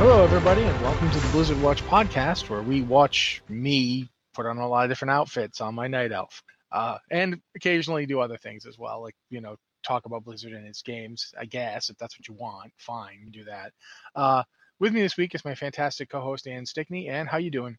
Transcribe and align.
Hello, 0.00 0.24
everybody, 0.24 0.62
and 0.62 0.80
welcome 0.80 1.10
to 1.10 1.20
the 1.20 1.28
Blizzard 1.28 1.60
Watch 1.60 1.84
podcast, 1.84 2.48
where 2.48 2.62
we 2.62 2.80
watch 2.80 3.42
me 3.50 4.08
put 4.32 4.46
on 4.46 4.56
a 4.56 4.66
lot 4.66 4.84
of 4.84 4.90
different 4.90 5.12
outfits 5.12 5.60
on 5.60 5.74
my 5.74 5.88
night 5.88 6.10
elf, 6.10 6.42
uh, 6.72 6.96
and 7.10 7.38
occasionally 7.54 8.06
do 8.06 8.18
other 8.18 8.38
things 8.38 8.64
as 8.64 8.78
well, 8.78 9.02
like 9.02 9.14
you 9.28 9.42
know 9.42 9.56
talk 9.82 10.06
about 10.06 10.24
Blizzard 10.24 10.54
and 10.54 10.66
its 10.66 10.80
games. 10.80 11.34
I 11.38 11.44
guess 11.44 11.90
if 11.90 11.98
that's 11.98 12.18
what 12.18 12.26
you 12.26 12.32
want, 12.32 12.72
fine, 12.78 13.18
you 13.22 13.30
do 13.30 13.44
that. 13.44 13.72
Uh, 14.16 14.42
with 14.78 14.94
me 14.94 15.02
this 15.02 15.18
week 15.18 15.34
is 15.34 15.44
my 15.44 15.54
fantastic 15.54 16.08
co-host 16.08 16.46
Anne 16.46 16.64
Stickney. 16.64 17.10
And 17.10 17.28
how 17.28 17.36
you 17.36 17.50
doing? 17.50 17.76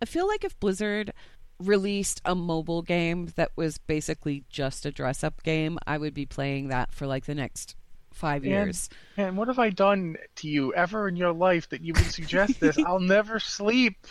I 0.00 0.06
feel 0.06 0.26
like 0.26 0.42
if 0.42 0.58
Blizzard 0.58 1.12
released 1.60 2.22
a 2.24 2.34
mobile 2.34 2.80
game 2.80 3.26
that 3.36 3.50
was 3.56 3.76
basically 3.76 4.44
just 4.48 4.86
a 4.86 4.90
dress 4.90 5.22
up 5.22 5.42
game, 5.42 5.78
I 5.86 5.98
would 5.98 6.14
be 6.14 6.24
playing 6.24 6.68
that 6.68 6.94
for 6.94 7.06
like 7.06 7.26
the 7.26 7.34
next 7.34 7.76
five 8.16 8.44
years. 8.44 8.88
And, 9.16 9.36
what 9.36 9.48
have 9.48 9.58
I 9.58 9.70
done 9.70 10.16
to 10.36 10.48
you 10.48 10.74
ever 10.74 11.08
in 11.08 11.16
your 11.16 11.32
life 11.32 11.68
that 11.70 11.82
you 11.82 11.92
would 11.94 12.06
suggest 12.06 12.60
this? 12.60 12.78
I'll 12.86 13.00
never 13.00 13.38
sleep. 13.38 14.06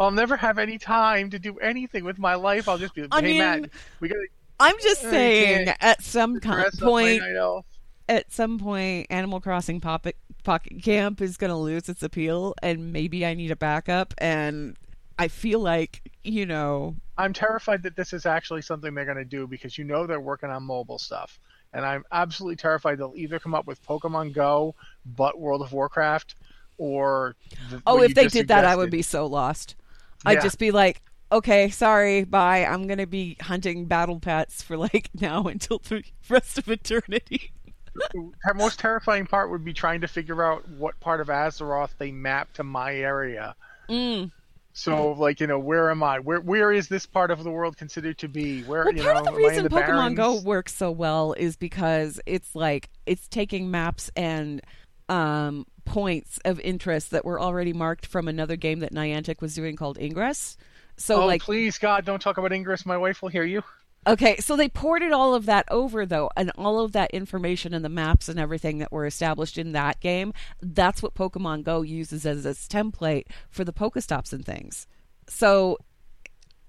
I'll 0.00 0.10
never 0.10 0.36
have 0.36 0.58
any 0.58 0.78
time 0.78 1.30
to 1.30 1.38
do 1.38 1.58
anything 1.58 2.04
with 2.04 2.18
my 2.18 2.34
life. 2.34 2.68
I'll 2.68 2.78
just 2.78 2.94
be, 2.94 3.06
I 3.10 3.20
hey 3.20 3.26
mean, 3.26 3.38
Matt, 3.38 3.70
we 4.00 4.08
gotta. 4.08 4.26
I'm 4.58 4.74
just 4.80 5.04
I 5.04 5.10
saying, 5.10 5.68
at 5.80 6.02
some 6.02 6.40
con- 6.40 6.54
dress 6.54 6.74
up 6.76 6.82
my 6.82 6.88
point, 6.88 7.64
at 8.08 8.32
some 8.32 8.58
point, 8.58 9.06
Animal 9.10 9.40
Crossing 9.40 9.80
Pocket 9.80 10.16
Pocket 10.44 10.82
Camp 10.82 11.20
is 11.20 11.36
going 11.36 11.50
to 11.50 11.56
lose 11.56 11.88
its 11.88 12.02
appeal, 12.02 12.54
and 12.62 12.92
maybe 12.92 13.24
I 13.24 13.34
need 13.34 13.50
a 13.50 13.56
backup. 13.56 14.14
And 14.18 14.76
I 15.18 15.28
feel 15.28 15.60
like, 15.60 16.10
you 16.24 16.46
know, 16.46 16.96
I'm 17.18 17.32
terrified 17.32 17.82
that 17.84 17.96
this 17.96 18.12
is 18.12 18.26
actually 18.26 18.62
something 18.62 18.94
they're 18.94 19.04
going 19.04 19.16
to 19.18 19.24
do 19.24 19.46
because 19.46 19.78
you 19.78 19.84
know 19.84 20.06
they're 20.06 20.20
working 20.20 20.50
on 20.50 20.62
mobile 20.62 20.98
stuff. 20.98 21.38
And 21.72 21.86
I'm 21.86 22.04
absolutely 22.12 22.56
terrified 22.56 22.98
they'll 22.98 23.14
either 23.16 23.38
come 23.38 23.54
up 23.54 23.66
with 23.66 23.84
Pokemon 23.86 24.34
Go, 24.34 24.74
but 25.06 25.40
World 25.40 25.62
of 25.62 25.72
Warcraft, 25.72 26.34
or. 26.78 27.36
The, 27.70 27.82
oh, 27.86 28.02
if 28.02 28.14
they 28.14 28.28
did 28.28 28.48
that, 28.48 28.64
I 28.64 28.76
would 28.76 28.90
be 28.90 29.02
so 29.02 29.26
lost. 29.26 29.76
I'd 30.24 30.42
just 30.42 30.58
be 30.58 30.70
like, 30.70 31.02
okay, 31.32 31.70
sorry, 31.70 32.24
bye. 32.24 32.64
I'm 32.64 32.86
going 32.86 32.98
to 32.98 33.06
be 33.06 33.36
hunting 33.40 33.86
battle 33.86 34.20
pets 34.20 34.62
for 34.62 34.76
like 34.76 35.10
now 35.20 35.44
until 35.44 35.78
the 35.78 36.04
rest 36.28 36.58
of 36.58 36.68
eternity. 36.68 37.52
The 38.10 38.54
most 38.54 38.78
terrifying 38.78 39.26
part 39.26 39.50
would 39.50 39.66
be 39.66 39.74
trying 39.74 40.00
to 40.00 40.08
figure 40.08 40.42
out 40.42 40.66
what 40.66 40.98
part 41.00 41.20
of 41.20 41.26
Azeroth 41.26 41.90
they 41.98 42.10
map 42.10 42.50
to 42.54 42.64
my 42.64 42.94
area. 42.94 43.54
Mm. 43.86 44.30
So, 44.74 45.12
like, 45.12 45.40
you 45.40 45.46
know, 45.46 45.58
where 45.58 45.90
am 45.90 46.02
I? 46.02 46.18
Where 46.18 46.40
where 46.40 46.72
is 46.72 46.88
this 46.88 47.04
part 47.04 47.30
of 47.30 47.44
the 47.44 47.50
world 47.50 47.76
considered 47.76 48.18
to 48.18 48.28
be? 48.28 48.62
Where 48.62 48.84
Well, 48.84 48.94
you 48.94 49.02
part 49.02 49.16
know, 49.16 49.20
of 49.20 49.24
the 49.26 49.30
am 49.32 49.36
I 49.36 49.40
in 49.40 49.48
reason 49.48 49.64
the 49.64 49.70
Pokemon 49.70 50.16
Go 50.16 50.40
works 50.40 50.74
so 50.74 50.90
well 50.90 51.34
is 51.34 51.56
because 51.56 52.20
it's 52.24 52.54
like 52.54 52.88
it's 53.04 53.28
taking 53.28 53.70
maps 53.70 54.10
and 54.16 54.62
um, 55.10 55.66
points 55.84 56.38
of 56.44 56.58
interest 56.60 57.10
that 57.10 57.24
were 57.24 57.38
already 57.38 57.74
marked 57.74 58.06
from 58.06 58.28
another 58.28 58.56
game 58.56 58.80
that 58.80 58.94
Niantic 58.94 59.42
was 59.42 59.54
doing 59.54 59.76
called 59.76 59.98
Ingress. 59.98 60.56
So 60.96 61.22
oh, 61.22 61.26
like 61.26 61.42
please, 61.42 61.76
God, 61.76 62.06
don't 62.06 62.20
talk 62.20 62.38
about 62.38 62.52
Ingress. 62.52 62.86
My 62.86 62.96
wife 62.96 63.20
will 63.20 63.28
hear 63.28 63.44
you. 63.44 63.62
Okay, 64.06 64.36
so 64.38 64.56
they 64.56 64.68
ported 64.68 65.12
all 65.12 65.32
of 65.34 65.46
that 65.46 65.64
over 65.70 66.04
though, 66.04 66.28
and 66.36 66.50
all 66.58 66.80
of 66.80 66.90
that 66.92 67.10
information 67.12 67.72
and 67.72 67.84
the 67.84 67.88
maps 67.88 68.28
and 68.28 68.38
everything 68.40 68.78
that 68.78 68.90
were 68.90 69.06
established 69.06 69.56
in 69.58 69.72
that 69.72 70.00
game. 70.00 70.32
That's 70.60 71.02
what 71.02 71.14
Pokemon 71.14 71.62
Go 71.62 71.82
uses 71.82 72.26
as 72.26 72.44
its 72.44 72.66
template 72.66 73.26
for 73.48 73.62
the 73.64 73.72
Pokestops 73.72 74.32
and 74.32 74.44
things. 74.44 74.88
So 75.28 75.78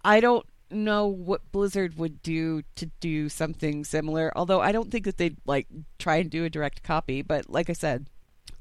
I 0.06 0.20
don't 0.20 0.46
know 0.70 1.08
what 1.08 1.52
Blizzard 1.52 1.98
would 1.98 2.22
do 2.22 2.62
to 2.76 2.86
do 3.00 3.30
something 3.30 3.84
similar. 3.84 4.32
Although 4.36 4.62
I 4.62 4.72
don't 4.72 4.92
think 4.92 5.06
that 5.06 5.18
they'd 5.18 5.38
like 5.46 5.68
try 5.98 6.18
and 6.18 6.30
do 6.30 6.46
a 6.46 6.50
direct 6.50 6.84
copy. 6.84 7.22
But 7.24 7.50
like 7.50 7.70
I 7.70 7.74
said, 7.74 8.08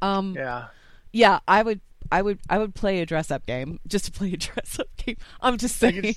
um, 0.01 0.35
Yeah. 0.35 0.67
yeah, 1.13 1.41
I 1.47 1.63
would. 1.63 1.81
I 2.11 2.21
would 2.21 2.41
I 2.51 2.59
would 2.59 2.75
play 2.75 3.01
a 3.01 3.07
dress 3.07 3.31
up 3.31 3.47
game 3.47 3.79
just 3.87 4.05
to 4.07 4.13
play 4.13 4.33
a 4.35 4.37
dress 4.37 4.79
up 4.79 4.89
game. 4.97 5.17
I'm 5.41 5.57
just 5.57 5.77
saying. 5.77 6.17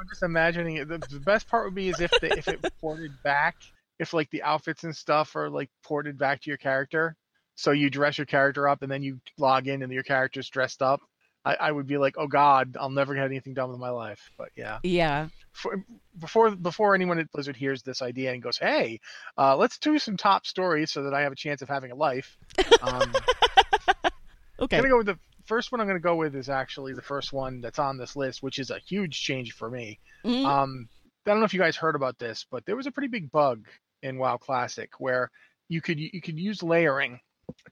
I'm 0.00 0.08
just 0.08 0.22
imagining 0.22 0.76
it. 0.76 0.88
The, 0.88 0.98
the 0.98 1.20
best 1.20 1.48
part 1.48 1.64
would 1.64 1.74
be 1.74 1.88
is 1.88 2.00
if 2.00 2.10
the, 2.20 2.36
if 2.36 2.48
it 2.48 2.64
ported 2.80 3.12
back, 3.22 3.56
if 3.98 4.12
like 4.12 4.30
the 4.30 4.42
outfits 4.42 4.84
and 4.84 4.96
stuff 4.96 5.36
are 5.36 5.50
like 5.50 5.70
ported 5.82 6.18
back 6.18 6.42
to 6.42 6.50
your 6.50 6.58
character. 6.58 7.16
So 7.54 7.70
you 7.70 7.88
dress 7.88 8.18
your 8.18 8.26
character 8.26 8.68
up 8.68 8.82
and 8.82 8.92
then 8.92 9.02
you 9.02 9.20
log 9.38 9.66
in 9.66 9.82
and 9.82 9.92
your 9.92 10.02
character's 10.02 10.48
dressed 10.50 10.82
up. 10.82 11.00
I, 11.44 11.54
I 11.54 11.72
would 11.72 11.86
be 11.86 11.96
like, 11.96 12.16
oh 12.18 12.26
God, 12.26 12.76
I'll 12.78 12.90
never 12.90 13.14
get 13.14 13.24
anything 13.24 13.54
done 13.54 13.70
with 13.70 13.78
my 13.78 13.90
life. 13.90 14.30
But 14.36 14.50
yeah. 14.56 14.80
yeah. 14.82 15.28
For, 15.52 15.82
before 16.18 16.50
before 16.50 16.94
anyone 16.94 17.18
at 17.18 17.32
Blizzard 17.32 17.56
hears 17.56 17.82
this 17.82 18.02
idea 18.02 18.32
and 18.32 18.42
goes, 18.42 18.58
hey, 18.58 19.00
uh, 19.38 19.56
let's 19.56 19.78
do 19.78 19.98
some 19.98 20.16
top 20.18 20.46
stories 20.46 20.90
so 20.90 21.04
that 21.04 21.14
I 21.14 21.22
have 21.22 21.32
a 21.32 21.36
chance 21.36 21.62
of 21.62 21.68
having 21.68 21.92
a 21.92 21.94
life. 21.94 22.36
Um, 22.82 23.12
Okay. 24.58 24.76
I'm 24.76 24.82
gonna 24.82 24.92
go 24.92 24.98
with 24.98 25.06
the 25.06 25.18
first 25.46 25.72
one. 25.72 25.80
I'm 25.80 25.86
gonna 25.86 26.00
go 26.00 26.16
with 26.16 26.34
is 26.36 26.48
actually 26.48 26.94
the 26.94 27.02
first 27.02 27.32
one 27.32 27.60
that's 27.60 27.78
on 27.78 27.96
this 27.98 28.16
list, 28.16 28.42
which 28.42 28.58
is 28.58 28.70
a 28.70 28.78
huge 28.78 29.20
change 29.20 29.52
for 29.52 29.70
me. 29.70 30.00
Mhm. 30.24 30.44
Um, 30.44 30.88
I 31.24 31.30
don't 31.30 31.40
know 31.40 31.44
if 31.46 31.54
you 31.54 31.60
guys 31.60 31.76
heard 31.76 31.96
about 31.96 32.18
this, 32.18 32.46
but 32.50 32.64
there 32.66 32.76
was 32.76 32.86
a 32.86 32.92
pretty 32.92 33.08
big 33.08 33.30
bug 33.30 33.66
in 34.02 34.18
WoW 34.18 34.36
Classic 34.36 34.90
where 34.98 35.30
you 35.68 35.80
could 35.80 35.98
you 35.98 36.20
could 36.20 36.38
use 36.38 36.62
layering 36.62 37.20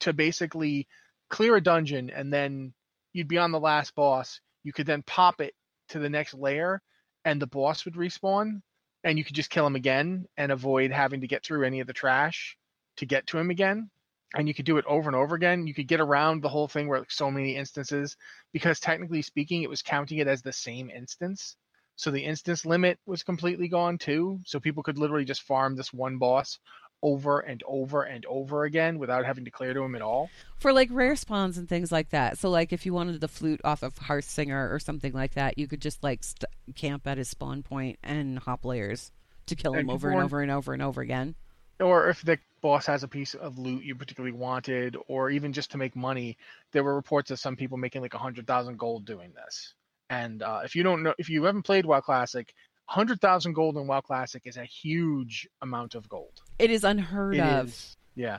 to 0.00 0.12
basically 0.12 0.88
clear 1.30 1.56
a 1.56 1.60
dungeon 1.60 2.10
and 2.10 2.32
then 2.32 2.74
you'd 3.12 3.28
be 3.28 3.38
on 3.38 3.52
the 3.52 3.60
last 3.60 3.94
boss. 3.94 4.40
You 4.64 4.72
could 4.72 4.86
then 4.86 5.02
pop 5.02 5.40
it 5.40 5.54
to 5.90 5.98
the 5.98 6.08
next 6.08 6.34
layer, 6.34 6.80
and 7.24 7.40
the 7.40 7.46
boss 7.46 7.84
would 7.84 7.94
respawn, 7.94 8.62
and 9.04 9.18
you 9.18 9.24
could 9.24 9.36
just 9.36 9.50
kill 9.50 9.66
him 9.66 9.76
again 9.76 10.26
and 10.36 10.50
avoid 10.50 10.90
having 10.90 11.20
to 11.20 11.26
get 11.26 11.44
through 11.44 11.64
any 11.64 11.80
of 11.80 11.86
the 11.86 11.92
trash 11.92 12.56
to 12.96 13.06
get 13.06 13.26
to 13.28 13.38
him 13.38 13.50
again. 13.50 13.90
And 14.34 14.48
you 14.48 14.54
could 14.54 14.64
do 14.64 14.78
it 14.78 14.84
over 14.86 15.08
and 15.08 15.16
over 15.16 15.34
again. 15.34 15.66
You 15.66 15.74
could 15.74 15.88
get 15.88 16.00
around 16.00 16.42
the 16.42 16.48
whole 16.48 16.68
thing 16.68 16.88
where 16.88 16.98
like 16.98 17.10
so 17.10 17.30
many 17.30 17.56
instances, 17.56 18.16
because 18.52 18.80
technically 18.80 19.22
speaking, 19.22 19.62
it 19.62 19.70
was 19.70 19.82
counting 19.82 20.18
it 20.18 20.28
as 20.28 20.42
the 20.42 20.52
same 20.52 20.90
instance. 20.90 21.56
So 21.96 22.10
the 22.10 22.24
instance 22.24 22.66
limit 22.66 22.98
was 23.06 23.22
completely 23.22 23.68
gone 23.68 23.98
too. 23.98 24.40
So 24.44 24.58
people 24.58 24.82
could 24.82 24.98
literally 24.98 25.24
just 25.24 25.42
farm 25.42 25.76
this 25.76 25.92
one 25.92 26.18
boss 26.18 26.58
over 27.02 27.40
and 27.40 27.62
over 27.68 28.02
and 28.02 28.24
over 28.26 28.64
again 28.64 28.98
without 28.98 29.26
having 29.26 29.44
to 29.44 29.50
clear 29.50 29.74
to 29.74 29.82
him 29.82 29.94
at 29.94 30.02
all. 30.02 30.30
For 30.56 30.72
like 30.72 30.88
rare 30.90 31.14
spawns 31.16 31.58
and 31.58 31.68
things 31.68 31.92
like 31.92 32.10
that. 32.10 32.38
So 32.38 32.48
like 32.48 32.72
if 32.72 32.86
you 32.86 32.94
wanted 32.94 33.20
the 33.20 33.28
flute 33.28 33.60
off 33.62 33.82
of 33.82 33.98
Hearth 33.98 34.24
Singer 34.24 34.72
or 34.72 34.78
something 34.78 35.12
like 35.12 35.34
that, 35.34 35.58
you 35.58 35.68
could 35.68 35.82
just 35.82 36.02
like 36.02 36.24
st- 36.24 36.50
camp 36.74 37.06
at 37.06 37.18
his 37.18 37.28
spawn 37.28 37.62
point 37.62 37.98
and 38.02 38.38
hop 38.38 38.64
layers 38.64 39.12
to 39.46 39.54
kill 39.54 39.74
him 39.74 39.90
over 39.90 40.10
and 40.10 40.22
over 40.22 40.40
and 40.40 40.50
over 40.50 40.72
and 40.72 40.82
over 40.82 41.02
again. 41.02 41.34
Or 41.80 42.08
if 42.08 42.22
the 42.22 42.38
boss 42.60 42.86
has 42.86 43.02
a 43.02 43.08
piece 43.08 43.34
of 43.34 43.58
loot 43.58 43.84
you 43.84 43.94
particularly 43.94 44.36
wanted, 44.36 44.96
or 45.08 45.30
even 45.30 45.52
just 45.52 45.70
to 45.72 45.78
make 45.78 45.94
money, 45.96 46.36
there 46.72 46.84
were 46.84 46.94
reports 46.94 47.30
of 47.30 47.38
some 47.38 47.56
people 47.56 47.76
making 47.76 48.02
like 48.02 48.14
a 48.14 48.18
hundred 48.18 48.46
thousand 48.46 48.78
gold 48.78 49.04
doing 49.04 49.32
this. 49.34 49.74
And 50.10 50.42
uh, 50.42 50.60
if 50.64 50.76
you 50.76 50.82
don't 50.82 51.02
know, 51.02 51.14
if 51.18 51.28
you 51.28 51.42
haven't 51.44 51.62
played 51.62 51.86
WoW 51.86 52.00
Classic, 52.00 52.52
hundred 52.86 53.20
thousand 53.20 53.54
gold 53.54 53.76
in 53.76 53.86
WoW 53.86 54.00
Classic 54.00 54.42
is 54.44 54.56
a 54.56 54.64
huge 54.64 55.48
amount 55.62 55.94
of 55.94 56.08
gold. 56.08 56.42
It 56.58 56.70
is 56.70 56.84
unheard 56.84 57.36
It 57.36 57.40
of. 57.40 57.68
is, 57.68 57.96
yeah. 58.14 58.38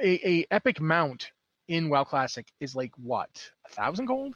A, 0.00 0.28
a 0.28 0.46
epic 0.50 0.80
mount 0.80 1.32
in 1.66 1.88
WoW 1.90 2.04
Classic 2.04 2.46
is 2.60 2.74
like 2.74 2.92
what 2.96 3.50
a 3.66 3.68
thousand 3.70 4.06
gold? 4.06 4.34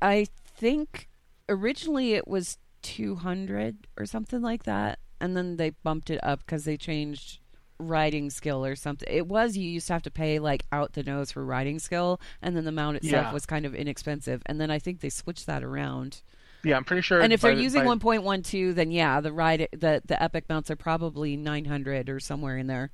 I 0.00 0.26
think 0.44 1.08
originally 1.48 2.14
it 2.14 2.26
was 2.26 2.58
200 2.82 3.86
or 3.96 4.06
something 4.06 4.42
like 4.42 4.64
that. 4.64 4.98
And 5.20 5.36
then 5.36 5.56
they 5.56 5.70
bumped 5.70 6.10
it 6.10 6.18
up 6.24 6.40
because 6.40 6.64
they 6.64 6.76
changed 6.76 7.38
riding 7.78 8.30
skill 8.30 8.64
or 8.64 8.76
something. 8.76 9.08
It 9.10 9.26
was 9.26 9.56
you 9.56 9.68
used 9.68 9.86
to 9.88 9.92
have 9.94 10.02
to 10.02 10.10
pay 10.10 10.38
like 10.38 10.64
out 10.72 10.92
the 10.92 11.02
nose 11.02 11.32
for 11.32 11.44
riding 11.44 11.78
skill, 11.78 12.20
and 12.40 12.56
then 12.56 12.64
the 12.64 12.72
mount 12.72 12.96
itself 12.98 13.26
Yeah. 13.26 13.32
was 13.32 13.46
kind 13.46 13.66
of 13.66 13.74
inexpensive. 13.74 14.42
And 14.46 14.60
then 14.60 14.70
I 14.70 14.78
think 14.78 15.00
they 15.00 15.08
switched 15.10 15.46
that 15.46 15.62
around. 15.64 16.22
Yeah, 16.64 16.76
I'm 16.76 16.84
pretty 16.84 17.02
sure. 17.02 17.20
and 17.20 17.32
if 17.32 17.40
they're 17.40 17.56
the- 17.56 17.62
using 17.62 17.80
by- 17.82 17.86
1.12, 17.96 18.74
then 18.74 18.90
yeah, 18.92 19.20
the 19.20 19.32
ride 19.32 19.68
the 19.72 20.00
the 20.04 20.22
epic 20.22 20.48
mounts 20.48 20.70
are 20.70 20.76
probably 20.76 21.36
900 21.36 22.08
or 22.08 22.20
somewhere 22.20 22.56
in 22.56 22.68
there. 22.68 22.90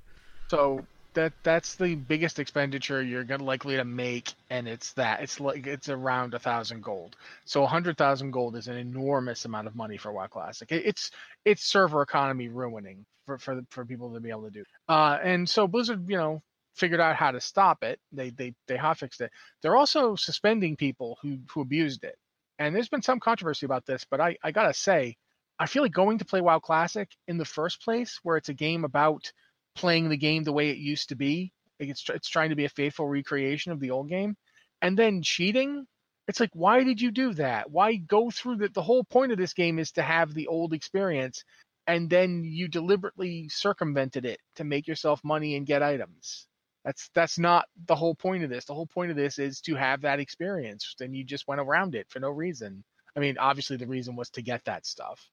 So 0.48 0.86
that 1.14 1.32
that's 1.42 1.74
the 1.74 1.94
biggest 1.96 2.38
expenditure 2.38 3.02
you're 3.02 3.24
gonna 3.24 3.44
likely 3.44 3.76
to 3.76 3.84
make, 3.84 4.32
and 4.50 4.66
it's 4.68 4.92
that 4.94 5.20
it's 5.20 5.38
like 5.40 5.66
it's 5.66 5.88
around 5.90 6.32
a 6.32 6.38
thousand 6.38 6.82
gold. 6.82 7.16
So 7.44 7.62
a 7.64 7.66
hundred 7.66 7.98
thousand 7.98 8.30
gold 8.30 8.56
is 8.56 8.68
an 8.68 8.76
enormous 8.76 9.44
amount 9.44 9.66
of 9.66 9.74
money 9.76 9.96
for 9.98 10.12
WoW 10.12 10.28
Classic. 10.28 10.70
It, 10.72 10.86
it's 10.86 11.10
it's 11.44 11.62
server 11.64 12.00
economy 12.02 12.48
ruining 12.48 13.04
for 13.28 13.38
for 13.38 13.60
for 13.70 13.84
people 13.84 14.14
to 14.14 14.20
be 14.20 14.30
able 14.30 14.44
to 14.44 14.50
do. 14.50 14.64
Uh, 14.88 15.18
and 15.22 15.48
so 15.48 15.68
Blizzard, 15.68 16.08
you 16.08 16.16
know, 16.16 16.42
figured 16.74 17.00
out 17.00 17.16
how 17.16 17.30
to 17.30 17.40
stop 17.40 17.82
it. 17.82 18.00
They 18.12 18.30
they 18.30 18.54
they 18.66 18.76
hotfixed 18.76 19.20
it. 19.20 19.30
They're 19.62 19.76
also 19.76 20.16
suspending 20.16 20.76
people 20.76 21.18
who 21.22 21.38
who 21.52 21.60
abused 21.60 22.04
it. 22.04 22.16
And 22.58 22.74
there's 22.74 22.88
been 22.88 23.02
some 23.02 23.20
controversy 23.20 23.66
about 23.66 23.86
this, 23.86 24.06
but 24.10 24.20
I 24.20 24.36
I 24.42 24.50
gotta 24.52 24.74
say, 24.74 25.16
I 25.58 25.66
feel 25.66 25.82
like 25.82 25.92
going 25.92 26.18
to 26.18 26.24
play 26.24 26.40
WoW 26.40 26.58
Classic 26.60 27.08
in 27.26 27.36
the 27.36 27.44
first 27.44 27.82
place, 27.82 28.18
where 28.22 28.36
it's 28.36 28.48
a 28.48 28.54
game 28.54 28.84
about 28.84 29.30
playing 29.76 30.08
the 30.08 30.16
game 30.16 30.44
the 30.44 30.52
way 30.52 30.70
it 30.70 30.78
used 30.78 31.10
to 31.10 31.16
be. 31.16 31.52
It's 31.78 32.04
it's 32.08 32.28
trying 32.28 32.50
to 32.50 32.56
be 32.56 32.64
a 32.64 32.70
faithful 32.70 33.06
recreation 33.06 33.72
of 33.72 33.80
the 33.80 33.90
old 33.90 34.08
game, 34.08 34.36
and 34.80 34.98
then 34.98 35.22
cheating. 35.22 35.86
It's 36.26 36.40
like, 36.40 36.50
why 36.52 36.84
did 36.84 37.00
you 37.00 37.10
do 37.10 37.32
that? 37.34 37.70
Why 37.70 37.96
go 37.96 38.30
through 38.30 38.56
the 38.56 38.68
the 38.68 38.82
whole 38.82 39.04
point 39.04 39.32
of 39.32 39.38
this 39.38 39.54
game 39.54 39.78
is 39.78 39.92
to 39.92 40.02
have 40.02 40.34
the 40.34 40.48
old 40.48 40.72
experience, 40.74 41.44
and 41.88 42.10
then 42.10 42.44
you 42.44 42.68
deliberately 42.68 43.48
circumvented 43.48 44.26
it 44.26 44.38
to 44.56 44.62
make 44.62 44.86
yourself 44.86 45.24
money 45.24 45.56
and 45.56 45.66
get 45.66 45.82
items. 45.82 46.46
That's 46.84 47.10
that's 47.14 47.38
not 47.38 47.66
the 47.86 47.96
whole 47.96 48.14
point 48.14 48.44
of 48.44 48.50
this. 48.50 48.66
The 48.66 48.74
whole 48.74 48.86
point 48.86 49.10
of 49.10 49.16
this 49.16 49.38
is 49.38 49.60
to 49.62 49.74
have 49.74 50.02
that 50.02 50.20
experience. 50.20 50.94
Then 50.98 51.14
you 51.14 51.24
just 51.24 51.48
went 51.48 51.60
around 51.60 51.94
it 51.94 52.06
for 52.10 52.20
no 52.20 52.28
reason. 52.28 52.84
I 53.16 53.20
mean, 53.20 53.38
obviously 53.38 53.78
the 53.78 53.86
reason 53.86 54.14
was 54.14 54.28
to 54.30 54.42
get 54.42 54.64
that 54.66 54.86
stuff. 54.86 55.28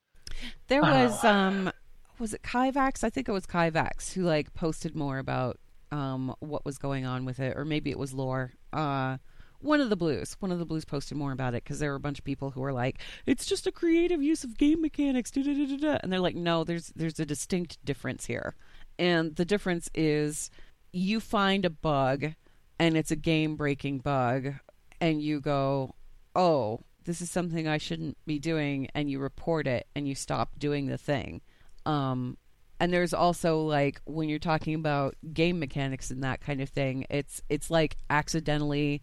There 0.67 0.83
I 0.83 0.89
don't 0.89 1.03
was 1.03 1.23
um 1.23 1.71
was 2.19 2.33
it 2.33 2.41
Kaivax? 2.41 3.03
I 3.03 3.09
think 3.09 3.27
it 3.27 3.33
was 3.33 3.45
Kaivax 3.45 4.13
who 4.13 4.23
like 4.23 4.53
posted 4.53 4.95
more 4.95 5.19
about 5.19 5.59
um 5.91 6.33
what 6.39 6.65
was 6.65 6.77
going 6.77 7.05
on 7.05 7.25
with 7.25 7.39
it 7.39 7.55
or 7.57 7.65
maybe 7.65 7.91
it 7.91 7.99
was 7.99 8.13
Lore. 8.13 8.53
Uh 8.71 9.17
one 9.59 9.81
of 9.81 9.89
the 9.89 9.95
blues, 9.95 10.35
one 10.39 10.51
of 10.51 10.59
the 10.59 10.65
blues 10.65 10.85
posted 10.85 11.17
more 11.17 11.31
about 11.31 11.53
it 11.53 11.63
because 11.63 11.79
there 11.79 11.89
were 11.89 11.95
a 11.95 11.99
bunch 11.99 12.19
of 12.19 12.25
people 12.25 12.51
who 12.51 12.61
were 12.61 12.73
like, 12.73 12.99
"It's 13.25 13.45
just 13.45 13.67
a 13.67 13.71
creative 13.71 14.21
use 14.21 14.43
of 14.43 14.57
game 14.57 14.81
mechanics," 14.81 15.31
da-da-da-da-da. 15.31 15.99
and 16.01 16.11
they're 16.11 16.19
like, 16.19 16.35
"No, 16.35 16.63
there's 16.63 16.93
there's 16.95 17.19
a 17.19 17.25
distinct 17.25 17.83
difference 17.85 18.25
here, 18.25 18.55
and 18.97 19.35
the 19.35 19.45
difference 19.45 19.89
is 19.93 20.49
you 20.91 21.19
find 21.19 21.65
a 21.65 21.69
bug, 21.69 22.33
and 22.79 22.95
it's 22.95 23.11
a 23.11 23.17
game 23.17 23.55
breaking 23.55 23.99
bug, 23.99 24.53
and 25.01 25.21
you 25.21 25.41
go, 25.41 25.93
oh, 26.35 26.79
this 27.03 27.21
is 27.21 27.29
something 27.29 27.67
I 27.67 27.77
shouldn't 27.77 28.17
be 28.25 28.39
doing, 28.39 28.87
and 28.95 29.09
you 29.09 29.19
report 29.19 29.67
it 29.67 29.87
and 29.95 30.07
you 30.07 30.15
stop 30.15 30.57
doing 30.57 30.87
the 30.87 30.97
thing. 30.97 31.41
Um, 31.85 32.37
and 32.79 32.91
there's 32.91 33.13
also 33.13 33.61
like 33.61 34.01
when 34.05 34.27
you're 34.27 34.39
talking 34.39 34.75
about 34.75 35.15
game 35.33 35.59
mechanics 35.59 36.11
and 36.11 36.23
that 36.23 36.41
kind 36.41 36.61
of 36.61 36.69
thing, 36.69 37.05
it's 37.09 37.41
it's 37.49 37.69
like 37.69 37.97
accidentally 38.09 39.01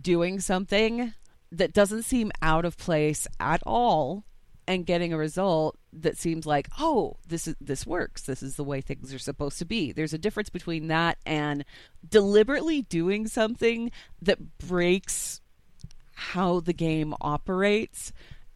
doing 0.00 0.40
something 0.40 1.14
that 1.50 1.72
doesn't 1.72 2.04
seem 2.04 2.32
out 2.40 2.64
of 2.64 2.78
place 2.78 3.26
at 3.38 3.62
all 3.66 4.24
and 4.66 4.86
getting 4.86 5.12
a 5.12 5.18
result 5.18 5.76
that 5.92 6.16
seems 6.16 6.46
like 6.46 6.68
oh 6.78 7.16
this 7.26 7.46
is 7.46 7.56
this 7.60 7.86
works. 7.86 8.22
This 8.22 8.42
is 8.42 8.56
the 8.56 8.64
way 8.64 8.80
things 8.80 9.12
are 9.12 9.18
supposed 9.18 9.58
to 9.58 9.64
be. 9.64 9.92
There's 9.92 10.14
a 10.14 10.18
difference 10.18 10.48
between 10.48 10.88
that 10.88 11.18
and 11.26 11.64
deliberately 12.08 12.82
doing 12.82 13.26
something 13.26 13.90
that 14.20 14.58
breaks 14.58 15.40
how 16.14 16.60
the 16.60 16.72
game 16.72 17.14
operates 17.20 18.12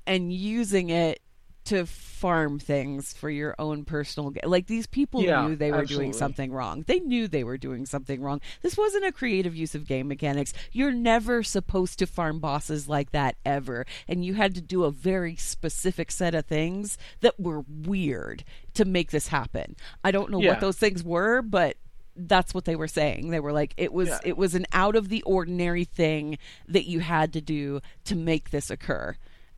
and 0.06 0.32
using 0.32 0.90
it 0.90 1.20
to 1.66 1.86
farm 1.86 2.58
things 2.58 3.12
for 3.12 3.28
your 3.28 3.54
own 3.58 3.84
personal 3.84 4.30
ga- 4.30 4.46
like 4.46 4.66
these 4.66 4.86
people 4.86 5.22
Yeah, 5.22 5.46
knew 5.46 5.56
they 5.56 5.70
were 5.70 5.84
doing 5.84 6.12
something 6.12 6.50
wrong. 6.50 6.84
They 6.86 6.98
knew 7.00 7.28
they 7.28 7.44
were 7.44 7.58
doing 7.58 7.86
something 7.86 8.20
wrong. 8.22 8.40
This 8.62 8.76
wasn't 8.76 9.04
a 9.04 9.12
creative 9.12 9.54
use 9.54 9.74
of 9.74 9.86
game 9.86 10.08
mechanics. 10.08 10.52
You're 10.72 10.92
never 10.92 11.42
supposed 11.42 11.98
to 11.98 12.06
farm 12.06 12.40
bosses 12.40 12.88
like 12.88 13.12
that 13.12 13.36
ever. 13.44 13.84
And 14.08 14.24
you 14.24 14.34
had 14.34 14.54
to 14.54 14.60
do 14.60 14.84
a 14.84 14.90
very 14.90 15.36
specific 15.36 16.10
set 16.10 16.34
of 16.34 16.46
things 16.46 16.96
that 17.20 17.38
were 17.38 17.64
weird 17.68 18.44
to 18.74 18.84
make 18.84 19.10
this 19.10 19.28
happen. 19.28 19.76
I 20.02 20.10
don't 20.10 20.30
know 20.30 20.40
Yeah. 20.40 20.50
what 20.50 20.60
those 20.60 20.78
things 20.78 21.04
were 21.04 21.42
but 21.42 21.76
that's 22.18 22.54
what 22.54 22.64
they 22.64 22.76
were 22.76 22.88
saying. 22.88 23.28
They 23.28 23.40
were 23.40 23.52
like 23.52 23.74
it 23.76 23.92
was 23.92 24.08
Yeah. 24.08 24.18
it 24.24 24.36
was 24.38 24.54
an 24.54 24.64
out 24.72 24.96
of 24.96 25.10
the 25.10 25.22
ordinary 25.24 25.84
thing 25.84 26.38
that 26.66 26.86
you 26.86 27.00
had 27.00 27.34
to 27.34 27.42
do 27.42 27.80
to 28.04 28.14
make 28.14 28.50
this 28.50 28.70
occur 28.70 29.16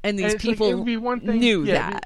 and 0.08 0.18
these 0.18 0.34
And 0.34 0.44
like, 0.44 0.58
people 0.58 1.00
one 1.00 1.20
thing- 1.20 1.38
knew 1.38 1.64
yeah, 1.64 2.00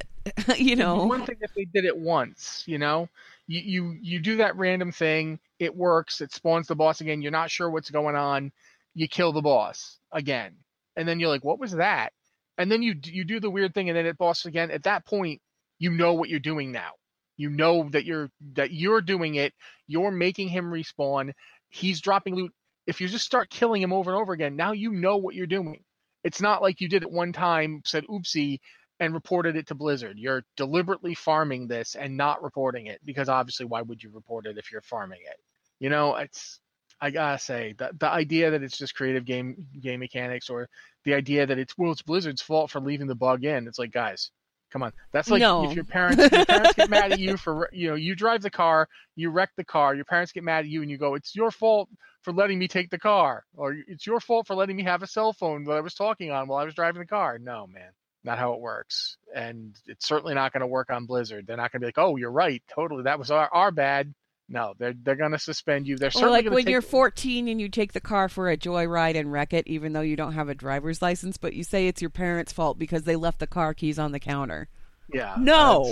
that 0.47 0.59
you 0.59 0.77
know 0.77 1.05
one 1.05 1.25
thing 1.25 1.37
if 1.41 1.53
they 1.55 1.65
did 1.65 1.85
it 1.85 1.97
once, 1.97 2.65
you 2.67 2.79
know, 2.79 3.09
you, 3.47 3.61
you 3.61 3.99
you 4.01 4.21
do 4.21 4.37
that 4.37 4.57
random 4.57 4.93
thing, 4.93 5.39
it 5.59 5.75
works, 5.75 6.21
it 6.21 6.33
spawns 6.33 6.67
the 6.69 6.75
boss 6.77 7.01
again. 7.01 7.23
You're 7.23 7.33
not 7.33 7.51
sure 7.51 7.71
what's 7.71 7.91
going 7.91 8.17
on, 8.17 8.53
you 8.95 9.09
kill 9.09 9.33
the 9.33 9.43
boss 9.43 9.99
again, 10.13 10.55
and 10.97 11.09
then 11.09 11.19
you're 11.21 11.29
like, 11.29 11.45
what 11.45 11.59
was 11.59 11.73
that? 11.73 12.13
And 12.59 12.71
then 12.71 12.83
you 12.83 12.95
you 13.03 13.25
do 13.25 13.41
the 13.41 13.51
weird 13.51 13.75
thing, 13.75 13.89
and 13.89 13.97
then 13.97 14.07
it 14.07 14.19
boss 14.19 14.45
again. 14.45 14.71
At 14.71 14.85
that 14.85 15.05
point, 15.07 15.41
you 15.79 15.91
know 15.91 16.15
what 16.15 16.29
you're 16.29 16.39
doing 16.39 16.71
now. 16.71 16.93
You 17.37 17.51
know 17.51 17.89
that 17.91 18.05
you're 18.05 18.31
that 18.55 18.73
you're 18.73 19.01
doing 19.01 19.37
it. 19.37 19.55
You're 19.89 20.11
making 20.13 20.49
him 20.49 20.67
respawn. 20.71 21.33
He's 21.71 22.01
dropping 22.01 22.37
loot. 22.37 22.53
If 22.87 23.01
you 23.01 23.09
just 23.09 23.25
start 23.25 23.49
killing 23.51 23.81
him 23.83 23.93
over 23.93 24.11
and 24.13 24.21
over 24.21 24.33
again, 24.33 24.55
now 24.55 24.73
you 24.73 24.93
know 24.93 25.17
what 25.17 25.35
you're 25.35 25.47
doing. 25.47 25.83
It's 26.25 26.41
not 26.41 26.63
like 26.63 26.81
you 26.81 26.89
did 26.89 27.03
it 27.03 27.11
one 27.11 27.33
time, 27.33 27.83
said 27.85 28.07
oopsie, 28.07 28.61
and 29.01 29.15
reported 29.15 29.57
it 29.57 29.67
to 29.69 29.75
Blizzard. 29.75 30.19
You're 30.19 30.45
deliberately 30.57 31.15
farming 31.15 31.67
this 31.67 31.97
and 31.97 32.17
not 32.17 32.43
reporting 32.43 32.87
it 32.87 33.01
because 33.05 33.29
obviously, 33.29 33.67
why 33.67 33.83
would 33.83 34.03
you 34.03 34.11
report 34.11 34.47
it 34.47 34.59
if 34.59 34.71
you're 34.71 34.83
farming 34.83 35.21
it? 35.25 35.37
You 35.81 35.91
know, 35.91 36.15
it's 36.17 36.61
I 37.01 37.11
gotta 37.11 37.39
say 37.39 37.75
the 37.77 37.91
the 37.99 38.09
idea 38.09 38.53
that 38.53 38.63
it's 38.63 38.79
just 38.79 38.95
creative 38.95 39.25
game 39.25 39.67
game 39.81 39.99
mechanics 39.99 40.49
or 40.49 40.69
the 41.05 41.15
idea 41.15 41.45
that 41.47 41.59
it's 41.59 41.77
well 41.77 41.91
it's 41.91 42.03
Blizzard's 42.03 42.43
fault 42.43 42.71
for 42.71 42.81
leaving 42.81 43.09
the 43.09 43.17
bug 43.17 43.45
in. 43.45 43.67
It's 43.67 43.79
like 43.79 43.91
guys, 43.91 44.31
come 44.73 44.83
on. 44.83 44.93
That's 45.13 45.29
like 45.31 45.41
No. 45.41 45.69
if 45.69 45.75
your 45.75 45.85
parents 45.85 46.19
your 46.33 46.45
parents 46.47 46.75
get 46.75 46.91
mad 46.91 47.13
at 47.13 47.21
you 47.21 47.37
for 47.45 47.69
you 47.73 47.91
know 47.91 47.95
you 47.95 48.15
drive 48.15 48.43
the 48.43 48.51
car, 48.51 48.89
you 49.17 49.31
wreck 49.31 49.51
the 49.57 49.65
car, 49.65 49.95
your 49.95 50.05
parents 50.05 50.33
get 50.33 50.45
mad 50.45 50.61
at 50.61 50.67
you 50.67 50.83
and 50.83 50.91
you 50.91 50.99
go 50.99 51.15
it's 51.15 51.35
your 51.37 51.51
fault 51.51 51.89
for 52.23 52.33
letting 52.33 52.59
me 52.59 52.69
take 52.69 52.89
the 52.91 52.99
car 52.99 53.45
or 53.57 53.75
it's 53.87 54.07
your 54.07 54.21
fault 54.21 54.47
for 54.47 54.55
letting 54.55 54.77
me 54.77 54.85
have 54.85 55.03
a 55.03 55.07
cell 55.07 55.33
phone 55.33 55.65
that 55.65 55.73
I 55.73 55.81
was 55.81 55.95
talking 55.95 56.31
on 56.31 56.49
while 56.49 56.59
I 56.61 56.65
was 56.65 56.75
driving 56.75 57.01
the 57.01 57.07
car. 57.07 57.39
No, 57.39 57.67
man 57.67 57.91
not 58.25 58.39
how 58.39 58.53
it 58.55 58.61
works. 58.61 59.17
And 59.35 59.75
it's 59.87 60.07
certainly 60.07 60.35
not 60.35 60.53
going 60.53 60.61
to 60.61 60.67
work 60.69 60.91
on 60.91 61.07
Blizzard. 61.07 61.47
They're 61.47 61.57
not 61.57 61.73
going 61.73 61.81
to 61.81 61.85
be 61.85 61.87
like, 61.87 61.99
"Oh, 61.99 62.17
you're 62.17 62.31
right, 62.31 62.63
totally. 62.73 63.03
That 63.05 63.19
was 63.19 63.31
our, 63.31 63.49
our 63.53 63.71
bad." 63.73 64.15
No, 64.49 64.75
they're 64.79 64.93
they're 64.93 65.17
going 65.17 65.33
to 65.33 65.39
suspend 65.39 65.87
you. 65.87 65.97
They're 65.97 66.11
or 66.17 66.29
like 66.29 66.47
when 66.47 66.65
take- 66.65 66.69
you're 66.69 66.83
14 66.83 67.49
and 67.49 67.61
you 67.61 67.69
take 67.69 67.93
the 67.93 68.01
car 68.01 68.29
for 68.29 68.51
a 68.51 68.57
joyride 68.57 69.17
and 69.17 69.33
wreck 69.33 69.53
it 69.53 69.67
even 69.67 69.93
though 69.93 70.01
you 70.01 70.17
don't 70.17 70.35
have 70.35 70.49
a 70.49 70.55
driver's 70.55 71.01
license 71.01 71.37
but 71.37 71.55
you 71.55 71.65
say 71.65 71.87
it's 71.87 72.01
your 72.03 72.11
parents 72.11 72.53
fault 72.53 72.79
because 72.79 73.05
they 73.05 73.17
left 73.17 73.39
the 73.39 73.47
car 73.47 73.73
keys 73.73 73.99
on 73.99 74.13
the 74.13 74.21
counter 74.21 74.69
yeah, 75.13 75.35
no 75.39 75.85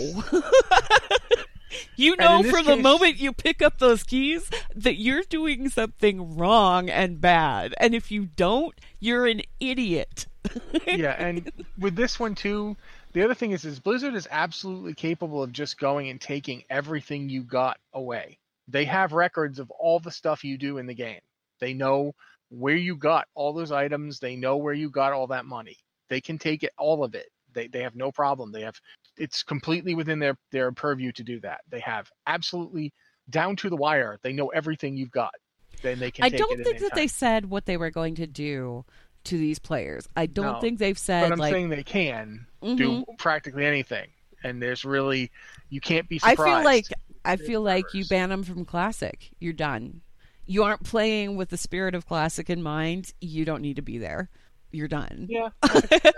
you 1.97 2.17
know 2.17 2.43
from 2.43 2.67
the 2.67 2.77
moment 2.77 3.19
you 3.19 3.33
pick 3.33 3.63
up 3.63 3.79
those 3.79 4.03
keys 4.03 4.51
that 4.75 4.97
you're 4.97 5.23
doing 5.23 5.69
something 5.69 6.37
wrong 6.37 6.89
and 6.89 7.21
bad 7.21 7.75
and 7.79 7.95
if 7.95 8.11
you 8.11 8.27
don't 8.37 8.75
you're 8.99 9.27
an 9.27 9.43
idiot 9.59 10.27
yeah, 10.87 11.15
and 11.19 11.51
with 11.79 11.97
this 11.97 12.19
one 12.19 12.35
too, 12.35 12.77
the 13.13 13.23
other 13.23 13.35
thing 13.35 13.51
is, 13.51 13.65
is 13.65 13.79
Blizzard 13.79 14.15
is 14.15 14.29
absolutely 14.31 14.95
capable 14.95 15.43
of 15.43 15.53
just 15.53 15.79
going 15.79 16.09
and 16.09 16.21
taking 16.21 16.65
everything 16.71 17.29
you 17.29 17.43
got 17.43 17.79
away. 17.93 18.39
They 18.71 18.85
have 18.85 19.13
records 19.13 19.59
of 19.59 19.71
all 19.71 19.99
the 20.01 20.11
stuff 20.11 20.45
you 20.45 20.57
do 20.59 20.79
in 20.79 20.87
the 20.87 20.95
game. 20.95 21.21
They 21.61 21.75
know 21.75 22.15
where 22.51 22.77
you 22.77 22.97
got 22.97 23.27
all 23.35 23.53
those 23.53 23.73
items. 23.73 24.19
They 24.19 24.37
know 24.37 24.57
where 24.57 24.75
you 24.75 24.91
got 24.91 25.13
all 25.13 25.27
that 25.29 25.45
money. 25.45 25.77
They 26.09 26.21
can 26.21 26.39
take 26.39 26.63
it, 26.63 26.73
all 26.79 27.05
of 27.05 27.15
it. 27.15 27.29
They 27.53 27.69
they 27.69 27.83
have 27.83 27.97
no 27.97 28.13
problem. 28.13 28.53
They 28.53 28.63
have 28.63 28.77
it's 29.17 29.43
completely 29.43 29.95
within 29.95 30.19
their 30.19 30.37
their 30.53 30.73
purview 30.73 31.13
to 31.13 31.25
do 31.25 31.41
that. 31.41 31.61
They 31.69 31.81
have 31.81 32.11
absolutely 32.27 32.93
down 33.29 33.57
to 33.57 33.71
the 33.71 33.77
wire. 33.77 34.19
They 34.23 34.33
know 34.33 34.49
everything 34.49 34.97
you've 34.97 35.11
got. 35.11 35.35
Then 35.83 35.99
they 35.99 36.11
can. 36.11 36.25
I 36.25 36.29
don't 36.29 36.63
think 36.63 36.79
that 36.81 36.95
they 36.95 37.07
said 37.07 37.47
what 37.47 37.67
they 37.67 37.77
were 37.77 37.91
going 37.91 38.15
to 38.17 38.27
do 38.27 38.85
to 39.25 39.37
these 39.37 39.59
players. 39.59 40.09
I 40.17 40.27
don't 40.27 40.55
No. 40.55 40.61
think 40.61 40.79
they've 40.79 40.99
said 40.99 41.23
But 41.23 41.33
I'm 41.33 41.39
like 41.39 41.53
saying 41.53 41.69
they 41.71 41.83
can 41.83 42.47
do 42.63 43.05
Mhm. 43.05 43.19
practically 43.19 43.67
anything, 43.67 44.09
and 44.43 44.63
there's 44.63 44.85
really 44.85 45.31
you 45.71 45.81
can't 45.81 46.09
be 46.09 46.19
surprised. 46.19 46.41
I 46.41 46.45
feel 46.45 46.65
like 46.65 46.87
I 47.25 47.37
feel 47.37 47.61
like 47.61 47.93
you 47.95 48.05
ban 48.07 48.31
them 48.31 48.43
from 48.43 48.65
classic. 48.65 49.31
You're 49.41 49.53
done. 49.53 50.01
You 50.47 50.65
aren't 50.65 50.85
playing 50.85 51.37
with 51.37 51.51
the 51.51 51.57
spirit 51.57 51.95
of 51.95 52.07
classic 52.07 52.51
in 52.51 52.63
mind. 52.63 53.13
You 53.21 53.45
don't 53.45 53.63
need 53.63 53.77
to 53.77 53.83
be 53.83 53.99
there. 53.99 54.31
You're 54.73 54.89
done. 54.89 55.27
yeah, 55.29 55.51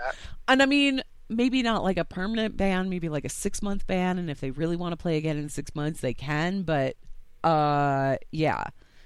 And 0.47 0.61
I 0.61 0.65
mean, 0.65 1.03
maybe 1.29 1.61
not 1.61 1.83
like 1.83 1.97
a 1.97 2.05
permanent 2.05 2.57
ban, 2.57 2.89
maybe 2.89 3.09
like 3.09 3.25
a 3.25 3.29
six 3.29 3.61
month 3.61 3.85
ban. 3.87 4.17
And 4.17 4.29
if 4.29 4.39
they 4.39 4.51
really 4.51 4.75
want 4.75 4.93
to 4.93 4.97
play 4.97 5.17
again 5.17 5.37
in 5.37 5.49
six 5.49 5.75
months, 5.75 6.01
they 6.01 6.13
can. 6.13 6.63
But 6.63 6.95
uh, 7.43 8.17
yeah, 8.31 8.65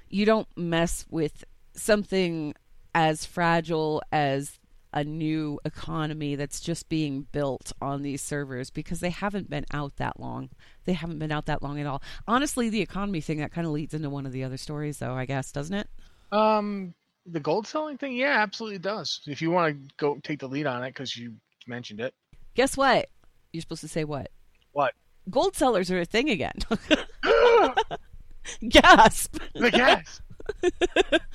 you 0.10 0.26
don't 0.26 0.48
mess 0.56 1.06
with 1.10 1.44
something 1.74 2.54
as 2.94 3.26
fragile 3.26 4.02
as 4.12 4.60
a 4.94 5.04
new 5.04 5.60
economy 5.66 6.36
that's 6.36 6.60
just 6.60 6.88
being 6.90 7.28
built 7.32 7.72
on 7.82 8.02
these 8.02 8.22
servers 8.22 8.70
because 8.70 9.00
they 9.00 9.10
haven't 9.10 9.50
been 9.50 9.66
out 9.72 9.98
that 9.98 10.20
long. 10.20 10.50
They 10.86 10.94
haven't 10.94 11.20
been 11.20 11.32
out 11.32 11.46
that 11.48 11.62
long 11.62 11.80
at 11.80 11.86
all. 11.86 12.02
Honestly, 12.28 12.70
the 12.70 12.82
economy 12.82 13.22
thing 13.22 13.40
that 13.40 13.52
kind 13.52 13.68
of 13.68 13.74
leads 13.74 13.94
into 13.94 14.10
one 14.10 14.26
of 14.26 14.32
the 14.32 14.44
other 14.44 14.58
stories, 14.58 15.00
though, 15.00 15.14
I 15.14 15.26
guess, 15.26 15.52
doesn't 15.52 15.76
it? 15.76 15.90
Um, 16.32 16.94
the 17.26 17.40
gold 17.40 17.68
selling 17.68 17.98
thing, 17.98 18.16
yeah, 18.16 18.40
absolutely 18.42 18.80
does. 18.80 19.22
If 19.28 19.42
you 19.42 19.52
want 19.52 19.76
to 19.90 19.96
go 19.98 20.18
take 20.24 20.40
the 20.40 20.48
lead 20.48 20.66
on 20.66 20.84
it 20.84 20.90
because 20.90 21.16
you 21.16 21.34
mentioned 21.68 22.00
it, 22.00 22.14
Guess 22.56 22.76
what? 22.76 23.10
You're 23.54 23.62
supposed 23.62 23.82
to 23.82 23.88
say 23.88 24.04
what? 24.04 24.32
what 24.72 24.94
Gold 25.30 25.56
sellers 25.56 25.92
are 25.92 26.00
a 26.00 26.06
thing 26.06 26.30
again. 26.30 26.54
Gasp. 28.70 29.38
the 29.54 29.72
gas. 29.72 30.22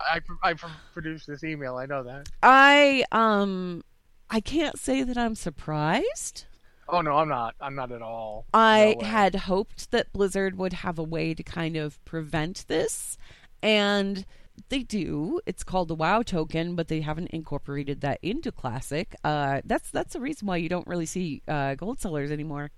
I 0.00 0.20
I 0.42 0.54
produced 0.92 1.26
this 1.26 1.44
email. 1.44 1.76
I 1.76 1.86
know 1.86 2.02
that. 2.02 2.28
I 2.42 3.04
um 3.12 3.82
I 4.30 4.40
can't 4.40 4.78
say 4.78 5.02
that 5.02 5.18
I'm 5.18 5.34
surprised. 5.34 6.44
Oh 6.88 7.00
no, 7.00 7.16
I'm 7.16 7.28
not. 7.28 7.54
I'm 7.60 7.74
not 7.74 7.92
at 7.92 8.02
all. 8.02 8.46
I 8.52 8.96
No 9.00 9.06
had 9.06 9.34
hoped 9.34 9.90
that 9.92 10.12
Blizzard 10.12 10.58
would 10.58 10.72
have 10.72 10.98
a 10.98 11.04
way 11.04 11.34
to 11.34 11.42
kind 11.42 11.76
of 11.76 12.04
prevent 12.04 12.64
this 12.68 13.16
and 13.62 14.24
they 14.68 14.82
do. 14.82 15.40
It's 15.46 15.64
called 15.64 15.88
the 15.88 15.94
WoW 15.94 16.22
token, 16.22 16.74
but 16.74 16.88
they 16.88 17.00
haven't 17.00 17.28
incorporated 17.28 18.00
that 18.02 18.18
into 18.22 18.52
Classic. 18.52 19.14
Uh, 19.24 19.60
that's 19.64 19.90
that's 19.90 20.12
the 20.12 20.20
reason 20.20 20.46
why 20.46 20.56
you 20.56 20.68
don't 20.68 20.86
really 20.86 21.06
see 21.06 21.42
uh, 21.48 21.74
gold 21.76 22.00
sellers 22.00 22.30
anymore. 22.30 22.70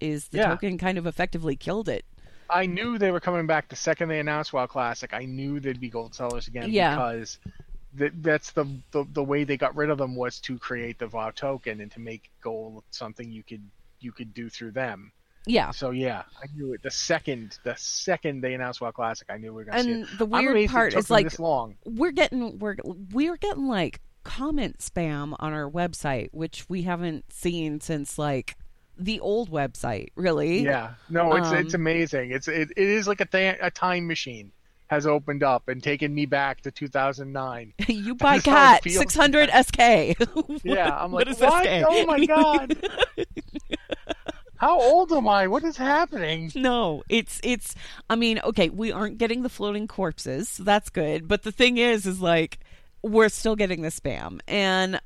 Is 0.00 0.28
the 0.28 0.38
Yeah. 0.38 0.48
token 0.48 0.78
kind 0.78 0.96
of 0.98 1.06
effectively 1.06 1.56
killed 1.56 1.88
it? 1.88 2.04
I 2.50 2.66
knew 2.66 2.98
they 2.98 3.10
were 3.10 3.20
coming 3.20 3.46
back 3.46 3.68
the 3.68 3.76
second 3.76 4.08
they 4.08 4.20
announced 4.20 4.52
WoW 4.52 4.66
Classic. 4.66 5.12
I 5.12 5.24
knew 5.24 5.60
they'd 5.60 5.80
be 5.80 5.90
gold 5.90 6.14
sellers 6.14 6.48
again 6.48 6.70
Yeah. 6.70 6.94
because 6.94 7.38
that 7.94 8.22
that's 8.22 8.52
the, 8.52 8.66
the 8.90 9.04
the 9.12 9.22
way 9.24 9.44
they 9.44 9.56
got 9.56 9.74
rid 9.76 9.90
of 9.90 9.98
them 9.98 10.14
was 10.14 10.40
to 10.40 10.58
create 10.58 10.98
the 10.98 11.08
WoW 11.08 11.30
token 11.30 11.80
and 11.80 11.90
to 11.92 12.00
make 12.00 12.30
gold 12.42 12.84
something 12.90 13.30
you 13.30 13.42
could 13.42 13.62
you 14.00 14.12
could 14.12 14.32
do 14.34 14.48
through 14.48 14.72
them. 14.72 15.12
Yeah. 15.46 15.70
So 15.70 15.90
yeah, 15.90 16.22
I 16.42 16.46
knew 16.54 16.74
it 16.74 16.82
the 16.82 16.90
second 16.90 17.58
the 17.64 17.74
second 17.76 18.42
they 18.42 18.54
announced 18.54 18.80
WoW 18.80 18.90
Classic. 18.90 19.26
I 19.30 19.38
knew 19.38 19.52
we 19.52 19.64
were 19.64 19.64
gonna 19.64 19.82
see 19.82 19.92
And 19.92 20.06
the 20.18 20.26
weird 20.26 20.68
part 20.70 20.94
is 20.94 21.10
like 21.10 21.24
this 21.24 21.38
long. 21.38 21.76
we're 21.86 22.12
getting 22.12 22.58
we're 22.58 22.76
we're 22.84 23.36
getting 23.38 23.66
like 23.66 24.00
comment 24.24 24.78
spam 24.78 25.34
on 25.38 25.54
our 25.54 25.70
website, 25.70 26.28
which 26.32 26.68
we 26.68 26.82
haven't 26.82 27.32
seen 27.32 27.80
since 27.80 28.18
like 28.18 28.56
the 28.98 29.20
old 29.20 29.50
website, 29.50 30.08
really. 30.16 30.60
Yeah, 30.62 30.94
no, 31.08 31.34
it's 31.36 31.50
it's 31.52 31.74
Um, 31.74 31.80
amazing. 31.82 32.30
It's 32.32 32.48
it, 32.48 32.70
it 32.76 32.88
is 32.88 33.06
like 33.08 33.20
a 33.20 33.26
th- 33.26 33.58
a 33.60 33.70
time 33.70 34.06
machine 34.06 34.52
has 34.88 35.06
opened 35.06 35.42
up 35.42 35.68
and 35.68 35.82
taken 35.82 36.14
me 36.14 36.24
back 36.24 36.62
to 36.62 36.70
2009. 36.70 37.74
you 37.88 38.14
buy 38.16 38.38
cat 38.38 38.82
six 38.84 39.14
hundred 39.14 39.50
SK. 39.50 39.78
Yeah, 40.64 40.96
I'm 40.96 41.12
like, 41.12 41.26
what 41.26 41.28
is 41.28 41.40
what? 41.40 41.64
SK? 41.64 41.84
Oh 41.86 42.06
my 42.06 42.24
god! 42.26 42.76
How 44.56 44.80
old 44.80 45.12
am 45.12 45.28
I? 45.28 45.46
What 45.46 45.62
is 45.62 45.76
happening? 45.76 46.50
No, 46.56 47.04
it's 47.08 47.40
it's. 47.44 47.76
I 48.10 48.16
mean, 48.16 48.40
okay, 48.42 48.70
we 48.70 48.90
aren't 48.90 49.16
getting 49.18 49.42
the 49.42 49.48
floating 49.48 49.86
corpses, 49.86 50.48
so 50.48 50.64
that's 50.64 50.90
good. 50.90 51.28
But 51.28 51.44
the 51.44 51.52
thing 51.52 51.76
is, 51.78 52.06
is 52.06 52.20
like 52.20 52.58
we're 53.02 53.28
still 53.28 53.54
getting 53.54 53.82
the 53.82 53.90
spam, 53.90 54.40
and 54.48 55.00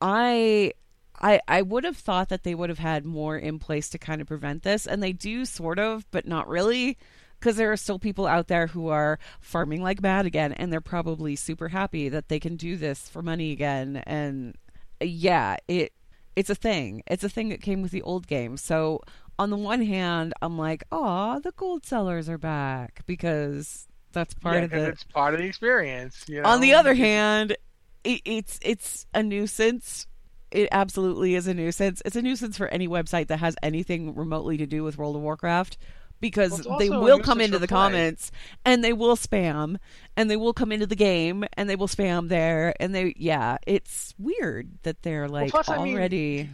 I, 0.00 0.72
I, 1.20 1.40
I 1.48 1.62
would 1.62 1.84
have 1.84 1.96
thought 1.96 2.28
that 2.28 2.44
they 2.44 2.54
would 2.54 2.68
have 2.68 2.78
had 2.78 3.04
more 3.04 3.36
in 3.36 3.58
place 3.58 3.88
to 3.90 3.98
kind 3.98 4.20
of 4.20 4.26
prevent 4.26 4.62
this, 4.62 4.86
and 4.86 5.02
they 5.02 5.12
do 5.12 5.44
sort 5.44 5.78
of, 5.78 6.08
but 6.10 6.26
not 6.26 6.48
really, 6.48 6.96
because 7.38 7.56
there 7.56 7.72
are 7.72 7.76
still 7.76 7.98
people 7.98 8.26
out 8.26 8.48
there 8.48 8.68
who 8.68 8.88
are 8.88 9.18
farming 9.40 9.82
like 9.82 10.02
mad 10.02 10.26
again, 10.26 10.52
and 10.52 10.72
they're 10.72 10.80
probably 10.80 11.36
super 11.36 11.68
happy 11.68 12.08
that 12.08 12.28
they 12.28 12.40
can 12.40 12.56
do 12.56 12.76
this 12.76 13.08
for 13.08 13.22
money 13.22 13.52
again, 13.52 14.02
and 14.06 14.56
yeah, 15.00 15.56
it 15.68 15.92
it's 16.36 16.50
a 16.50 16.54
thing. 16.54 17.02
It's 17.06 17.24
a 17.24 17.28
thing 17.28 17.48
that 17.48 17.60
came 17.60 17.82
with 17.82 17.90
the 17.90 18.02
old 18.02 18.28
game. 18.28 18.56
So 18.56 19.02
on 19.38 19.50
the 19.50 19.56
one 19.56 19.82
hand, 19.82 20.34
I'm 20.42 20.58
like, 20.58 20.84
oh, 20.92 21.40
the 21.40 21.52
gold 21.52 21.84
sellers 21.84 22.28
are 22.28 22.38
back 22.38 23.02
because 23.06 23.88
that's 24.12 24.34
part 24.34 24.56
yeah, 24.56 24.62
of 24.62 24.70
the. 24.70 24.88
it's 24.88 25.04
part 25.04 25.34
of 25.34 25.40
the 25.40 25.46
experience. 25.46 26.24
You 26.28 26.42
know? 26.42 26.48
On 26.48 26.60
the 26.60 26.74
other 26.74 26.94
hand, 26.94 27.56
it, 28.04 28.20
it's 28.24 28.58
it's 28.62 29.06
a 29.14 29.22
nuisance. 29.22 30.06
It 30.50 30.68
absolutely 30.72 31.34
is 31.34 31.46
a 31.46 31.54
nuisance. 31.54 32.02
It's 32.04 32.16
a 32.16 32.22
nuisance 32.22 32.56
for 32.56 32.68
any 32.68 32.88
website 32.88 33.26
that 33.28 33.38
has 33.38 33.56
anything 33.62 34.14
remotely 34.14 34.56
to 34.58 34.66
do 34.66 34.82
with 34.82 34.96
World 34.98 35.16
of 35.16 35.22
Warcraft 35.22 35.76
because 36.20 36.66
Well, 36.66 36.78
they 36.78 36.90
will 36.90 37.20
come 37.20 37.40
into 37.40 37.58
the 37.58 37.68
play. 37.68 37.76
comments 37.76 38.32
and 38.64 38.82
they 38.82 38.92
will 38.92 39.14
spam 39.16 39.76
and 40.16 40.28
they 40.30 40.36
will 40.36 40.52
come 40.52 40.72
into 40.72 40.86
the 40.86 40.96
game 40.96 41.44
and 41.52 41.68
they 41.70 41.76
will 41.76 41.86
spam 41.86 42.28
there 42.28 42.74
and 42.80 42.94
they 42.94 43.14
yeah, 43.16 43.58
it's 43.66 44.14
weird 44.18 44.70
that 44.82 45.02
they're 45.02 45.28
like 45.28 45.50
plus, 45.50 45.68
I 45.68 45.82
mean, 45.84 45.94
already 45.96 46.50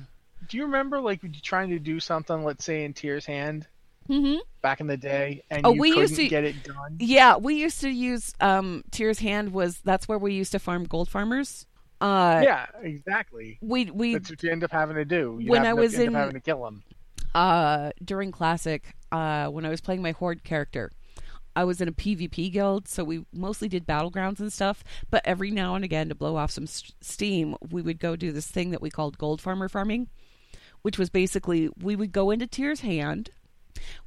do 0.49 0.57
you 0.59 0.65
remember 0.65 1.01
like 1.01 1.21
trying 1.43 1.71
to 1.71 1.79
do 1.79 1.99
something, 2.01 2.45
let's 2.45 2.65
say 2.65 2.85
in 2.85 2.93
Tyr's 2.95 3.25
Hand 3.27 3.67
Mm-hmm. 4.07 4.37
back 4.61 4.83
in 4.83 4.87
the 4.87 4.99
day, 4.99 5.45
and 5.51 5.65
Oh, 5.67 5.73
you 5.73 5.81
we 5.81 5.89
couldn't 5.93 6.03
used 6.11 6.17
to- 6.17 6.29
get 6.29 6.45
it 6.45 6.63
done? 6.63 6.99
Yeah, 7.01 7.39
we 7.39 7.55
used 7.55 7.81
to 7.81 7.89
use 7.89 8.35
um 8.39 8.85
Tyr's 8.91 9.19
Hand 9.21 9.53
was 9.55 9.79
that's 9.83 10.07
where 10.07 10.19
we 10.19 10.35
used 10.35 10.53
to 10.53 10.59
farm 10.59 10.85
gold 10.85 11.09
farmers. 11.09 11.65
Uh 12.05 12.41
yeah, 12.45 12.67
exactly. 12.83 13.59
we 13.63 13.87
we 13.91 14.13
That's 14.15 14.31
what 14.31 14.43
you 14.43 14.51
end 14.51 14.63
up 14.65 14.71
having 14.73 14.97
to 14.97 15.05
do. 15.05 15.39
You 15.41 15.51
When 15.51 15.65
have 15.65 15.79
I 15.79 15.81
was 15.81 15.95
end 15.95 16.03
in- 16.09 16.15
up 16.15 16.21
having 16.21 16.35
to 16.35 16.41
kill 16.41 16.63
them. 16.63 16.83
uh 17.35 17.91
during 18.05 18.31
classic 18.31 18.95
uh 19.11 19.47
when 19.49 19.65
I 19.65 19.71
was 19.71 19.81
playing 19.81 20.03
my 20.03 20.13
horde 20.13 20.45
character 20.45 20.91
I 21.57 21.63
was 21.65 21.81
in 21.81 21.87
a 21.87 21.93
PvP 21.93 22.53
guild, 22.53 22.89
so 22.89 23.05
we 23.05 23.25
mostly 23.33 23.69
did 23.69 23.87
battlegrounds 23.87 24.41
and 24.41 24.53
stuff. 24.53 24.83
But 25.09 25.23
every 25.25 25.53
now 25.53 25.77
and 25.77 25.85
again, 25.85 26.09
to 26.09 26.15
blow 26.17 26.35
off 26.35 26.51
some 26.51 26.67
st- 26.67 26.95
steam, 27.01 27.55
we 27.71 27.81
would 27.81 28.01
go 28.01 28.17
do 28.17 28.33
this 28.33 28.49
thing 28.49 28.71
that 28.73 28.83
we 28.83 28.91
called 28.91 29.19
gold 29.19 29.41
farmer 29.41 29.69
farming, 29.69 30.09
which 30.83 30.99
was 30.99 31.11
basically 31.11 31.69
we 31.81 31.95
would 31.95 32.11
go 32.11 32.33
into 32.33 32.49
Tyr's 32.49 32.81
hand, 32.81 33.31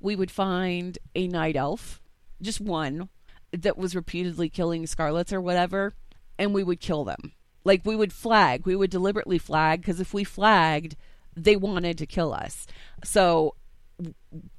we 0.01 0.13
would 0.13 0.29
find 0.29 0.97
a 1.15 1.29
night 1.29 1.55
elf, 1.55 2.01
just 2.41 2.59
one, 2.59 3.07
that 3.53 3.77
was 3.77 3.95
repeatedly 3.95 4.49
killing 4.49 4.85
scarlets 4.85 5.31
or 5.31 5.39
whatever, 5.39 5.93
and 6.37 6.53
we 6.53 6.65
would 6.65 6.81
kill 6.81 7.05
them. 7.05 7.31
Like 7.67 7.81
we 7.83 7.97
would 7.97 8.13
flag, 8.13 8.65
we 8.65 8.77
would 8.77 8.89
deliberately 8.89 9.37
flag 9.37 9.81
because 9.81 9.99
if 9.99 10.13
we 10.13 10.23
flagged, 10.23 10.95
they 11.35 11.57
wanted 11.57 11.97
to 11.97 12.05
kill 12.05 12.33
us. 12.33 12.65
So 13.03 13.55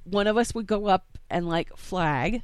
one 0.03 0.27
of 0.27 0.37
us 0.37 0.53
would 0.53 0.67
go 0.67 0.85
up 0.85 1.17
and 1.27 1.49
like 1.49 1.75
flag 1.75 2.43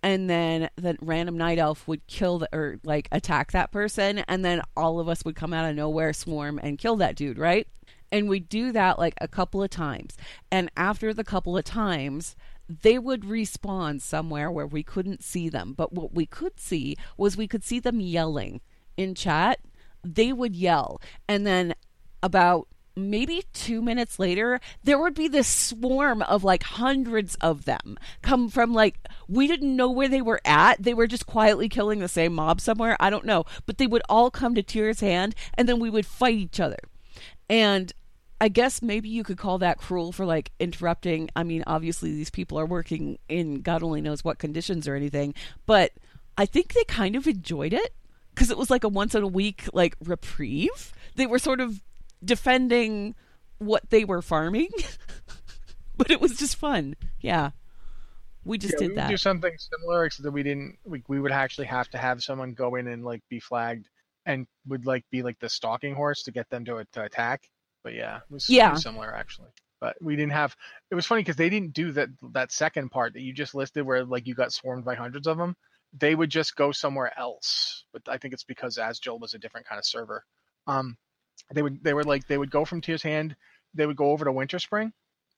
and 0.00 0.30
then 0.30 0.70
the 0.76 0.96
random 1.00 1.36
night 1.36 1.58
elf 1.58 1.88
would 1.88 2.06
kill 2.06 2.38
the, 2.38 2.48
or 2.52 2.78
like 2.84 3.08
attack 3.10 3.50
that 3.50 3.72
person 3.72 4.18
and 4.28 4.44
then 4.44 4.62
all 4.76 5.00
of 5.00 5.08
us 5.08 5.24
would 5.24 5.34
come 5.34 5.52
out 5.52 5.68
of 5.68 5.74
nowhere 5.74 6.12
swarm 6.12 6.60
and 6.62 6.78
kill 6.78 6.94
that 6.94 7.16
dude 7.16 7.36
right? 7.36 7.66
And 8.12 8.28
we'd 8.28 8.48
do 8.48 8.70
that 8.70 9.00
like 9.00 9.14
a 9.20 9.26
couple 9.26 9.60
of 9.60 9.70
times. 9.70 10.16
And 10.52 10.70
after 10.76 11.12
the 11.12 11.24
couple 11.24 11.56
of 11.56 11.64
times 11.64 12.36
they 12.68 12.96
would 12.96 13.22
respawn 13.22 14.00
somewhere 14.00 14.52
where 14.52 14.68
we 14.68 14.84
couldn't 14.84 15.24
see 15.24 15.48
them. 15.48 15.74
But 15.76 15.92
what 15.92 16.14
we 16.14 16.26
could 16.26 16.60
see 16.60 16.96
was 17.16 17.36
we 17.36 17.48
could 17.48 17.64
see 17.64 17.80
them 17.80 18.00
yelling 18.00 18.60
in 18.96 19.14
chat 19.14 19.60
they 20.02 20.32
would 20.32 20.54
yell 20.54 21.00
and 21.28 21.46
then 21.46 21.74
about 22.22 22.68
maybe 22.96 23.44
two 23.52 23.82
minutes 23.82 24.18
later, 24.18 24.60
there 24.84 24.98
would 24.98 25.14
be 25.14 25.28
this 25.28 25.48
swarm 25.48 26.22
of 26.22 26.44
like 26.44 26.62
hundreds 26.62 27.34
of 27.36 27.64
them 27.64 27.96
come 28.22 28.48
from 28.48 28.72
like, 28.72 28.98
we 29.28 29.46
didn't 29.46 29.74
know 29.74 29.90
where 29.90 30.08
they 30.08 30.22
were 30.22 30.40
at. 30.44 30.82
They 30.82 30.94
were 30.94 31.06
just 31.06 31.26
quietly 31.26 31.68
killing 31.68 32.00
the 32.00 32.08
same 32.08 32.34
mob 32.34 32.60
somewhere. 32.60 32.96
I 33.00 33.10
don't 33.10 33.24
know. 33.24 33.44
But 33.66 33.78
they 33.78 33.86
would 33.86 34.02
all 34.08 34.30
come 34.30 34.54
to 34.54 34.62
Tyr's 34.62 35.00
hand 35.00 35.34
and 35.54 35.68
then 35.68 35.80
we 35.80 35.90
would 35.90 36.06
fight 36.06 36.34
each 36.34 36.60
other. 36.60 36.78
And 37.48 37.92
I 38.40 38.48
guess 38.48 38.82
maybe 38.82 39.08
you 39.08 39.24
could 39.24 39.38
call 39.38 39.58
that 39.58 39.78
cruel 39.78 40.12
for 40.12 40.26
like 40.26 40.52
interrupting. 40.60 41.30
I 41.34 41.42
mean, 41.42 41.64
obviously 41.66 42.12
these 42.12 42.30
people 42.30 42.58
are 42.58 42.66
working 42.66 43.18
in 43.28 43.60
God 43.62 43.82
only 43.82 44.00
knows 44.00 44.24
what 44.24 44.38
conditions 44.38 44.86
or 44.86 44.94
anything, 44.94 45.34
but 45.66 45.92
I 46.36 46.46
think 46.46 46.72
they 46.72 46.84
kind 46.84 47.16
of 47.16 47.26
enjoyed 47.26 47.72
it 47.72 47.94
because 48.34 48.50
it 48.50 48.58
was 48.58 48.70
like 48.70 48.84
a 48.84 48.88
once 48.88 49.14
in 49.14 49.22
a 49.22 49.28
week 49.28 49.64
like 49.72 49.96
reprieve. 50.04 50.92
They 51.16 51.26
were 51.26 51.38
sort 51.38 51.60
of 51.60 51.80
defending 52.24 53.14
what 53.58 53.88
they 53.90 54.04
were 54.04 54.22
farming, 54.22 54.68
but 55.96 56.10
it 56.10 56.20
was 56.20 56.36
just 56.36 56.56
fun. 56.56 56.96
Yeah. 57.20 57.50
We 58.44 58.58
just 58.58 58.74
Yeah, 58.74 58.78
did 58.80 58.88
we 58.90 58.94
that. 58.96 59.04
would 59.06 59.10
do 59.12 59.16
something 59.16 59.54
similar, 59.56 60.04
except 60.04 60.24
that 60.24 60.32
we 60.32 60.42
didn't. 60.42 60.76
We, 60.84 61.02
we 61.08 61.18
would 61.20 61.32
actually 61.32 61.66
have 61.68 61.88
to 61.90 61.98
have 61.98 62.22
someone 62.22 62.52
go 62.52 62.74
in 62.74 62.86
and 62.88 63.04
like 63.04 63.22
be 63.30 63.40
flagged, 63.40 63.88
and 64.26 64.46
would 64.66 64.84
like 64.86 65.04
be 65.10 65.22
like 65.22 65.38
the 65.38 65.48
stalking 65.48 65.94
horse 65.94 66.24
to 66.24 66.32
get 66.32 66.50
them 66.50 66.64
to, 66.66 66.84
to 66.92 67.02
attack. 67.04 67.48
But 67.82 67.94
yeah, 67.94 68.16
it 68.18 68.22
was 68.30 68.48
Yeah. 68.50 68.74
similar 68.74 69.14
actually. 69.14 69.48
But 69.80 69.96
we 70.02 70.16
didn't 70.16 70.32
have. 70.32 70.54
It 70.90 70.94
was 70.94 71.06
funny 71.06 71.22
because 71.22 71.36
they 71.36 71.48
didn't 71.48 71.72
do 71.72 71.92
that 71.92 72.08
that 72.32 72.52
second 72.52 72.90
part 72.90 73.14
that 73.14 73.20
you 73.22 73.32
just 73.32 73.54
listed, 73.54 73.84
where 73.86 74.04
like 74.04 74.26
you 74.26 74.34
got 74.34 74.52
swarmed 74.52 74.84
by 74.84 74.94
hundreds 74.94 75.26
of 75.26 75.38
them. 75.38 75.56
They 75.96 76.14
would 76.14 76.30
just 76.30 76.56
go 76.56 76.72
somewhere 76.72 77.16
else. 77.18 77.84
But 77.92 78.02
I 78.08 78.18
think 78.18 78.34
it's 78.34 78.44
because 78.44 78.78
Azjol 78.78 79.20
was 79.20 79.34
a 79.34 79.38
different 79.38 79.66
kind 79.66 79.78
of 79.78 79.86
server. 79.86 80.24
Um, 80.66 80.96
they 81.52 81.62
would 81.62 81.82
they 81.82 81.94
were 81.94 82.04
like 82.04 82.26
they 82.26 82.38
would 82.38 82.50
go 82.50 82.64
from 82.64 82.80
Tyr's 82.80 83.02
hand. 83.02 83.36
They 83.74 83.86
would 83.86 83.96
go 83.96 84.10
over 84.10 84.24
to 84.24 84.32
Winterspring, 84.32 84.92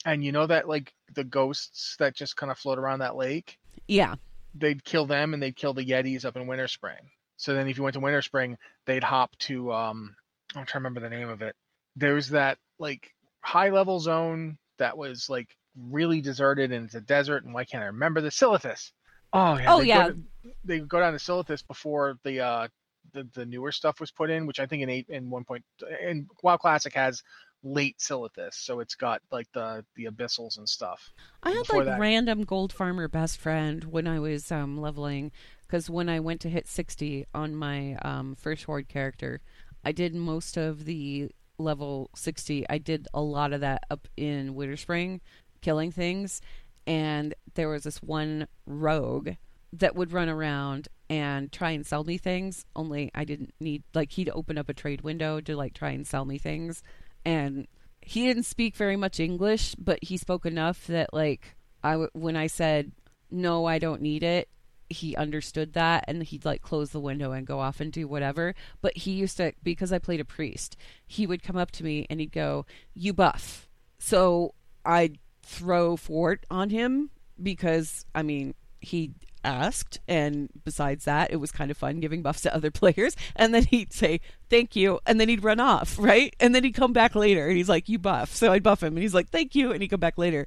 and 0.05 0.25
you 0.25 0.33
know 0.33 0.47
that 0.47 0.69
like 0.69 0.95
the 1.15 1.25
ghosts 1.25 1.97
that 1.99 2.15
just 2.15 2.37
kind 2.37 2.51
of 2.51 2.59
float 2.59 2.79
around 2.79 3.01
that 3.01 3.17
lake 3.17 3.59
yeah. 3.87 4.15
they'd 4.55 4.85
kill 4.85 5.07
them 5.07 5.35
and 5.35 5.43
they'd 5.43 5.57
kill 5.57 5.75
the 5.75 5.85
Yetis 5.85 6.25
up 6.25 6.37
in 6.37 6.47
Winterspring. 6.47 7.11
So 7.37 7.55
then 7.55 7.69
if 7.69 7.77
you 7.77 7.83
went 7.83 7.95
to 7.95 8.01
Winterspring, 8.01 8.57
they'd 8.87 9.05
hop 9.05 9.37
to 9.41 9.73
um 9.73 10.17
I'm 10.55 10.65
trying 10.65 10.83
to 10.83 10.89
remember 10.89 11.01
the 11.01 11.11
name 11.11 11.29
of 11.29 11.43
it. 11.43 11.55
There's 11.97 12.31
that 12.31 12.59
like 12.79 13.15
high 13.41 13.71
level 13.71 14.01
zone 14.01 14.59
that 14.79 14.97
was 14.97 15.29
like 15.29 15.49
really 15.77 16.21
deserted 16.21 16.73
and 16.73 16.87
it's 16.87 16.95
a 16.95 17.01
desert 17.01 17.45
and 17.45 17.53
why 17.53 17.65
can't 17.65 17.83
I 17.83 17.89
remember 17.89 18.21
the 18.21 18.29
Silithus? 18.29 18.93
Oh 19.33 19.59
yeah. 19.59 19.73
Oh, 19.73 19.79
they'd 19.81 19.87
yeah. 19.89 20.09
Go 20.09 20.13
to, 20.15 20.21
they 20.65 20.79
go 20.81 21.01
down 21.01 21.13
to 21.13 21.19
Silithus 21.19 21.67
before 21.67 22.19
the 22.25 22.41
uh 22.41 22.69
the, 23.13 23.29
the 23.35 23.47
newer 23.47 23.73
stuff 23.73 24.01
was 24.01 24.11
put 24.11 24.31
in, 24.31 24.47
which 24.47 24.61
I 24.61 24.67
think 24.67 24.83
in 24.83 24.91
eight 24.91 25.07
in 25.09 25.31
one 25.31 25.45
point. 25.45 25.65
and 26.03 26.27
WoW 26.43 26.57
Classic 26.57 26.93
has 26.95 27.23
late 27.63 27.99
Silithus, 27.99 28.55
so 28.55 28.81
it's 28.81 28.95
got 28.95 29.23
like 29.31 29.47
the 29.53 29.85
the 29.97 30.05
abyssals 30.05 30.59
and 30.59 30.69
stuff. 30.69 31.11
I 31.43 31.51
had 31.51 31.59
Before 31.61 31.79
like 31.79 31.87
that- 31.87 32.01
random 32.01 32.45
gold 32.45 32.73
farmer 32.73 33.09
best 33.09 33.39
friend 33.39 33.85
when 33.85 34.07
I 34.07 34.19
was 34.21 34.51
um, 34.53 34.79
leveling 34.81 35.33
because 35.63 35.89
when 35.91 36.09
I 36.09 36.21
went 36.21 36.41
to 36.43 36.49
hit 36.51 36.69
60 36.69 37.27
on 37.35 37.57
my 37.57 37.95
um, 38.03 38.35
first 38.37 38.65
horde 38.65 38.89
character, 38.89 39.41
I 39.85 39.93
did 39.93 40.15
most 40.15 40.57
of 40.57 40.85
the 40.85 41.31
level 41.59 42.11
60. 42.15 42.69
I 42.69 42.79
did 42.79 43.09
a 43.15 43.21
lot 43.23 43.53
of 43.53 43.61
that 43.63 43.85
up 43.91 44.07
in 44.17 44.55
Winterspring, 44.55 45.21
killing 45.63 45.91
things, 45.91 46.41
and 46.87 47.35
there 47.55 47.69
was 47.69 47.85
this 47.85 48.03
one 48.03 48.47
rogue 48.67 49.31
that 49.73 49.97
would 49.97 50.13
run 50.13 50.29
around 50.29 50.89
and 51.09 51.53
try 51.53 51.71
and 51.71 51.87
sell 51.87 52.05
me 52.05 52.19
things. 52.19 52.65
Only 52.75 53.11
I 53.15 53.25
didn't 53.25 53.55
need 53.61 53.83
like 53.95 54.13
he'd 54.13 54.31
open 54.31 54.59
up 54.59 54.69
a 54.69 54.75
trade 54.75 55.03
window 55.03 55.41
to 55.41 55.57
like 55.57 55.75
try 55.75 55.91
and 55.91 56.07
sell 56.07 56.25
me 56.25 56.39
things, 56.39 56.83
and 57.25 57.67
he 58.01 58.25
didn't 58.27 58.45
speak 58.45 58.77
very 58.77 58.97
much 58.97 59.21
English, 59.21 59.75
but 59.77 59.99
he 60.03 60.17
spoke 60.17 60.47
enough 60.47 60.87
that 60.87 61.13
like 61.13 61.57
I 61.83 62.07
when 62.13 62.37
I 62.37 62.47
said 62.47 62.93
no, 63.31 63.67
I 63.67 63.79
don't 63.79 64.03
need 64.03 64.23
it, 64.23 64.49
he 64.89 65.17
understood 65.17 65.73
that 65.73 66.05
and 66.07 66.23
he'd 66.23 66.45
like 66.45 66.63
close 66.63 66.91
the 66.91 67.01
window 67.01 67.33
and 67.33 67.47
go 67.47 67.59
off 67.59 67.81
and 67.81 67.93
do 67.93 68.07
whatever. 68.07 68.55
But 68.81 68.97
he 68.97 69.13
used 69.13 69.37
to 69.39 69.53
because 69.63 69.93
I 69.93 69.99
played 69.99 70.21
a 70.21 70.25
priest, 70.25 70.77
he 71.07 71.27
would 71.27 71.43
come 71.43 71.57
up 71.57 71.71
to 71.73 71.85
me 71.85 72.07
and 72.09 72.21
he'd 72.21 72.33
go, 72.33 72.67
"You 72.95 73.13
buff." 73.13 73.69
So 73.99 74.55
I'd 74.85 75.19
throw 75.47 75.97
fort 75.97 76.45
on 76.51 76.71
him 76.71 77.11
because 77.43 78.05
I 78.15 78.23
mean 78.23 78.55
he 78.81 79.13
asked. 79.45 80.01
And 80.09 80.51
besides 80.65 81.05
that 81.05 81.31
it 81.31 81.37
was 81.37 81.53
kind 81.53 81.71
of 81.71 81.77
fun 81.77 82.01
giving 82.01 82.23
buffs 82.23 82.43
to 82.43 82.55
other 82.55 82.71
players. 82.83 83.17
And 83.37 83.55
then 83.55 83.65
he'd 83.65 83.93
say 83.93 84.21
thank 84.51 84.77
you. 84.77 85.01
And 85.07 85.21
then 85.21 85.29
he'd 85.29 85.45
run 85.45 85.61
off 85.61 85.97
right? 86.01 86.35
And 86.41 86.55
then 86.55 86.65
he'd 86.65 86.73
come 86.73 86.93
back 86.93 87.15
later. 87.15 87.47
And 87.49 87.57
he's 87.57 87.69
like 87.69 87.89
you 87.89 87.99
buff. 87.99 88.35
So 88.35 88.53
i'd 88.53 88.63
buff 88.63 88.83
him. 88.83 88.95
And 88.95 89.03
he's 89.03 89.15
like 89.15 89.31
thank 89.31 89.55
you. 89.55 89.73
And 89.73 89.81
he'd 89.81 89.89
come 89.89 90.01
back 90.01 90.19
later. 90.19 90.47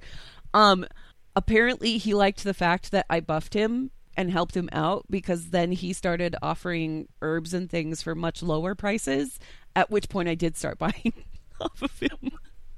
Um 0.54 0.86
apparently 1.36 1.98
he 1.98 2.14
liked 2.14 2.44
the 2.44 2.54
fact 2.54 2.92
that 2.92 3.06
i 3.10 3.20
buffed 3.20 3.54
him 3.54 3.92
and 4.18 4.32
helped 4.32 4.58
him 4.58 4.68
out 4.74 5.06
because 5.10 5.52
then 5.52 5.72
he 5.72 5.94
started 5.94 6.36
offering 6.42 7.08
herbs 7.22 7.54
and 7.54 7.70
things 7.70 8.02
for 8.02 8.16
much 8.16 8.42
lower 8.42 8.76
prices 8.76 9.40
at 9.76 9.92
which 9.92 10.10
point 10.10 10.28
i 10.28 10.36
did 10.36 10.58
start 10.58 10.78
buying 10.80 11.14
off 11.62 11.82
of 11.82 11.98
him 12.00 12.32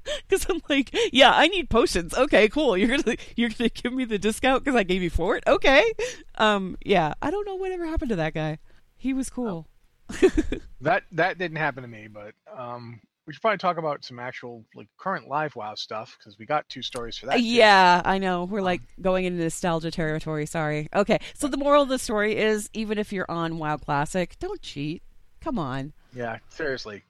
because 0.28 0.46
I'm 0.48 0.60
like, 0.68 0.90
yeah, 1.12 1.32
I 1.34 1.48
need 1.48 1.70
potions. 1.70 2.14
Okay, 2.14 2.48
cool. 2.48 2.76
You're 2.76 2.98
gonna 2.98 3.16
you're 3.36 3.50
gonna 3.50 3.70
give 3.70 3.92
me 3.92 4.04
the 4.04 4.18
discount 4.18 4.64
because 4.64 4.76
I 4.76 4.82
gave 4.82 5.02
you 5.02 5.10
for 5.10 5.36
it. 5.36 5.44
Okay, 5.46 5.92
um, 6.36 6.76
yeah. 6.84 7.14
I 7.22 7.30
don't 7.30 7.46
know 7.46 7.56
whatever 7.56 7.86
happened 7.86 8.10
to 8.10 8.16
that 8.16 8.34
guy. 8.34 8.58
He 8.96 9.12
was 9.14 9.30
cool. 9.30 9.68
That 10.82 11.04
that 11.12 11.38
didn't 11.38 11.58
happen 11.58 11.82
to 11.82 11.88
me, 11.88 12.08
but 12.08 12.34
um, 12.52 13.00
we 13.24 13.32
should 13.32 13.40
probably 13.40 13.58
talk 13.58 13.78
about 13.78 14.04
some 14.04 14.18
actual 14.18 14.64
like 14.74 14.88
current 14.98 15.28
live 15.28 15.54
WoW 15.54 15.74
stuff 15.76 16.16
because 16.18 16.36
we 16.40 16.44
got 16.44 16.68
two 16.68 16.82
stories 16.82 17.16
for 17.16 17.26
that. 17.26 17.36
too. 17.36 17.44
yeah, 17.44 18.02
I 18.04 18.18
know. 18.18 18.44
We're 18.44 18.62
like 18.62 18.80
going 19.00 19.26
into 19.26 19.40
nostalgia 19.40 19.92
territory. 19.92 20.44
Sorry. 20.46 20.88
Okay, 20.92 21.20
so 21.34 21.46
the 21.46 21.56
moral 21.56 21.84
of 21.84 21.88
the 21.88 22.00
story 22.00 22.36
is, 22.36 22.68
even 22.74 22.98
if 22.98 23.12
you're 23.12 23.30
on 23.30 23.58
WoW 23.58 23.76
Classic, 23.76 24.36
don't 24.40 24.60
cheat. 24.60 25.02
Come 25.40 25.56
on. 25.56 25.92
yeah, 26.12 26.38
seriously, 26.48 27.04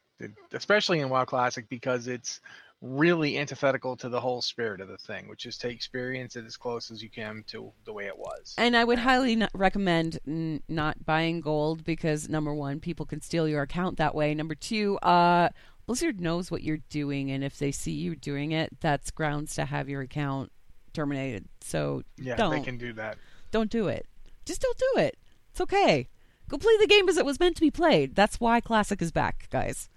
especially 0.52 1.00
in 1.00 1.08
WoW 1.08 1.24
Classic 1.24 1.66
because 1.70 2.08
it's 2.08 2.40
really 2.82 3.38
antithetical 3.38 3.96
to 3.96 4.08
the 4.08 4.20
whole 4.20 4.42
spirit 4.42 4.80
of 4.80 4.88
the 4.88 4.98
thing, 4.98 5.28
which 5.28 5.46
is 5.46 5.56
to 5.56 5.70
experience 5.70 6.34
it 6.34 6.44
as 6.44 6.56
close 6.56 6.90
as 6.90 7.00
you 7.02 7.08
can 7.08 7.44
to 7.46 7.72
the 7.84 7.92
way 7.92 8.06
it 8.06 8.18
was. 8.18 8.54
And 8.58 8.76
I 8.76 8.82
would 8.84 8.98
highly 8.98 9.32
n- 9.32 9.48
recommend 9.54 10.18
n- 10.26 10.62
not 10.68 11.04
buying 11.06 11.40
gold 11.40 11.84
because 11.84 12.28
number 12.28 12.52
one, 12.52 12.80
people 12.80 13.06
can 13.06 13.20
steal 13.20 13.48
your 13.48 13.62
account 13.62 13.98
that 13.98 14.14
way. 14.16 14.34
Number 14.34 14.56
two, 14.56 14.98
uh, 14.98 15.50
Blizzard 15.86 16.20
knows 16.20 16.50
what 16.50 16.62
you're 16.62 16.80
doing, 16.90 17.30
and 17.30 17.44
if 17.44 17.56
they 17.58 17.70
see 17.70 17.92
you 17.92 18.16
doing 18.16 18.50
it, 18.50 18.80
that's 18.80 19.10
grounds 19.12 19.54
to 19.54 19.64
have 19.64 19.88
your 19.88 20.00
account 20.02 20.50
terminated. 20.92 21.46
So 21.60 22.02
yeah, 22.18 22.34
don't 22.36 22.50
they 22.50 22.60
can 22.60 22.78
do 22.78 22.92
that. 22.94 23.16
don't 23.52 23.70
do 23.70 23.86
it. 23.88 24.06
Just 24.44 24.60
don't 24.60 24.78
do 24.78 25.00
it. 25.00 25.16
It's 25.52 25.60
okay. 25.60 26.08
Go 26.48 26.58
play 26.58 26.76
the 26.80 26.86
game 26.86 27.08
as 27.08 27.16
it 27.16 27.24
was 27.24 27.38
meant 27.38 27.54
to 27.56 27.60
be 27.60 27.70
played. 27.70 28.14
That's 28.16 28.40
why 28.40 28.60
Classic 28.60 29.00
is 29.00 29.12
back, 29.12 29.48
guys. 29.50 29.88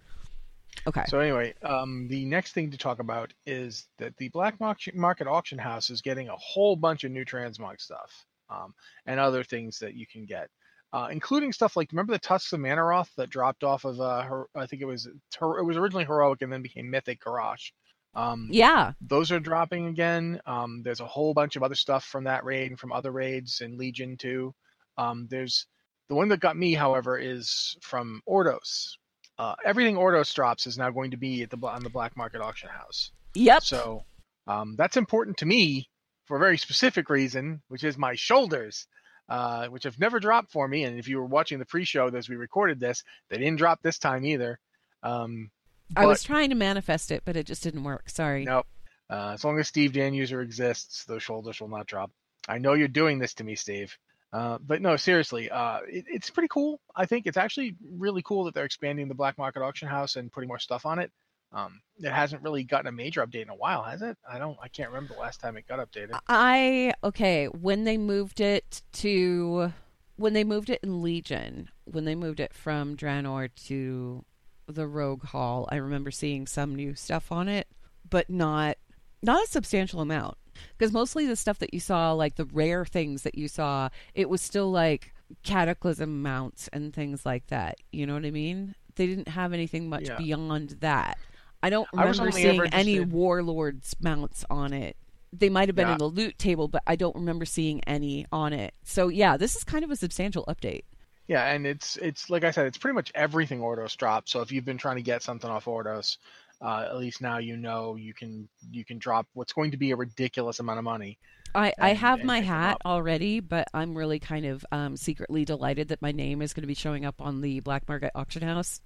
Okay. 0.88 1.04
So 1.08 1.20
anyway, 1.20 1.54
um, 1.64 2.08
the 2.08 2.26
next 2.26 2.54
thing 2.54 2.72
to 2.72 2.78
talk 2.78 3.00
about 3.00 3.34
is 3.46 3.88
that 3.98 4.16
the 4.18 4.30
black 4.30 4.60
market 4.60 5.28
auction 5.28 5.58
house 5.58 5.90
is 5.90 6.02
getting 6.02 6.30
a 6.30 6.36
whole 6.36 6.76
bunch 6.76 7.04
of 7.04 7.12
new 7.12 7.26
transmog 7.26 7.80
stuff 7.82 8.26
um, 8.50 8.74
and 9.06 9.20
other 9.20 9.44
things 9.44 9.80
that 9.80 9.96
you 9.96 10.06
can 10.06 10.26
get, 10.26 10.50
uh, 10.94 11.08
including 11.12 11.52
stuff 11.52 11.76
like 11.76 11.92
remember 11.92 12.14
the 12.14 12.20
tusks 12.20 12.54
of 12.54 12.60
Mannoroth 12.60 13.10
that 13.18 13.30
dropped 13.30 13.64
off 13.64 13.86
of 13.86 14.00
uh, 14.00 14.22
her, 14.24 14.48
I 14.56 14.66
think 14.66 14.82
it 14.82 14.86
was 14.86 15.08
her, 15.40 15.60
it 15.60 15.64
was 15.64 15.78
originally 15.78 16.06
heroic 16.06 16.42
and 16.42 16.52
then 16.52 16.62
became 16.62 16.90
mythic 16.90 17.20
Garage. 17.22 17.70
Um, 18.14 18.48
yeah. 18.50 18.94
those 19.02 19.32
are 19.32 19.42
dropping 19.42 19.88
again. 19.88 20.40
Um, 20.46 20.82
there's 20.84 21.02
a 21.02 21.06
whole 21.06 21.34
bunch 21.34 21.58
of 21.58 21.64
other 21.64 21.76
stuff 21.76 22.06
from 22.06 22.24
that 22.26 22.46
raid 22.46 22.70
and 22.72 22.80
from 22.80 22.94
other 22.94 23.12
raids 23.12 23.60
and 23.60 23.78
Legion 23.78 24.16
too. 24.16 24.54
Um, 24.98 25.28
there's 25.30 25.68
the 26.08 26.16
one 26.16 26.30
that 26.30 26.40
got 26.40 26.56
me, 26.56 26.74
however, 26.74 27.18
is 27.18 27.76
from 27.82 28.22
Ordos. 28.30 28.92
Uh, 29.38 29.56
everything 29.66 29.96
Ordos 29.96 30.34
drops 30.34 30.66
is 30.68 30.78
now 30.78 30.92
going 30.92 31.12
to 31.12 31.18
be 31.18 31.44
at 31.44 31.50
the 31.50 31.58
on 31.68 31.84
the 31.84 31.90
black 31.90 32.16
market 32.16 32.42
auction 32.42 32.70
house. 32.70 33.12
Yep. 33.34 33.64
So 33.64 34.06
um, 34.48 34.76
that's 34.78 34.98
important 34.98 35.38
to 35.38 35.46
me 35.46 35.90
for 36.26 36.38
a 36.38 36.40
very 36.40 36.58
specific 36.58 37.10
reason, 37.10 37.62
which 37.68 37.84
is 37.84 37.98
my 37.98 38.16
shoulders, 38.16 38.88
uh, 39.30 39.68
which 39.68 39.84
have 39.84 40.00
never 40.00 40.20
dropped 40.20 40.52
for 40.52 40.68
me. 40.68 40.84
And 40.84 40.98
if 40.98 41.08
you 41.08 41.18
were 41.18 41.26
watching 41.26 41.60
the 41.60 41.66
pre-show 41.66 42.08
as 42.08 42.30
we 42.30 42.36
recorded 42.36 42.80
this, 42.80 43.04
they 43.30 43.38
didn't 43.38 43.58
drop 43.58 43.82
this 43.82 44.00
time 44.00 44.26
either. 44.26 44.60
Um, 45.04 45.52
I 45.96 46.06
was 46.06 46.24
trying 46.24 46.50
to 46.50 46.56
manifest 46.56 47.12
it, 47.12 47.24
but 47.26 47.36
it 47.36 47.46
just 47.46 47.62
didn't 47.62 47.84
work. 47.84 48.10
Sorry. 48.10 48.46
Nope. 48.46 48.66
Uh, 49.10 49.32
as 49.34 49.44
long 49.44 49.60
as 49.60 49.68
Steve 49.68 49.94
Dan 49.94 50.14
user 50.14 50.42
exists, 50.42 51.06
those 51.06 51.22
shoulders 51.22 51.62
will 51.62 51.68
not 51.68 51.86
drop. 51.86 52.10
I 52.48 52.58
know 52.58 52.74
you're 52.74 52.88
doing 52.88 53.20
this 53.20 53.36
to 53.36 53.44
me, 53.44 53.56
Steve. 53.56 53.96
Uh, 54.36 54.58
but 54.68 54.82
no, 54.82 54.98
seriously, 54.98 55.50
uh, 55.50 55.80
it, 55.88 56.04
it's 56.10 56.30
pretty 56.30 56.50
cool. 56.50 56.82
I 56.94 57.06
think 57.06 57.26
it's 57.26 57.38
actually 57.38 57.78
really 57.90 58.22
cool 58.22 58.44
that 58.44 58.54
they're 58.54 58.66
expanding 58.66 59.08
the 59.08 59.16
black 59.16 59.38
market 59.38 59.62
auction 59.62 59.88
house 59.88 60.18
and 60.18 60.30
putting 60.30 60.50
more 60.50 60.60
stuff 60.60 60.86
on 60.86 61.00
it. 61.00 61.10
Um, 61.54 61.80
it 62.00 62.12
hasn't 62.12 62.42
really 62.44 62.66
gotten 62.66 62.88
a 62.88 62.92
major 62.92 63.26
update 63.26 63.44
in 63.44 63.50
a 63.50 63.56
while, 63.56 63.82
has 63.84 64.02
it? 64.02 64.18
I 64.30 64.38
don't. 64.38 64.58
I 64.62 64.68
can't 64.68 64.90
remember 64.90 65.14
the 65.14 65.22
last 65.22 65.40
time 65.40 65.56
it 65.56 65.66
got 65.70 65.80
updated. 65.80 66.20
I 66.28 66.94
okay 67.02 67.46
when 67.46 67.86
they 67.86 67.98
moved 67.98 68.42
it 68.42 68.82
to 68.94 69.72
when 70.18 70.34
they 70.34 70.44
moved 70.44 70.70
it 70.70 70.82
in 70.84 71.02
Legion 71.02 71.70
when 71.86 72.04
they 72.04 72.16
moved 72.16 72.42
it 72.42 72.54
from 72.54 72.98
Draenor 72.98 73.52
to 73.68 74.26
the 74.68 74.86
Rogue 74.86 75.24
Hall. 75.28 75.66
I 75.72 75.78
remember 75.78 76.12
seeing 76.12 76.46
some 76.46 76.76
new 76.76 76.94
stuff 76.94 77.32
on 77.32 77.48
it, 77.48 77.68
but 78.10 78.30
not 78.30 78.76
not 79.22 79.46
a 79.46 79.48
substantial 79.48 80.02
amount 80.02 80.38
because 80.78 80.92
mostly 80.92 81.26
the 81.28 81.36
stuff 81.36 81.60
that 81.60 81.74
you 81.74 81.80
saw, 81.80 82.12
like 82.14 82.36
the 82.36 82.46
rare 82.46 82.86
things 82.86 83.24
that 83.24 83.36
you 83.36 83.48
saw, 83.48 83.90
it 84.14 84.30
was 84.30 84.42
still 84.42 84.72
like 84.72 85.14
cataclysm 85.44 86.22
mounts 86.22 86.70
and 86.74 86.94
things 86.94 87.26
like 87.26 87.48
that. 87.48 87.78
You 87.92 88.06
know 88.06 88.14
what 88.14 88.26
I 88.26 88.32
mean? 88.32 88.76
They 88.96 89.08
didn't 89.08 89.28
have 89.30 89.54
anything 89.54 89.90
much 89.90 90.08
Yeah. 90.08 90.18
beyond 90.18 90.78
that. 90.82 91.18
I 91.64 91.70
don't 91.70 91.88
remember 91.94 92.22
only 92.24 92.32
seeing 92.34 92.62
any 92.74 93.00
warlords 93.00 93.96
mounts 94.00 94.46
on 94.50 94.72
it. 94.74 94.98
They 95.34 95.50
might 95.50 95.68
have 95.68 95.76
been 95.76 95.88
Yeah. 95.88 95.94
in 95.94 95.98
the 95.98 96.08
loot 96.08 96.38
table, 96.38 96.68
but 96.68 96.84
I 96.88 96.96
don't 96.96 97.16
remember 97.16 97.44
seeing 97.46 97.84
any 97.86 98.26
on 98.32 98.54
it. 98.54 98.74
So 98.84 99.08
yeah, 99.08 99.36
this 99.36 99.56
is 99.56 99.64
kind 99.64 99.84
of 99.84 99.92
a 99.92 99.96
substantial 99.96 100.46
update. 100.48 100.84
Yeah, 101.28 101.52
and 101.52 101.66
it's 101.66 101.98
it's 101.98 102.30
like 102.30 102.44
I 102.44 102.52
said, 102.52 102.68
it's 102.68 102.78
pretty 102.78 102.94
much 102.94 103.12
everything 103.16 103.60
Ordos 103.60 103.98
drop. 103.98 104.30
So 104.30 104.42
if 104.42 104.52
you've 104.52 104.64
been 104.64 104.78
trying 104.78 104.98
to 104.98 105.02
get 105.02 105.24
something 105.24 105.50
off 105.50 105.66
Ordos, 105.66 106.18
uh, 106.66 106.88
at 106.90 106.98
least 106.98 107.22
now 107.22 107.38
you 107.38 107.56
know 107.56 107.96
you 107.96 108.14
can 108.14 108.50
you 108.72 108.84
can 108.84 108.98
drop 108.98 109.28
what's 109.34 109.54
going 109.54 109.70
to 109.72 109.78
be 109.78 109.92
a 109.92 109.96
ridiculous 109.96 110.60
amount 110.60 110.80
of 110.80 110.84
money. 110.84 111.20
I, 111.54 111.74
I 111.80 111.94
have 111.94 112.24
my 112.24 112.42
hat 112.42 112.82
already, 112.84 113.40
but 113.40 113.68
I'm 113.74 113.98
really 113.98 114.20
kind 114.20 114.46
of 114.46 114.66
um, 114.74 114.98
secretly 114.98 115.46
delighted 115.46 115.88
that 115.90 116.02
my 116.02 116.12
name 116.12 116.42
is 116.42 116.54
going 116.54 116.64
to 116.64 116.68
be 116.68 116.74
showing 116.74 117.06
up 117.06 117.22
on 117.22 117.40
the 117.40 117.62
black 117.62 117.88
market 117.88 118.12
auction 118.14 118.42
house. 118.42 118.82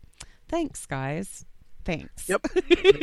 Thanks, 0.49 0.85
guys. 0.85 1.45
Thanks. 1.83 2.29
Yep. 2.29 2.45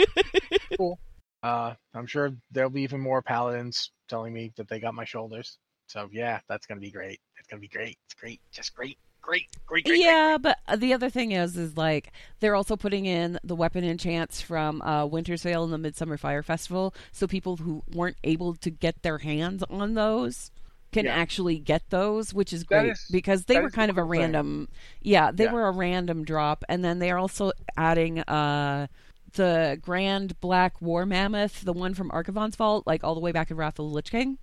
cool. 0.76 1.00
Uh, 1.42 1.74
I'm 1.94 2.06
sure 2.06 2.36
there'll 2.52 2.70
be 2.70 2.82
even 2.82 3.00
more 3.00 3.22
paladins 3.22 3.90
telling 4.08 4.32
me 4.32 4.52
that 4.56 4.68
they 4.68 4.78
got 4.78 4.94
my 4.94 5.04
shoulders. 5.04 5.58
So 5.88 6.08
yeah, 6.12 6.40
that's 6.48 6.66
gonna 6.66 6.80
be 6.80 6.90
great. 6.90 7.20
It's 7.38 7.48
gonna 7.48 7.60
be 7.60 7.68
great. 7.68 7.98
It's 8.04 8.14
great. 8.14 8.40
Just 8.52 8.74
great. 8.74 8.98
Great. 9.26 9.46
Great. 9.66 9.84
Great. 9.84 9.98
yeah, 10.00 10.38
but 10.40 10.58
uh, 10.68 10.76
the 10.76 10.92
other 10.94 11.10
thing 11.10 11.32
is, 11.32 11.56
is 11.56 11.76
like 11.76 12.12
they're 12.40 12.54
also 12.54 12.76
putting 12.76 13.06
in 13.06 13.38
the 13.42 13.56
weapon 13.56 13.82
enchants 13.84 14.40
from 14.40 14.80
uh, 14.82 15.04
Winter's 15.04 15.42
Veil 15.42 15.64
and 15.64 15.72
the 15.72 15.78
Midsummer 15.78 16.16
Fire 16.16 16.42
Festival, 16.44 16.94
so 17.10 17.26
people 17.26 17.56
who 17.56 17.82
weren't 17.92 18.16
able 18.22 18.54
to 18.54 18.70
get 18.70 19.02
their 19.02 19.18
hands 19.18 19.64
on 19.68 19.94
those 19.94 20.50
can 20.92 21.06
Yeah. 21.06 21.16
actually 21.16 21.58
get 21.58 21.90
those, 21.90 22.32
which 22.32 22.52
is 22.52 22.62
great 22.62 22.90
is- 22.92 23.08
because 23.10 23.46
they 23.46 23.58
were 23.60 23.70
kind 23.70 23.90
of 23.90 23.98
a 23.98 24.02
cool 24.02 24.12
thing. 24.12 24.20
random. 24.20 24.68
Yeah, 25.02 25.32
they 25.32 25.44
Yeah. 25.44 25.52
were 25.52 25.66
a 25.66 25.72
random 25.72 26.24
drop, 26.24 26.62
and 26.68 26.84
then 26.84 27.00
they're 27.00 27.18
also 27.18 27.50
adding 27.76 28.20
uh 28.20 28.86
the 29.32 29.76
Grand 29.82 30.38
Black 30.40 30.80
War 30.80 31.04
Mammoth, 31.04 31.62
the 31.62 31.72
one 31.72 31.92
from 31.94 32.10
Archavon's 32.10 32.54
Vault, 32.56 32.86
like 32.86 33.02
all 33.04 33.14
the 33.14 33.20
way 33.20 33.32
back 33.32 33.50
in 33.50 33.56
Wrath 33.56 33.78
of 33.80 33.86
the 33.88 33.92
Lich 33.92 34.10
King. 34.12 34.38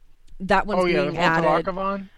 That 0.47 0.67
one's 0.67 0.83
Oh 0.83 0.85
yeah, 0.85 1.03
being 1.03 1.17
added. 1.17 1.43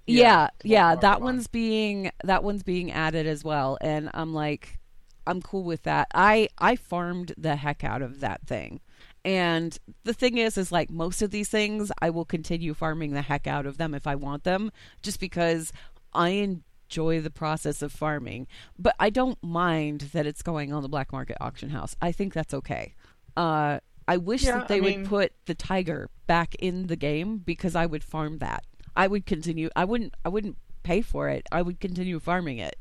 Yeah, 0.07 0.49
the 0.59 0.69
yeah, 0.69 0.95
that 0.95 1.21
one's 1.21 1.47
being 1.47 2.11
that 2.23 2.43
one's 2.43 2.63
being 2.63 2.91
added 2.91 3.27
as 3.27 3.43
well, 3.43 3.77
and 3.81 4.09
I'm 4.13 4.33
like, 4.33 4.79
I'm 5.27 5.41
cool 5.41 5.63
with 5.63 5.83
that. 5.83 6.07
I 6.13 6.49
I 6.57 6.75
farmed 6.75 7.33
the 7.37 7.55
heck 7.55 7.83
out 7.83 8.01
of 8.01 8.19
that 8.21 8.41
thing, 8.47 8.79
and 9.23 9.77
the 10.03 10.13
thing 10.13 10.37
is, 10.37 10.57
is 10.57 10.71
like 10.71 10.89
most 10.89 11.21
of 11.21 11.31
these 11.31 11.49
things, 11.49 11.91
I 12.01 12.09
will 12.09 12.25
continue 12.25 12.73
farming 12.73 13.13
the 13.13 13.21
heck 13.21 13.47
out 13.47 13.65
of 13.65 13.77
them 13.77 13.93
if 13.93 14.07
I 14.07 14.15
want 14.15 14.43
them, 14.43 14.71
just 15.03 15.19
because 15.19 15.71
I 16.13 16.29
enjoy 16.29 17.21
the 17.21 17.31
process 17.31 17.81
of 17.81 17.91
farming. 17.91 18.47
But 18.77 18.95
I 18.99 19.09
don't 19.09 19.41
mind 19.43 20.01
that 20.13 20.25
it's 20.25 20.41
going 20.41 20.73
on 20.73 20.81
the 20.81 20.89
black 20.89 21.11
market 21.11 21.37
auction 21.39 21.69
house. 21.69 21.95
I 22.01 22.11
think 22.11 22.33
that's 22.33 22.53
okay. 22.53 22.95
Uh, 23.37 23.79
I 24.07 24.17
wish 24.17 24.43
Yeah, 24.43 24.59
that 24.59 24.67
they 24.67 24.77
I 24.77 24.81
would 24.81 24.95
mean- 24.97 25.05
put 25.07 25.33
the 25.45 25.55
tiger 25.55 26.09
back 26.27 26.55
in 26.55 26.87
the 26.87 26.95
game 26.95 27.37
because 27.37 27.75
I 27.75 27.85
would 27.85 28.03
farm 28.03 28.37
that. 28.39 28.63
I 28.95 29.07
would 29.07 29.25
continue. 29.25 29.69
I 29.75 29.85
wouldn't. 29.85 30.13
I 30.23 30.29
wouldn't 30.29 30.57
pay 30.83 31.01
for 31.01 31.27
it. 31.29 31.47
I 31.51 31.61
would 31.61 31.79
continue 31.79 32.19
farming 32.19 32.59
it 32.59 32.77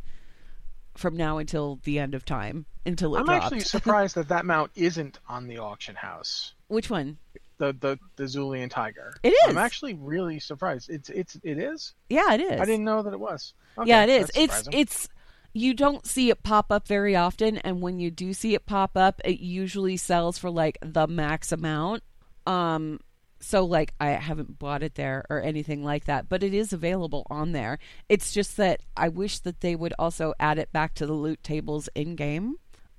from 0.95 1.17
now 1.17 1.39
until 1.39 1.81
the 1.85 1.99
end 1.99 2.15
of 2.15 2.25
time 2.25 2.67
until 2.87 3.17
it 3.17 3.21
I'm 3.21 3.25
dropped. 3.27 3.45
actually 3.47 3.61
surprised 3.77 4.15
that 4.15 4.29
that 4.29 4.45
mount 4.45 4.71
isn't 4.77 5.19
on 5.29 5.49
the 5.49 5.59
auction 5.59 5.97
house. 5.97 6.55
Which 6.69 6.89
one? 6.91 7.19
The 7.59 7.73
the 7.73 7.99
the 8.17 8.25
Zulian 8.25 8.71
Tiger. 8.71 9.15
It 9.23 9.31
is. 9.31 9.37
I'm 9.49 9.59
actually 9.59 9.95
really 9.95 10.39
surprised. 10.41 10.91
It's 10.91 11.09
it's 11.11 11.37
it 11.43 11.59
is. 11.59 11.95
Yeah, 12.09 12.35
it 12.35 12.41
is. 12.41 12.61
I 12.61 12.65
didn't 12.65 12.85
know 12.85 13.03
that 13.03 13.13
it 13.13 13.21
was. 13.21 13.55
Okay, 13.79 13.89
yeah, 13.89 14.03
it 14.05 14.11
is. 14.11 14.31
It's 14.37 14.69
it's 14.73 15.09
you 15.55 15.73
don't 15.73 16.05
see 16.05 16.31
it 16.31 16.43
pop 16.43 16.71
up 16.71 16.87
very 16.89 17.15
often, 17.15 17.59
and 17.59 17.81
when 17.81 18.01
you 18.01 18.11
do 18.11 18.35
see 18.35 18.55
it 18.55 18.67
pop 18.67 18.97
up, 18.97 19.21
it 19.25 19.39
usually 19.39 19.97
sells 19.97 20.37
for 20.37 20.51
like 20.51 20.77
the 20.83 21.07
max 21.07 21.53
amount. 21.53 22.03
Um, 22.45 22.99
so 23.39 23.65
like 23.65 23.95
I 24.01 24.11
haven't 24.11 24.59
bought 24.59 24.83
it 24.83 24.97
there 24.97 25.25
or 25.31 25.41
anything 25.41 25.85
like 25.85 26.07
that, 26.07 26.29
but 26.29 26.43
it 26.43 26.53
is 26.53 26.73
available 26.73 27.25
on 27.31 27.53
there. 27.53 27.79
It's 28.09 28.33
just 28.33 28.57
that 28.57 28.81
I 28.97 29.09
wish 29.09 29.39
that 29.41 29.61
they 29.61 29.77
would 29.77 29.95
also 29.99 30.35
add 30.41 30.59
it 30.59 30.73
back 30.73 30.95
to 30.95 31.07
the 31.07 31.13
loot 31.13 31.43
tables 31.45 31.89
in 31.95 32.17
game 32.17 32.57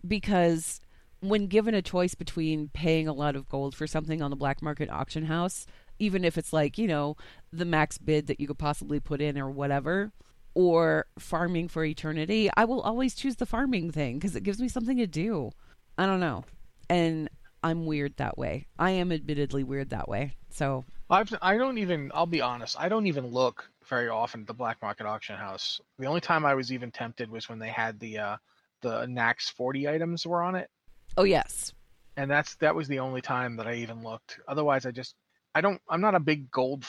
because 0.08 0.80
when 1.20 1.48
given 1.48 1.74
a 1.74 1.82
choice 1.82 2.16
between 2.16 2.70
paying 2.70 3.08
a 3.08 3.14
lot 3.14 3.36
of 3.36 3.50
gold 3.50 3.76
for 3.76 3.88
something 3.88 4.22
on 4.22 4.30
the 4.30 4.38
black 4.38 4.62
market 4.62 4.90
auction 4.90 5.26
house, 5.26 5.66
even 6.00 6.24
if 6.24 6.38
it's 6.38 6.54
like, 6.54 6.78
you 6.78 6.88
know, 6.88 7.18
the 7.52 7.66
max 7.66 7.98
bid 7.98 8.28
that 8.28 8.40
you 8.40 8.48
could 8.48 8.60
possibly 8.60 9.00
put 9.00 9.22
in 9.22 9.38
or 9.38 9.50
whatever, 9.50 10.12
or 10.56 11.06
farming 11.20 11.68
for 11.68 11.84
eternity, 11.84 12.50
I 12.58 12.66
will 12.66 12.82
always 12.82 13.14
choose 13.14 13.36
the 13.36 13.46
farming 13.46 13.92
thing 13.92 14.18
because 14.18 14.36
it 14.36 14.44
gives 14.44 14.60
me 14.60 14.70
something 14.70 14.98
to 14.98 15.08
do. 15.08 15.52
I 15.98 16.06
don't 16.06 16.20
know. 16.20 16.46
And 16.90 17.30
I'm 17.62 17.86
weird 17.86 18.18
that 18.18 18.38
way. 18.38 18.68
I 18.80 18.92
am 18.92 19.12
admittedly 19.12 19.64
weird 19.64 19.90
that 19.90 20.08
way. 20.08 20.34
So, 20.50 20.86
I've 21.10 21.34
I 21.42 21.58
don't 21.58 21.78
even. 21.78 22.12
I'll 22.14 22.26
be 22.26 22.42
honest. 22.42 22.76
I 22.80 22.90
don't 22.90 23.08
even 23.08 23.28
look 23.28 23.70
very 23.88 24.08
often 24.08 24.42
at 24.42 24.48
the 24.48 24.54
black 24.54 24.82
market 24.82 25.06
auction 25.06 25.36
house. 25.36 25.82
The 26.00 26.08
only 26.08 26.22
time 26.22 26.46
I 26.46 26.56
was 26.56 26.72
even 26.72 26.92
tempted 26.92 27.30
was 27.30 27.50
when 27.50 27.60
they 27.60 27.70
had 27.70 28.00
the 28.00 28.18
uh 28.18 28.38
the 28.82 29.06
Nax 29.08 29.52
40 29.52 29.90
items 29.90 30.28
were 30.28 30.44
on 30.44 30.56
it, 30.56 30.70
oh, 31.18 31.24
yes. 31.24 31.74
and 32.18 32.30
that's 32.30 32.56
that 32.58 32.76
was 32.76 32.88
the 32.88 33.00
only 33.00 33.22
time 33.22 33.56
that 33.58 33.68
I 33.68 33.76
even 33.76 34.04
looked. 34.04 34.40
Otherwise, 34.48 34.86
I 34.86 34.92
just 34.92 35.16
I 35.54 35.62
don't. 35.62 35.82
I'm 35.90 36.02
not 36.02 36.16
a 36.16 36.20
big 36.20 36.52
gold 36.52 36.86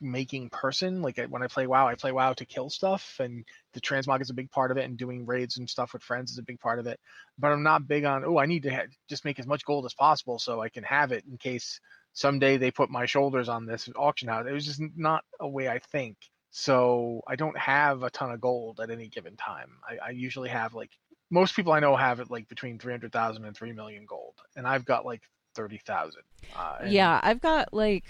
making 0.00 0.50
person. 0.50 1.02
Like 1.02 1.18
when 1.28 1.42
I 1.42 1.46
play 1.48 1.66
WoW, 1.66 1.88
I 1.88 1.94
play 1.94 2.12
WoW 2.12 2.32
to 2.34 2.44
kill 2.44 2.70
stuff, 2.70 3.16
and 3.20 3.44
the 3.74 3.80
transmog 3.80 4.20
is 4.20 4.30
a 4.30 4.34
big 4.34 4.50
part 4.50 4.70
of 4.70 4.76
it, 4.76 4.84
and 4.84 4.96
doing 4.96 5.26
raids 5.26 5.56
and 5.58 5.68
stuff 5.68 5.92
with 5.92 6.02
friends 6.02 6.30
is 6.32 6.38
a 6.38 6.42
big 6.42 6.60
part 6.60 6.78
of 6.78 6.86
it. 6.86 6.98
But 7.38 7.52
I'm 7.52 7.62
not 7.62 7.86
big 7.88 8.04
on. 8.04 8.24
Oh, 8.24 8.38
I 8.38 8.46
need 8.46 8.62
to 8.64 8.70
ha- 8.74 8.86
just 9.08 9.24
make 9.24 9.38
as 9.38 9.46
much 9.46 9.64
gold 9.64 9.84
as 9.86 9.94
possible 9.94 10.38
so 10.38 10.60
I 10.60 10.68
can 10.68 10.84
have 10.84 11.12
it 11.12 11.24
in 11.30 11.36
case 11.38 11.80
someday 12.12 12.56
they 12.56 12.70
put 12.70 12.90
my 12.90 13.06
shoulders 13.06 13.48
on 13.48 13.66
this 13.66 13.88
auction 13.96 14.28
house. 14.28 14.46
It 14.48 14.52
was 14.52 14.64
just 14.66 14.80
not 14.96 15.24
a 15.40 15.48
way 15.48 15.68
I 15.68 15.78
think. 15.78 16.16
So 16.50 17.20
I 17.28 17.36
don't 17.36 17.56
have 17.58 18.02
a 18.02 18.10
ton 18.10 18.30
of 18.32 18.40
gold 18.40 18.80
at 18.80 18.90
any 18.90 19.08
given 19.08 19.36
time. 19.36 19.70
I, 19.88 20.06
I 20.08 20.10
usually 20.10 20.48
have 20.48 20.74
like 20.74 20.90
most 21.30 21.54
people 21.54 21.72
I 21.72 21.80
know 21.80 21.94
have 21.94 22.20
it 22.20 22.30
like 22.30 22.48
between 22.48 22.78
300,000 22.78 23.44
and 23.44 23.54
3 23.54 23.72
million 23.72 24.06
gold, 24.06 24.34
and 24.56 24.66
I've 24.66 24.86
got 24.86 25.04
like 25.04 25.22
30,000. 25.54 26.22
Uh, 26.56 26.76
and- 26.80 26.92
Yeah, 26.92 27.20
I've 27.22 27.40
got 27.40 27.74
like 27.74 28.04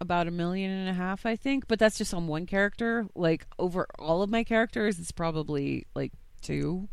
about 0.00 0.26
a 0.26 0.30
million 0.30 0.70
and 0.70 0.88
a 0.88 0.94
half, 0.94 1.26
I 1.26 1.36
think, 1.36 1.68
but 1.68 1.78
that's 1.78 1.98
just 1.98 2.14
on 2.14 2.26
one 2.26 2.46
character. 2.46 3.06
Like 3.14 3.46
over 3.58 3.86
all 3.98 4.22
of 4.22 4.30
my 4.30 4.44
characters, 4.44 4.98
it's 4.98 5.12
probably 5.12 5.86
like 5.94 6.12
two. 6.40 6.88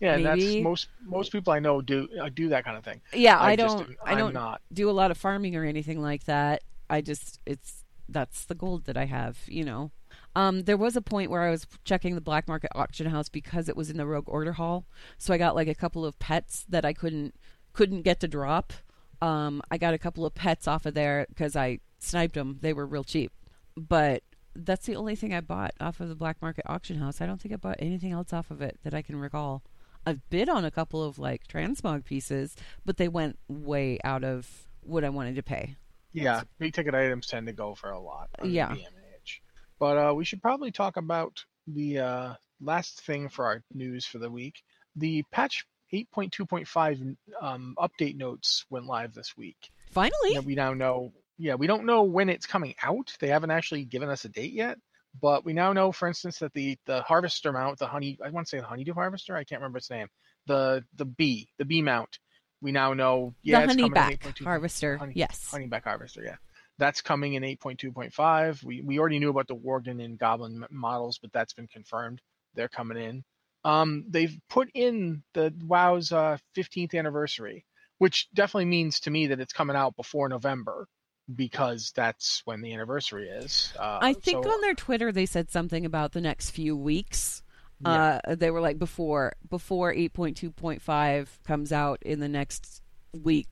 yeah. 0.00 0.14
and 0.14 0.24
That's 0.24 0.56
most 0.56 0.88
most 1.04 1.32
people 1.32 1.52
I 1.52 1.58
know 1.58 1.80
do 1.80 2.08
uh, 2.22 2.28
do 2.32 2.48
that 2.50 2.64
kind 2.64 2.76
of 2.76 2.84
thing. 2.84 3.00
Yeah, 3.12 3.38
I 3.38 3.52
I, 3.52 3.56
don't. 3.56 3.80
am- 3.80 3.96
I 4.04 4.14
don't 4.14 4.34
not. 4.34 4.62
do 4.72 4.88
a 4.88 4.92
lot 4.92 5.10
of 5.10 5.18
farming 5.18 5.56
or 5.56 5.64
anything 5.64 6.00
like 6.00 6.24
that. 6.24 6.62
I 6.88 7.00
just 7.00 7.40
it's 7.46 7.84
that's 8.08 8.44
the 8.46 8.54
gold 8.54 8.86
that 8.86 8.96
I 8.96 9.04
have. 9.04 9.38
You 9.46 9.64
know, 9.64 9.90
um, 10.34 10.62
there 10.62 10.76
was 10.78 10.96
a 10.96 11.02
point 11.02 11.30
where 11.30 11.42
I 11.42 11.50
was 11.50 11.66
checking 11.84 12.14
the 12.14 12.20
black 12.22 12.48
market 12.48 12.70
auction 12.74 13.06
house 13.08 13.28
because 13.28 13.68
it 13.68 13.76
was 13.76 13.90
in 13.90 13.98
the 13.98 14.06
Rogue 14.06 14.28
Order 14.28 14.54
Hall. 14.54 14.86
So 15.18 15.34
I 15.34 15.38
got 15.38 15.54
like 15.54 15.68
a 15.68 15.74
couple 15.74 16.04
of 16.06 16.18
pets 16.18 16.64
that 16.68 16.84
I 16.86 16.92
couldn't 16.94 17.34
couldn't 17.74 18.02
get 18.02 18.20
to 18.20 18.28
drop. 18.28 18.72
Um, 19.20 19.60
I 19.70 19.78
got 19.78 19.94
a 19.94 19.98
couple 19.98 20.24
of 20.24 20.34
pets 20.34 20.66
off 20.68 20.86
of 20.86 20.94
there 20.94 21.26
because 21.28 21.56
I 21.56 21.80
sniped 21.98 22.34
them. 22.34 22.58
They 22.60 22.72
were 22.72 22.86
real 22.86 23.04
cheap, 23.04 23.32
but 23.76 24.22
that's 24.54 24.86
the 24.86 24.96
only 24.96 25.14
thing 25.14 25.32
I 25.32 25.40
bought 25.40 25.74
off 25.80 26.00
of 26.00 26.08
the 26.08 26.14
black 26.14 26.42
market 26.42 26.64
auction 26.68 26.98
house. 26.98 27.20
I 27.20 27.26
don't 27.26 27.40
think 27.40 27.54
I 27.54 27.56
bought 27.56 27.76
anything 27.78 28.12
else 28.12 28.32
off 28.32 28.50
of 28.50 28.60
it 28.60 28.78
that 28.82 28.94
I 28.94 29.02
can 29.02 29.16
recall. 29.16 29.62
I've 30.06 30.28
bid 30.30 30.48
on 30.48 30.64
a 30.64 30.70
couple 30.70 31.02
of 31.02 31.18
like 31.18 31.46
transmog 31.46 32.04
pieces, 32.04 32.56
but 32.84 32.96
they 32.96 33.08
went 33.08 33.38
way 33.48 33.98
out 34.04 34.24
of 34.24 34.68
what 34.82 35.04
I 35.04 35.10
wanted 35.10 35.36
to 35.36 35.42
pay. 35.42 35.76
Yeah, 36.12 36.42
big 36.58 36.72
ticket 36.72 36.94
items 36.94 37.26
tend 37.26 37.46
to 37.46 37.52
go 37.52 37.74
for 37.74 37.90
a 37.90 38.00
lot. 38.00 38.30
Yeah. 38.42 38.70
BMH. 38.70 39.40
But 39.78 39.98
uh, 39.98 40.14
we 40.14 40.24
should 40.24 40.42
probably 40.42 40.72
talk 40.72 40.96
about 40.96 41.44
the 41.66 41.98
uh, 41.98 42.34
last 42.60 43.02
thing 43.04 43.28
for 43.28 43.44
our 43.44 43.62
news 43.72 44.06
for 44.06 44.18
the 44.18 44.30
week. 44.30 44.62
The 44.96 45.22
patch 45.30 45.66
8.2.5 45.92 47.16
um, 47.40 47.74
update 47.78 48.16
notes 48.16 48.64
went 48.70 48.86
live 48.86 49.14
this 49.14 49.36
week. 49.36 49.70
Finally, 49.90 50.38
we 50.44 50.54
now 50.54 50.74
know. 50.74 51.12
Yeah, 51.38 51.54
we 51.54 51.66
don't 51.66 51.86
know 51.86 52.02
when 52.02 52.28
it's 52.28 52.46
coming 52.46 52.74
out. 52.82 53.16
They 53.20 53.28
haven't 53.28 53.52
actually 53.52 53.84
given 53.84 54.08
us 54.08 54.24
a 54.24 54.28
date 54.28 54.52
yet. 54.52 54.78
But 55.20 55.44
we 55.44 55.52
now 55.52 55.72
know, 55.72 55.90
for 55.90 56.06
instance, 56.06 56.38
that 56.40 56.52
the 56.52 56.78
the 56.86 57.02
harvester 57.02 57.52
mount, 57.52 57.78
the 57.78 57.86
honey, 57.86 58.18
I 58.24 58.30
want 58.30 58.46
to 58.46 58.50
say 58.50 58.60
the 58.60 58.66
honeydew 58.66 58.94
harvester, 58.94 59.36
I 59.36 59.44
can't 59.44 59.60
remember 59.60 59.78
its 59.78 59.90
name. 59.90 60.08
The 60.46 60.84
the 60.96 61.04
bee, 61.04 61.48
the 61.58 61.64
bee 61.64 61.82
mount. 61.82 62.18
We 62.60 62.72
now 62.72 62.92
know. 62.92 63.34
Yeah, 63.42 63.60
the 63.60 63.64
it's 63.64 63.72
coming 63.76 63.86
in 63.86 63.96
honeyback 63.96 64.20
8.2. 64.20 64.44
harvester. 64.44 64.96
Honey- 64.96 65.12
yes. 65.16 65.48
Honeyback 65.50 65.84
harvester, 65.84 66.22
yeah. 66.24 66.36
That's 66.78 67.00
coming 67.00 67.34
in 67.34 67.42
8.2.5. 67.42 68.62
We 68.62 68.82
we 68.82 68.98
already 68.98 69.18
knew 69.18 69.30
about 69.30 69.48
the 69.48 69.56
Worgen 69.56 70.04
and 70.04 70.18
Goblin 70.18 70.64
models, 70.70 71.18
but 71.18 71.32
that's 71.32 71.54
been 71.54 71.68
confirmed. 71.68 72.20
They're 72.54 72.68
coming 72.68 72.98
in. 72.98 73.24
Um, 73.64 74.04
they've 74.08 74.36
put 74.48 74.70
in 74.74 75.22
the 75.34 75.52
WoW's 75.64 76.12
uh, 76.12 76.38
15th 76.56 76.94
anniversary, 76.94 77.64
which 77.98 78.28
definitely 78.32 78.66
means 78.66 79.00
to 79.00 79.10
me 79.10 79.28
that 79.28 79.40
it's 79.40 79.52
coming 79.52 79.76
out 79.76 79.96
before 79.96 80.28
November 80.28 80.86
because 81.34 81.92
that's 81.94 82.42
when 82.46 82.60
the 82.62 82.72
anniversary 82.72 83.28
is. 83.28 83.72
Uh, 83.78 83.98
I 84.00 84.12
think 84.14 84.44
so- 84.44 84.50
on 84.50 84.60
their 84.60 84.74
Twitter 84.74 85.12
they 85.12 85.26
said 85.26 85.50
something 85.50 85.84
about 85.84 86.12
the 86.12 86.20
next 86.20 86.50
few 86.50 86.76
weeks. 86.76 87.42
Yeah. 87.80 88.20
Uh, 88.26 88.34
they 88.34 88.50
were 88.50 88.60
like 88.60 88.78
before 88.78 89.34
before 89.48 89.92
8.2.5 89.94 91.28
comes 91.44 91.72
out 91.72 92.02
in 92.02 92.20
the 92.20 92.28
next 92.28 92.82
week 93.22 93.46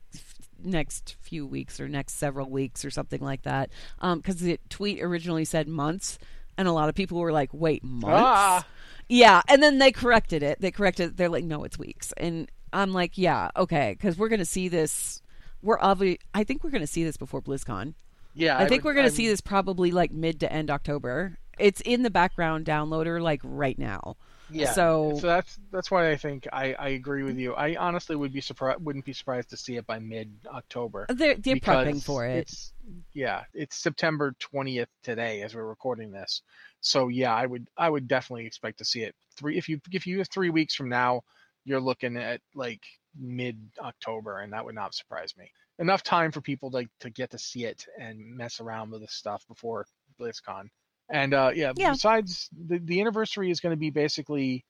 next 0.62 1.16
few 1.20 1.46
weeks 1.46 1.78
or 1.80 1.88
next 1.88 2.14
several 2.14 2.48
weeks 2.50 2.84
or 2.84 2.90
something 2.90 3.20
like 3.20 3.42
that 3.42 3.70
because 4.00 4.36
the 4.36 4.58
tweet 4.68 5.02
originally 5.02 5.44
said 5.44 5.68
months 5.68 6.18
and 6.58 6.66
a 6.66 6.72
lot 6.72 6.88
of 6.88 6.94
people 6.94 7.18
were 7.18 7.32
like 7.32 7.50
wait 7.52 7.84
months 7.84 8.06
Ah. 8.18 8.66
yeah 9.08 9.42
and 9.48 9.62
then 9.62 9.78
they 9.78 9.92
corrected 9.92 10.42
it 10.42 10.60
they 10.60 10.70
corrected 10.70 11.10
it. 11.10 11.16
they're 11.16 11.28
like 11.28 11.44
no 11.44 11.64
it's 11.64 11.78
weeks 11.78 12.12
and 12.16 12.50
i'm 12.72 12.92
like 12.92 13.16
yeah 13.18 13.50
okay 13.56 13.92
because 13.96 14.16
we're 14.18 14.28
gonna 14.28 14.44
see 14.46 14.68
this 14.68 15.20
we're 15.66 15.78
obviously 15.80 16.18
i 16.32 16.42
think 16.44 16.64
we're 16.64 16.70
gonna 16.70 16.86
see 16.86 17.04
this 17.04 17.16
before 17.16 17.42
blizzcon 17.42 17.92
Yeah, 18.34 18.56
I 18.58 18.66
think 18.66 18.84
would- 18.84 18.90
we're 18.90 18.94
going 18.94 19.08
to 19.08 19.14
see 19.14 19.28
this 19.28 19.40
probably 19.40 19.90
like 19.92 20.12
mid 20.12 20.40
to 20.40 20.52
end 20.52 20.70
October. 20.70 21.38
It's 21.58 21.80
in 21.80 22.02
the 22.02 22.10
background 22.10 22.66
downloader 22.66 23.18
like 23.18 23.40
right 23.42 23.78
now. 23.78 24.16
Yeah. 24.50 24.72
So, 24.72 25.16
so 25.18 25.26
that's 25.26 25.58
that's 25.72 25.90
why 25.90 26.10
I 26.10 26.16
think 26.16 26.46
I, 26.52 26.74
I 26.74 26.88
agree 26.90 27.22
with 27.22 27.38
you. 27.38 27.54
I 27.54 27.76
honestly 27.76 28.14
would 28.14 28.34
be 28.34 28.42
surprised 28.42 28.84
wouldn't 28.84 29.06
be 29.06 29.14
surprised 29.14 29.48
to 29.50 29.56
see 29.56 29.76
it 29.76 29.86
by 29.86 29.98
mid 30.00 30.30
October. 30.48 31.06
they're 31.08 31.36
they're 31.36 31.56
prepping 31.56 32.04
for 32.04 32.26
it. 32.26 32.36
It's, 32.42 32.72
yeah, 33.14 33.44
it's 33.54 33.76
September 33.76 34.34
twentieth 34.38 34.90
today 35.02 35.40
as 35.40 35.54
we're 35.54 35.64
recording 35.64 36.12
this. 36.12 36.42
So 36.82 37.08
yeah, 37.08 37.34
I 37.34 37.46
would 37.46 37.66
I 37.78 37.88
would 37.88 38.06
definitely 38.06 38.44
expect 38.46 38.76
to 38.78 38.84
see 38.84 39.00
it 39.00 39.14
three 39.36 39.56
if 39.56 39.66
you 39.68 39.80
if 39.90 40.06
you 40.06 40.18
have 40.18 40.28
three 40.28 40.50
weeks 40.50 40.74
from 40.74 40.90
now, 40.90 41.22
you're 41.64 41.80
looking 41.80 42.18
at 42.18 42.42
like 42.54 42.82
mid 43.20 43.58
October, 43.80 44.40
and 44.40 44.52
that 44.52 44.64
would 44.64 44.74
not 44.74 44.94
surprise 44.94 45.34
me. 45.36 45.50
Enough 45.78 46.02
time 46.02 46.32
for 46.32 46.40
people 46.40 46.70
to 46.72 46.86
to 47.00 47.10
get 47.10 47.30
to 47.30 47.38
see 47.38 47.64
it 47.64 47.84
and 48.00 48.36
mess 48.36 48.60
around 48.60 48.90
with 48.90 49.02
the 49.02 49.08
stuff 49.08 49.46
before 49.48 49.86
BlizzCon. 50.20 50.68
And 51.10 51.34
uh, 51.34 51.52
yeah, 51.54 51.72
Yeah. 51.76 51.92
besides 51.92 52.48
the 52.52 52.78
the 52.78 53.00
anniversary 53.00 53.50
is 53.50 53.60
going 53.60 53.74
to 53.74 53.78
be 53.78 53.90
basically 53.90 54.64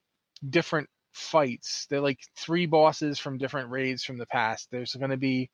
different 0.48 0.88
fights. 1.14 1.86
They're 1.88 2.00
like 2.00 2.20
three 2.36 2.66
bosses 2.66 3.18
from 3.18 3.38
different 3.38 3.70
raids 3.70 4.04
from 4.04 4.18
the 4.18 4.26
past. 4.26 4.68
There's 4.70 4.92
going 4.94 5.10
to 5.10 5.16
be 5.16 5.48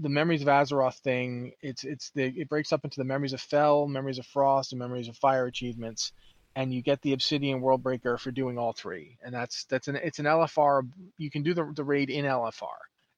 the 0.00 0.08
Memories 0.08 0.42
of 0.42 0.48
Azeroth 0.48 0.98
thing. 1.00 1.52
It's 1.62 1.82
it's 1.84 2.10
the 2.14 2.26
it 2.36 2.48
breaks 2.48 2.72
up 2.72 2.84
into 2.84 3.00
the 3.00 3.04
Memories 3.04 3.32
of 3.32 3.40
Fell, 3.40 3.88
Memories 3.88 4.18
of 4.18 4.26
Frost, 4.26 4.72
and 4.72 4.78
Memories 4.78 5.08
of 5.08 5.16
Fire 5.16 5.46
achievements, 5.46 6.12
and 6.56 6.72
you 6.74 6.82
get 6.82 7.00
the 7.02 7.12
Obsidian 7.12 7.60
Worldbreaker 7.60 8.18
for 8.18 8.30
doing 8.30 8.58
all 8.58 8.72
three. 8.72 9.18
And 9.22 9.34
that's 9.34 9.64
that's 9.64 9.88
an 9.88 9.96
it's 9.96 10.18
an 10.18 10.26
LFR. 10.26 10.88
You 11.18 11.30
can 11.30 11.42
do 11.42 11.54
the 11.54 11.70
the 11.74 11.84
raid 11.84 12.10
in 12.10 12.24
LFR. 12.24 12.68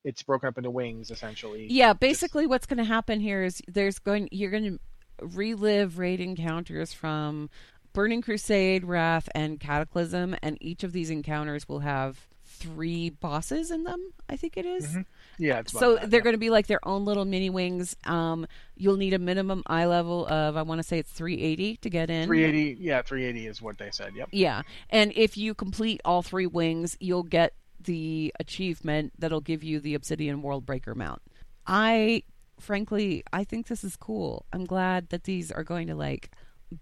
It's 0.05 0.23
broken 0.23 0.49
up 0.49 0.59
into 0.59 0.71
wings 0.71 1.11
essentially. 1.11 1.67
yeah, 1.71 1.93
basically 1.93 2.47
what's 2.47 2.67
going 2.67 2.79
to 2.79 2.85
happen 2.85 3.21
here 3.21 3.43
is 3.43 3.63
there's 3.69 3.99
going 3.99 4.29
you're 4.33 4.51
going 4.51 4.65
to 4.65 4.79
relive 5.21 5.99
raid 5.99 6.21
encounters 6.21 6.93
from 6.93 7.49
Burning 7.93 8.23
Crusade, 8.23 8.85
Wrath, 8.85 9.29
and 9.35 9.61
Cataclysm, 9.61 10.35
and 10.43 10.57
each 10.61 10.83
of 10.83 10.93
these 10.93 11.11
encounters 11.11 11.69
will 11.69 11.81
have 11.81 12.27
three 12.63 13.11
bosses 13.11 13.71
in 13.71 13.85
them. 13.85 14.13
I 14.29 14.37
think 14.37 14.57
it 14.57 14.67
is. 14.67 14.97
Yeah, 15.39 15.61
it's 15.61 15.73
about 15.73 15.81
so 15.81 15.95
that, 15.97 16.11
they're 16.11 16.21
yeah. 16.21 16.25
going 16.25 16.35
to 16.35 16.39
be 16.39 16.51
like 16.51 16.67
their 16.67 16.87
own 16.87 17.05
little 17.05 17.25
mini 17.25 17.51
wings. 17.51 17.97
Um, 18.05 18.47
you'll 18.77 18.97
need 18.97 19.15
a 19.15 19.19
minimum 19.19 19.63
eye 19.67 19.87
level 19.87 20.27
of 20.27 20.57
I 20.57 20.63
want 20.63 20.79
to 20.79 20.83
say 20.83 20.99
it's 20.99 21.11
380 21.11 21.77
to 21.79 21.91
get 21.91 22.11
in. 22.11 22.27
380. 22.27 22.81
Yeah, 22.81 23.03
380 23.03 23.47
is 23.47 23.63
what 23.63 23.79
they 23.79 23.91
said. 23.91 24.15
Yep. 24.15 24.29
Yeah, 24.33 24.63
and 24.91 25.13
if 25.17 25.37
you 25.37 25.55
complete 25.55 26.01
all 26.05 26.23
three 26.23 26.47
wings, 26.47 26.97
you'll 27.01 27.23
get 27.23 27.55
the 27.81 28.33
achievement 28.39 29.13
that'll 29.19 29.41
give 29.41 29.65
you 29.65 29.81
the 29.81 29.95
Obsidian 29.95 30.43
Worldbreaker 30.43 30.95
mount. 30.95 31.23
I 31.67 32.23
frankly, 32.61 33.25
I 33.33 33.45
think 33.45 33.67
this 33.67 33.85
is 33.85 33.97
cool. 33.97 34.47
I'm 34.53 34.65
glad 34.65 35.09
that 35.09 35.25
these 35.25 35.51
are 35.51 35.65
going 35.65 35.89
to 35.89 35.95
like 35.95 36.31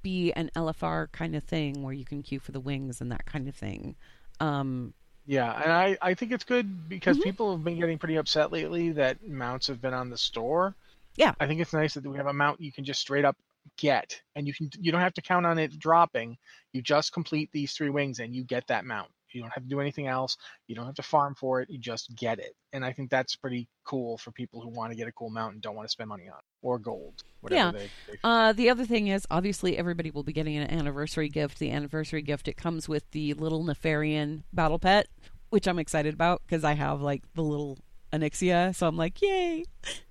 be 0.03 0.33
an 0.33 0.51
LFR 0.55 1.11
kind 1.13 1.35
of 1.35 1.45
thing 1.45 1.83
where 1.83 1.93
you 1.93 2.05
can 2.05 2.23
queue 2.23 2.39
for 2.39 2.53
the 2.53 2.61
wings 2.61 3.01
and 3.01 3.11
that 3.11 3.27
kind 3.27 3.49
of 3.49 3.55
thing. 3.55 3.97
Um, 4.39 4.95
Yeah, 5.31 5.63
and 5.63 5.73
I, 5.73 5.97
I 6.03 6.15
think 6.15 6.33
it's 6.33 6.43
good 6.43 6.89
because 6.89 7.17
Mm-hmm. 7.17 7.23
people 7.23 7.53
have 7.53 7.63
been 7.63 7.79
getting 7.79 7.99
pretty 7.99 8.17
upset 8.17 8.51
lately 8.51 8.91
that 8.95 9.25
mounts 9.25 9.69
have 9.69 9.81
been 9.81 9.95
on 9.95 10.11
the 10.11 10.19
store. 10.19 10.75
Yeah. 11.15 11.35
I 11.39 11.47
think 11.47 11.61
it's 11.61 11.73
nice 11.73 11.95
that 11.95 12.05
we 12.05 12.17
have 12.17 12.27
a 12.27 12.33
mount 12.33 12.61
you 12.61 12.73
can 12.73 12.85
just 12.85 13.01
straight 13.01 13.25
up 13.25 13.37
get, 13.77 14.21
and 14.35 14.49
you 14.49 14.53
can 14.53 14.71
you 14.81 14.91
don't 14.91 15.01
have 15.01 15.15
to 15.15 15.23
count 15.23 15.47
on 15.47 15.57
it 15.57 15.79
dropping. 15.79 16.37
You 16.73 16.83
just 16.83 17.13
complete 17.13 17.49
these 17.53 17.73
three 17.75 17.91
wings 17.91 18.19
and 18.19 18.35
you 18.35 18.43
get 18.43 18.67
that 18.67 18.85
mount. 18.85 19.09
You 19.33 19.43
don't 19.43 19.53
have 19.53 19.63
to 19.63 19.69
do 19.69 19.81
anything 19.81 20.07
else. 20.07 20.37
You 20.67 20.75
don't 20.75 20.87
have 20.87 20.95
to 20.97 21.03
farm 21.03 21.35
for 21.35 21.61
it. 21.61 21.71
You 21.71 21.79
just 21.79 22.15
get 22.17 22.39
it, 22.39 22.55
and 22.73 22.85
I 22.85 22.93
think 22.93 23.11
that's 23.11 23.37
pretty 23.37 23.69
cool 23.85 24.19
for 24.19 24.31
people 24.33 24.61
who 24.61 24.69
want 24.69 24.93
to 24.93 24.97
get 24.97 25.09
a 25.09 25.13
cool 25.13 25.31
mount 25.31 25.55
and 25.55 25.63
don't 25.63 25.75
want 25.75 25.89
to 25.89 25.93
spend 25.93 26.09
money 26.09 26.29
on 26.29 26.39
it 26.39 26.45
or 26.63 26.79
gold. 26.79 27.23
Whatever 27.41 27.59
Yeah. 27.59 27.73
They, 27.73 27.91
they 28.13 28.19
Uh, 28.23 28.53
the 28.53 28.71
other 28.71 28.85
thing 28.85 29.09
is, 29.09 29.27
obviously, 29.31 29.77
everybody 29.79 30.11
will 30.11 30.23
be 30.23 30.33
getting 30.33 30.57
an 30.57 30.71
anniversary 30.71 31.29
gift. 31.29 31.59
The 31.59 31.71
anniversary 31.71 32.23
gift 32.23 32.49
it 32.49 32.57
comes 32.57 32.89
with 32.89 33.11
the 33.11 33.35
little 33.35 33.65
Nefarian 33.65 34.43
battle 34.53 34.79
pet, 34.79 35.09
which 35.51 35.67
I'm 35.67 35.79
excited 35.79 36.15
about 36.15 36.43
because 36.47 36.65
I 36.65 36.75
have 36.75 37.01
like 37.01 37.23
the 37.35 37.43
little 37.43 37.79
Onyxia, 38.13 38.75
so 38.75 38.87
I'm 38.87 38.97
like, 38.97 39.21
yay, 39.23 39.65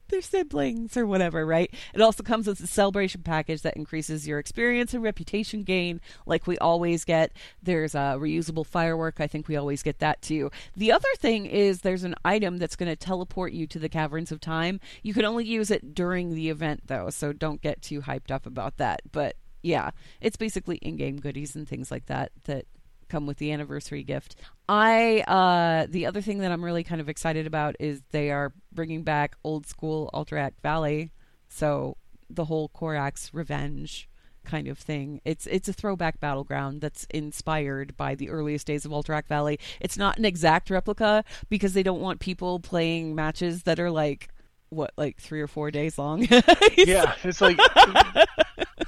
they're 0.10 0.22
siblings 0.22 0.98
or 0.98 1.06
whatever, 1.06 1.46
right? 1.46 1.74
It 1.94 2.02
also 2.02 2.24
comes 2.24 2.48
with 2.48 2.60
a 2.60 2.68
celebration 2.68 3.22
package 3.24 3.62
that 3.62 3.76
increases 3.76 4.28
your 4.28 4.40
experience 4.40 4.94
and 4.94 5.04
reputation 5.04 5.64
gain, 5.64 6.02
like 6.26 6.48
we 6.48 6.58
always 6.58 7.06
get. 7.06 7.32
There's 7.62 7.96
a 7.96 8.18
reusable 8.20 8.66
firework. 8.66 9.20
I 9.20 9.28
think 9.28 9.48
we 9.48 9.56
always 9.56 9.84
get 9.84 10.00
that 10.00 10.22
too. 10.22 10.52
The 10.76 10.92
other 10.92 11.10
thing 11.18 11.46
is 11.46 11.82
there's 11.82 12.04
an 12.04 12.16
item 12.26 12.58
that's 12.58 12.76
going 12.76 12.90
to 12.90 12.96
teleport 12.96 13.54
you 13.54 13.68
to 13.68 13.80
the 13.80 13.90
caverns 13.90 14.32
of 14.32 14.40
time. 14.40 14.80
You 15.04 15.14
can 15.14 15.26
only 15.26 15.46
use 15.46 15.72
it 15.72 15.94
during 15.94 16.34
the 16.34 16.50
event 16.50 16.84
though, 16.88 17.10
so 17.10 17.34
don't 17.34 17.62
get 17.62 17.82
too 17.82 18.02
hyped 18.02 18.32
up 18.32 18.46
about 18.46 18.78
that. 18.78 19.02
But 19.12 19.36
yeah, 19.62 19.92
it's 20.22 20.38
basically 20.38 20.78
in-game 20.78 21.18
goodies 21.18 21.56
and 21.56 21.68
things 21.68 21.92
like 21.92 22.06
that 22.08 22.32
that 22.46 22.66
come 23.10 23.26
with 23.26 23.38
the 23.38 23.52
anniversary 23.52 24.04
gift. 24.04 24.36
I 24.68 25.22
uh 25.28 25.88
the 25.90 26.06
other 26.06 26.22
thing 26.22 26.40
that 26.40 26.52
I'm 26.52 26.64
really 26.64 26.84
kind 26.84 27.02
of 27.02 27.10
excited 27.10 27.48
about 27.48 27.76
is 27.80 28.02
they 28.12 28.32
are 28.32 28.54
bringing 28.72 29.04
back 29.04 29.36
old 29.44 29.66
school 29.66 30.10
Alterac 30.14 30.54
Valley. 30.62 31.12
So 31.48 31.98
the 32.30 32.46
whole 32.46 32.70
Korrak's 32.70 33.34
revenge 33.34 34.10
kind 34.46 34.68
of 34.68 34.78
thing. 34.78 35.22
It's 35.26 35.48
it's 35.48 35.68
a 35.68 35.74
throwback 35.74 36.20
battleground 36.20 36.82
that's 36.82 37.06
inspired 37.10 37.96
by 37.98 38.16
the 38.16 38.30
earliest 38.30 38.68
days 38.68 38.86
of 38.86 38.92
Alterac 38.92 39.28
Valley. 39.28 39.60
It's 39.80 39.98
not 39.98 40.18
an 40.18 40.26
exact 40.26 40.70
replica 40.70 41.24
because 41.50 41.74
they 41.74 41.84
don't 41.84 42.02
want 42.02 42.20
people 42.20 42.60
playing 42.60 43.16
matches 43.16 43.64
that 43.64 43.80
are 43.80 43.92
like 43.92 44.30
what 44.70 44.92
like 44.98 45.20
3 45.20 45.42
or 45.42 45.48
4 45.48 45.72
days 45.72 45.98
long. 45.98 46.22
yeah, 46.78 47.16
it's 47.24 47.42
like, 47.42 47.60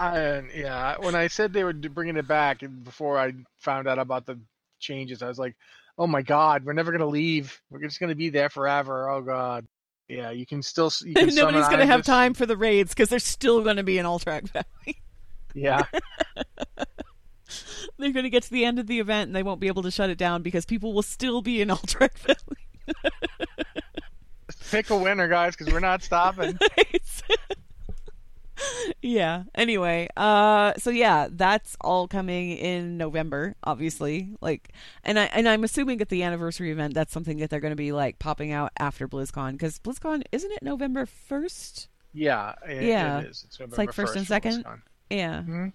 I, 0.02 0.44
yeah. 0.56 0.96
When 1.00 1.16
I 1.16 1.28
said 1.28 1.54
they 1.54 1.64
were 1.64 1.74
bringing 1.74 2.18
it 2.18 2.28
back, 2.28 2.64
and 2.64 2.84
before 2.84 3.20
I 3.20 3.34
found 3.60 3.88
out 3.88 4.00
about 4.00 4.26
the 4.26 4.40
changes, 4.80 5.22
I 5.22 5.28
was 5.28 5.40
like, 5.40 5.56
"Oh 5.98 6.08
my 6.08 6.22
god, 6.22 6.66
we're 6.66 6.74
never 6.74 6.92
gonna 6.92 7.06
leave. 7.06 7.62
We're 7.70 7.82
just 7.82 8.00
gonna 8.00 8.16
be 8.16 8.30
there 8.30 8.50
forever." 8.50 9.10
Oh 9.10 9.22
god. 9.22 9.68
Yeah, 10.08 10.32
you 10.32 10.46
can 10.46 10.62
still. 10.62 10.92
You 11.06 11.14
can 11.16 11.34
Nobody's 11.34 11.68
going 11.68 11.80
to 11.80 11.86
have 11.86 12.04
time 12.04 12.34
for 12.34 12.46
the 12.46 12.58
raids 12.58 12.94
because 12.94 13.08
there's 13.08 13.24
still 13.24 13.64
going 13.64 13.78
to 13.78 13.84
be 13.84 13.98
an 13.98 14.06
Alterac 14.06 14.50
Valley. 14.50 15.02
Yeah, 15.54 15.84
They're 17.98 18.12
going 18.12 18.24
to 18.24 18.30
get 18.30 18.44
to 18.44 18.52
the 18.52 18.66
end 18.66 18.80
of 18.80 18.88
the 18.88 19.00
event 19.00 19.28
and 19.28 19.36
they 19.36 19.44
won't 19.44 19.60
be 19.60 19.68
able 19.68 19.84
to 19.84 19.92
shut 19.92 20.10
it 20.10 20.18
down 20.18 20.42
because 20.42 20.66
people 20.66 20.94
will 20.94 21.04
still 21.04 21.42
be 21.42 21.62
in 21.62 21.68
Alterac 21.70 22.18
Valley. 22.18 23.06
pick 24.70 24.90
a 24.90 24.98
winner, 24.98 25.28
guys, 25.28 25.56
because 25.56 25.72
we're 25.72 25.80
not 25.80 26.04
stopping. 26.04 26.58
Yeah. 29.02 29.44
Anyway, 29.56 30.08
uh, 30.18 30.74
so 30.78 30.90
yeah, 30.90 31.28
that's 31.32 31.76
all 31.82 32.08
coming 32.08 32.52
in 32.52 32.98
November, 32.98 33.56
obviously. 33.64 34.36
Like, 34.42 34.70
and 35.04 35.20
I 35.20 35.26
and 35.26 35.48
I'm 35.48 35.64
assuming 35.64 36.02
at 36.02 36.10
the 36.10 36.24
anniversary 36.24 36.72
event, 36.72 36.94
that's 36.94 37.12
something 37.14 37.38
that 37.38 37.50
they're 37.50 37.60
going 37.60 37.72
to 37.72 37.76
be 37.78 37.92
like 37.92 38.20
popping 38.20 38.52
out 38.52 38.72
after 38.78 39.08
BlizzCon 39.08 39.54
because 39.54 39.80
BlizzCon 39.80 40.24
isn't 40.32 40.52
it 40.52 40.64
November 40.64 41.06
first? 41.06 41.88
Yeah, 42.14 42.54
it, 42.68 42.84
Yeah. 42.84 43.20
it 43.20 43.30
is. 43.30 43.44
It's, 43.48 43.60
It's 43.60 43.78
like 43.78 43.94
first 43.94 44.16
and 44.16 44.26
1st 44.26 44.28
for 44.28 44.34
second? 44.34 44.66
BlizzCon. 44.66 44.82
Yeah. 45.10 45.70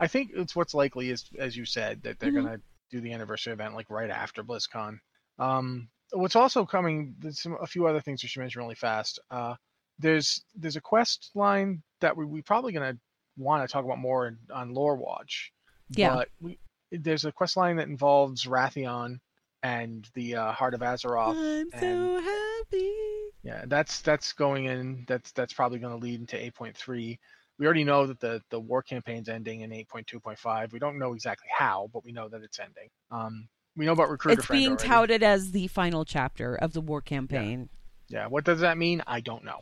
I 0.00 0.06
think 0.08 0.30
it's 0.34 0.56
what's 0.56 0.74
likely 0.74 1.10
is, 1.10 1.26
as 1.38 1.56
you 1.56 1.64
said, 1.64 2.02
that 2.02 2.18
they're 2.18 2.32
Mhm. 2.32 2.44
gonna 2.44 2.60
do 2.90 3.00
the 3.00 3.12
anniversary 3.12 3.52
event 3.52 3.74
like 3.74 3.90
right 3.90 4.10
after 4.10 4.42
BlizzCon. 4.42 4.98
Um, 5.38 5.88
what's 6.12 6.36
also 6.36 6.64
coming? 6.66 7.14
There's 7.18 7.40
some, 7.40 7.56
a 7.60 7.66
few 7.66 7.86
other 7.86 8.00
things 8.00 8.22
we 8.22 8.28
should 8.28 8.40
mention 8.40 8.60
really 8.62 8.74
fast. 8.74 9.18
Uh, 9.30 9.54
there's 10.02 10.44
there's 10.54 10.76
a 10.76 10.80
quest 10.80 11.30
line 11.34 11.82
that 12.00 12.16
we 12.16 12.24
we 12.24 12.42
probably 12.42 12.72
gonna 12.72 12.96
want 13.36 13.66
to 13.66 13.72
talk 13.72 13.84
about 13.84 13.98
more 13.98 14.26
in, 14.28 14.38
on 14.52 14.74
Lore 14.74 14.96
Watch. 14.96 15.52
Yeah. 15.90 16.14
But 16.14 16.28
we, 16.40 16.58
there's 16.90 17.24
a 17.24 17.32
quest 17.32 17.56
line 17.56 17.76
that 17.76 17.88
involves 17.88 18.44
Wrathion 18.44 19.18
and 19.62 20.08
the 20.14 20.36
uh, 20.36 20.52
Heart 20.52 20.74
of 20.74 20.80
Azeroth. 20.80 21.36
I'm 21.36 21.70
so 21.80 22.20
happy. 22.20 22.92
Yeah, 23.42 23.64
that's 23.66 24.00
that's 24.00 24.32
going 24.32 24.66
in. 24.66 25.04
That's 25.08 25.32
that's 25.32 25.52
probably 25.52 25.78
going 25.78 25.98
to 25.98 26.04
lead 26.04 26.20
into 26.20 26.36
8.3. 26.36 27.18
We 27.58 27.66
already 27.66 27.84
know 27.84 28.06
that 28.06 28.20
the 28.20 28.42
the 28.50 28.60
war 28.60 28.82
campaign's 28.82 29.28
ending 29.28 29.60
in 29.62 29.70
8.2.5. 29.70 30.72
We 30.72 30.78
don't 30.78 30.98
know 30.98 31.14
exactly 31.14 31.48
how, 31.56 31.88
but 31.92 32.04
we 32.04 32.12
know 32.12 32.28
that 32.28 32.42
it's 32.42 32.58
ending. 32.58 32.88
Um, 33.10 33.48
we 33.76 33.86
know 33.86 33.92
about 33.92 34.10
recruiter 34.10 34.40
It's 34.40 34.48
being 34.48 34.68
already. 34.70 34.88
touted 34.88 35.22
as 35.22 35.52
the 35.52 35.66
final 35.68 36.04
chapter 36.04 36.56
of 36.56 36.72
the 36.72 36.80
war 36.80 37.00
campaign. 37.00 37.68
Yeah, 38.08 38.26
what 38.26 38.44
does 38.44 38.60
that 38.60 38.76
mean? 38.76 39.02
I 39.06 39.20
don't 39.20 39.44
know. 39.44 39.60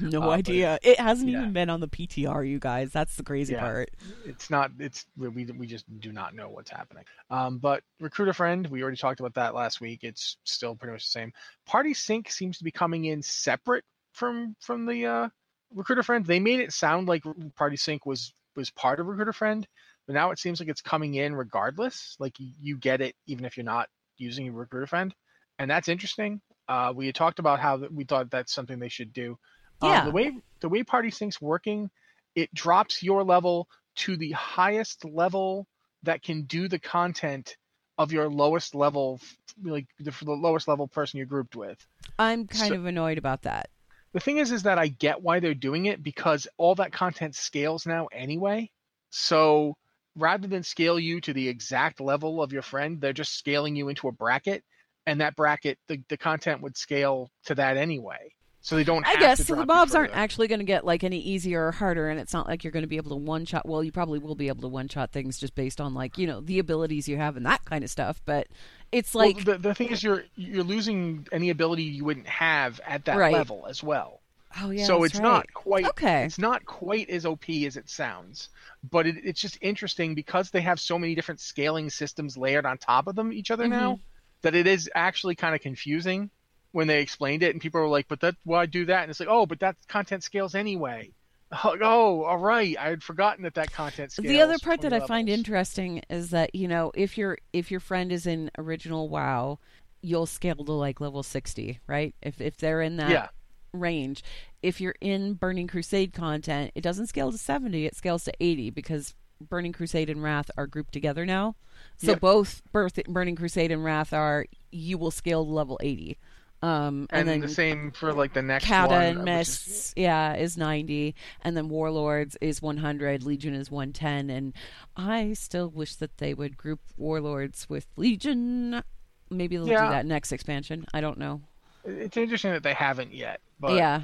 No 0.00 0.22
Uh, 0.22 0.30
idea. 0.30 0.78
It 0.82 0.98
hasn't 1.00 1.30
yeah. 1.30 1.40
even 1.40 1.52
been 1.52 1.70
on 1.70 1.80
the 1.80 1.88
PTR, 1.88 2.42
you 2.48 2.58
guys. 2.58 2.92
That's 2.92 3.16
the 3.16 3.22
crazy 3.22 3.54
Yeah. 3.54 3.60
part. 3.60 3.90
It's 4.24 4.50
not. 4.50 4.70
It's 4.78 5.06
we 5.16 5.28
we 5.28 5.66
just 5.66 5.84
do 6.00 6.12
not 6.12 6.34
know 6.34 6.48
what's 6.48 6.70
happening. 6.70 7.04
Um, 7.30 7.58
but 7.58 7.82
recruit-a-friend, 8.00 8.66
we 8.68 8.82
already 8.82 8.96
talked 8.96 9.20
about 9.20 9.34
that 9.34 9.54
last 9.54 9.80
week. 9.80 10.04
It's 10.04 10.36
still 10.44 10.74
pretty 10.76 10.92
much 10.92 11.04
the 11.04 11.10
same. 11.10 11.32
Party 11.66 11.94
sync 11.94 12.30
seems 12.30 12.58
to 12.58 12.64
be 12.64 12.70
coming 12.70 13.06
in 13.06 13.22
separate 13.22 13.84
from 14.12 14.54
from 14.60 14.86
the 14.86 15.06
uh, 15.06 15.28
recruit-a-friend. 15.74 16.24
They 16.24 16.40
made 16.40 16.60
it 16.60 16.72
sound 16.72 17.08
like 17.08 17.24
party 17.56 17.76
sync 17.76 18.06
was 18.06 18.32
was 18.56 18.70
part 18.70 19.00
of 19.00 19.06
recruit-a-friend, 19.06 19.66
but 20.06 20.12
now 20.14 20.30
it 20.30 20.38
seems 20.38 20.60
like 20.60 20.68
it's 20.68 20.80
coming 20.82 21.14
in 21.14 21.34
regardless. 21.34 22.16
Like 22.18 22.38
you, 22.40 22.52
you 22.60 22.76
get 22.76 23.00
it 23.00 23.14
even 23.26 23.44
if 23.44 23.56
you're 23.56 23.64
not 23.64 23.88
using 24.16 24.52
recruit-a-friend, 24.52 25.14
and 25.58 25.70
that's 25.70 25.88
interesting. 25.88 26.40
Uh, 26.68 26.92
we 26.94 27.06
had 27.06 27.14
talked 27.14 27.38
about 27.38 27.60
how 27.60 27.78
we 27.90 28.04
thought 28.04 28.30
that's 28.30 28.52
something 28.52 28.78
they 28.78 28.88
should 28.88 29.12
do. 29.12 29.38
Um, 29.80 29.90
Yeah. 29.90 30.04
the 30.04 30.10
way 30.10 30.36
the 30.60 30.68
way 30.68 30.82
party 30.82 31.10
sync's 31.10 31.40
working, 31.40 31.90
it 32.34 32.52
drops 32.52 33.02
your 33.02 33.22
level 33.22 33.68
to 33.96 34.16
the 34.16 34.32
highest 34.32 35.04
level 35.04 35.66
that 36.02 36.22
can 36.22 36.42
do 36.42 36.68
the 36.68 36.78
content 36.78 37.56
of 37.96 38.12
your 38.12 38.28
lowest 38.28 38.74
level, 38.74 39.20
like 39.62 39.86
the, 39.98 40.12
the 40.22 40.32
lowest 40.32 40.66
level 40.68 40.86
person 40.88 41.18
you're 41.18 41.26
grouped 41.26 41.54
with. 41.56 41.84
I'm 42.18 42.46
kind 42.46 42.68
So- 42.70 42.74
of 42.74 42.86
annoyed 42.86 43.18
about 43.18 43.42
that. 43.42 43.70
The 44.12 44.20
thing 44.20 44.38
is, 44.38 44.52
is 44.52 44.62
that 44.62 44.78
I 44.78 44.88
get 44.88 45.20
why 45.22 45.38
they're 45.40 45.52
doing 45.54 45.86
it 45.86 46.02
because 46.02 46.48
all 46.56 46.74
that 46.76 46.92
content 46.92 47.34
scales 47.36 47.86
now 47.86 48.06
anyway. 48.06 48.70
So 49.10 49.76
rather 50.16 50.48
than 50.48 50.62
scale 50.62 50.98
you 50.98 51.20
to 51.20 51.32
the 51.32 51.48
exact 51.48 52.00
level 52.00 52.42
of 52.42 52.52
your 52.52 52.62
friend, 52.62 53.00
they're 53.00 53.12
just 53.12 53.34
scaling 53.38 53.76
you 53.76 53.88
into 53.90 54.08
a 54.08 54.12
bracket, 54.12 54.64
and 55.06 55.20
that 55.20 55.36
bracket, 55.36 55.78
the, 55.88 56.02
the 56.08 56.16
content 56.16 56.62
would 56.62 56.76
scale 56.76 57.30
to 57.44 57.54
that 57.56 57.76
anyway. 57.76 58.32
So 58.68 58.76
they 58.76 58.84
don't. 58.84 59.06
I 59.06 59.12
have 59.12 59.20
guess 59.20 59.46
so. 59.46 59.54
The 59.54 59.64
mobs 59.64 59.94
aren't 59.94 60.12
actually 60.14 60.46
going 60.46 60.58
to 60.58 60.64
get 60.66 60.84
like 60.84 61.02
any 61.02 61.18
easier 61.18 61.68
or 61.68 61.72
harder, 61.72 62.10
and 62.10 62.20
it's 62.20 62.34
not 62.34 62.46
like 62.46 62.62
you're 62.62 62.70
going 62.70 62.82
to 62.82 62.86
be 62.86 62.98
able 62.98 63.08
to 63.12 63.16
one 63.16 63.46
shot. 63.46 63.66
Well, 63.66 63.82
you 63.82 63.90
probably 63.90 64.18
will 64.18 64.34
be 64.34 64.48
able 64.48 64.60
to 64.60 64.68
one 64.68 64.88
shot 64.88 65.10
things 65.10 65.38
just 65.38 65.54
based 65.54 65.80
on 65.80 65.94
like 65.94 66.18
you 66.18 66.26
know 66.26 66.42
the 66.42 66.58
abilities 66.58 67.08
you 67.08 67.16
have 67.16 67.38
and 67.38 67.46
that 67.46 67.64
kind 67.64 67.82
of 67.82 67.88
stuff. 67.88 68.20
But 68.26 68.48
it's 68.92 69.14
Well, 69.14 69.24
like 69.28 69.44
the, 69.46 69.56
the 69.56 69.74
thing 69.74 69.88
is, 69.88 70.02
you're 70.02 70.24
you're 70.36 70.64
losing 70.64 71.26
any 71.32 71.48
ability 71.48 71.84
you 71.84 72.04
wouldn't 72.04 72.26
have 72.26 72.78
at 72.86 73.06
that 73.06 73.16
Right. 73.16 73.32
level 73.32 73.66
as 73.66 73.82
well. 73.82 74.20
oh 74.60 74.68
yeah, 74.68 74.84
so 74.84 75.02
it's 75.02 75.14
right. 75.14 75.22
not 75.22 75.46
quite 75.54 75.86
Okay. 75.86 76.24
It's 76.24 76.38
not 76.38 76.66
quite 76.66 77.08
as 77.08 77.24
OP 77.24 77.48
as 77.48 77.78
it 77.78 77.88
sounds, 77.88 78.50
but 78.90 79.06
it, 79.06 79.16
it's 79.24 79.40
just 79.40 79.56
interesting 79.62 80.14
because 80.14 80.50
they 80.50 80.60
have 80.60 80.78
so 80.78 80.98
many 80.98 81.14
different 81.14 81.40
scaling 81.40 81.88
systems 81.88 82.36
layered 82.36 82.66
on 82.66 82.76
top 82.76 83.06
of 83.06 83.16
them 83.16 83.32
each 83.32 83.50
other 83.50 83.64
Mm-hmm. 83.64 83.70
now 83.70 83.98
that 84.42 84.54
it 84.54 84.66
is 84.66 84.90
actually 84.94 85.36
kind 85.36 85.54
of 85.54 85.62
confusing 85.62 86.30
when 86.78 86.86
they 86.86 87.02
explained 87.02 87.42
it 87.42 87.52
and 87.52 87.60
people 87.60 87.80
were 87.80 87.88
like, 87.88 88.06
"But 88.06 88.20
that 88.20 88.36
why 88.44 88.66
do 88.66 88.84
that?" 88.84 89.02
And 89.02 89.10
it's 89.10 89.18
like, 89.18 89.28
"Oh, 89.28 89.46
but 89.46 89.58
that 89.58 89.76
content 89.88 90.22
scales 90.22 90.54
anyway." 90.54 91.10
Oh, 91.50 92.22
all 92.24 92.36
right. 92.38 92.76
I 92.78 92.90
had 92.90 93.02
forgotten 93.02 93.42
that 93.44 93.54
that 93.54 93.72
content 93.72 94.12
scales. 94.12 94.28
the 94.28 94.42
other 94.42 94.58
part 94.58 94.82
that 94.82 94.90
20 94.90 95.02
I 95.02 95.06
find 95.08 95.28
interesting 95.30 96.02
is 96.10 96.28
that 96.30 96.54
you 96.54 96.68
know 96.68 96.92
if 96.94 97.18
your 97.18 97.38
if 97.52 97.70
your 97.70 97.80
friend 97.80 98.12
is 98.12 98.26
in 98.26 98.50
original 98.58 99.08
WoW, 99.08 99.58
you'll 100.02 100.26
scale 100.26 100.62
to 100.64 100.72
like 100.72 101.00
level 101.00 101.22
sixty, 101.22 101.80
right? 101.88 102.14
If 102.22 102.40
if 102.40 102.58
they're 102.58 102.82
in 102.82 102.96
that 102.98 103.10
Yeah. 103.10 103.28
range. 103.72 104.22
If 104.62 104.80
you're 104.80 104.94
in 105.00 105.34
Burning 105.34 105.66
Crusade 105.68 106.12
content, 106.12 106.70
it 106.76 106.82
doesn't 106.82 107.06
scale 107.08 107.32
to 107.32 107.38
seventy; 107.38 107.86
it 107.86 107.96
scales 107.96 108.24
to 108.24 108.32
eighty 108.40 108.70
because 108.70 109.14
Burning 109.40 109.72
Crusade 109.72 110.10
and 110.10 110.22
Wrath 110.22 110.50
are 110.56 110.66
grouped 110.66 110.92
together 110.92 111.24
now. 111.24 111.56
So 111.96 112.14
both 112.14 112.62
Burning 112.72 113.36
Crusade 113.36 113.72
and 113.72 113.82
Wrath 113.82 114.12
are 114.12 114.44
you 114.70 114.98
will 114.98 115.10
scale 115.10 115.44
to 115.44 115.50
level 115.50 115.80
eighty. 115.82 116.18
Um, 116.60 117.06
and, 117.10 117.20
and, 117.20 117.28
then 117.28 117.40
the 117.40 117.48
same 117.48 117.92
for 117.92 118.12
like 118.12 118.32
the 118.34 118.42
next 118.42 118.66
Kata 118.66 118.88
one, 118.92 119.02
and 119.02 119.18
which 119.18 119.28
is- 119.28 119.38
Mists, 119.38 119.94
yeah, 119.96 120.34
is 120.34 120.56
90, 120.56 121.14
and 121.42 121.56
then 121.56 121.68
Warlords 121.68 122.36
is 122.40 122.60
100, 122.60 123.22
Legion 123.22 123.54
is 123.54 123.70
110, 123.70 124.28
and 124.28 124.52
I 124.96 125.34
still 125.34 125.68
wish 125.68 125.94
that 125.96 126.18
they 126.18 126.34
would 126.34 126.56
group 126.56 126.80
Warlords 126.96 127.68
with 127.68 127.86
Legion. 127.96 128.82
Maybe 129.30 129.56
they'll 129.56 129.68
Yeah. 129.68 129.86
do 129.86 129.90
that 129.92 130.06
next 130.06 130.32
expansion. 130.32 130.84
I 130.92 131.00
don't 131.00 131.18
know. 131.18 131.42
It's 131.84 132.16
interesting 132.16 132.52
that 132.52 132.64
they 132.64 132.74
haven't 132.74 133.14
yet. 133.14 133.40
But 133.60 133.76
yeah, 133.76 134.02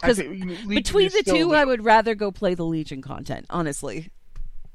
because 0.00 0.18
between 0.18 1.10
the 1.10 1.22
two, 1.26 1.54
I 1.54 1.64
would 1.64 1.84
rather 1.84 2.14
go 2.14 2.30
play 2.30 2.54
the 2.54 2.64
Legion 2.64 3.02
content, 3.02 3.46
honestly. 3.50 4.10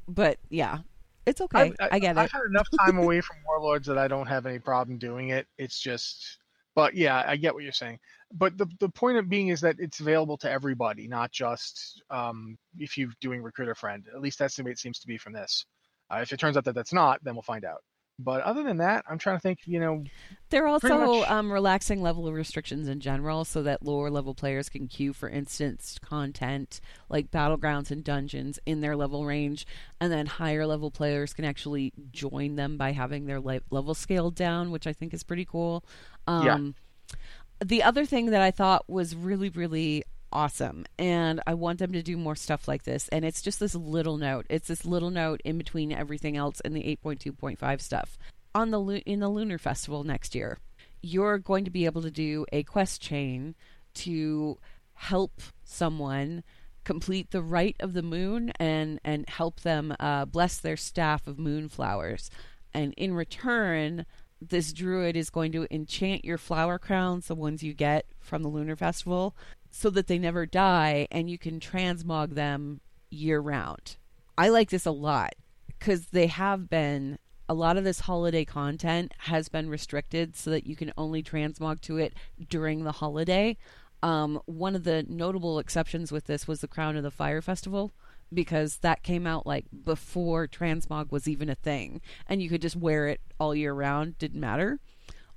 But 0.08 0.38
yeah, 0.50 0.80
it's 1.26 1.40
okay. 1.42 1.74
I, 1.80 2.00
get 2.00 2.18
it. 2.18 2.20
I've 2.20 2.32
had 2.32 2.42
enough 2.50 2.68
time 2.80 2.98
away 3.04 3.22
from 3.22 3.38
Warlords 3.46 3.88
that 3.88 3.98
I 3.98 4.08
don't 4.08 4.28
have 4.28 4.46
any 4.46 4.60
problem 4.60 4.98
doing 4.98 5.30
it. 5.30 5.48
It's 5.58 5.80
just, 5.80 6.38
but 6.76 6.96
yeah, 6.96 7.24
I 7.26 7.36
get 7.36 7.54
what 7.54 7.64
you're 7.64 7.72
saying. 7.72 8.00
But 8.34 8.58
the 8.58 8.68
the 8.80 8.90
point 8.90 9.18
of 9.18 9.30
being 9.30 9.50
is 9.50 9.62
that 9.62 9.76
it's 9.80 10.00
available 10.00 10.38
to 10.38 10.50
everybody, 10.50 11.08
not 11.08 11.32
just 11.32 12.02
um, 12.10 12.58
if 12.78 12.98
you're 12.98 13.10
doing 13.20 13.42
recruit-a-friend. 13.42 14.08
At 14.14 14.22
least 14.22 14.40
that's 14.40 14.56
the 14.56 14.64
way 14.64 14.72
it 14.72 14.80
seems 14.80 15.00
to 15.00 15.08
be 15.08 15.18
from 15.18 15.34
this. 15.34 15.66
Uh, 16.10 16.20
if 16.22 16.32
it 16.32 16.40
turns 16.40 16.58
out 16.58 16.66
that 16.66 16.76
that's 16.76 16.94
not, 16.94 17.24
then 17.24 17.36
we'll 17.36 17.42
find 17.42 17.66
out. 17.66 17.82
But 18.24 18.42
other 18.42 18.64
than 18.64 18.78
that, 18.78 19.04
I'm 19.10 19.18
trying 19.18 19.38
to 19.38 19.42
think. 19.42 19.60
You 19.66 19.80
know, 19.80 20.04
They're 20.50 20.68
also 20.68 20.88
much- 21.20 21.30
um, 21.30 21.52
relaxing 21.52 22.02
level 22.02 22.28
of 22.28 22.34
restrictions 22.34 22.88
in 22.88 23.00
general 23.00 23.46
so 23.46 23.64
that 23.64 23.84
lower 23.84 24.10
level 24.10 24.34
players 24.34 24.70
can 24.70 24.88
queue 24.88 25.14
for 25.14 25.28
instanced 25.30 26.02
content 26.02 26.80
like 27.10 27.32
battlegrounds 27.32 27.92
and 27.92 28.04
dungeons 28.04 28.60
in 28.66 28.82
their 28.82 28.96
level 28.96 29.26
range, 29.26 29.66
and 30.00 30.12
then 30.12 30.26
higher 30.26 30.66
level 30.66 30.92
players 30.92 31.34
can 31.34 31.46
actually 31.46 31.94
join 32.12 32.56
them 32.56 32.78
by 32.78 32.92
having 32.92 33.26
their 33.26 33.40
le- 33.40 33.62
level 33.70 33.94
scaled 33.94 34.36
down, 34.36 34.72
which 34.72 34.88
I 34.88 34.94
think 34.94 35.14
is 35.14 35.24
pretty 35.24 35.46
cool. 35.46 35.84
Um, 36.28 36.46
Yeah. 36.46 37.16
The 37.64 37.84
other 37.84 38.06
thing 38.06 38.28
that 38.32 38.42
I 38.42 38.50
thought 38.50 38.90
was 38.90 39.16
really, 39.16 39.50
really 39.50 40.04
awesome, 40.32 40.86
and 40.98 41.42
I 41.46 41.54
want 41.54 41.80
them 41.80 41.92
to 41.94 42.04
do 42.04 42.18
more 42.18 42.36
stuff 42.36 42.68
like 42.68 42.84
this, 42.84 43.08
and 43.10 43.26
it's 43.26 43.42
just 43.42 43.60
this 43.60 43.76
little 43.76 44.18
note. 44.18 44.46
It's 44.50 44.68
this 44.68 44.86
little 44.86 45.10
note 45.12 45.42
in 45.44 45.58
between 45.58 45.92
everything 45.92 46.38
else 46.38 46.60
in 46.62 46.74
the 46.74 46.84
8.2.5 47.04 47.82
stuff. 47.82 48.18
On 48.54 48.72
the 48.72 49.02
in 49.06 49.20
the 49.20 49.30
Lunar 49.30 49.58
Festival 49.58 50.04
next 50.04 50.36
year, 50.36 50.58
you're 51.02 51.38
going 51.38 51.66
to 51.66 51.72
be 51.72 51.86
able 51.86 52.02
to 52.02 52.12
do 52.12 52.46
a 52.52 52.64
quest 52.64 53.02
chain 53.02 53.56
to 53.94 54.58
help 54.94 55.42
someone 55.64 56.44
complete 56.84 57.32
the 57.32 57.42
rite 57.42 57.78
of 57.80 57.94
the 57.94 58.02
moon 58.02 58.52
and 58.60 59.00
and 59.04 59.28
help 59.30 59.62
them 59.62 59.96
uh, 60.00 60.26
bless 60.26 60.58
their 60.58 60.78
staff 60.78 61.28
of 61.28 61.38
moonflowers. 61.38 62.30
And 62.74 62.94
in 62.98 63.14
return, 63.14 64.06
this 64.42 64.74
druid 64.74 65.16
is 65.16 65.30
going 65.30 65.52
to 65.52 65.68
enchant 65.74 66.26
your 66.26 66.38
flower 66.38 66.80
crowns, 66.80 67.28
the 67.28 67.36
ones 67.36 67.62
you 67.62 67.74
get 67.74 68.06
from 68.20 68.42
the 68.42 68.50
Lunar 68.50 68.76
Festival, 68.76 69.36
so 69.72 69.90
that 69.90 70.08
they 70.08 70.20
never 70.20 70.46
die 70.46 71.08
and 71.10 71.30
you 71.30 71.38
can 71.38 71.60
transmog 71.60 72.36
them 72.36 72.82
year 73.10 73.40
round. 73.40 73.98
I 74.38 74.50
like 74.50 74.70
this 74.70 74.86
a 74.86 74.92
lot 74.92 75.34
because 75.68 76.08
they 76.08 76.28
have 76.28 76.70
been 76.70 77.18
a 77.50 77.54
lot 77.54 77.78
of 77.78 77.84
this 77.84 78.02
holiday 78.02 78.46
content 78.46 79.14
has 79.20 79.50
been 79.50 79.70
restricted 79.70 80.36
so 80.36 80.50
that 80.52 80.66
you 80.66 80.76
can 80.76 80.94
only 80.98 81.22
transmog 81.24 81.82
to 81.82 81.98
it 81.98 82.14
during 82.50 82.84
the 82.84 82.94
holiday. 82.94 83.58
Um, 84.04 84.40
one 84.46 84.76
of 84.76 84.84
the 84.84 85.04
notable 85.08 85.60
exceptions 85.60 86.12
with 86.12 86.26
this 86.26 86.48
was 86.48 86.62
the 86.62 86.68
Crown 86.68 86.96
of 86.96 87.04
the 87.04 87.12
Fire 87.12 87.42
Festival 87.42 87.92
because 88.34 88.78
that 88.78 89.04
came 89.04 89.28
out 89.28 89.46
like 89.46 89.66
before 89.84 90.48
transmog 90.48 91.12
was 91.12 91.28
even 91.28 91.50
a 91.50 91.56
thing, 91.56 92.02
and 92.28 92.42
you 92.42 92.50
could 92.50 92.62
just 92.62 92.78
wear 92.78 93.08
it 93.08 93.20
all 93.40 93.54
year 93.54 93.74
round, 93.74 94.18
didn't 94.18 94.40
matter. 94.40 94.80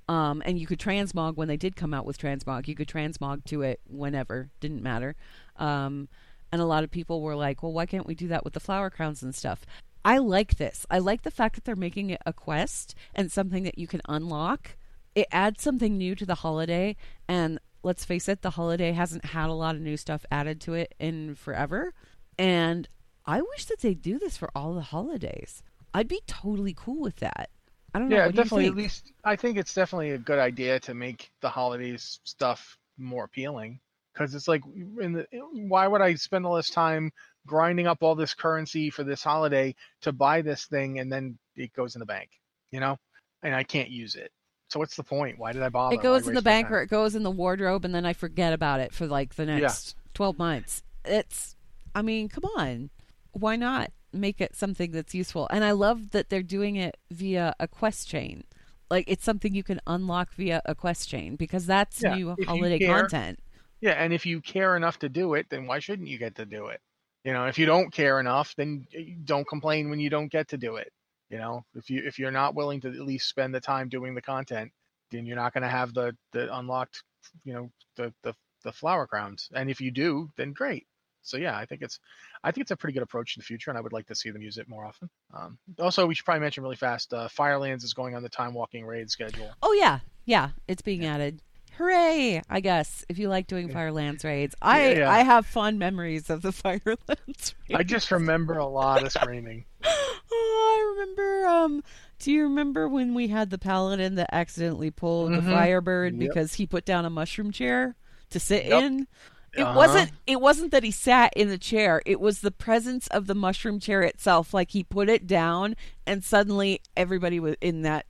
Um, 0.07 0.43
and 0.45 0.59
you 0.59 0.67
could 0.67 0.79
transmog 0.79 1.35
when 1.35 1.47
they 1.47 1.57
did 1.57 1.75
come 1.75 1.93
out 1.93 2.05
with 2.05 2.17
transmog. 2.17 2.67
You 2.67 2.75
could 2.75 2.87
transmog 2.87 3.43
to 3.45 3.63
it 3.63 3.81
whenever, 3.87 4.49
didn't 4.59 4.83
matter. 4.83 5.15
Um, 5.57 6.09
and 6.51 6.61
a 6.61 6.65
lot 6.65 6.83
of 6.83 6.91
people 6.91 7.21
were 7.21 7.35
like, 7.35 7.63
well, 7.63 7.73
why 7.73 7.85
can't 7.85 8.05
we 8.05 8.15
do 8.15 8.27
that 8.27 8.43
with 8.43 8.53
the 8.53 8.59
flower 8.59 8.89
crowns 8.89 9.23
and 9.23 9.33
stuff? 9.33 9.65
I 10.03 10.19
like 10.19 10.57
this. 10.57 10.85
I 10.91 10.99
like 10.99 11.23
the 11.23 11.31
fact 11.31 11.55
that 11.55 11.65
they're 11.65 11.75
making 11.75 12.11
it 12.11 12.21
a 12.25 12.33
quest 12.33 12.93
and 13.15 13.31
something 13.31 13.63
that 13.63 13.79
you 13.79 13.87
can 13.87 14.01
unlock. 14.07 14.77
It 15.15 15.27
adds 15.31 15.63
something 15.63 15.97
new 15.97 16.13
to 16.15 16.25
the 16.25 16.35
holiday. 16.35 16.95
And 17.27 17.59
let's 17.81 18.05
face 18.05 18.29
it, 18.29 18.43
the 18.43 18.51
holiday 18.51 18.91
hasn't 18.91 19.25
had 19.25 19.49
a 19.49 19.53
lot 19.53 19.75
of 19.75 19.81
new 19.81 19.97
stuff 19.97 20.23
added 20.29 20.61
to 20.61 20.75
it 20.75 20.93
in 20.99 21.33
forever. 21.33 21.93
And 22.37 22.87
I 23.25 23.41
wish 23.41 23.65
that 23.65 23.81
they 23.81 23.95
do 23.95 24.19
this 24.19 24.37
for 24.37 24.51
all 24.53 24.75
the 24.75 24.81
holidays. 24.81 25.63
I'd 25.93 26.07
be 26.07 26.21
totally 26.27 26.75
cool 26.77 27.01
with 27.01 27.15
that. 27.17 27.49
I 27.95 27.99
don't 27.99 28.09
know. 28.09 28.17
yeah, 28.17 28.27
definitely. 28.27 28.67
At 28.67 28.75
least 28.75 29.13
I 29.23 29.37
think 29.37 29.57
it's 29.57 29.73
definitely 29.73 30.11
a 30.11 30.17
good 30.17 30.37
idea 30.37 30.81
to 30.81 30.93
make 30.93 31.31
the 31.39 31.47
holidays 31.47 32.19
stuff 32.25 32.77
more 32.97 33.23
appealing. 33.23 33.79
Because 34.13 34.35
it's 34.35 34.49
like, 34.49 34.63
in 34.99 35.13
the, 35.13 35.25
why 35.53 35.87
would 35.87 36.01
I 36.01 36.15
spend 36.15 36.45
all 36.45 36.55
this 36.55 36.69
time 36.69 37.13
grinding 37.47 37.87
up 37.87 37.99
all 38.01 38.15
this 38.15 38.33
currency 38.33 38.89
for 38.89 39.05
this 39.05 39.23
holiday 39.23 39.75
to 40.01 40.11
buy 40.11 40.41
this 40.41 40.65
thing 40.65 40.99
and 40.99 41.09
then 41.09 41.37
it 41.55 41.71
goes 41.71 41.95
in 41.95 41.99
the 41.99 42.05
bank, 42.05 42.29
you 42.69 42.81
know, 42.81 42.97
and 43.43 43.55
I 43.55 43.63
can't 43.63 43.89
use 43.89 44.15
it. 44.15 44.29
So 44.67 44.79
what's 44.79 44.97
the 44.97 45.03
point? 45.03 45.39
Why 45.39 45.53
did 45.53 45.61
I 45.63 45.69
bother? 45.69 45.95
It 45.95 46.01
goes 46.01 46.27
in 46.27 46.33
the 46.33 46.41
bank 46.41 46.71
or 46.71 46.81
it 46.81 46.89
goes 46.89 47.15
in 47.15 47.23
the 47.23 47.31
wardrobe, 47.31 47.85
and 47.85 47.95
then 47.95 48.05
I 48.05 48.11
forget 48.11 48.51
about 48.51 48.81
it 48.81 48.93
for 48.93 49.07
like 49.07 49.35
the 49.35 49.45
next 49.45 49.95
12 50.15 50.37
months. 50.37 50.83
It's, 51.05 51.55
I 51.93 52.01
mean, 52.01 52.27
come 52.27 52.45
on. 52.57 52.89
Why 53.31 53.55
not 53.55 53.91
make 54.15 54.41
it 54.41 54.55
something 54.55 54.91
that's 54.91 55.13
useful? 55.13 55.47
And 55.51 55.63
I 55.63 55.71
love 55.71 56.11
that 56.11 56.29
they're 56.29 56.43
doing 56.43 56.75
it 56.75 56.97
via 57.11 57.55
a 57.59 57.67
quest 57.67 58.07
chain. 58.07 58.43
Like, 58.89 59.05
it's 59.07 59.23
something 59.23 59.53
you 59.55 59.63
can 59.63 59.81
unlock 59.87 60.33
via 60.33 60.61
a 60.65 60.75
quest 60.75 61.09
chain 61.09 61.35
because 61.35 61.65
that's 61.65 62.01
Yeah, 62.03 62.15
new 62.15 62.35
holiday 62.45 62.79
care- 62.79 63.01
content. 63.01 63.39
Yeah, 63.81 63.91
and 63.91 64.13
if 64.13 64.25
you 64.25 64.41
care 64.41 64.75
enough 64.75 64.99
to 64.99 65.09
do 65.09 65.33
it, 65.35 65.47
then 65.49 65.67
why 65.67 65.79
shouldn't 65.79 66.07
you 66.07 66.17
get 66.17 66.35
to 66.35 66.45
do 66.45 66.67
it? 66.67 66.81
You 67.23 67.33
know, 67.33 67.45
if 67.45 67.57
you 67.59 67.65
don't 67.65 67.91
care 67.91 68.19
enough, 68.19 68.53
then 68.55 68.87
eh, 68.95 69.15
don't 69.23 69.47
complain 69.47 69.89
when 69.89 69.99
you 69.99 70.09
don't 70.09 70.31
get 70.31 70.47
to 70.49 70.57
do 70.57 70.75
it. 70.77 70.91
You 71.29 71.37
know, 71.39 71.65
if 71.75 71.89
you 71.89 72.01
if 72.05 72.17
you're 72.19 72.31
not 72.31 72.53
willing 72.55 72.79
to 72.81 72.89
at 72.89 72.99
least 72.99 73.27
spend 73.27 73.53
the 73.53 73.59
time 73.59 73.89
doing 73.89 74.13
the 74.15 74.21
content, 74.21 74.71
then 75.11 75.25
you're 75.25 75.35
not 75.35 75.53
going 75.53 75.63
to 75.63 75.69
have 75.69 75.93
the 75.93 76.15
the 76.33 76.55
unlocked, 76.55 77.03
you 77.43 77.53
know, 77.53 77.71
the 77.95 78.13
the 78.23 78.33
the 78.63 78.71
flower 78.71 79.07
crowns. 79.07 79.49
And 79.53 79.69
if 79.69 79.81
you 79.81 79.91
do, 79.91 80.29
then 80.37 80.53
great. 80.53 80.85
So 81.25 81.37
yeah, 81.37 81.57
I 81.57 81.65
think 81.65 81.81
it's 81.81 81.99
I 82.43 82.51
think 82.51 82.63
it's 82.63 82.71
a 82.71 82.75
pretty 82.75 82.93
good 82.93 83.03
approach 83.03 83.35
in 83.35 83.41
the 83.41 83.45
future, 83.45 83.71
and 83.71 83.77
I 83.77 83.81
would 83.81 83.93
like 83.93 84.07
to 84.07 84.15
see 84.15 84.29
them 84.29 84.41
use 84.41 84.57
it 84.57 84.69
more 84.69 84.85
often. 84.85 85.09
Um, 85.33 85.57
also, 85.79 86.05
we 86.05 86.15
should 86.15 86.25
probably 86.25 86.41
mention 86.41 86.63
really 86.63 86.75
fast: 86.75 87.13
uh, 87.13 87.27
Firelands 87.27 87.83
is 87.83 87.93
going 87.93 88.15
on 88.15 88.23
the 88.23 88.29
time 88.29 88.53
walking 88.53 88.85
raid 88.85 89.09
schedule. 89.09 89.49
Oh 89.61 89.73
yeah, 89.73 89.99
yeah, 90.25 90.49
it's 90.67 90.81
being 90.81 91.05
added. 91.05 91.41
Hooray! 91.77 92.41
I 92.49 92.61
guess 92.61 93.03
if 93.09 93.17
you 93.19 93.27
like 93.27 93.47
doing 93.47 93.67
Firelands 93.69 94.23
raids, 94.23 94.55
I 94.61 94.93
Yeah. 94.95 95.11
I 95.11 95.19
have 95.23 95.45
fond 95.45 95.77
memories 95.79 96.29
of 96.29 96.41
the 96.41 96.51
Firelands. 96.53 97.55
I 97.73 97.83
just 97.83 98.11
remember 98.11 98.57
a 98.57 98.65
lot 98.67 99.03
of 99.03 99.11
screaming. 99.11 99.65
Oh, 100.37 100.95
I 100.97 100.99
remember. 100.99 101.47
Um, 101.47 101.83
do 102.19 102.31
you 102.31 102.43
remember 102.43 102.87
when 102.89 103.13
we 103.13 103.27
had 103.27 103.51
the 103.51 103.57
paladin 103.59 104.15
that 104.15 104.29
accidentally 104.33 104.89
pulled 104.91 105.31
the 105.31 105.37
Mhm. 105.41 105.51
Firebird 105.51 106.13
Yep. 106.13 106.19
because 106.19 106.53
he 106.55 106.65
put 106.65 106.83
down 106.83 107.05
a 107.05 107.09
mushroom 107.09 107.51
chair 107.51 107.95
to 108.31 108.39
sit 108.39 108.65
Yep. 108.65 108.83
in? 108.83 109.07
It 109.55 109.61
Uh-huh. 109.61 109.77
wasn't. 109.77 110.11
It 110.27 110.41
wasn't 110.41 110.71
that 110.71 110.83
he 110.83 110.91
sat 110.91 111.33
in 111.35 111.49
the 111.49 111.57
chair. 111.57 112.01
It 112.05 112.19
was 112.19 112.41
the 112.41 112.51
presence 112.51 113.07
of 113.07 113.27
the 113.27 113.35
mushroom 113.35 113.79
chair 113.79 114.01
itself. 114.01 114.53
Like 114.53 114.71
he 114.71 114.83
put 114.83 115.09
it 115.09 115.25
down, 115.27 115.75
and 116.05 116.23
suddenly 116.23 116.81
everybody 116.97 117.39
was 117.39 117.55
in 117.61 117.83
that 117.83 118.05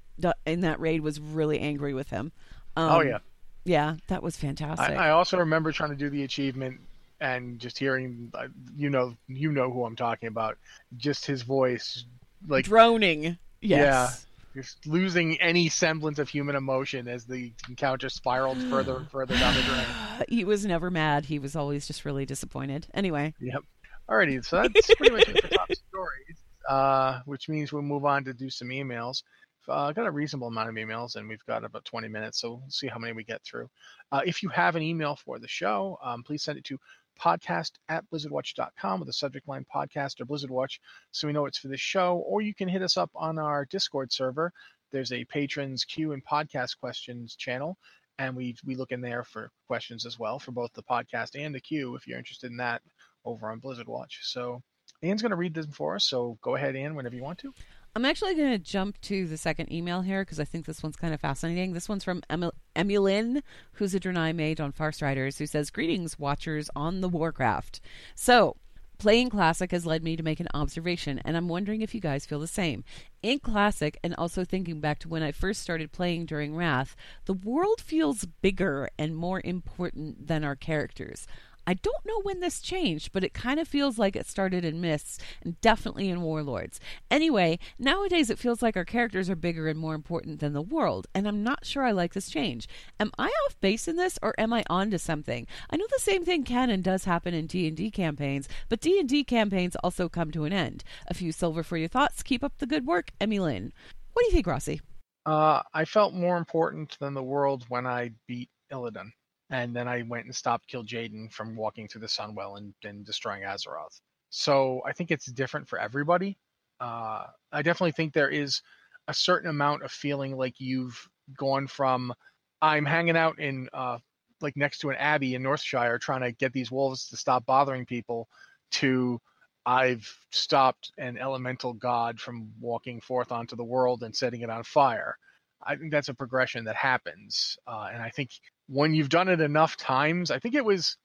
in 0.46 0.62
that 0.62 0.80
raid 0.80 1.02
was 1.02 1.20
really 1.20 1.60
angry 1.60 1.94
with 1.94 2.10
him. 2.10 2.32
Um, 2.76 2.92
oh 2.92 3.02
yeah. 3.02 3.20
yeah, 3.64 3.96
that 4.08 4.24
was 4.24 4.36
fantastic. 4.38 4.90
I, 4.98 5.08
I 5.08 5.10
also 5.12 5.38
remember 5.38 5.72
trying 5.72 5.92
to 5.92 5.96
do 5.96 6.10
the 6.10 6.24
achievement 6.24 6.80
and 7.22 7.60
just 7.60 7.78
hearing, 7.78 8.32
uh, 8.34 8.48
you 8.76 8.90
know, 8.90 9.16
you 9.28 9.52
know 9.52 9.72
who 9.72 9.86
I'm 9.86 9.96
talking 9.96 10.28
about. 10.28 10.58
Just 10.98 11.26
his 11.26 11.44
voice, 11.44 12.04
like 12.48 12.66
Droning. 12.66 13.38
Yes. 13.62 14.26
Just 14.56 14.88
losing 14.88 15.40
any 15.42 15.70
semblance 15.70 16.18
of 16.18 16.30
human 16.30 16.56
emotion 16.56 17.08
as 17.08 17.26
the 17.26 17.54
encounter 17.70 18.10
spiraled 18.10 18.58
further 18.70 18.98
and 18.98 19.12
further 19.12 19.38
down 19.38 19.54
the 19.54 19.62
drain. 19.62 19.86
He 20.30 20.46
was 20.46 20.66
never 20.66 20.90
mad. 20.90 21.26
He 21.26 21.38
was 21.40 21.56
always 21.56 21.86
just 21.86 22.06
really 22.06 22.26
disappointed. 22.26 22.88
Anyway, 22.94 23.34
Yep. 23.40 23.62
Alrighty, 24.10 24.44
so 24.46 24.62
that's 24.62 24.96
pretty 24.96 25.14
much 25.14 25.28
it 25.28 25.42
for 25.42 25.48
top 25.50 25.68
stories. 25.90 26.38
Uh, 26.70 27.20
which 27.26 27.50
means 27.50 27.72
we'll 27.74 27.82
move 27.84 28.06
on 28.06 28.24
to 28.24 28.34
do 28.34 28.50
some 28.50 28.70
emails. 28.70 29.22
Uh, 29.68 29.92
got 29.92 30.06
a 30.06 30.12
reasonable 30.12 30.48
amount 30.48 30.70
of 30.70 30.76
emails, 30.76 31.16
and 31.16 31.28
we've 31.28 31.44
got 31.46 31.64
about 31.64 31.84
20 31.86 32.08
minutes, 32.08 32.40
so 32.40 32.52
we'll 32.54 32.70
see 32.70 32.88
how 32.88 32.98
many 33.00 33.14
we 33.14 33.24
get 33.24 33.44
through. 33.44 33.68
Uh, 34.12 34.22
if 34.26 34.42
you 34.44 34.50
have 34.50 34.76
an 34.76 34.82
email 34.84 35.16
for 35.16 35.38
the 35.40 35.48
show, 35.48 35.98
um, 36.04 36.24
please 36.24 36.44
send 36.44 36.58
it 36.58 36.64
to 36.64 36.78
podcast 37.20 37.72
at 37.90 38.04
blizzardwatch.com 38.10 39.00
with 39.00 39.08
the 39.08 39.14
subject 39.14 39.48
line 39.48 39.66
podcast 39.74 40.20
or 40.20 40.26
Blizzard 40.26 40.52
Watch 40.52 40.80
so 41.12 41.28
we 41.28 41.34
know 41.34 41.46
it's 41.46 41.58
for 41.58 41.68
the 41.68 41.78
show, 41.78 42.18
or 42.18 42.42
you 42.42 42.54
can 42.54 42.68
hit 42.68 42.82
us 42.82 42.98
up 42.98 43.12
on 43.16 43.40
our 43.40 43.66
Discord 43.66 44.12
server. 44.12 44.52
There's 44.92 45.12
a 45.12 45.26
patrons 45.26 45.86
Q 45.86 46.14
and 46.14 46.26
podcast 46.26 46.78
questions 46.80 47.36
channel, 47.36 47.78
and 48.18 48.36
we 48.36 48.56
we 48.66 48.76
look 48.76 48.92
in 48.92 49.02
there 49.02 49.24
for 49.24 49.50
questions 49.68 50.06
as 50.06 50.18
well 50.20 50.40
for 50.40 50.52
both 50.52 50.74
the 50.74 50.84
podcast 50.84 51.32
and 51.40 51.54
the 51.54 51.60
queue 51.60 51.96
if 51.96 52.08
you're 52.08 52.18
interested 52.18 52.52
in 52.52 52.58
that 52.58 52.82
over 53.26 53.50
on 53.50 53.60
Blizzard 53.60 53.88
Watch. 53.88 54.20
So 54.24 54.62
Ian's 55.04 55.22
going 55.22 55.32
to 55.32 55.36
read 55.36 55.54
them 55.54 55.72
for 55.72 55.96
us, 55.96 56.06
so 56.06 56.38
go 56.42 56.56
ahead, 56.56 56.76
Ian, 56.76 56.96
whenever 56.96 57.16
you 57.16 57.24
want 57.24 57.40
to. 57.40 57.54
I'm 57.98 58.04
actually 58.04 58.36
going 58.36 58.52
to 58.52 58.60
jump 58.60 59.00
to 59.04 59.26
the 59.26 59.38
second 59.38 59.72
email 59.72 60.02
here 60.02 60.24
because 60.24 60.38
I 60.38 60.44
think 60.44 60.66
this 60.66 60.84
one's 60.84 60.98
kind 60.98 61.14
of 61.14 61.22
fascinating. 61.22 61.72
This 61.72 61.88
one's 61.88 62.04
from 62.04 62.24
Emil- 62.30 62.54
Emulin, 62.76 63.42
who's 63.74 63.96
a 63.96 64.02
Draenei 64.02 64.36
mage 64.36 64.60
on 64.60 64.74
Farstriders, 64.74 65.38
who 65.38 65.46
says, 65.46 65.70
Greetings, 65.70 66.20
watchers 66.20 66.70
on 66.76 67.00
the 67.00 67.08
Warcraft. 67.08 67.80
So, 68.14 68.58
playing 68.98 69.30
Classic 69.30 69.72
has 69.72 69.86
led 69.86 70.04
me 70.04 70.18
to 70.18 70.24
make 70.24 70.42
an 70.42 70.50
observation, 70.54 71.22
and 71.24 71.38
I'm 71.38 71.48
wondering 71.48 71.82
if 71.82 71.96
you 71.96 72.02
guys 72.02 72.26
feel 72.26 72.42
the 72.42 72.48
same. 72.48 72.84
In 73.24 73.40
Classic, 73.40 73.98
and 74.04 74.14
also 74.16 74.44
thinking 74.44 74.82
back 74.82 75.00
to 75.00 75.08
when 75.08 75.24
I 75.24 75.32
first 75.32 75.62
started 75.62 75.94
playing 75.94 76.26
during 76.26 76.54
Wrath, 76.54 76.98
the 77.24 77.34
world 77.34 77.80
feels 77.80 78.26
bigger 78.42 78.90
and 79.00 79.16
more 79.16 79.40
important 79.46 80.28
than 80.28 80.44
our 80.44 80.58
characters. 80.58 81.28
I 81.68 81.74
don't 81.76 82.06
know 82.06 82.22
when 82.22 82.40
this 82.40 82.62
changed, 82.62 83.12
but 83.12 83.24
it 83.24 83.34
kind 83.34 83.60
of 83.60 83.68
feels 83.68 83.98
like 83.98 84.16
it 84.16 84.28
started 84.28 84.64
in 84.64 84.82
Mists 84.82 85.18
and 85.44 85.60
definitely 85.62 86.10
in 86.10 86.22
Warlords. 86.22 86.80
Anyway, 87.10 87.60
nowadays 87.80 88.30
it 88.30 88.40
feels 88.40 88.62
like 88.62 88.78
our 88.78 88.86
characters 88.86 89.30
are 89.30 89.36
bigger 89.36 89.68
and 89.68 89.80
more 89.80 89.96
important 89.96 90.40
than 90.40 90.54
the 90.54 90.62
world, 90.62 91.08
and 91.14 91.28
I'm 91.28 91.44
not 91.44 91.66
sure 91.66 91.84
I 91.84 91.92
like 91.92 92.14
this 92.14 92.30
change. 92.30 92.68
Am 93.00 93.12
I 93.18 93.28
off 93.28 93.60
base 93.60 93.88
in 93.88 93.96
this, 93.96 94.20
or 94.22 94.34
am 94.38 94.54
I 94.54 94.64
onto 94.70 94.98
something? 94.98 95.48
I 95.70 95.78
know 95.78 95.88
the 95.92 96.00
same 96.00 96.24
thing 96.24 96.44
can 96.44 96.70
and 96.70 96.84
does 96.84 97.06
happen 97.06 97.34
in 97.34 97.48
D&D 97.48 97.92
campaigns, 97.92 98.48
but 98.70 98.82
D&D 98.82 99.24
campaigns 99.24 99.76
also 99.78 100.08
come 100.08 100.32
to 100.32 100.46
an 100.46 100.54
end. 100.54 100.84
A 101.08 101.14
few 101.14 101.32
silver 101.32 101.64
for 101.64 101.78
your 101.78 101.88
thoughts. 101.88 102.24
Keep 102.24 102.44
up 102.44 102.58
the 102.60 102.68
good 102.68 102.86
work, 102.86 103.12
Emmy 103.20 103.40
Lynn. 103.40 103.74
What 104.14 104.22
do 104.22 104.28
you 104.28 104.32
think, 104.32 104.48
Rossi? 104.48 104.82
Uh, 105.26 105.62
I 105.74 105.86
felt 105.86 106.14
more 106.14 106.38
important 106.38 106.98
than 107.00 107.14
the 107.14 107.24
world 107.24 107.66
when 107.68 107.88
I 107.88 108.12
beat 108.28 108.50
Illidan. 108.72 109.12
And 109.50 109.76
then 109.76 109.88
I 109.88 110.04
went 110.04 110.26
and 110.26 110.36
stopped 110.36 110.70
Kil'jaeden 110.72 111.32
from 111.32 111.56
walking 111.56 111.88
through 111.88 112.02
the 112.02 112.08
Sunwell 112.08 112.58
and, 112.58 112.74
and 112.84 113.06
destroying 113.06 113.44
Azeroth. 113.44 114.02
So 114.30 114.82
I 114.86 114.92
think 114.92 115.12
it's 115.12 115.26
different 115.28 115.68
for 115.68 115.80
everybody. 115.80 116.38
Uh, 116.80 117.26
I 117.52 117.62
definitely 117.62 117.92
think 117.94 118.14
there 118.14 118.30
is 118.30 118.62
a 119.08 119.14
certain 119.14 119.50
amount 119.50 119.84
of 119.84 119.92
feeling 119.92 120.36
like 120.36 120.60
you've 120.60 121.08
gone 121.38 121.68
from 121.68 122.14
I'm 122.62 122.86
hanging 122.86 123.18
out 123.18 123.40
in 123.40 123.70
uh, 123.74 124.00
like 124.42 124.58
next 124.58 124.80
to 124.80 124.90
an 124.90 124.98
abbey 124.98 125.36
in 125.36 125.44
Northshire 125.44 126.00
trying 126.00 126.22
to 126.22 126.32
get 126.32 126.54
these 126.54 126.72
wolves 126.72 127.10
to 127.10 127.18
stop 127.18 127.46
bothering 127.46 127.86
people 127.86 128.28
to 128.72 129.22
I've 129.66 130.08
stopped 130.32 130.92
an 130.98 131.18
elemental 131.18 131.74
god 131.74 132.20
from 132.20 132.52
walking 132.60 133.02
forth 133.02 133.32
onto 133.32 133.56
the 133.56 133.64
world 133.64 134.04
and 134.04 134.16
setting 134.16 134.42
it 134.42 134.50
on 134.50 134.64
fire. 134.64 135.18
I 135.64 135.76
think 135.76 135.92
that's 135.92 136.10
a 136.10 136.14
progression 136.14 136.66
that 136.66 136.76
happens, 136.76 137.58
uh, 137.66 137.90
and 137.92 138.02
I 138.02 138.10
think 138.10 138.30
when 138.68 138.94
you've 138.94 139.10
done 139.10 139.28
it 139.28 139.42
enough 139.42 139.78
times, 139.78 140.32
I 140.32 140.40
think 140.40 140.56
it 140.56 140.66
was, 140.66 140.98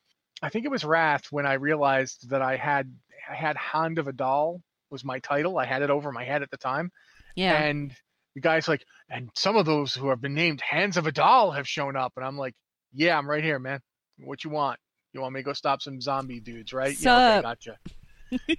I 0.42 0.48
think 0.48 0.64
it 0.64 0.70
was 0.70 0.84
Wrath 0.84 1.26
when 1.30 1.46
I 1.46 1.54
realized 1.54 2.30
that 2.30 2.42
I 2.42 2.56
had 2.56 2.92
I 3.30 3.34
had 3.34 3.56
Hand 3.56 3.98
of 3.98 4.06
A'dal 4.06 4.60
was 4.90 5.04
my 5.04 5.18
title. 5.20 5.58
I 5.58 5.66
had 5.66 5.82
it 5.82 5.90
over 5.90 6.10
my 6.10 6.24
head 6.24 6.42
at 6.42 6.50
the 6.50 6.56
time, 6.56 6.90
Yeah. 7.36 7.62
and 7.62 7.94
the 8.34 8.40
guy's 8.40 8.66
like, 8.66 8.84
and 9.08 9.28
some 9.34 9.56
of 9.56 9.66
those 9.66 9.94
who 9.94 10.08
have 10.08 10.20
been 10.20 10.34
named 10.34 10.60
Hands 10.60 10.96
of 10.96 11.04
A'dal 11.06 11.54
have 11.54 11.68
shown 11.68 11.96
up, 11.96 12.12
and 12.16 12.24
I'm 12.24 12.36
like, 12.38 12.54
yeah, 12.92 13.16
I'm 13.16 13.28
right 13.28 13.44
here, 13.44 13.58
man. 13.58 13.80
What 14.18 14.42
you 14.44 14.50
want? 14.50 14.78
You 15.12 15.20
want 15.20 15.34
me 15.34 15.40
to 15.40 15.44
go 15.44 15.52
stop 15.52 15.82
some 15.82 16.00
zombie 16.00 16.40
dudes, 16.40 16.72
right? 16.72 16.98
Yeah, 16.98 17.38
okay, 17.38 17.42
gotcha. 17.42 17.78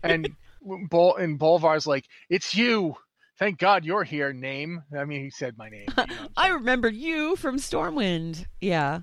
and 0.04 0.30
Bol 0.90 1.16
and 1.16 1.40
Bolvar's 1.40 1.88
like, 1.88 2.06
it's 2.30 2.56
you. 2.56 2.96
Thank 3.42 3.58
God 3.58 3.86
you're 3.86 4.04
here, 4.04 4.34
name. 4.34 4.84
I 4.96 5.04
mean, 5.04 5.24
he 5.24 5.32
said 5.32 5.58
my 5.58 5.68
name. 5.68 5.88
you 5.98 6.06
know 6.06 6.28
I 6.38 6.50
remember 6.50 6.88
you 6.88 7.36
from 7.36 7.58
Stormwind. 7.58 8.46
Yeah. 8.60 9.00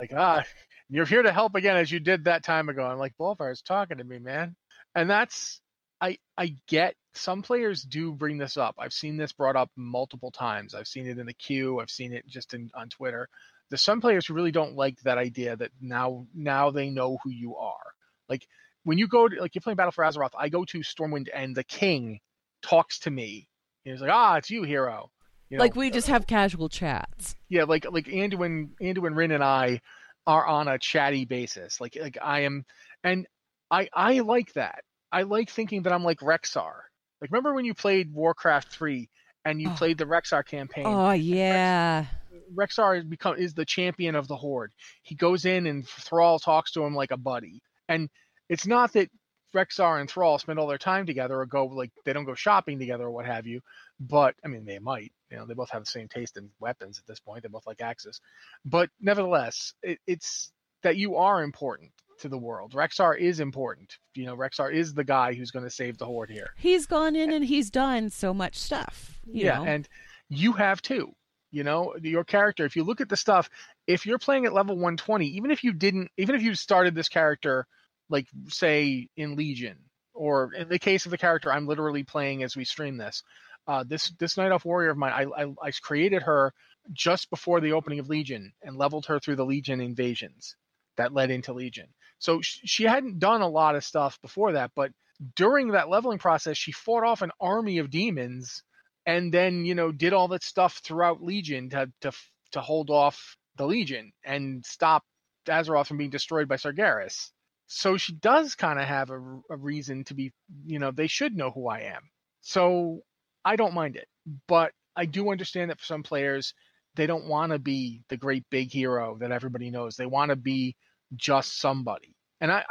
like, 0.00 0.14
ah, 0.16 0.44
you're 0.88 1.04
here 1.04 1.22
to 1.22 1.30
help 1.30 1.54
again 1.56 1.76
as 1.76 1.92
you 1.92 2.00
did 2.00 2.24
that 2.24 2.42
time 2.42 2.70
ago. 2.70 2.86
I'm 2.86 2.96
like, 2.96 3.12
Bolvar's 3.20 3.60
talking 3.60 3.98
to 3.98 4.04
me, 4.04 4.18
man. 4.18 4.56
And 4.94 5.10
that's, 5.10 5.60
I, 6.00 6.16
I 6.38 6.56
get 6.68 6.94
some 7.12 7.42
players 7.42 7.82
do 7.82 8.12
bring 8.12 8.38
this 8.38 8.56
up. 8.56 8.76
I've 8.78 8.94
seen 8.94 9.18
this 9.18 9.32
brought 9.32 9.56
up 9.56 9.70
multiple 9.76 10.30
times. 10.30 10.74
I've 10.74 10.88
seen 10.88 11.06
it 11.06 11.18
in 11.18 11.26
the 11.26 11.34
queue. 11.34 11.78
I've 11.78 11.90
seen 11.90 12.14
it 12.14 12.26
just 12.26 12.54
in 12.54 12.70
on 12.74 12.88
Twitter. 12.88 13.28
There's 13.68 13.82
some 13.82 14.00
players 14.00 14.26
who 14.26 14.32
really 14.32 14.52
don't 14.52 14.74
like 14.74 14.98
that 15.02 15.18
idea 15.18 15.54
that 15.56 15.70
now, 15.82 16.26
now 16.34 16.70
they 16.70 16.88
know 16.88 17.18
who 17.22 17.28
you 17.28 17.56
are. 17.56 17.92
Like 18.30 18.46
when 18.84 18.96
you 18.96 19.06
go 19.06 19.28
to, 19.28 19.38
like 19.38 19.54
you're 19.54 19.60
playing 19.60 19.76
Battle 19.76 19.92
for 19.92 20.02
Azeroth, 20.02 20.30
I 20.34 20.48
go 20.48 20.64
to 20.64 20.78
Stormwind 20.78 21.26
and 21.34 21.54
the 21.54 21.64
king 21.64 22.20
talks 22.62 22.98
to 23.00 23.10
me. 23.10 23.50
He's 23.84 24.00
like, 24.00 24.10
ah, 24.12 24.36
it's 24.36 24.50
you, 24.50 24.62
hero. 24.62 25.10
You 25.50 25.58
know, 25.58 25.64
like 25.64 25.76
we 25.76 25.90
just 25.90 26.08
have 26.08 26.26
casual 26.26 26.68
chats. 26.68 27.36
yeah, 27.48 27.64
like 27.64 27.84
like 27.90 28.06
Anduin, 28.06 28.70
Anduin 28.80 29.14
Wrynn 29.14 29.34
and 29.34 29.44
I 29.44 29.80
are 30.26 30.46
on 30.46 30.68
a 30.68 30.78
chatty 30.78 31.24
basis. 31.24 31.80
Like 31.80 31.96
like 32.00 32.16
I 32.22 32.40
am, 32.40 32.64
and 33.04 33.26
I 33.70 33.88
I 33.92 34.20
like 34.20 34.52
that. 34.54 34.82
I 35.10 35.22
like 35.22 35.50
thinking 35.50 35.82
that 35.82 35.92
I'm 35.92 36.04
like 36.04 36.20
Rexxar. 36.20 36.72
Like 37.20 37.30
remember 37.30 37.52
when 37.54 37.64
you 37.66 37.74
played 37.74 38.12
Warcraft 38.14 38.68
three 38.68 39.10
and 39.44 39.60
you 39.60 39.68
Oh. 39.70 39.74
played 39.76 39.98
the 39.98 40.06
Rexxar 40.06 40.46
campaign? 40.46 40.86
Oh 40.86 41.10
yeah. 41.12 42.06
Rexxar 42.54 42.94
has 42.96 43.04
become 43.04 43.36
is 43.36 43.52
the 43.54 43.64
champion 43.66 44.14
of 44.14 44.28
the 44.28 44.36
Horde. 44.36 44.72
He 45.02 45.14
goes 45.14 45.44
in 45.44 45.66
and 45.66 45.86
Thrall 45.86 46.38
talks 46.38 46.72
to 46.72 46.82
him 46.82 46.94
like 46.94 47.10
a 47.10 47.16
buddy. 47.18 47.60
And 47.88 48.08
it's 48.48 48.66
not 48.66 48.92
that 48.94 49.10
Rexxar 49.52 50.00
and 50.00 50.08
Thrall 50.08 50.38
spend 50.38 50.58
all 50.58 50.66
their 50.66 50.78
time 50.78 51.06
together 51.06 51.40
or 51.40 51.46
go 51.46 51.66
like 51.66 51.90
they 52.04 52.12
don't 52.12 52.24
go 52.24 52.34
shopping 52.34 52.78
together 52.78 53.04
or 53.04 53.10
what 53.10 53.26
have 53.26 53.46
you. 53.46 53.60
But 54.00 54.34
I 54.44 54.48
mean 54.48 54.64
they 54.64 54.78
might. 54.78 55.12
You 55.30 55.38
know, 55.38 55.46
they 55.46 55.54
both 55.54 55.70
have 55.70 55.84
the 55.84 55.90
same 55.90 56.08
taste 56.08 56.36
in 56.36 56.50
weapons 56.60 56.98
at 56.98 57.06
this 57.06 57.20
point. 57.20 57.42
They 57.42 57.48
both 57.48 57.66
like 57.66 57.80
axes. 57.80 58.20
But 58.64 58.90
nevertheless, 59.00 59.74
it, 59.82 59.98
it's 60.06 60.52
that 60.82 60.96
you 60.96 61.16
are 61.16 61.42
important 61.42 61.90
to 62.20 62.28
the 62.28 62.38
world. 62.38 62.72
Rexxar 62.72 63.18
is 63.18 63.40
important. 63.40 63.98
You 64.14 64.26
know, 64.26 64.36
Rexxar 64.36 64.72
is 64.72 64.94
the 64.94 65.04
guy 65.04 65.34
who's 65.34 65.50
going 65.50 65.64
to 65.64 65.70
save 65.70 65.98
the 65.98 66.06
Horde 66.06 66.30
here. 66.30 66.50
He's 66.56 66.86
gone 66.86 67.16
in 67.16 67.32
and 67.32 67.44
he's 67.44 67.70
done 67.70 68.10
so 68.10 68.34
much 68.34 68.56
stuff. 68.56 69.20
you 69.26 69.46
yeah, 69.46 69.58
know? 69.58 69.64
and 69.64 69.88
you 70.28 70.52
have 70.52 70.82
too. 70.82 71.14
You 71.50 71.64
know, 71.64 71.94
your 72.00 72.24
character. 72.24 72.64
If 72.64 72.76
you 72.76 72.84
look 72.84 73.02
at 73.02 73.10
the 73.10 73.16
stuff, 73.16 73.50
if 73.86 74.06
you're 74.06 74.18
playing 74.18 74.46
at 74.46 74.54
level 74.54 74.74
120, 74.74 75.26
even 75.26 75.50
if 75.50 75.62
you 75.62 75.74
didn't, 75.74 76.10
even 76.16 76.34
if 76.34 76.42
you 76.42 76.54
started 76.54 76.94
this 76.94 77.10
character, 77.10 77.66
like 78.12 78.28
say 78.48 79.08
in 79.16 79.36
Legion, 79.36 79.78
or 80.14 80.52
in 80.54 80.68
the 80.68 80.78
case 80.78 81.06
of 81.06 81.10
the 81.10 81.18
character 81.18 81.52
I'm 81.52 81.66
literally 81.66 82.04
playing 82.04 82.42
as 82.44 82.56
we 82.56 82.64
stream 82.64 82.96
this, 82.98 83.22
uh, 83.66 83.84
this 83.86 84.12
this 84.20 84.36
Night 84.36 84.52
Elf 84.52 84.64
warrior 84.64 84.90
of 84.90 84.98
mine, 84.98 85.12
I, 85.12 85.42
I 85.42 85.46
I 85.62 85.70
created 85.82 86.22
her 86.22 86.52
just 86.92 87.30
before 87.30 87.60
the 87.60 87.72
opening 87.72 87.98
of 87.98 88.08
Legion 88.08 88.52
and 88.62 88.76
leveled 88.76 89.06
her 89.06 89.18
through 89.18 89.36
the 89.36 89.46
Legion 89.46 89.80
invasions 89.80 90.56
that 90.96 91.12
led 91.14 91.30
into 91.30 91.52
Legion. 91.52 91.88
So 92.18 92.40
sh- 92.40 92.60
she 92.64 92.84
hadn't 92.84 93.18
done 93.18 93.40
a 93.40 93.48
lot 93.48 93.76
of 93.76 93.84
stuff 93.84 94.20
before 94.20 94.52
that, 94.52 94.72
but 94.76 94.92
during 95.36 95.68
that 95.68 95.88
leveling 95.88 96.18
process, 96.18 96.56
she 96.56 96.72
fought 96.72 97.04
off 97.04 97.22
an 97.22 97.32
army 97.40 97.78
of 97.78 97.90
demons 97.90 98.62
and 99.06 99.32
then 99.32 99.64
you 99.64 99.74
know 99.74 99.92
did 99.92 100.12
all 100.12 100.28
that 100.28 100.44
stuff 100.44 100.80
throughout 100.84 101.22
Legion 101.22 101.70
to 101.70 101.90
to 102.02 102.12
to 102.52 102.60
hold 102.60 102.90
off 102.90 103.36
the 103.56 103.66
Legion 103.66 104.12
and 104.24 104.64
stop 104.64 105.04
Azeroth 105.46 105.86
from 105.86 105.98
being 105.98 106.10
destroyed 106.10 106.48
by 106.48 106.56
Sargeras. 106.56 107.30
So 107.74 107.96
she 107.96 108.12
does 108.14 108.54
kind 108.54 108.78
of 108.78 108.86
have 108.86 109.10
a, 109.10 109.18
a 109.50 109.56
reason 109.56 110.04
to 110.04 110.14
be, 110.14 110.32
you 110.66 110.78
know, 110.78 110.90
they 110.90 111.06
should 111.06 111.36
know 111.36 111.50
who 111.50 111.68
I 111.68 111.80
am. 111.80 112.02
So 112.42 113.00
I 113.44 113.56
don't 113.56 113.74
mind 113.74 113.96
it, 113.96 114.08
but 114.48 114.72
I 114.96 115.06
do 115.06 115.30
understand 115.30 115.70
that 115.70 115.80
for 115.80 115.86
some 115.86 116.02
players, 116.02 116.54
they 116.96 117.06
don't 117.06 117.26
want 117.26 117.52
to 117.52 117.58
be 117.58 118.02
the 118.10 118.18
great 118.18 118.44
big 118.50 118.70
hero 118.70 119.16
that 119.20 119.32
everybody 119.32 119.70
knows. 119.70 119.96
They 119.96 120.06
want 120.06 120.30
to 120.30 120.36
be 120.36 120.76
just 121.16 121.58
somebody. 121.60 122.14
And 122.40 122.52
I, 122.52 122.64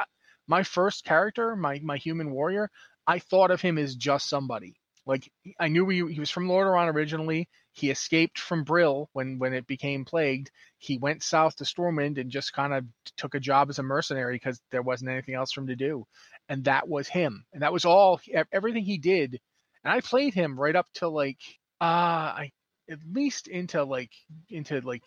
my 0.47 0.63
first 0.63 1.03
character, 1.05 1.55
my 1.55 1.79
my 1.83 1.97
human 1.97 2.31
warrior, 2.31 2.69
I 3.07 3.19
thought 3.19 3.51
of 3.51 3.61
him 3.61 3.77
as 3.79 3.95
just 3.95 4.29
somebody. 4.29 4.75
Like 5.05 5.31
I 5.59 5.67
knew 5.67 5.87
he, 5.89 6.13
he 6.13 6.19
was 6.19 6.29
from 6.29 6.47
Lordaeron 6.47 6.93
originally. 6.93 7.49
He 7.73 7.89
escaped 7.89 8.37
from 8.37 8.63
Brill 8.63 9.09
when 9.13 9.39
when 9.39 9.53
it 9.53 9.65
became 9.65 10.05
plagued. 10.05 10.51
He 10.77 10.97
went 10.97 11.23
south 11.23 11.55
to 11.57 11.63
Stormwind 11.63 12.19
and 12.19 12.29
just 12.29 12.53
kind 12.53 12.73
of 12.73 12.85
took 13.17 13.33
a 13.35 13.39
job 13.39 13.69
as 13.69 13.79
a 13.79 13.83
mercenary 13.83 14.35
because 14.35 14.59
there 14.71 14.81
wasn't 14.81 15.11
anything 15.11 15.35
else 15.35 15.51
for 15.51 15.61
him 15.61 15.67
to 15.67 15.75
do, 15.75 16.05
and 16.49 16.65
that 16.65 16.87
was 16.87 17.07
him. 17.07 17.45
And 17.53 17.63
that 17.63 17.73
was 17.73 17.85
all 17.85 18.19
everything 18.51 18.83
he 18.83 18.97
did. 18.97 19.39
And 19.83 19.93
I 19.93 20.01
played 20.01 20.33
him 20.33 20.59
right 20.59 20.75
up 20.75 20.87
to 20.95 21.07
like 21.07 21.39
uh 21.79 21.85
I 21.85 22.51
at 22.89 22.99
least 23.11 23.47
into 23.47 23.83
like 23.83 24.11
into 24.49 24.81
like 24.81 25.03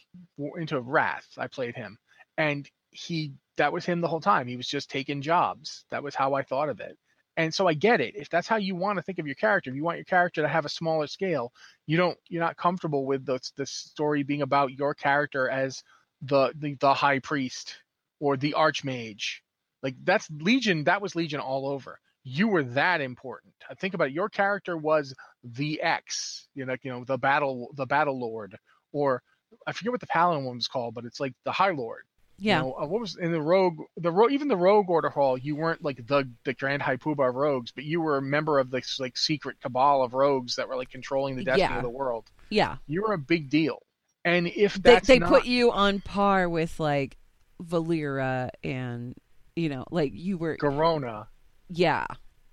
into 0.57 0.81
Wrath. 0.81 1.29
I 1.39 1.47
played 1.47 1.77
him, 1.77 1.99
and 2.37 2.69
he 2.91 3.35
that 3.57 3.73
was 3.73 3.85
him 3.85 4.01
the 4.01 4.09
whole 4.09 4.21
time. 4.21 4.49
He 4.49 4.57
was 4.57 4.67
just 4.69 4.91
taking 4.91 5.23
jobs. 5.23 5.85
That 5.91 6.03
was 6.03 6.15
how 6.15 6.35
I 6.35 6.43
thought 6.43 6.69
of 6.69 6.81
it. 6.81 6.99
And 7.37 7.53
so 7.53 7.67
I 7.67 7.75
get 7.75 8.01
it. 8.01 8.15
If 8.17 8.29
that's 8.29 8.47
how 8.47 8.57
you 8.57 8.77
want 8.77 8.99
to 8.99 9.03
think 9.03 9.19
of 9.19 9.27
your 9.27 9.35
character, 9.35 9.71
if 9.71 9.77
you 9.77 9.85
want 9.85 9.99
your 9.99 10.05
character 10.05 10.43
to 10.43 10.49
have 10.49 10.65
a 10.65 10.69
smaller 10.71 11.07
scale, 11.07 11.53
you 11.87 11.97
don't 11.97 12.17
you're 12.29 12.43
not 12.43 12.57
comfortable 12.57 13.05
with 13.07 13.27
the 13.27 13.41
the 13.57 13.67
story 13.67 14.23
being 14.23 14.43
about 14.43 14.73
your 14.73 14.95
character 14.95 15.49
as 15.49 15.83
the 16.23 16.53
the, 16.57 16.77
the 16.79 16.95
high 16.95 17.19
priest 17.19 17.77
or 18.21 18.37
the 18.37 18.55
archmage. 18.57 19.41
Like 19.83 19.97
that's 20.05 20.29
Legion, 20.31 20.85
that 20.85 21.03
was 21.03 21.17
Legion 21.17 21.41
all 21.41 21.69
over. 21.69 21.99
You 22.23 22.49
were 22.49 22.63
that 22.63 23.01
important. 23.01 23.55
I 23.69 23.75
think 23.75 23.95
about 23.95 24.09
it, 24.09 24.15
your 24.15 24.29
character 24.29 24.77
was 24.77 25.15
the 25.43 25.83
X, 25.83 26.47
you 26.55 26.65
know, 26.65 26.77
you 26.83 26.91
know, 26.91 27.05
the 27.05 27.19
battle 27.19 27.69
the 27.75 27.87
battle 27.87 28.19
lord, 28.19 28.57
or 28.93 29.23
I 29.67 29.73
forget 29.73 29.93
what 29.93 30.01
the 30.01 30.07
paladin 30.07 30.45
one 30.45 30.57
was 30.57 30.69
called, 30.69 30.95
but 30.95 31.05
it's 31.05 31.21
like 31.21 31.35
the 31.45 31.53
high 31.53 31.73
lord 31.73 32.05
yeah. 32.39 32.59
You 32.59 32.65
know, 32.65 32.73
uh, 32.75 32.87
what 32.87 33.01
was 33.01 33.17
in 33.17 33.33
the 33.33 33.41
rogue 33.41 33.79
the 33.97 34.11
Rogue, 34.11 34.33
even 34.33 34.49
the 34.49 34.57
rogue 34.57 34.89
order 34.91 35.09
hall? 35.11 35.37
You 35.39 35.57
weren't 35.57 35.83
like 35.83 36.07
the 36.07 36.29
the 36.45 36.55
grand 36.55 36.83
high 36.83 36.97
poobah 36.97 37.29
of 37.29 37.35
rogues, 37.35 37.71
but 37.73 37.85
you 37.85 38.01
were 38.01 38.17
a 38.17 38.23
member 38.23 38.59
of 38.59 38.71
this 38.71 38.99
like 39.01 39.17
secret 39.17 39.61
cabal 39.61 40.03
of 40.03 40.15
rogues 40.15 40.57
that 40.57 40.69
were 40.69 40.77
like 40.77 40.91
controlling 40.91 41.37
the 41.37 41.45
destiny 41.45 41.63
Yeah. 41.71 41.77
of 41.77 41.83
the 41.83 41.91
world. 41.91 42.31
Yeah. 42.51 42.77
You 42.87 43.03
were 43.03 43.13
a 43.15 43.19
big 43.19 43.51
deal. 43.51 43.83
And 44.25 44.47
if 44.49 44.75
They 44.75 44.99
they 45.01 45.19
not, 45.19 45.29
put 45.29 45.45
you 45.47 45.71
on 45.71 46.01
par 46.01 46.49
with 46.49 46.81
like 46.81 47.17
Valeera 47.63 48.51
and 48.63 49.15
you 49.57 49.69
know, 49.69 49.85
like 49.91 50.13
you 50.15 50.37
were 50.39 50.57
Garona, 50.57 51.27
yeah. 51.69 52.07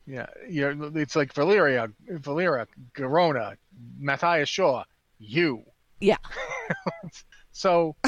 yeah, 0.05 0.27
yeah, 0.47 0.73
it's 0.95 1.15
like 1.15 1.33
Valeera, 1.33 1.91
Valeera, 2.09 2.67
Garona, 2.95 3.55
Matthias 3.97 4.49
Shaw, 4.49 4.83
you. 5.17 5.63
Yeah. 5.99 6.17
So 7.51 7.95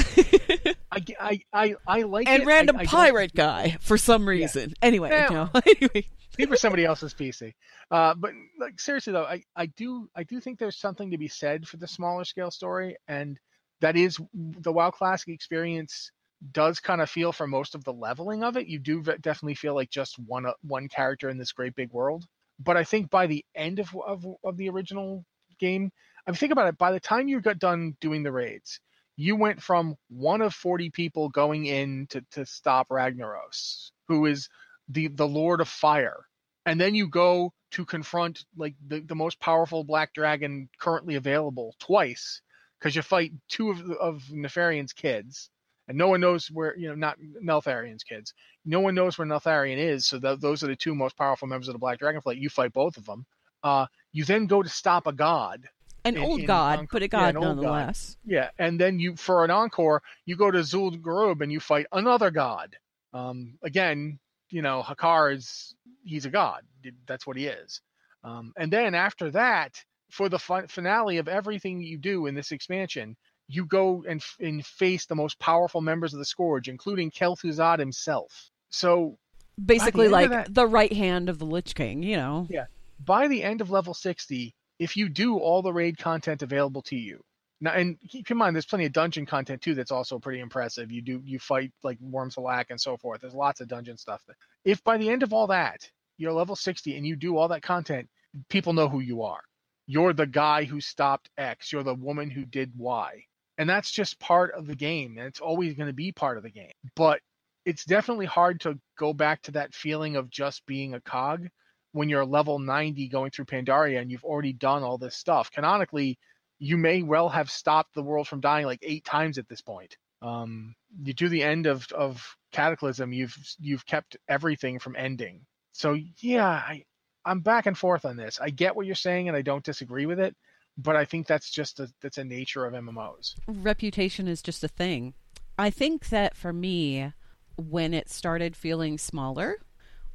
I, 0.90 1.04
I, 1.20 1.40
I, 1.52 1.74
I 1.86 2.02
like 2.02 2.28
and 2.28 2.42
it. 2.42 2.46
random 2.46 2.76
I, 2.76 2.80
I 2.80 2.84
don't- 2.84 2.90
pirate 2.90 3.34
guy 3.34 3.76
for 3.80 3.98
some 3.98 4.26
reason. 4.26 4.74
Anyway, 4.82 5.10
Yeah. 5.10 5.28
no. 5.30 5.50
anyway. 5.66 6.06
For 6.48 6.56
somebody 6.56 6.84
else's 6.84 7.14
PC. 7.14 7.52
Uh, 7.92 8.14
but 8.14 8.32
like 8.58 8.80
seriously 8.80 9.12
though, 9.12 9.22
I, 9.24 9.42
I 9.54 9.66
do 9.66 10.08
I 10.16 10.24
do 10.24 10.40
think 10.40 10.58
there's 10.58 10.76
something 10.78 11.12
to 11.12 11.18
be 11.18 11.28
said 11.28 11.68
for 11.68 11.76
the 11.76 11.86
smaller 11.86 12.24
scale 12.24 12.50
story, 12.50 12.96
and 13.06 13.38
that 13.80 13.96
is 13.96 14.18
the 14.34 14.72
WoW 14.72 14.90
Classic 14.90 15.28
experience 15.28 16.10
does 16.50 16.80
kind 16.80 17.00
of 17.00 17.08
feel 17.08 17.30
for 17.30 17.46
most 17.46 17.76
of 17.76 17.84
the 17.84 17.92
leveling 17.92 18.42
of 18.42 18.56
it. 18.56 18.66
You 18.66 18.80
do 18.80 19.00
definitely 19.02 19.54
feel 19.54 19.74
like 19.76 19.90
just 19.90 20.18
one 20.18 20.44
uh, 20.46 20.54
one 20.62 20.88
character 20.88 21.28
in 21.28 21.38
this 21.38 21.52
great 21.52 21.76
big 21.76 21.92
world. 21.92 22.24
But 22.58 22.76
I 22.76 22.82
think 22.82 23.10
by 23.10 23.28
the 23.28 23.44
end 23.54 23.78
of 23.78 23.94
of, 24.04 24.26
of 24.42 24.56
the 24.56 24.70
original 24.70 25.24
game, 25.60 25.92
I 26.26 26.32
mean 26.32 26.36
think 26.36 26.50
about 26.52 26.66
it. 26.66 26.78
By 26.78 26.90
the 26.90 26.98
time 27.00 27.28
you 27.28 27.40
got 27.40 27.60
done 27.60 27.96
doing 28.00 28.24
the 28.24 28.32
raids, 28.32 28.80
you 29.16 29.36
went 29.36 29.62
from 29.62 29.96
one 30.08 30.42
of 30.42 30.54
40 30.54 30.90
people 30.90 31.28
going 31.28 31.66
in 31.66 32.06
to, 32.08 32.24
to 32.32 32.46
stop 32.46 32.88
Ragnaros, 32.88 33.90
who 34.08 34.26
is 34.26 34.48
the 34.88 35.08
the 35.08 35.26
Lord 35.26 35.60
of 35.60 35.68
Fire, 35.68 36.26
and 36.66 36.80
then 36.80 36.94
you 36.94 37.08
go 37.08 37.52
to 37.72 37.84
confront 37.84 38.44
like 38.56 38.74
the, 38.86 39.00
the 39.00 39.14
most 39.14 39.40
powerful 39.40 39.84
black 39.84 40.12
dragon 40.14 40.68
currently 40.78 41.14
available 41.14 41.74
twice 41.78 42.40
because 42.78 42.94
you 42.94 43.02
fight 43.02 43.32
two 43.48 43.70
of 43.70 43.90
of 43.92 44.22
Nefarian's 44.30 44.92
kids, 44.92 45.50
and 45.88 45.96
no 45.96 46.08
one 46.08 46.20
knows 46.20 46.48
where 46.48 46.76
you 46.76 46.88
know 46.88 46.94
not 46.94 47.18
Neltharion's 47.42 48.04
kids. 48.04 48.34
No 48.64 48.80
one 48.80 48.94
knows 48.94 49.16
where 49.16 49.26
Neltharian 49.26 49.78
is, 49.78 50.06
so 50.06 50.18
th- 50.18 50.40
those 50.40 50.62
are 50.62 50.68
the 50.68 50.76
two 50.76 50.94
most 50.94 51.16
powerful 51.16 51.48
members 51.48 51.68
of 51.68 51.74
the 51.74 51.78
Black 51.78 51.98
Dragon 51.98 52.20
Fleet. 52.20 52.38
You 52.38 52.50
fight 52.50 52.72
both 52.72 52.96
of 52.96 53.06
them. 53.06 53.26
Uh, 53.62 53.86
you 54.12 54.24
then 54.24 54.46
go 54.46 54.62
to 54.62 54.68
stop 54.68 55.06
a 55.06 55.12
god. 55.12 55.66
An 56.04 56.16
In- 56.16 56.22
old 56.22 56.40
in 56.40 56.46
god, 56.46 56.86
but 56.92 57.02
a 57.02 57.08
god 57.08 57.30
an 57.30 57.36
old 57.38 57.44
god. 57.46 57.54
nonetheless. 57.62 58.16
Yeah, 58.26 58.50
and 58.58 58.78
then 58.78 58.98
you 58.98 59.16
for 59.16 59.44
an 59.44 59.50
encore, 59.50 60.02
you 60.26 60.36
go 60.36 60.50
to 60.50 60.58
Zul'Gurub 60.58 61.40
and 61.40 61.50
you 61.50 61.60
fight 61.60 61.86
another 61.92 62.30
god. 62.30 62.76
Um, 63.14 63.58
again, 63.62 64.18
you 64.50 64.60
know, 64.62 64.82
Hakkar 64.82 65.34
is 65.34 65.74
he's 66.04 66.26
a 66.26 66.30
god. 66.30 66.62
That's 67.06 67.26
what 67.26 67.36
he 67.36 67.46
is. 67.46 67.80
Um, 68.22 68.52
and 68.56 68.70
then 68.72 68.94
after 68.94 69.30
that, 69.30 69.82
for 70.10 70.28
the 70.28 70.38
fi- 70.38 70.66
finale 70.66 71.18
of 71.18 71.28
everything 71.28 71.80
you 71.80 71.96
do 71.98 72.26
in 72.26 72.34
this 72.34 72.52
expansion, 72.52 73.16
you 73.48 73.64
go 73.66 74.04
and, 74.08 74.20
f- 74.20 74.36
and 74.40 74.64
face 74.64 75.06
the 75.06 75.14
most 75.14 75.38
powerful 75.38 75.80
members 75.80 76.12
of 76.12 76.18
the 76.18 76.24
Scourge, 76.24 76.68
including 76.68 77.10
Kel'Thuzad 77.10 77.78
himself. 77.78 78.50
So 78.70 79.18
Basically, 79.62 80.06
of 80.06 80.12
like 80.12 80.30
that- 80.30 80.54
the 80.54 80.66
right 80.66 80.92
hand 80.92 81.28
of 81.28 81.38
the 81.38 81.44
Lich 81.46 81.74
King, 81.74 82.02
you 82.02 82.16
know. 82.16 82.46
Yeah. 82.50 82.66
by 83.04 83.28
the 83.28 83.42
end 83.42 83.60
of 83.60 83.70
level 83.70 83.92
60, 83.94 84.54
if 84.78 84.96
you 84.96 85.08
do 85.08 85.38
all 85.38 85.62
the 85.62 85.72
raid 85.72 85.98
content 85.98 86.42
available 86.42 86.82
to 86.82 86.96
you, 86.96 87.20
now 87.60 87.72
and 87.72 87.96
keep 88.08 88.30
in 88.30 88.36
mind 88.36 88.54
there's 88.54 88.66
plenty 88.66 88.86
of 88.86 88.92
dungeon 88.92 89.26
content 89.26 89.62
too 89.62 89.74
that's 89.74 89.92
also 89.92 90.18
pretty 90.18 90.40
impressive. 90.40 90.90
You 90.90 91.02
do 91.02 91.22
you 91.24 91.38
fight 91.38 91.72
like 91.82 91.98
Worms 92.00 92.36
Halak 92.36 92.66
and 92.70 92.80
so 92.80 92.96
forth. 92.96 93.20
There's 93.20 93.34
lots 93.34 93.60
of 93.60 93.68
dungeon 93.68 93.96
stuff. 93.96 94.22
If 94.64 94.82
by 94.84 94.98
the 94.98 95.08
end 95.08 95.22
of 95.22 95.32
all 95.32 95.46
that 95.48 95.88
you're 96.16 96.32
level 96.32 96.56
60 96.56 96.96
and 96.96 97.06
you 97.06 97.16
do 97.16 97.36
all 97.36 97.48
that 97.48 97.62
content, 97.62 98.08
people 98.48 98.72
know 98.72 98.88
who 98.88 99.00
you 99.00 99.22
are. 99.22 99.40
You're 99.86 100.12
the 100.12 100.26
guy 100.26 100.64
who 100.64 100.80
stopped 100.80 101.30
X. 101.36 101.72
You're 101.72 101.82
the 101.82 101.94
woman 101.94 102.30
who 102.30 102.44
did 102.44 102.72
Y. 102.76 103.24
And 103.58 103.68
that's 103.68 103.90
just 103.90 104.18
part 104.18 104.52
of 104.54 104.66
the 104.66 104.74
game. 104.74 105.16
And 105.18 105.26
it's 105.26 105.40
always 105.40 105.74
going 105.74 105.88
to 105.88 105.94
be 105.94 106.12
part 106.12 106.36
of 106.36 106.42
the 106.42 106.50
game. 106.50 106.72
But 106.96 107.20
it's 107.64 107.84
definitely 107.84 108.26
hard 108.26 108.60
to 108.62 108.78
go 108.98 109.12
back 109.12 109.42
to 109.42 109.52
that 109.52 109.74
feeling 109.74 110.16
of 110.16 110.30
just 110.30 110.64
being 110.66 110.94
a 110.94 111.00
cog 111.00 111.48
when 111.94 112.08
you're 112.08 112.26
level 112.26 112.58
90 112.58 113.06
going 113.06 113.30
through 113.30 113.44
Pandaria 113.44 114.00
and 114.00 114.10
you've 114.10 114.24
already 114.24 114.52
done 114.52 114.82
all 114.82 114.98
this 114.98 115.14
stuff. 115.14 115.52
Canonically, 115.52 116.18
you 116.58 116.76
may 116.76 117.02
well 117.02 117.28
have 117.28 117.48
stopped 117.48 117.94
the 117.94 118.02
world 118.02 118.26
from 118.26 118.40
dying 118.40 118.66
like 118.66 118.80
eight 118.82 119.04
times 119.04 119.38
at 119.38 119.48
this 119.48 119.60
point. 119.60 119.96
Um, 120.20 120.74
you 121.04 121.12
do 121.14 121.28
the 121.28 121.44
end 121.44 121.66
of, 121.66 121.86
of 121.92 122.36
Cataclysm, 122.50 123.12
you've 123.12 123.36
you've 123.60 123.86
kept 123.86 124.16
everything 124.28 124.80
from 124.80 124.96
ending. 124.96 125.42
So 125.72 125.96
yeah, 126.18 126.48
I 126.48 126.84
I'm 127.24 127.40
back 127.40 127.66
and 127.66 127.78
forth 127.78 128.04
on 128.04 128.16
this. 128.16 128.40
I 128.40 128.50
get 128.50 128.74
what 128.74 128.86
you're 128.86 128.96
saying 128.96 129.28
and 129.28 129.36
I 129.36 129.42
don't 129.42 129.64
disagree 129.64 130.06
with 130.06 130.18
it, 130.18 130.34
but 130.76 130.96
I 130.96 131.04
think 131.04 131.28
that's 131.28 131.48
just 131.48 131.78
a 131.78 131.88
that's 132.02 132.18
a 132.18 132.24
nature 132.24 132.66
of 132.66 132.74
MMOs. 132.74 133.36
reputation 133.46 134.26
is 134.26 134.42
just 134.42 134.64
a 134.64 134.68
thing. 134.68 135.14
I 135.56 135.70
think 135.70 136.08
that 136.08 136.36
for 136.36 136.52
me, 136.52 137.12
when 137.56 137.94
it 137.94 138.10
started 138.10 138.56
feeling 138.56 138.98
smaller, 138.98 139.58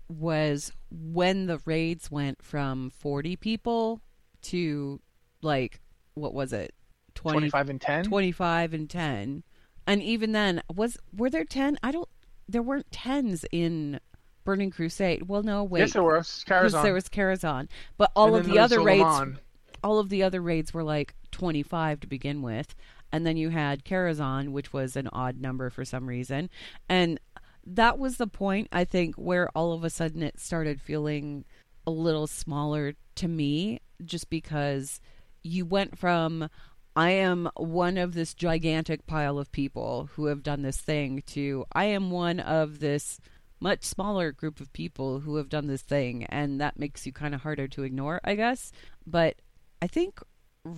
was 0.10 0.72
when 0.91 1.45
the 1.45 1.60
raids 1.66 2.10
went 2.10 2.41
from 2.41 2.89
40 2.89 3.36
people 3.36 4.01
to 4.41 4.99
like, 5.41 5.80
what 6.16 6.34
was 6.34 6.51
it? 6.51 6.74
20, 7.16 7.38
25 7.49 7.70
and 7.70 7.82
10. 7.82 8.03
25 8.05 8.74
and 8.74 8.89
10. 8.89 9.43
And 9.88 10.03
even 10.03 10.32
then, 10.32 10.62
was 10.74 10.97
were 11.16 11.30
there 11.30 11.45
10? 11.45 11.78
I 11.84 11.91
don't, 11.91 12.10
there 12.47 12.62
weren't 12.62 12.89
10s 12.91 13.45
in 13.51 13.99
Burning 14.43 14.72
Crusade. 14.72 15.28
Well, 15.28 15.43
no, 15.43 15.64
wait. 15.64 15.82
Yes, 15.82 15.93
there 15.93 16.03
was. 16.03 16.43
Because 16.43 16.74
Karazhan. 16.74 16.84
there 16.84 16.93
was 16.93 17.10
Karazhan. 17.10 17.68
But 17.97 18.12
all 18.16 18.36
And 18.36 18.45
of 18.45 18.51
the 18.51 18.60
other 18.60 18.82
raids 18.82 19.38
all 19.82 19.99
of 19.99 20.10
the 20.10 20.24
other 20.24 20.41
raids 20.41 20.74
were 20.74 20.84
like 20.84 21.16
25 21.32 22.01
to 22.01 22.07
begin 22.07 22.41
with 22.41 22.76
and 23.12 23.26
then 23.26 23.38
you 23.38 23.49
had 23.49 23.84
Karazhan, 23.84 24.49
which 24.49 24.72
was 24.74 24.95
an 24.95 25.07
odd 25.12 25.39
number 25.39 25.70
for 25.70 25.84
some 25.84 26.07
reason, 26.07 26.49
and 26.88 27.20
that 27.66 27.99
was 27.99 28.18
the 28.18 28.28
point 28.28 28.68
I 28.72 28.84
think 28.84 29.16
where 29.16 29.49
all 29.55 29.74
of 29.74 29.84
a 29.84 29.89
sudden 29.89 30.24
it 30.24 30.39
started 30.39 30.82
feeling 30.82 31.45
a 31.86 31.91
little 31.91 32.28
smaller 32.28 32.93
to 33.16 33.28
me, 33.28 33.80
just 34.03 34.30
because 34.30 35.01
you 35.43 35.66
went 35.66 35.97
from 35.97 36.49
I 36.95 37.12
am 37.12 37.49
one 37.55 37.97
of 37.97 38.14
this 38.14 38.34
gigantic 38.34 39.05
pile 39.05 39.38
of 39.38 39.51
people 39.51 40.10
who 40.14 40.26
have 40.26 40.43
done 40.43 40.64
this 40.64 40.78
thing 40.78 41.24
to 41.28 41.66
I 41.74 41.86
am 41.86 42.12
one 42.12 42.39
of 42.39 42.80
this 42.80 43.20
much 43.60 43.84
smaller 43.84 44.32
group 44.32 44.60
of 44.60 44.72
people 44.74 45.20
who 45.20 45.36
have 45.36 45.49
done 45.49 45.68
this 45.68 45.82
thing 45.82 46.26
and 46.26 46.60
that 46.62 46.80
makes 46.80 47.05
you 47.05 47.12
kind 47.12 47.36
of 47.36 47.41
harder 47.41 47.68
to 47.68 47.84
ignore, 47.84 48.20
I 48.24 48.36
guess. 48.36 48.72
But 49.05 49.36
I 49.82 49.88
think 49.88 50.20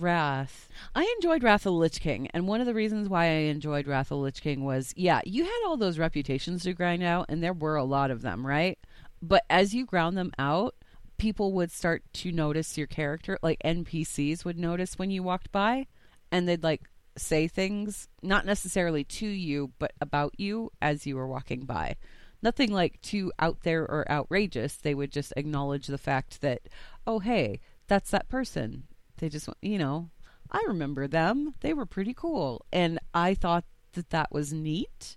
Wrath. 0.00 0.68
I 0.94 1.12
enjoyed 1.16 1.42
Wrath 1.42 1.66
of 1.66 1.72
the 1.72 1.78
Lich 1.78 2.00
King, 2.00 2.28
and 2.32 2.46
one 2.46 2.60
of 2.60 2.66
the 2.66 2.74
reasons 2.74 3.08
why 3.08 3.24
I 3.24 3.50
enjoyed 3.50 3.86
Wrath 3.86 4.10
of 4.10 4.18
the 4.18 4.22
Lich 4.22 4.40
King 4.40 4.64
was, 4.64 4.92
yeah, 4.96 5.20
you 5.24 5.44
had 5.44 5.60
all 5.66 5.76
those 5.76 5.98
reputations 5.98 6.62
to 6.62 6.72
grind 6.72 7.02
out, 7.02 7.26
and 7.28 7.42
there 7.42 7.52
were 7.52 7.76
a 7.76 7.84
lot 7.84 8.10
of 8.10 8.22
them, 8.22 8.46
right? 8.46 8.78
But 9.20 9.44
as 9.50 9.74
you 9.74 9.86
ground 9.86 10.16
them 10.16 10.32
out, 10.38 10.74
people 11.18 11.52
would 11.52 11.70
start 11.70 12.02
to 12.14 12.32
notice 12.32 12.78
your 12.78 12.86
character, 12.86 13.38
like 13.42 13.60
NPCs 13.64 14.44
would 14.44 14.58
notice 14.58 14.98
when 14.98 15.10
you 15.10 15.22
walked 15.22 15.52
by, 15.52 15.86
and 16.30 16.48
they'd 16.48 16.64
like 16.64 16.88
say 17.16 17.46
things, 17.46 18.08
not 18.22 18.46
necessarily 18.46 19.04
to 19.04 19.26
you, 19.26 19.72
but 19.78 19.92
about 20.00 20.38
you 20.38 20.70
as 20.80 21.06
you 21.06 21.16
were 21.16 21.28
walking 21.28 21.64
by. 21.64 21.96
Nothing 22.42 22.72
like 22.72 23.00
too 23.02 23.30
out 23.38 23.62
there 23.62 23.82
or 23.82 24.10
outrageous. 24.10 24.76
They 24.76 24.94
would 24.94 25.12
just 25.12 25.32
acknowledge 25.36 25.86
the 25.86 25.98
fact 25.98 26.40
that, 26.40 26.62
oh, 27.06 27.20
hey, 27.20 27.60
that's 27.86 28.10
that 28.10 28.28
person 28.28 28.84
they 29.22 29.28
just, 29.28 29.48
you 29.62 29.78
know, 29.78 30.10
I 30.50 30.64
remember 30.66 31.06
them. 31.06 31.54
They 31.60 31.72
were 31.72 31.86
pretty 31.86 32.12
cool. 32.12 32.66
And 32.72 32.98
I 33.14 33.34
thought 33.34 33.64
that 33.92 34.10
that 34.10 34.32
was 34.32 34.52
neat, 34.52 35.16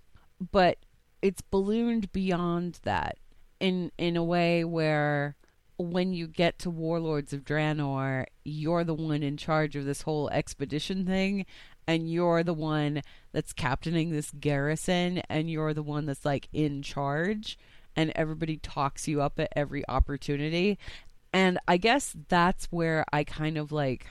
but 0.52 0.78
it's 1.22 1.40
ballooned 1.40 2.12
beyond 2.12 2.78
that 2.84 3.18
in 3.58 3.90
in 3.98 4.16
a 4.16 4.22
way 4.22 4.64
where 4.64 5.34
when 5.78 6.12
you 6.12 6.28
get 6.28 6.60
to 6.60 6.70
Warlords 6.70 7.32
of 7.32 7.44
Draenor, 7.44 8.26
you're 8.44 8.84
the 8.84 8.94
one 8.94 9.24
in 9.24 9.36
charge 9.36 9.74
of 9.74 9.84
this 9.84 10.02
whole 10.02 10.30
expedition 10.30 11.04
thing 11.04 11.44
and 11.88 12.08
you're 12.08 12.44
the 12.44 12.54
one 12.54 13.02
that's 13.32 13.52
captaining 13.52 14.10
this 14.10 14.30
garrison 14.38 15.20
and 15.28 15.50
you're 15.50 15.74
the 15.74 15.82
one 15.82 16.06
that's 16.06 16.24
like 16.24 16.48
in 16.52 16.80
charge 16.80 17.58
and 17.96 18.12
everybody 18.14 18.58
talks 18.58 19.08
you 19.08 19.20
up 19.20 19.40
at 19.40 19.52
every 19.56 19.82
opportunity 19.88 20.78
and 21.36 21.58
I 21.68 21.76
guess 21.76 22.16
that's 22.28 22.64
where 22.72 23.04
I 23.12 23.22
kind 23.22 23.58
of 23.58 23.70
like 23.70 24.06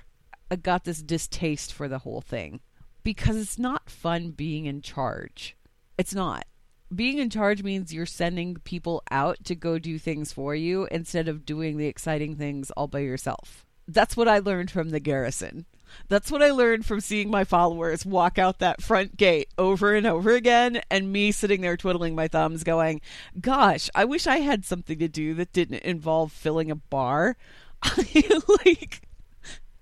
I 0.52 0.58
got 0.58 0.84
this 0.84 1.02
distaste 1.02 1.74
for 1.74 1.88
the 1.88 1.98
whole 1.98 2.22
thing 2.22 2.60
because 3.04 3.36
it's 3.36 3.58
not 3.58 3.90
fun 3.90 4.30
being 4.30 4.68
in 4.68 4.84
charge. 4.84 5.58
It's 5.98 6.14
not. 6.14 6.46
Being 6.94 7.18
in 7.18 7.32
charge 7.32 7.64
means 7.64 7.92
you're 7.92 8.06
sending 8.06 8.58
people 8.58 9.02
out 9.10 9.44
to 9.46 9.56
go 9.56 9.80
do 9.80 9.98
things 9.98 10.32
for 10.32 10.54
you 10.54 10.88
instead 10.92 11.28
of 11.28 11.48
doing 11.48 11.78
the 11.78 11.88
exciting 11.88 12.36
things 12.36 12.70
all 12.70 12.88
by 12.88 13.00
yourself. 13.00 13.66
That's 13.88 14.16
what 14.16 14.28
I 14.28 14.38
learned 14.38 14.70
from 14.70 14.92
the 14.92 15.00
garrison. 15.00 15.66
That's 16.08 16.32
what 16.32 16.42
I 16.42 16.52
learned 16.52 16.86
from 16.86 17.00
seeing 17.00 17.30
my 17.30 17.44
followers 17.44 18.06
walk 18.06 18.38
out 18.38 18.60
that 18.60 18.82
front 18.82 19.18
gate 19.18 19.50
over 19.58 19.94
and 19.94 20.06
over 20.06 20.32
again, 20.32 20.82
and 20.90 21.12
me 21.12 21.32
sitting 21.32 21.62
there 21.62 21.78
twiddling 21.78 22.16
my 22.16 22.28
thumbs, 22.28 22.64
going, 22.64 23.02
Gosh, 23.40 23.90
I 23.96 24.06
wish 24.06 24.28
I 24.28 24.38
had 24.38 24.66
something 24.66 25.00
to 25.00 25.08
do 25.08 25.34
that 25.36 25.54
didn't 25.54 25.84
involve 25.84 26.32
filling 26.32 26.72
a 26.72 26.76
bar. 26.76 27.38
like, 28.66 29.02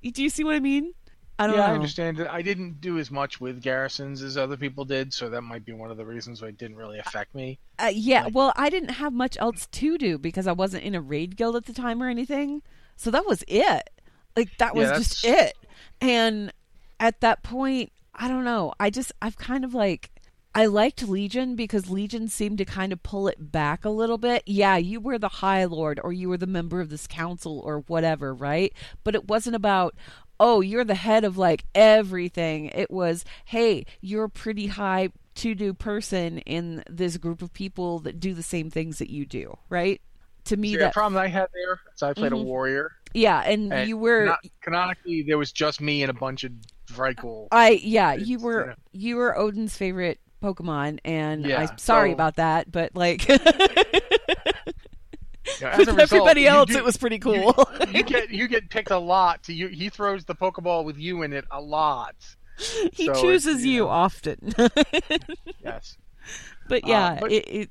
do 0.01 0.23
you 0.23 0.29
see 0.29 0.43
what 0.43 0.55
I 0.55 0.59
mean? 0.59 0.93
I 1.39 1.47
don't 1.47 1.55
yeah, 1.55 1.67
know. 1.67 1.71
I 1.71 1.75
understand 1.75 2.19
it. 2.19 2.27
I 2.29 2.41
didn't 2.43 2.79
do 2.79 2.99
as 2.99 3.09
much 3.09 3.41
with 3.41 3.61
garrisons 3.61 4.21
as 4.21 4.37
other 4.37 4.55
people 4.55 4.85
did, 4.85 5.13
so 5.13 5.29
that 5.29 5.41
might 5.41 5.65
be 5.65 5.73
one 5.73 5.89
of 5.89 5.97
the 5.97 6.05
reasons 6.05 6.41
why 6.41 6.49
it 6.49 6.57
didn't 6.57 6.77
really 6.77 6.99
affect 6.99 7.33
me. 7.33 7.57
Uh, 7.79 7.91
yeah, 7.93 8.25
like, 8.25 8.35
well, 8.35 8.53
I 8.55 8.69
didn't 8.69 8.89
have 8.89 9.13
much 9.13 9.35
else 9.39 9.67
to 9.71 9.97
do 9.97 10.17
because 10.19 10.45
I 10.45 10.51
wasn't 10.51 10.83
in 10.83 10.93
a 10.93 11.01
raid 11.01 11.35
guild 11.35 11.55
at 11.55 11.65
the 11.65 11.73
time 11.73 12.03
or 12.03 12.09
anything. 12.09 12.61
So 12.95 13.09
that 13.11 13.25
was 13.25 13.43
it. 13.47 13.89
Like 14.35 14.57
that 14.57 14.75
was 14.75 14.89
Yeah, 14.89 14.97
just 14.97 15.25
it. 15.25 15.57
And 16.03 16.51
at 16.99 17.21
that 17.21 17.43
point, 17.43 17.93
I 18.13 18.27
don't 18.27 18.43
know. 18.43 18.73
I 18.77 18.89
just 18.89 19.13
I've 19.21 19.37
kind 19.37 19.63
of 19.63 19.73
like 19.73 20.11
I 20.53 20.65
liked 20.65 21.07
Legion 21.07 21.55
because 21.55 21.89
Legion 21.89 22.27
seemed 22.27 22.57
to 22.57 22.65
kind 22.65 22.91
of 22.91 23.01
pull 23.01 23.29
it 23.29 23.51
back 23.51 23.85
a 23.85 23.89
little 23.89 24.17
bit. 24.17 24.43
Yeah, 24.45 24.75
you 24.75 24.99
were 24.99 25.17
the 25.17 25.29
High 25.29 25.63
Lord 25.63 26.01
or 26.03 26.11
you 26.11 26.27
were 26.27 26.37
the 26.37 26.45
member 26.45 26.81
of 26.81 26.89
this 26.89 27.07
council 27.07 27.59
or 27.63 27.79
whatever, 27.87 28.33
right? 28.33 28.73
But 29.05 29.15
it 29.15 29.29
wasn't 29.29 29.55
about 29.55 29.95
oh, 30.39 30.59
you're 30.59 30.83
the 30.83 30.95
head 30.95 31.23
of 31.23 31.37
like 31.37 31.63
everything. 31.73 32.65
It 32.65 32.91
was, 32.91 33.23
hey, 33.45 33.85
you're 34.01 34.25
a 34.25 34.29
pretty 34.29 34.67
high 34.67 35.09
to 35.35 35.55
do 35.55 35.73
person 35.73 36.39
in 36.39 36.83
this 36.89 37.15
group 37.15 37.41
of 37.41 37.53
people 37.53 37.99
that 37.99 38.19
do 38.19 38.33
the 38.33 38.43
same 38.43 38.69
things 38.69 38.97
that 38.99 39.09
you 39.09 39.25
do, 39.25 39.57
right? 39.69 40.01
To 40.53 40.57
me, 40.59 40.69
See, 40.73 40.77
that 40.77 40.89
the 40.89 40.93
problem 40.93 41.19
I 41.19 41.27
had 41.27 41.47
there 41.51 41.79
is 41.95 42.03
I 42.03 42.13
played 42.13 42.31
Mhm. 42.31 42.41
a 42.41 42.43
warrior. 42.43 42.91
yeah, 43.15 43.39
and, 43.41 43.73
and 43.73 43.89
you 43.89 43.97
were 43.97 44.25
not- 44.25 44.39
canonically 44.61 45.23
there 45.23 45.37
was 45.39 45.51
just 45.51 45.81
me 45.81 46.03
and 46.03 46.11
a 46.11 46.13
bunch 46.13 46.43
of 46.43 46.51
Vrykul. 46.91 47.47
I 47.51 47.71
yeah, 47.83 48.13
you 48.13 48.37
were 48.37 48.59
you 48.61 48.67
know. 48.67 48.75
you 48.91 49.15
were 49.15 49.33
Odyn's 49.35 49.75
favorite 49.75 50.19
Pokemon, 50.43 50.99
and 51.03 51.43
Yeah, 51.45 51.61
I'm 51.71 51.77
sorry 51.79 52.09
so- 52.11 52.13
about 52.13 52.35
that, 52.35 52.71
but 52.71 52.95
like 52.95 53.27
You 53.27 53.35
know, 55.69 55.77
with 55.77 55.87
result, 55.87 55.99
everybody 55.99 56.47
else, 56.47 56.69
do- 56.71 56.77
it 56.77 56.83
was 56.83 56.95
pretty 56.97 57.19
cool. 57.19 57.53
you 57.91 58.03
get 58.03 58.29
you 58.29 58.47
get 58.47 58.69
picked 58.69 58.91
a 58.91 58.97
lot. 58.97 59.43
To 59.43 59.53
you, 59.53 59.67
he 59.67 59.89
throws 59.89 60.23
the 60.25 60.35
Pokeball 60.35 60.85
with 60.85 60.97
you 60.97 61.23
in 61.23 61.33
it 61.33 61.45
a 61.51 61.59
lot. 61.59 62.15
he 62.93 63.05
so 63.07 63.13
chooses 63.21 63.65
you 63.65 63.71
you 63.71 63.79
know. 63.81 63.87
often. 63.89 64.53
Yes. 65.63 65.97
but 66.69 66.83
Uh, 66.83 66.87
yeah, 66.87 67.17
but- 67.19 67.31
it, 67.31 67.45
it 67.49 67.69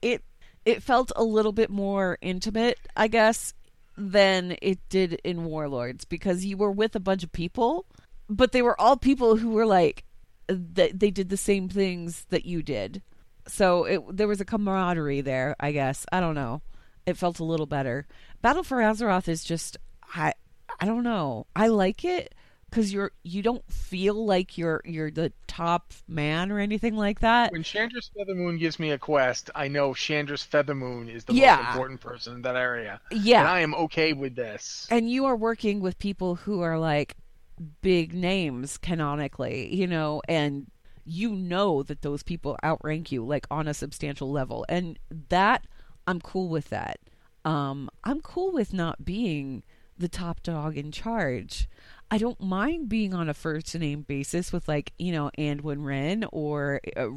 it 0.00 0.22
it 0.64 0.82
felt 0.82 1.12
a 1.16 1.24
little 1.24 1.52
bit 1.52 1.70
more 1.70 2.18
intimate, 2.20 2.78
I 2.96 3.08
guess, 3.08 3.54
than 3.96 4.56
it 4.62 4.78
did 4.88 5.14
in 5.24 5.44
Warlords 5.44 6.04
because 6.04 6.44
you 6.44 6.56
were 6.56 6.70
with 6.70 6.94
a 6.96 7.00
bunch 7.00 7.22
of 7.22 7.32
people, 7.32 7.86
but 8.28 8.52
they 8.52 8.62
were 8.62 8.80
all 8.80 8.96
people 8.96 9.36
who 9.36 9.50
were 9.50 9.66
like 9.66 10.04
they, 10.48 10.90
they 10.90 11.10
did 11.10 11.28
the 11.28 11.36
same 11.36 11.68
things 11.68 12.26
that 12.30 12.44
you 12.44 12.62
did. 12.62 13.02
So 13.46 13.84
it 13.84 14.16
there 14.16 14.28
was 14.28 14.40
a 14.40 14.44
camaraderie 14.44 15.20
there, 15.20 15.56
I 15.60 15.72
guess. 15.72 16.06
I 16.12 16.20
don't 16.20 16.34
know. 16.34 16.62
It 17.06 17.16
felt 17.16 17.38
a 17.38 17.44
little 17.44 17.66
better. 17.66 18.06
Battle 18.42 18.62
for 18.62 18.78
Azeroth 18.78 19.28
is 19.28 19.44
just 19.44 19.76
I 20.14 20.34
I 20.78 20.86
don't 20.86 21.04
know. 21.04 21.46
I 21.54 21.68
like 21.68 22.04
it 22.04 22.34
because 22.70 22.92
you're 22.92 23.10
you 23.24 23.42
don't 23.42 23.64
feel 23.70 24.24
like 24.24 24.56
you're 24.56 24.80
you're 24.84 25.10
the 25.10 25.32
top 25.48 25.92
man 26.08 26.50
or 26.52 26.58
anything 26.60 26.96
like 26.96 27.20
that. 27.20 27.52
When 27.52 27.62
Shandris 27.64 28.10
Feathermoon 28.16 28.58
gives 28.58 28.78
me 28.78 28.90
a 28.92 28.98
quest, 28.98 29.50
I 29.54 29.68
know 29.68 29.90
Shandris 29.90 30.46
Feathermoon 30.46 31.08
is 31.12 31.24
the 31.24 31.34
Yeah. 31.34 31.56
most 31.56 31.66
important 31.68 32.00
person 32.00 32.34
in 32.36 32.42
that 32.42 32.56
area. 32.56 33.00
Yeah. 33.10 33.40
And 33.40 33.48
I 33.48 33.60
am 33.60 33.74
okay 33.74 34.12
with 34.12 34.36
this. 34.36 34.86
and 34.90 35.10
you 35.10 35.26
are 35.26 35.36
working 35.36 35.80
with 35.80 35.98
people 35.98 36.36
who 36.36 36.60
are 36.62 36.78
like 36.78 37.16
big 37.82 38.14
names 38.14 38.78
canonically, 38.78 39.74
you 39.74 39.86
know, 39.86 40.22
and 40.28 40.70
you 41.04 41.30
know 41.32 41.82
that 41.82 42.02
those 42.02 42.22
people 42.22 42.56
outrank 42.64 43.10
you 43.10 43.24
like 43.24 43.46
on 43.50 43.66
a 43.68 43.74
substantial 43.74 44.30
level. 44.30 44.64
And 44.68 44.98
that 45.28 45.66
I'm 46.06 46.20
cool 46.20 46.48
with 46.48 46.68
that. 46.70 47.00
Um 47.44 47.90
I'm 48.04 48.20
cool 48.20 48.52
with 48.52 48.72
not 48.72 49.04
being 49.04 49.62
the 49.98 50.08
top 50.08 50.42
dog 50.42 50.78
in 50.78 50.92
charge. 50.92 51.68
I 52.10 52.18
don't 52.18 52.40
mind 52.40 52.88
being 52.88 53.14
on 53.14 53.28
a 53.28 53.34
first 53.34 53.78
name 53.78 54.02
basis 54.02 54.52
with 54.52 54.66
like, 54.66 54.92
you 54.98 55.12
know, 55.12 55.30
Anduin 55.38 55.78
Wrynn 55.84 56.28
or 56.32 56.80
uh, 56.96 57.08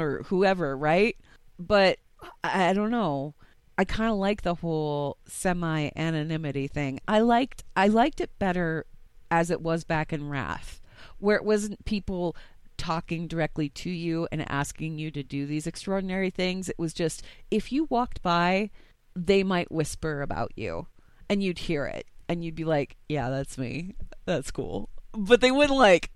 or 0.00 0.22
whoever, 0.24 0.76
right? 0.76 1.16
But 1.58 1.98
I, 2.44 2.70
I 2.70 2.72
don't 2.72 2.90
know. 2.90 3.34
I 3.78 3.84
kind 3.84 4.10
of 4.10 4.16
like 4.16 4.42
the 4.42 4.54
whole 4.54 5.18
semi 5.26 5.90
anonymity 5.96 6.68
thing. 6.68 7.00
I 7.08 7.20
liked 7.20 7.64
I 7.74 7.88
liked 7.88 8.20
it 8.20 8.30
better 8.38 8.86
as 9.30 9.50
it 9.50 9.60
was 9.60 9.84
back 9.84 10.12
in 10.12 10.28
Wrath, 10.28 10.80
where 11.18 11.36
it 11.36 11.44
wasn't 11.44 11.84
people 11.84 12.36
talking 12.78 13.26
directly 13.26 13.68
to 13.70 13.90
you 13.90 14.28
and 14.30 14.48
asking 14.50 14.98
you 14.98 15.10
to 15.10 15.22
do 15.22 15.46
these 15.46 15.66
extraordinary 15.66 16.30
things. 16.30 16.68
It 16.68 16.78
was 16.78 16.94
just 16.94 17.22
if 17.50 17.72
you 17.72 17.84
walked 17.90 18.22
by, 18.22 18.70
they 19.16 19.42
might 19.42 19.72
whisper 19.72 20.22
about 20.22 20.52
you 20.54 20.86
and 21.28 21.42
you'd 21.42 21.58
hear 21.58 21.86
it 21.86 22.06
and 22.28 22.44
you'd 22.44 22.54
be 22.54 22.64
like, 22.64 22.96
"Yeah, 23.08 23.30
that's 23.30 23.58
me. 23.58 23.94
That's 24.24 24.50
cool." 24.50 24.88
But 25.12 25.40
they 25.40 25.50
wouldn't 25.50 25.78
like 25.78 26.10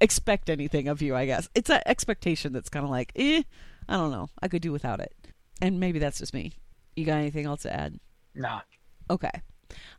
expect 0.00 0.50
anything 0.50 0.88
of 0.88 1.00
you, 1.02 1.14
I 1.14 1.26
guess. 1.26 1.48
It's 1.54 1.68
that 1.68 1.82
expectation 1.86 2.52
that's 2.52 2.68
kind 2.68 2.84
of 2.84 2.90
like, 2.90 3.12
"Eh, 3.16 3.42
I 3.88 3.94
don't 3.94 4.10
know. 4.10 4.28
I 4.42 4.48
could 4.48 4.62
do 4.62 4.72
without 4.72 5.00
it." 5.00 5.14
And 5.60 5.80
maybe 5.80 5.98
that's 5.98 6.18
just 6.18 6.34
me. 6.34 6.52
You 6.96 7.04
got 7.04 7.18
anything 7.18 7.46
else 7.46 7.62
to 7.62 7.72
add? 7.72 7.98
Nah. 8.34 8.60
Okay. 9.10 9.42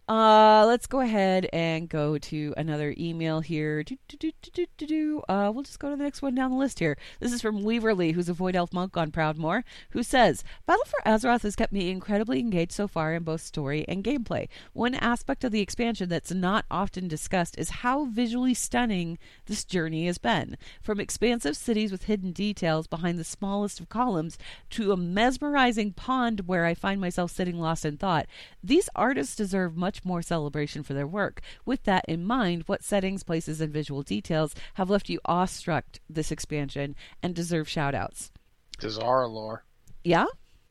Uh, 0.07 0.63
let's 0.67 0.85
go 0.85 0.99
ahead 0.99 1.49
and 1.51 1.89
go 1.89 2.15
to 2.19 2.53
another 2.57 2.93
email 2.95 3.39
here. 3.39 3.81
Do, 3.81 3.97
do, 4.07 4.31
do. 4.77 5.23
Uh, 5.27 5.51
we'll 5.51 5.63
just 5.63 5.79
go 5.79 5.89
to 5.89 5.95
the 5.95 6.03
next 6.03 6.21
one 6.21 6.35
down 6.35 6.51
the 6.51 6.57
list 6.57 6.77
here. 6.77 6.95
This 7.19 7.33
is 7.33 7.41
from 7.41 7.63
Weaverly, 7.63 8.13
who's 8.13 8.29
a 8.29 8.33
Void 8.33 8.55
Elf 8.55 8.71
monk 8.71 8.95
on 8.97 9.09
Proudmoore, 9.09 9.63
who 9.91 10.03
says, 10.03 10.43
Battle 10.67 10.85
for 10.85 11.01
Azeroth 11.09 11.41
has 11.41 11.55
kept 11.55 11.73
me 11.73 11.89
incredibly 11.89 12.39
engaged 12.39 12.73
so 12.73 12.87
far 12.87 13.15
in 13.15 13.23
both 13.23 13.41
story 13.41 13.83
and 13.87 14.03
gameplay. 14.03 14.47
One 14.73 14.93
aspect 14.93 15.43
of 15.43 15.51
the 15.51 15.61
expansion 15.61 16.07
that's 16.07 16.31
not 16.31 16.65
often 16.69 17.07
discussed 17.07 17.57
is 17.57 17.69
how 17.81 18.05
visually 18.05 18.53
stunning 18.53 19.17
this 19.47 19.63
journey 19.63 20.05
has 20.05 20.19
been. 20.19 20.55
From 20.83 20.99
expansive 20.99 21.57
cities 21.57 21.91
with 21.91 22.03
hidden 22.03 22.31
details 22.31 22.85
behind 22.85 23.17
the 23.17 23.23
smallest 23.23 23.79
of 23.79 23.89
columns 23.89 24.37
to 24.69 24.91
a 24.91 24.97
mesmerizing 24.97 25.93
pond 25.93 26.41
where 26.41 26.65
I 26.65 26.75
find 26.75 27.01
myself 27.01 27.31
sitting 27.31 27.59
lost 27.59 27.85
in 27.85 27.97
thought, 27.97 28.27
these 28.63 28.87
artists 28.95 29.35
deserve 29.35 29.75
much 29.75 29.94
more 30.03 30.21
celebration 30.21 30.83
for 30.83 30.93
their 30.93 31.07
work. 31.07 31.41
With 31.65 31.83
that 31.83 32.05
in 32.07 32.25
mind, 32.25 32.63
what 32.65 32.83
settings, 32.83 33.23
places, 33.23 33.61
and 33.61 33.71
visual 33.71 34.01
details 34.01 34.55
have 34.73 34.89
left 34.89 35.09
you 35.09 35.19
awestruck 35.25 35.85
this 36.09 36.31
expansion 36.31 36.95
and 37.21 37.35
deserve 37.35 37.67
shoutouts? 37.67 38.31
Dazar'alor. 38.79 39.59
Yeah? 40.03 40.25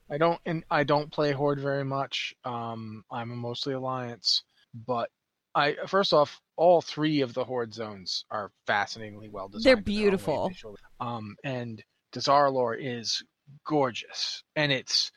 I 0.09 0.17
don't 0.17 0.39
and 0.45 0.63
I 0.69 0.83
don't 0.83 1.11
play 1.11 1.31
Horde 1.31 1.59
very 1.59 1.83
much. 1.83 2.35
Um, 2.43 3.03
I'm 3.11 3.31
a 3.31 3.35
mostly 3.35 3.73
Alliance, 3.73 4.43
but 4.73 5.09
I 5.55 5.75
first 5.87 6.13
off, 6.13 6.39
all 6.55 6.81
three 6.81 7.21
of 7.21 7.33
the 7.33 7.43
Horde 7.43 7.73
zones 7.73 8.25
are 8.29 8.51
fascinatingly 8.67 9.29
well 9.29 9.47
designed. 9.47 9.63
They're 9.63 9.77
in 9.77 9.83
their 9.83 9.93
own 9.93 10.11
way 10.11 10.47
beautiful. 10.49 10.77
Um, 10.99 11.35
and 11.43 11.83
Dazar'alor 12.13 12.77
is 12.79 13.23
gorgeous, 13.65 14.43
and 14.55 14.71
it's 14.71 15.11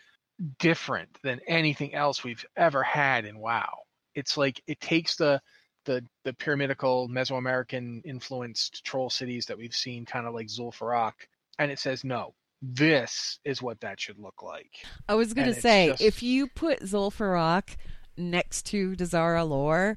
different 0.59 1.19
than 1.23 1.41
anything 1.47 1.95
else 1.95 2.25
we've 2.25 2.45
ever 2.57 2.83
had 2.83 3.25
in 3.25 3.39
WoW. 3.39 3.79
It's 4.19 4.37
like 4.37 4.61
it 4.67 4.81
takes 4.81 5.17
the 5.17 5.41
the 5.85 6.05
the 6.25 6.33
pyramidical 6.33 7.09
Mesoamerican 7.09 8.03
influenced 8.05 8.85
troll 8.85 9.11
cities 9.11 9.47
that 9.47 9.57
we've 9.59 9.75
seen, 9.75 10.05
kind 10.05 10.27
of 10.27 10.35
like 10.35 10.49
Zul'Farrak, 10.49 11.13
and 11.59 11.71
it 11.71 11.79
says 11.79 12.05
no. 12.05 12.35
This 12.61 13.39
is 13.45 13.63
what 13.63 13.81
that 13.81 14.01
should 14.01 14.19
look 14.19 14.43
like. 14.43 14.71
I 15.09 15.15
was 15.15 15.33
going 15.33 15.47
to 15.55 15.61
say, 15.61 15.89
just- 15.91 16.03
if 16.03 16.23
you 16.23 16.49
put 16.49 16.81
Zul'Farrak 16.81 17.77
next 18.17 18.67
to 18.67 18.97
Dazar'alor, 18.97 19.97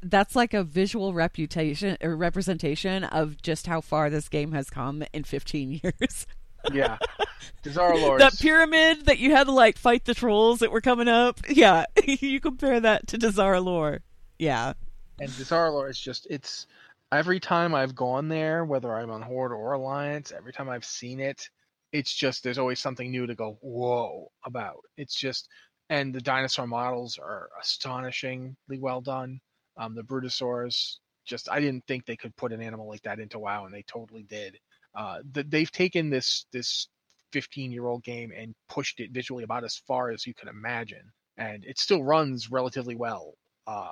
that's 0.00 0.36
like 0.36 0.54
a 0.54 0.62
visual 0.62 1.12
reputation 1.12 1.96
or 2.00 2.16
representation 2.16 3.02
of 3.04 3.42
just 3.42 3.66
how 3.66 3.80
far 3.80 4.10
this 4.10 4.28
game 4.28 4.52
has 4.52 4.70
come 4.70 5.02
in 5.12 5.24
15 5.24 5.80
years. 5.82 6.26
Yeah, 6.72 6.98
Dazar'alor. 7.64 8.18
that 8.18 8.38
pyramid 8.38 9.06
that 9.06 9.18
you 9.18 9.30
had 9.32 9.44
to 9.44 9.52
like 9.52 9.78
fight 9.78 10.04
the 10.04 10.14
trolls 10.14 10.60
that 10.60 10.70
were 10.70 10.80
coming 10.80 11.08
up. 11.08 11.40
Yeah, 11.48 11.84
you 12.04 12.40
compare 12.40 12.80
that 12.80 13.06
to 13.08 13.18
Dazar'alor. 13.18 14.00
Yeah. 14.38 14.74
and 15.20 15.30
Dazar'alor 15.30 15.88
is 15.90 15.98
just 15.98 16.26
it's 16.30 16.66
every 17.10 17.40
time 17.40 17.74
I've 17.74 17.94
gone 17.94 18.28
there, 18.28 18.64
whether 18.64 18.94
I'm 18.94 19.10
on 19.10 19.22
Horde 19.22 19.52
or 19.52 19.72
Alliance, 19.72 20.32
every 20.32 20.52
time 20.52 20.68
I've 20.68 20.84
seen 20.84 21.20
it, 21.20 21.48
it's 21.92 22.12
just 22.14 22.42
there's 22.42 22.58
always 22.58 22.80
something 22.80 23.10
new 23.10 23.26
to 23.26 23.34
go 23.34 23.58
whoa 23.60 24.30
about. 24.46 24.78
It's 24.96 25.14
just 25.14 25.48
and 25.90 26.14
the 26.14 26.20
dinosaur 26.20 26.66
models 26.66 27.18
are 27.18 27.48
astonishingly 27.60 28.78
well 28.78 29.00
done. 29.00 29.40
Um, 29.76 29.94
the 29.94 30.02
Brutosaurs, 30.02 30.96
just 31.26 31.50
I 31.50 31.60
didn't 31.60 31.84
think 31.86 32.06
they 32.06 32.16
could 32.16 32.34
put 32.36 32.52
an 32.52 32.62
animal 32.62 32.88
like 32.88 33.02
that 33.02 33.20
into 33.20 33.38
WoW, 33.38 33.64
and 33.66 33.74
they 33.74 33.82
totally 33.82 34.22
did. 34.22 34.58
Uh, 34.94 35.18
th- 35.34 35.46
they've 35.48 35.70
taken 35.70 36.10
this 36.10 36.46
this 36.52 36.88
15 37.32 37.72
year 37.72 37.86
old 37.86 38.02
game 38.02 38.32
and 38.36 38.54
pushed 38.68 39.00
it 39.00 39.10
visually 39.12 39.44
about 39.44 39.64
as 39.64 39.76
far 39.86 40.10
as 40.10 40.26
you 40.26 40.34
can 40.34 40.48
imagine, 40.48 41.12
and 41.36 41.64
it 41.64 41.78
still 41.78 42.02
runs 42.02 42.50
relatively 42.50 42.94
well. 42.94 43.34
Uh, 43.66 43.90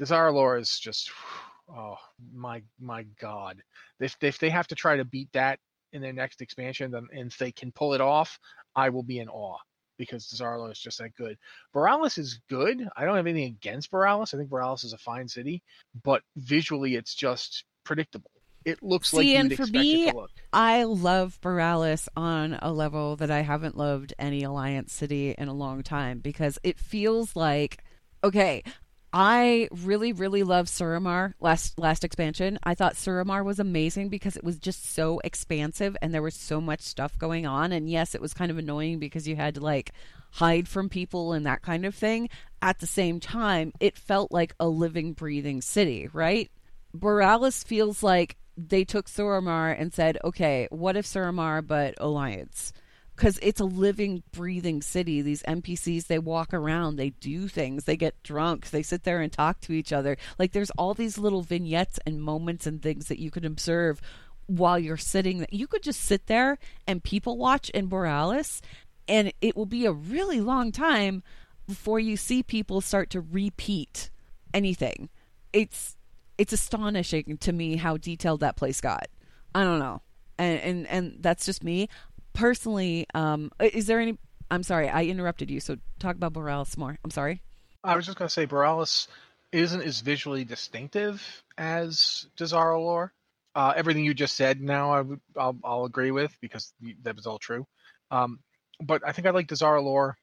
Dazar'alor 0.00 0.60
is 0.60 0.78
just, 0.78 1.10
oh 1.70 1.96
my 2.34 2.62
my 2.80 3.04
god! 3.20 3.62
If 4.00 4.16
if 4.22 4.38
they 4.38 4.50
have 4.50 4.68
to 4.68 4.74
try 4.74 4.96
to 4.96 5.04
beat 5.04 5.28
that 5.32 5.58
in 5.92 6.02
their 6.02 6.12
next 6.12 6.40
expansion, 6.40 6.90
then 6.90 7.06
and 7.12 7.30
if 7.30 7.38
they 7.38 7.52
can 7.52 7.72
pull 7.72 7.94
it 7.94 8.00
off, 8.00 8.38
I 8.74 8.90
will 8.90 9.02
be 9.02 9.18
in 9.18 9.28
awe 9.28 9.58
because 9.98 10.28
Dazar'alor 10.28 10.70
is 10.70 10.78
just 10.78 10.98
that 10.98 11.14
good. 11.16 11.36
Boralus 11.74 12.18
is 12.18 12.40
good. 12.48 12.88
I 12.96 13.04
don't 13.04 13.16
have 13.16 13.26
anything 13.26 13.52
against 13.52 13.90
Boralus. 13.90 14.32
I 14.32 14.38
think 14.38 14.48
Boralus 14.48 14.84
is 14.84 14.92
a 14.92 14.98
fine 14.98 15.28
city, 15.28 15.62
but 16.04 16.22
visually 16.36 16.94
it's 16.94 17.14
just 17.14 17.64
predictable. 17.84 18.30
It 18.64 18.82
looks 18.82 19.12
like 19.12 19.22
See, 19.22 19.32
you'd 19.32 19.40
and 19.40 19.54
for 19.54 19.66
me, 19.66 20.08
it 20.08 20.12
to 20.12 20.18
look. 20.18 20.30
I 20.52 20.84
love 20.84 21.38
Boralus 21.40 22.08
on 22.16 22.58
a 22.60 22.72
level 22.72 23.16
that 23.16 23.30
I 23.30 23.40
haven't 23.40 23.76
loved 23.76 24.14
any 24.18 24.42
Alliance 24.42 24.92
city 24.92 25.34
in 25.36 25.48
a 25.48 25.54
long 25.54 25.82
time 25.82 26.18
because 26.18 26.58
it 26.62 26.78
feels 26.78 27.36
like 27.36 27.82
okay. 28.22 28.62
I 29.10 29.70
really, 29.72 30.12
really 30.12 30.42
love 30.42 30.66
Suramar 30.66 31.32
last 31.40 31.78
last 31.78 32.04
expansion. 32.04 32.58
I 32.62 32.74
thought 32.74 32.94
Suramar 32.94 33.42
was 33.42 33.58
amazing 33.58 34.10
because 34.10 34.36
it 34.36 34.44
was 34.44 34.58
just 34.58 34.84
so 34.84 35.18
expansive 35.24 35.96
and 36.02 36.12
there 36.12 36.20
was 36.20 36.34
so 36.34 36.60
much 36.60 36.82
stuff 36.82 37.18
going 37.18 37.46
on. 37.46 37.72
And 37.72 37.88
yes, 37.88 38.14
it 38.14 38.20
was 38.20 38.34
kind 38.34 38.50
of 38.50 38.58
annoying 38.58 38.98
because 38.98 39.26
you 39.26 39.34
had 39.34 39.54
to 39.54 39.60
like 39.60 39.92
hide 40.32 40.68
from 40.68 40.90
people 40.90 41.32
and 41.32 41.46
that 41.46 41.62
kind 41.62 41.86
of 41.86 41.94
thing. 41.94 42.28
At 42.60 42.80
the 42.80 42.86
same 42.86 43.18
time, 43.18 43.72
it 43.80 43.96
felt 43.96 44.30
like 44.30 44.54
a 44.60 44.68
living, 44.68 45.14
breathing 45.14 45.62
city, 45.62 46.08
right? 46.12 46.50
Boralus 46.94 47.64
feels 47.64 48.02
like 48.02 48.36
they 48.58 48.84
took 48.84 49.08
Suramar 49.08 49.74
and 49.78 49.94
said, 49.94 50.18
okay, 50.24 50.66
what 50.70 50.96
if 50.96 51.06
Suramar 51.06 51.64
but 51.64 51.94
Alliance? 51.98 52.72
Because 53.14 53.38
it's 53.40 53.60
a 53.60 53.64
living, 53.64 54.24
breathing 54.32 54.82
city. 54.82 55.22
These 55.22 55.42
NPCs, 55.44 56.06
they 56.06 56.18
walk 56.18 56.52
around, 56.52 56.96
they 56.96 57.10
do 57.10 57.46
things, 57.46 57.84
they 57.84 57.96
get 57.96 58.22
drunk, 58.22 58.70
they 58.70 58.82
sit 58.82 59.04
there 59.04 59.20
and 59.20 59.32
talk 59.32 59.60
to 59.62 59.72
each 59.72 59.92
other. 59.92 60.16
Like 60.38 60.52
there's 60.52 60.70
all 60.70 60.94
these 60.94 61.18
little 61.18 61.42
vignettes 61.42 62.00
and 62.04 62.20
moments 62.20 62.66
and 62.66 62.82
things 62.82 63.06
that 63.06 63.20
you 63.20 63.30
can 63.30 63.44
observe 63.44 64.00
while 64.46 64.78
you're 64.78 64.96
sitting. 64.96 65.46
You 65.50 65.68
could 65.68 65.82
just 65.82 66.00
sit 66.00 66.26
there 66.26 66.58
and 66.86 67.02
people 67.04 67.38
watch 67.38 67.70
in 67.70 67.88
Boralus, 67.88 68.60
and 69.06 69.32
it 69.40 69.56
will 69.56 69.66
be 69.66 69.86
a 69.86 69.92
really 69.92 70.40
long 70.40 70.72
time 70.72 71.22
before 71.66 72.00
you 72.00 72.16
see 72.16 72.42
people 72.42 72.80
start 72.80 73.10
to 73.10 73.20
repeat 73.20 74.10
anything. 74.52 75.10
It's 75.52 75.96
it's 76.38 76.52
astonishing 76.52 77.36
to 77.38 77.52
me 77.52 77.76
how 77.76 77.96
detailed 77.96 78.40
that 78.40 78.56
place 78.56 78.80
got. 78.80 79.08
I 79.54 79.64
don't 79.64 79.80
know, 79.80 80.02
and 80.38 80.60
and 80.60 80.86
and 80.86 81.16
that's 81.20 81.44
just 81.44 81.64
me 81.64 81.88
personally. 82.32 83.06
Um, 83.14 83.50
is 83.60 83.86
there 83.86 84.00
any? 84.00 84.16
I'm 84.50 84.62
sorry, 84.62 84.88
I 84.88 85.04
interrupted 85.04 85.50
you. 85.50 85.60
So 85.60 85.76
talk 85.98 86.16
about 86.16 86.32
Boralus 86.32 86.76
more. 86.78 86.98
I'm 87.04 87.10
sorry. 87.10 87.42
I 87.84 87.96
was 87.96 88.06
just 88.06 88.16
gonna 88.18 88.28
say 88.28 88.46
Boralus 88.46 89.08
isn't 89.52 89.82
as 89.82 90.00
visually 90.00 90.44
distinctive 90.44 91.22
as 91.56 92.26
Dazar'alor. 92.38 93.10
Uh, 93.54 93.72
everything 93.76 94.04
you 94.04 94.14
just 94.14 94.36
said 94.36 94.60
now, 94.60 94.92
I 94.92 95.02
I'll, 95.36 95.58
I'll 95.64 95.84
agree 95.84 96.10
with 96.10 96.36
because 96.40 96.72
that 97.02 97.16
was 97.16 97.26
all 97.26 97.38
true. 97.38 97.66
Um, 98.10 98.38
but 98.80 99.02
I 99.06 99.12
think 99.12 99.26
I 99.26 99.30
like 99.30 99.48
Dazar'alor 99.48 100.14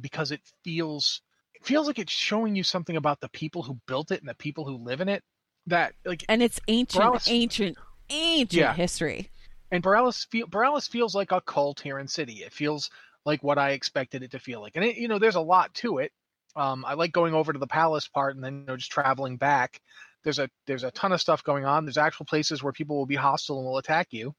because 0.00 0.32
it 0.32 0.40
feels 0.64 1.22
it 1.54 1.64
feels 1.64 1.86
like 1.86 1.98
it's 1.98 2.12
showing 2.12 2.56
you 2.56 2.62
something 2.62 2.96
about 2.96 3.20
the 3.20 3.28
people 3.28 3.62
who 3.62 3.78
built 3.86 4.10
it 4.10 4.20
and 4.20 4.28
the 4.28 4.34
people 4.34 4.64
who 4.64 4.76
live 4.76 5.00
in 5.00 5.08
it. 5.08 5.22
That 5.66 5.94
like 6.04 6.24
And 6.28 6.42
it's 6.42 6.58
ancient, 6.68 7.02
Boralus- 7.04 7.30
ancient, 7.30 7.78
ancient 8.10 8.52
Yeah. 8.60 8.74
history. 8.74 9.30
and 9.70 9.82
Boralus 9.82 10.26
feel 10.28 10.46
Boralus 10.46 10.88
feels 10.88 11.14
like 11.14 11.32
a 11.32 11.40
Kul 11.40 11.74
Tiran 11.74 12.08
city. 12.10 12.42
It 12.42 12.52
feels 12.52 12.90
like 13.24 13.42
what 13.42 13.58
I 13.58 13.70
expected 13.70 14.22
it 14.22 14.32
to 14.32 14.38
feel 14.38 14.60
like, 14.60 14.72
and 14.76 14.84
it, 14.84 14.96
you 14.96 15.06
know, 15.08 15.18
there's 15.18 15.36
a 15.36 15.40
lot 15.40 15.72
to 15.74 15.98
it. 15.98 16.12
Um, 16.56 16.84
I 16.84 16.94
like 16.94 17.12
going 17.12 17.32
over 17.32 17.52
to 17.52 17.58
the 17.58 17.66
palace 17.66 18.08
part 18.08 18.34
and 18.34 18.44
then 18.44 18.60
you 18.60 18.64
know 18.66 18.76
just 18.76 18.90
traveling 18.92 19.36
back. 19.36 19.80
There's 20.24 20.38
a 20.38 20.50
there's 20.66 20.84
a 20.84 20.90
ton 20.90 21.12
of 21.12 21.20
stuff 21.20 21.42
going 21.44 21.64
on. 21.64 21.84
There's 21.84 21.96
actual 21.96 22.26
places 22.26 22.62
where 22.62 22.72
people 22.72 22.96
will 22.96 23.06
be 23.06 23.14
hostile 23.16 23.58
and 23.58 23.66
will 23.66 23.78
attack 23.78 24.08
you. 24.10 24.34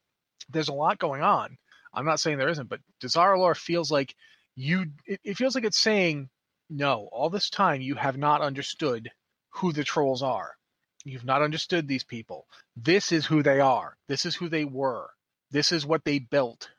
There's 0.50 0.68
a 0.70 0.74
lot 0.74 1.00
going 1.00 1.22
on. 1.24 1.58
I'm 1.94 2.06
not 2.06 2.20
saying 2.20 2.38
there 2.38 2.50
isn't, 2.50 2.70
but 2.70 2.82
Dazar'alor 3.02 3.56
feels 3.56 3.90
like 3.92 4.14
you. 4.56 4.86
It, 5.06 5.20
it 5.24 5.38
feels 5.38 5.56
like 5.56 5.64
it's 5.64 5.80
saying, 5.80 6.30
no, 6.70 7.08
all 7.12 7.30
this 7.30 7.50
time 7.50 7.82
you 7.82 7.96
have 7.96 8.18
not 8.18 8.42
understood 8.42 9.10
who 9.52 9.72
the 9.72 9.84
trolls 9.84 10.22
are. 10.22 10.56
You've 11.04 11.26
not 11.26 11.42
understood 11.42 11.88
these 11.88 12.04
people. 12.04 12.48
This 12.76 13.12
is 13.12 13.26
who 13.26 13.44
they 13.44 13.60
are. 13.60 13.98
This 14.08 14.26
is 14.26 14.36
who 14.36 14.50
they 14.50 14.66
were. 14.66 15.10
This 15.52 15.72
is 15.72 15.86
what 15.86 16.04
they 16.06 16.20
built. 16.20 16.70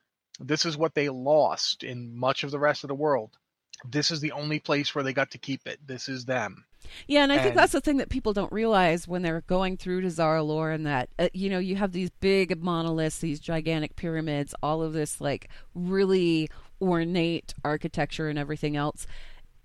This 0.41 0.65
is 0.65 0.77
what 0.77 0.95
they 0.95 1.09
lost 1.09 1.85
in 1.85 2.17
much 2.17 2.43
of 2.43 2.51
the 2.51 2.59
rest 2.59 2.85
of 2.85 2.89
the 2.89 2.95
world. 2.95 3.37
This 3.85 4.11
is 4.11 4.21
the 4.21 4.33
only 4.33 4.59
place 4.61 4.95
where 4.95 5.05
they 5.05 5.13
got 5.13 5.31
to 5.33 5.39
keep 5.39 5.67
it. 5.67 5.79
This 5.87 6.09
is 6.09 6.25
them. 6.25 6.65
Yeah, 7.07 7.23
and 7.23 7.33
I 7.33 7.43
think 7.43 7.55
that's 7.55 7.73
the 7.73 7.81
thing 7.81 7.97
that 7.99 8.09
people 8.09 8.33
don't 8.33 8.53
realize 8.53 9.09
when 9.09 9.23
they're 9.23 9.43
going 9.43 9.77
through 9.77 10.03
to 10.03 10.11
Zara 10.11 10.43
lore 10.43 10.71
and 10.71 10.87
that 10.87 11.09
uh, 11.19 11.29
you 11.33 11.49
know 11.49 11.59
you 11.59 11.77
have 11.77 11.93
these 11.93 12.11
big 12.21 12.63
monoliths, 12.63 13.19
these 13.19 13.41
gigantic 13.41 13.97
pyramids, 13.97 14.55
all 14.63 14.83
of 14.83 14.93
this 14.93 15.21
like 15.21 15.49
really 15.75 16.49
ornate 16.81 17.55
architecture 17.65 18.29
and 18.29 18.39
everything 18.39 18.77
else. 18.77 19.07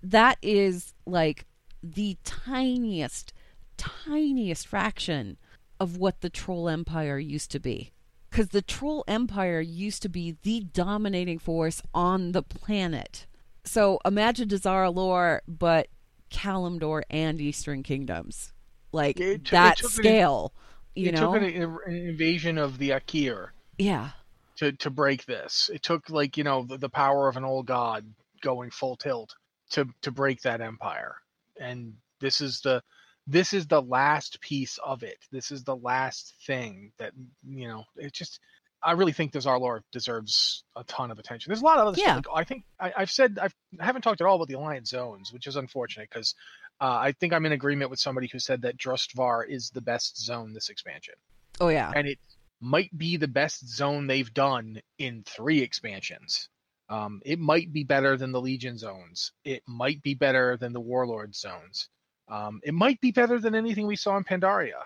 That 0.01 0.37
is 0.41 0.93
like 1.05 1.45
the 1.83 2.17
tiniest, 2.23 3.33
tiniest 3.79 4.67
fraction 4.67 5.37
of 5.79 5.97
what 5.97 6.21
the 6.21 6.29
Troll 6.29 6.67
Empire 6.69 7.17
used 7.17 7.51
to 7.51 7.59
be. 7.59 7.91
Because 8.29 8.49
the 8.49 8.61
Troll 8.61 9.03
Empire 9.07 9.59
used 9.61 10.01
to 10.03 10.09
be 10.09 10.37
the 10.43 10.59
dominating 10.61 11.39
force 11.39 11.81
on 11.93 12.33
the 12.33 12.43
planet. 12.43 13.25
So 13.63 13.99
imagine 14.05 14.49
Dazar'alor, 14.49 15.39
but 15.47 15.87
Kalimdor 16.29 17.01
and 17.09 17.41
Eastern 17.41 17.81
Kingdoms. 17.83 18.53
Like 18.91 19.19
It 19.19 19.45
took- 19.45 19.47
it 19.47 19.51
that 19.51 19.77
took 19.77 19.85
an- 19.85 19.95
scale, 19.95 20.53
you 20.95 21.09
it 21.09 21.15
know? 21.15 21.33
took 21.33 21.41
an, 21.43 21.77
an 21.85 21.95
invasion 21.95 22.57
of 22.57 22.77
the 22.77 22.89
Aqir 22.91 23.49
yeah. 23.77 24.09
to 24.57 24.71
to 24.73 24.89
break 24.89 25.25
this. 25.25 25.69
It 25.73 25.81
took 25.83 26.09
like 26.09 26.37
you 26.37 26.43
know 26.43 26.63
the, 26.63 26.77
the 26.77 26.89
power 26.89 27.27
of 27.29 27.37
an 27.37 27.45
old 27.45 27.65
god 27.67 28.05
going 28.41 28.69
full 28.71 28.95
tilt 28.95 29.35
to 29.71 29.87
to 30.01 30.11
break 30.11 30.41
that 30.41 30.61
empire. 30.61 31.15
And 31.59 31.93
this 32.19 32.41
is 32.41 32.61
the 32.61 32.81
this 33.29 33.53
is 33.53 33.67
the 33.67 33.81
last 33.81 34.41
piece 34.41 34.77
of 34.83 35.03
it. 35.03 35.17
This 35.31 35.51
is 35.51 35.63
the 35.63 35.75
last 35.75 36.35
thing 36.45 36.91
that 36.97 37.11
you 37.47 37.67
know. 37.67 37.83
It 37.95 38.13
just 38.13 38.39
I 38.81 38.93
really 38.93 39.11
think 39.11 39.31
this 39.33 39.45
our 39.45 39.59
lore 39.59 39.83
deserves 39.91 40.63
a 40.75 40.83
ton 40.85 41.11
of 41.11 41.19
attention. 41.19 41.49
There's 41.49 41.61
a 41.61 41.65
lot 41.65 41.79
of 41.79 41.87
other 41.87 41.97
Yeah. 41.99 42.13
stuff. 42.13 42.25
Like, 42.33 42.41
I 42.41 42.43
think 42.45 42.63
I, 42.79 42.93
I've 42.97 43.11
said 43.11 43.37
I've, 43.41 43.53
I 43.79 43.85
haven't 43.85 44.01
talked 44.03 44.21
at 44.21 44.27
all 44.27 44.35
about 44.37 44.47
the 44.47 44.53
alliance 44.55 44.89
zones, 44.89 45.31
which 45.33 45.47
is 45.47 45.55
unfortunate 45.57 46.09
because 46.09 46.33
uh, 46.81 46.85
I 46.85 47.11
think 47.11 47.33
I'm 47.33 47.45
in 47.45 47.51
agreement 47.51 47.91
with 47.91 47.99
somebody 47.99 48.29
who 48.31 48.39
said 48.39 48.61
that 48.61 48.77
Drustvar 48.77 49.43
is 49.47 49.69
the 49.71 49.81
best 49.81 50.17
zone 50.17 50.53
this 50.53 50.69
expansion 50.69 51.15
Oh 51.59 51.67
yeah. 51.67 51.91
and 51.93 52.07
it 52.07 52.19
might 52.61 52.97
be 52.97 53.17
the 53.17 53.27
best 53.27 53.67
zone 53.67 54.07
they've 54.07 54.33
done 54.33 54.81
in 54.97 55.23
three 55.25 55.61
expansions. 55.61 56.47
Um, 56.89 57.21
it 57.25 57.37
might 57.37 57.71
be 57.71 57.83
better 57.83 58.17
than 58.17 58.31
the 58.31 58.41
Legion 58.41 58.77
zones. 58.77 59.31
It 59.43 59.61
might 59.67 60.01
be 60.01 60.13
better 60.15 60.57
than 60.57 60.73
the 60.73 60.79
Warlord 60.79 61.35
zones. 61.35 61.89
Um, 62.29 62.61
it 62.63 62.73
might 62.73 63.01
be 63.01 63.11
better 63.11 63.39
than 63.39 63.55
anything 63.55 63.87
we 63.87 63.95
saw 63.95 64.17
in 64.17 64.23
Pandaria. 64.23 64.81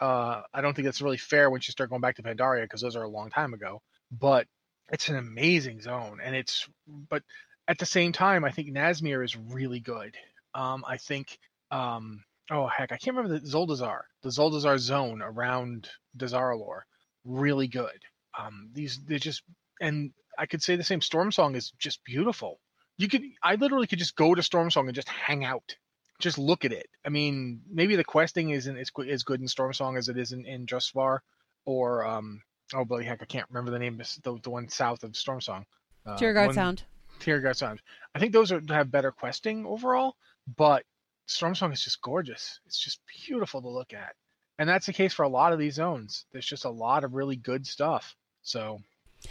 Uh, 0.00 0.42
I 0.52 0.60
don't 0.60 0.74
think 0.74 0.84
that's 0.84 1.02
really 1.02 1.16
fair 1.16 1.50
once 1.50 1.68
you 1.68 1.72
start 1.72 1.90
going 1.90 2.02
back 2.02 2.16
to 2.16 2.22
Pandaria 2.22 2.62
because 2.62 2.80
those 2.80 2.96
are 2.96 3.02
a 3.02 3.08
long 3.08 3.30
time 3.30 3.54
ago. 3.54 3.80
But 4.10 4.46
it's 4.90 5.08
an 5.08 5.16
amazing 5.16 5.80
zone, 5.80 6.18
and 6.22 6.34
it's 6.34 6.68
but 6.86 7.22
at 7.66 7.78
the 7.78 7.86
same 7.86 8.12
time, 8.12 8.44
I 8.44 8.50
think 8.50 8.68
Nazmir 8.70 9.24
is 9.24 9.36
really 9.36 9.80
good. 9.80 10.16
Um, 10.54 10.84
I 10.86 10.96
think 10.96 11.38
um, 11.70 12.24
oh 12.50 12.66
heck, 12.66 12.92
I 12.92 12.96
can't 12.96 13.16
remember 13.16 13.38
the 13.38 13.46
Zuldazar, 13.46 14.00
the 14.22 14.30
Zuldazar 14.30 14.78
zone 14.78 15.20
around 15.22 15.90
Dazar'alor, 16.16 16.80
really 17.24 17.68
good. 17.68 18.02
Um, 18.38 18.70
these 18.72 18.98
they 19.06 19.18
just 19.18 19.42
and 19.80 20.12
I 20.38 20.46
could 20.46 20.62
say 20.62 20.76
the 20.76 20.84
same. 20.84 21.00
Storm 21.00 21.32
Song 21.32 21.54
is 21.54 21.72
just 21.78 22.02
beautiful. 22.04 22.60
You 22.96 23.08
could 23.08 23.22
I 23.42 23.56
literally 23.56 23.86
could 23.86 23.98
just 23.98 24.16
go 24.16 24.34
to 24.34 24.42
Storm 24.42 24.70
Song 24.70 24.86
and 24.86 24.94
just 24.94 25.08
hang 25.08 25.44
out, 25.44 25.76
just 26.18 26.38
look 26.38 26.64
at 26.64 26.72
it. 26.72 26.88
I 27.04 27.10
mean, 27.10 27.60
maybe 27.70 27.96
the 27.96 28.04
questing 28.04 28.50
isn't 28.50 28.76
as, 28.76 28.90
good- 28.90 29.08
as 29.08 29.22
good 29.22 29.40
in 29.40 29.48
Storm 29.48 29.72
Song 29.72 29.96
as 29.96 30.08
it 30.08 30.18
is 30.18 30.32
in 30.32 30.44
in 30.46 30.66
Drustvar, 30.66 31.20
or 31.64 32.04
um 32.06 32.42
oh 32.74 32.84
bloody 32.84 33.04
heck, 33.04 33.22
I 33.22 33.26
can't 33.26 33.48
remember 33.50 33.70
the 33.70 33.78
name. 33.78 33.96
The 34.22 34.38
the 34.42 34.50
one 34.50 34.68
south 34.68 35.04
of 35.04 35.16
Storm 35.16 35.40
Song. 35.40 35.66
Uh, 36.06 36.16
Tiragarde 36.16 36.54
Sound. 36.54 36.82
Tiragarde 37.20 37.56
Sound. 37.56 37.80
I 38.14 38.18
think 38.18 38.32
those 38.32 38.52
are 38.52 38.62
have 38.68 38.90
better 38.90 39.12
questing 39.12 39.66
overall, 39.66 40.16
but 40.56 40.84
Storm 41.26 41.54
Song 41.54 41.72
is 41.72 41.82
just 41.82 42.00
gorgeous. 42.00 42.60
It's 42.66 42.78
just 42.78 43.00
beautiful 43.26 43.60
to 43.62 43.68
look 43.68 43.92
at. 43.92 44.14
And 44.58 44.68
that's 44.68 44.86
the 44.86 44.92
case 44.92 45.12
for 45.12 45.22
a 45.22 45.28
lot 45.28 45.52
of 45.52 45.58
these 45.58 45.74
zones. 45.74 46.24
There's 46.32 46.46
just 46.46 46.64
a 46.64 46.70
lot 46.70 47.04
of 47.04 47.14
really 47.14 47.36
good 47.36 47.66
stuff. 47.66 48.16
So 48.42 48.80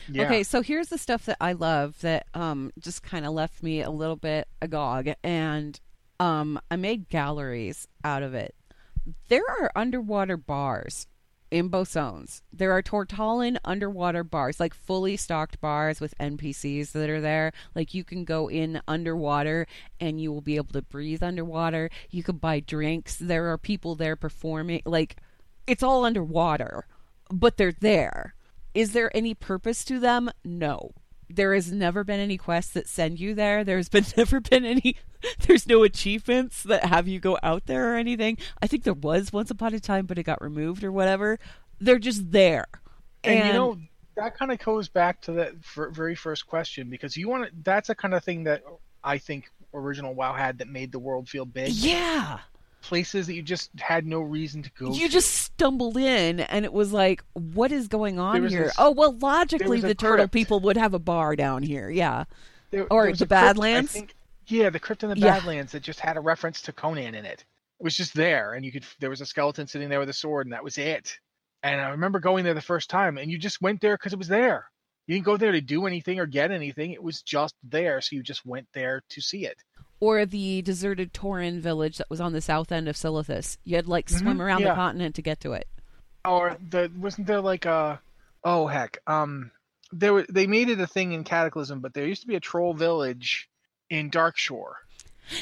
yeah. 0.10 0.26
Okay, 0.26 0.44
so 0.44 0.62
here's 0.62 0.90
the 0.90 0.98
stuff 0.98 1.26
that 1.26 1.38
I 1.42 1.54
love 1.54 2.00
that 2.02 2.28
um 2.34 2.72
just 2.80 3.04
kind 3.04 3.26
of 3.26 3.34
left 3.34 3.64
me 3.64 3.82
a 3.82 3.90
little 3.90 4.16
bit 4.16 4.48
agog 4.62 5.10
and 5.24 5.80
um 6.20 6.59
I 6.70 6.76
made 6.76 7.09
galleries 7.09 7.88
out 8.03 8.24
of 8.24 8.34
it. 8.34 8.55
There 9.30 9.43
are 9.47 9.72
underwater 9.76 10.38
bars 10.38 11.07
in 11.49 11.70
both 11.70 11.89
zones. 11.89 12.41
There 12.51 12.72
are 12.72 12.82
Tortollan 12.82 13.57
underwater 13.63 14.24
bars, 14.24 14.59
like 14.59 14.74
fully 14.74 15.15
stocked 15.18 15.61
bars 15.61 16.01
with 16.01 16.18
NPCs 16.20 16.91
that 16.91 17.09
are 17.09 17.22
there. 17.22 17.53
Like 17.74 17.93
you 17.93 18.03
can 18.03 18.26
go 18.26 18.49
in 18.49 18.82
underwater 18.88 19.65
and 19.99 20.20
you 20.20 20.32
will 20.32 20.41
be 20.41 20.57
able 20.57 20.74
to 20.74 20.82
breathe 20.82 21.24
underwater. 21.24 21.89
You 22.09 22.24
can 22.24 22.38
buy 22.38 22.59
drinks. 22.59 23.15
There 23.15 23.49
are 23.51 23.57
people 23.57 23.95
there 23.95 24.15
performing. 24.15 24.82
Like 24.86 25.18
it's 25.65 25.84
all 25.84 26.05
underwater, 26.05 26.86
but 27.30 27.57
they're 27.57 27.72
there. 27.72 28.36
Is 28.74 28.91
there 28.91 29.15
any 29.15 29.34
purpose 29.34 29.84
to 29.86 29.99
them? 29.99 30.30
No. 30.43 30.91
There 31.30 31.53
has 31.53 31.71
never 31.71 32.03
been 32.03 32.19
any 32.19 32.38
quests 32.38 32.73
that 32.73 32.88
send 32.88 33.19
you 33.19 33.34
there. 33.34 33.63
There's 33.63 33.89
been 33.89 34.05
never 34.17 34.39
been 34.39 34.65
any 34.65 34.95
there's 35.47 35.67
no 35.67 35.84
achievements 35.84 36.63
that 36.63 36.86
have 36.86 37.07
you 37.07 37.19
go 37.19 37.38
out 37.41 37.65
there 37.65 37.93
or 37.93 37.97
anything. 37.97 38.38
I 38.61 38.67
think 38.67 38.84
there 38.84 38.93
was 38.93 39.34
once 39.34 39.51
upon 39.51 39.73
a 39.73 39.80
time, 39.80 40.05
but 40.05 40.17
it 40.17 40.23
got 40.23 40.41
removed 40.41 40.84
or 40.84 40.91
whatever. 40.91 41.39
They're 41.80 41.99
just 41.99 42.32
there. 42.32 42.67
and, 43.23 43.47
you 43.47 43.53
know 43.53 43.78
that 44.15 44.36
kind 44.36 44.51
of 44.51 44.59
goes 44.59 44.89
back 44.89 45.21
to 45.21 45.32
that 45.34 45.53
very 45.91 46.15
first 46.15 46.47
question 46.47 46.89
because 46.89 47.15
you 47.15 47.30
want 47.30 47.45
to. 47.45 47.51
That's 47.63 47.89
a 47.89 47.95
kind 47.95 48.13
of 48.13 48.23
thing 48.23 48.43
that 48.45 48.63
I 49.03 49.19
think 49.19 49.51
original 49.73 50.13
WoW 50.13 50.34
had 50.34 50.57
that 50.57 50.67
made 50.67 50.91
the 50.91 50.99
world 50.99 51.30
feel 51.30 51.45
big. 51.45 51.71
yeah. 51.73 52.39
Places 52.82 53.28
that 53.28 53.34
you 53.34 53.41
just 53.41 53.69
had 53.80 54.05
no 54.05 54.21
reason 54.21 54.63
to 54.63 54.71
go. 54.78 54.91
You 54.93 55.07
to. 55.07 55.13
just 55.13 55.34
stumbled 55.34 55.97
in 55.97 56.39
and 56.39 56.63
it 56.63 56.71
was 56.71 56.93
like, 56.93 57.23
what 57.34 57.71
is 57.71 57.88
going 57.88 58.19
on 58.19 58.47
here? 58.47 58.71
oh, 58.78 58.91
well, 58.91 59.17
logically, 59.17 59.82
the 59.82 59.95
turtle 59.95 60.17
crypt. 60.17 60.34
people 60.34 60.59
would 60.61 60.78
have 60.78 60.93
a 60.93 60.99
bar 60.99 61.36
down 61.36 61.63
here. 61.63 61.89
Yeah. 61.89 62.25
There- 62.71 62.88
Or 62.91 63.03
there 63.05 63.11
the 63.13 63.17
crypt, 63.19 63.30
Badlands? 63.30 63.97
yeah, 64.47 64.69
the 64.69 64.80
crypt 64.80 65.03
in 65.03 65.09
the 65.09 65.17
Yeah. 65.17 65.34
Badlands 65.34 65.71
that 65.73 65.82
just 65.84 65.99
had 65.99 66.15
a 66.17 66.21
reference 66.21 66.61
to 66.63 66.71
Conan 66.71 67.15
in 67.15 67.25
it. 67.25 67.43
It 67.80 67.84
was 67.84 67.95
just 67.95 68.13
there, 68.15 68.53
and 68.53 68.65
you 68.65 68.71
could. 68.71 68.84
There 68.99 69.09
was 69.11 69.21
a 69.21 69.25
skeleton 69.25 69.67
sitting 69.67 69.88
there 69.89 69.99
with 69.99 70.09
a 70.09 70.13
sword, 70.13 70.47
and 70.47 70.53
that 70.53 70.63
was 70.63 70.80
it. 70.80 71.19
And 71.61 71.80
I 71.80 71.89
remember 71.89 72.19
going 72.19 72.43
there 72.43 72.55
the 72.55 72.61
first 72.61 72.89
time, 72.89 73.17
and 73.19 73.30
you 73.30 73.38
just 73.38 73.61
went 73.61 73.82
there 73.82 73.95
because 73.95 74.13
it 74.13 74.19
was 74.19 74.28
there. 74.28 74.65
You 75.05 75.15
didn't 75.15 75.25
go 75.25 75.38
there 75.38 75.51
to 75.51 75.61
do 75.61 75.86
anything 75.86 76.19
or 76.19 76.25
get 76.25 76.49
anything. 76.51 76.91
It 76.91 77.03
was 77.03 77.21
just 77.21 77.53
there, 77.63 78.01
so 78.01 78.15
you 78.15 78.23
just 78.23 78.45
went 78.45 78.67
there 78.73 79.03
to 79.09 79.21
see 79.21 79.45
it. 79.45 79.63
Or 80.00 80.26
the 80.26 80.62
deserted 80.62 81.14
Tauren 81.14 81.60
village 81.60 81.98
that 81.98 82.10
was 82.10 82.22
on 82.22 82.34
the 82.34 82.41
south 82.41 82.72
end 82.72 82.88
of 82.88 82.95
Silithus. 82.95 83.58
You 83.64 83.76
had 83.78 83.86
to, 83.86 83.91
like 83.91 84.10
swim 84.10 84.38
Mhm, 84.38 84.41
around 84.41 84.64
the 84.64 84.74
continent 84.76 85.16
to 85.16 85.22
get 85.22 85.39
to 85.41 85.54
it. 85.54 85.68
Or 86.26 86.58
the 86.70 86.91
wasn't 86.98 87.28
there 87.28 87.41
like 87.41 87.66
a 87.66 88.00
oh 88.43 88.68
heck 88.68 89.00
um 89.08 89.52
there 89.91 90.14
wa- 90.14 90.26
they 90.30 90.45
made 90.45 90.70
it 90.70 90.80
a 90.80 90.86
thing 90.88 91.14
in 91.14 91.24
Cataclysm, 91.24 91.80
but 91.80 91.93
there 91.93 92.06
used 92.06 92.22
to 92.22 92.28
be 92.28 92.36
a 92.36 92.39
troll 92.39 92.74
village 92.74 93.50
in 93.89 94.12
Darkshore. 94.12 94.74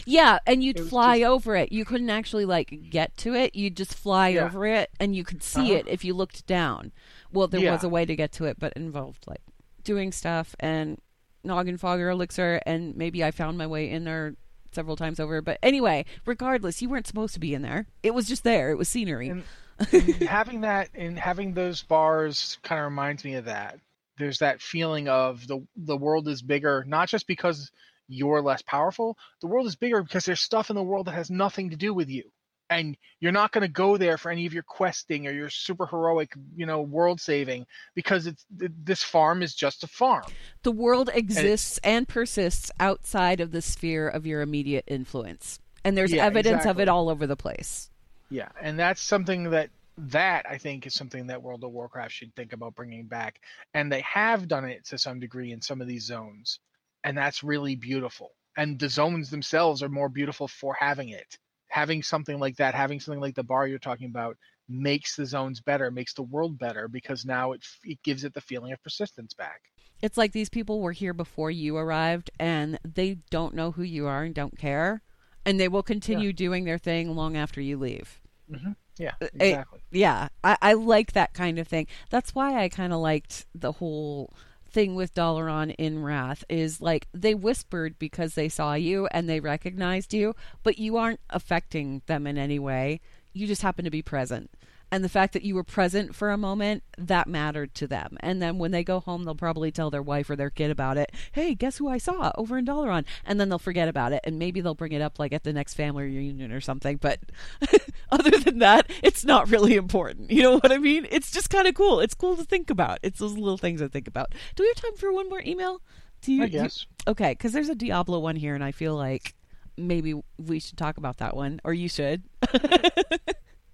Yeah, 0.06 0.40
and 0.48 0.64
you'd 0.64 0.80
fly 0.80 1.20
just- 1.20 1.30
over 1.30 1.56
it. 1.56 1.72
You 1.72 1.84
couldn't 1.86 2.10
actually 2.10 2.46
like 2.46 2.90
get 2.90 3.18
to 3.18 3.34
it. 3.34 3.56
You'd 3.56 3.76
just 3.76 3.94
fly 3.94 4.30
Yeah. 4.30 4.46
over 4.46 4.66
it, 4.66 4.90
and 5.00 5.16
you 5.16 5.24
could 5.24 5.44
see 5.44 5.72
Uh-huh. 5.72 5.80
it 5.80 5.88
if 5.88 6.06
you 6.06 6.14
looked 6.14 6.46
down. 6.48 6.92
Well, 7.32 7.48
there 7.48 7.72
was 7.72 7.84
a 7.84 7.90
way 7.90 8.06
to 8.06 8.16
get 8.16 8.32
to 8.34 8.46
it, 8.46 8.58
but 8.60 8.72
it 8.76 8.80
involved 8.80 9.26
like 9.28 9.42
doing 9.84 10.12
stuff 10.12 10.56
and 10.60 11.00
Noggenfogger 11.46 12.12
elixir, 12.12 12.60
and 12.66 12.96
maybe 12.96 13.24
I 13.24 13.30
found 13.32 13.58
my 13.58 13.68
way 13.68 13.90
in 13.90 14.04
there 14.06 14.36
several 14.76 14.96
times 14.96 15.20
over. 15.20 15.42
But 15.42 15.58
anyway, 15.64 16.06
regardless, 16.26 16.82
you 16.82 16.90
weren't 16.90 17.08
supposed 17.08 17.34
to 17.34 17.40
be 17.40 17.54
in 17.54 17.62
there. 17.64 17.88
It 18.04 18.14
was 18.14 18.28
just 18.28 18.44
there. 18.44 18.70
It 18.72 18.78
was 18.78 18.88
scenery. 18.90 19.30
And- 19.30 19.44
and 19.92 20.04
having 20.24 20.62
that 20.62 20.88
and 20.96 21.20
having 21.20 21.54
those 21.54 21.84
bars 21.84 22.58
kind 22.64 22.80
of 22.80 22.86
reminds 22.86 23.26
me 23.26 23.36
of 23.36 23.46
that. 23.46 23.78
There's 24.18 24.40
that 24.40 24.62
feeling 24.62 25.10
of 25.10 25.46
the 25.48 25.66
the 25.76 25.98
world 25.98 26.28
is 26.30 26.42
bigger, 26.42 26.86
not 26.88 27.10
just 27.10 27.28
because 27.28 27.72
you're 28.08 28.42
less 28.42 28.62
powerful. 28.62 29.18
The 29.42 29.48
world 29.48 29.68
is 29.68 29.76
bigger 29.76 30.02
because 30.02 30.24
there's 30.24 30.40
stuff 30.40 30.70
in 30.70 30.78
the 30.78 30.84
world 30.84 31.08
that 31.08 31.16
has 31.16 31.30
nothing 31.30 31.72
to 31.72 31.76
do 31.76 31.94
with 31.94 32.10
you. 32.10 32.24
And 32.70 32.98
you're 33.20 33.32
not 33.32 33.52
going 33.52 33.62
to 33.62 33.68
go 33.68 33.98
there 33.98 34.18
for 34.18 34.32
any 34.32 34.46
of 34.46 34.54
your 34.54 34.64
questing 34.64 35.28
or 35.28 35.32
your 35.32 35.50
super 35.50 35.86
heroic, 35.86 36.34
you 36.56 36.66
know, 36.66 36.82
world 36.82 37.22
saving 37.22 37.66
because 37.94 38.26
it's 38.28 38.46
th- 38.60 38.72
this 38.84 39.04
farm 39.04 39.44
is 39.44 39.54
just 39.54 39.84
a 39.84 39.88
farm. 39.88 40.38
the 40.64 40.72
world 40.72 41.10
exists 41.14 41.80
and 41.84 42.08
persists 42.08 42.72
outside 42.80 43.40
of 43.40 43.52
the 43.52 43.62
sphere 43.62 44.08
of 44.08 44.26
your 44.26 44.42
immediate 44.42 44.84
influence, 44.88 45.60
and 45.84 45.96
there's 45.98 46.14
Yeah, 46.14 46.26
evidence 46.26 46.66
of 46.66 46.80
it 46.80 46.90
all 46.90 47.10
over 47.10 47.28
the 47.28 47.36
place. 47.36 47.90
Yeah, 48.30 48.50
and 48.62 48.78
that's 48.80 49.02
something 49.02 49.52
that 49.52 49.70
that 49.98 50.46
I 50.50 50.58
think 50.58 50.86
is 50.86 50.94
something 50.94 51.28
that 51.28 51.42
World 51.42 51.64
of 51.64 51.72
Warcraft 51.72 52.12
should 52.14 52.36
think 52.36 52.52
about 52.54 52.76
bringing 52.76 53.06
back, 53.06 53.40
and 53.74 53.92
they 53.92 54.02
have 54.02 54.48
done 54.48 54.66
it 54.66 54.86
to 54.86 54.98
some 54.98 55.20
degree 55.20 55.52
in 55.52 55.62
some 55.62 55.82
of 55.82 55.88
these 55.88 56.06
zones, 56.06 56.60
and 57.04 57.18
that's 57.18 57.44
really 57.44 57.76
beautiful. 57.76 58.32
And 58.58 58.80
the 58.80 58.90
zones 58.90 59.30
themselves 59.30 59.84
are 59.84 59.90
more 59.90 60.10
beautiful 60.10 60.48
for 60.48 60.74
having 60.80 61.10
it. 61.10 61.38
Having 61.76 62.04
something 62.04 62.40
like 62.40 62.56
that, 62.56 62.74
having 62.74 63.00
something 63.02 63.20
like 63.20 63.36
the 63.36 63.44
bar 63.44 63.68
you're 63.68 63.80
talking 63.80 64.08
about, 64.08 64.38
makes 64.70 65.16
the 65.18 65.26
zones 65.26 65.60
better, 65.60 65.92
makes 65.92 66.14
the 66.14 66.24
world 66.24 66.58
better 66.58 66.88
because 66.88 67.26
now 67.26 67.52
it 67.52 67.62
it 67.84 68.02
gives 68.04 68.24
it 68.24 68.34
the 68.34 68.40
feeling 68.50 68.72
of 68.72 68.82
persistence 68.82 69.34
back. 69.34 69.62
It's 70.02 70.18
like 70.18 70.32
these 70.32 70.50
people 70.50 70.80
were 70.82 70.94
here 70.94 71.14
before 71.14 71.52
you 71.52 71.76
arrived 71.76 72.30
and 72.40 72.80
they 72.86 73.18
don't 73.30 73.54
know 73.56 73.72
who 73.72 73.84
you 73.84 74.08
are 74.08 74.24
and 74.24 74.34
don't 74.34 74.58
care. 74.58 75.02
And 75.46 75.60
they 75.60 75.68
will 75.68 75.84
continue 75.84 76.32
doing 76.34 76.64
their 76.64 76.78
thing 76.78 77.16
long 77.16 77.36
after 77.38 77.60
you 77.62 77.78
leave. 77.78 78.22
Mm-hmm. 78.50 78.72
Yeah, 78.98 79.12
uh, 79.22 79.26
It- 79.40 79.52
exactly. 79.52 79.80
yeah, 79.92 80.30
I, 80.44 80.58
I 80.62 80.74
like 80.74 81.12
that 81.12 81.34
kind 81.34 81.60
of 81.60 81.68
thing. 81.68 81.88
That's 82.10 82.34
why 82.34 82.64
I 82.64 82.70
kind 82.70 82.94
of 82.94 83.00
liked 83.00 83.46
the 83.54 83.74
whole 83.74 84.34
thing 84.76 84.94
with 84.94 85.14
Dalaran 85.14 85.74
in 85.78 86.04
Wrath 86.04 86.44
is 86.50 86.82
like 86.82 87.08
they 87.14 87.34
whispered 87.34 87.98
because 87.98 88.36
they 88.36 88.50
saw 88.50 88.74
you 88.74 89.08
and 89.08 89.30
they 89.30 89.40
recognized 89.40 90.14
you, 90.14 90.36
but 90.64 90.78
you 90.78 90.98
aren't 90.98 91.22
affecting 91.30 92.02
them 92.08 92.28
in 92.28 92.38
any 92.38 92.60
way. 92.60 93.00
You 93.32 93.48
just 93.48 93.62
happen 93.62 93.86
to 93.86 93.90
be 93.90 94.02
present. 94.02 94.52
And 94.92 95.04
the 95.04 95.10
fact 95.10 95.34
that 95.34 95.44
you 95.44 95.56
were 95.56 95.64
present 95.64 96.16
for 96.16 96.30
a 96.32 96.38
moment 96.38 96.84
that 96.98 97.28
mattered 97.28 97.74
to 97.76 97.88
them. 97.88 98.18
And 98.22 98.42
then 98.42 98.58
when 98.60 98.72
they 98.72 98.84
go 98.84 99.00
home 99.00 99.24
they'll 99.24 99.36
probably 99.36 99.72
tell 99.72 99.90
their 99.90 100.02
wife 100.02 100.30
or 100.30 100.36
their 100.36 100.50
kid 100.50 100.72
about 100.72 100.98
it. 100.98 101.12
Hey 101.34 101.56
guess 101.56 101.78
who 101.78 101.88
i 101.90 101.98
saw 101.98 102.32
over 102.38 102.58
in 102.58 102.66
dalaran? 102.66 103.04
And 103.26 103.40
then 103.40 103.50
they'll 103.50 103.60
forget 103.60 103.88
about 103.88 104.14
it. 104.14 104.22
And 104.24 104.38
maybe 104.40 104.62
they'll 104.62 104.76
bring 104.76 104.92
it 104.94 105.02
up 105.02 105.20
like 105.20 105.34
at 105.34 105.44
the 105.44 105.52
next 105.54 105.74
family 105.74 106.04
reunion 106.06 106.52
or 106.52 106.62
something. 106.62 106.98
But 106.98 107.20
other 108.12 108.32
than 108.32 108.60
that 108.60 108.90
it's 109.04 109.26
not 109.26 109.50
really 109.50 109.76
important. 109.76 110.32
You 110.32 110.44
know 110.44 110.54
what 110.60 110.72
i 110.72 110.78
mean? 110.78 111.08
It's 111.12 111.32
just 111.32 111.50
kind 111.50 111.68
of 111.68 111.74
cool. 111.76 112.00
It's 112.00 112.14
cool 112.16 112.38
to 112.38 112.44
think 112.44 112.70
about. 112.70 113.00
It's 113.04 113.20
those 113.20 113.34
little 113.34 113.58
things 113.58 113.82
i 113.82 113.88
think 113.88 114.08
about. 114.08 114.34
Do 114.56 114.64
we 114.64 114.68
have 114.68 114.78
time 114.78 114.96
for 114.98 115.12
one 115.12 115.30
more 115.30 115.42
email? 115.46 115.82
Do 116.22 116.32
you 116.32 116.44
I 116.44 116.48
do 116.48 116.54
you- 116.58 116.64
guess. 116.64 116.86
okay 117.08 117.32
because 117.32 117.52
there's 117.54 117.70
a 117.70 117.76
diablo 117.76 118.20
one 118.20 118.36
here 118.36 118.56
and 118.56 118.64
i 118.64 118.72
feel 118.72 118.96
like 118.96 119.36
maybe 119.78 120.14
we 120.38 120.60
should 120.60 120.78
talk 120.78 120.98
about 120.98 121.18
that 121.18 121.36
one. 121.36 121.60
Or 121.66 121.74
you 121.74 121.90
should 121.90 122.24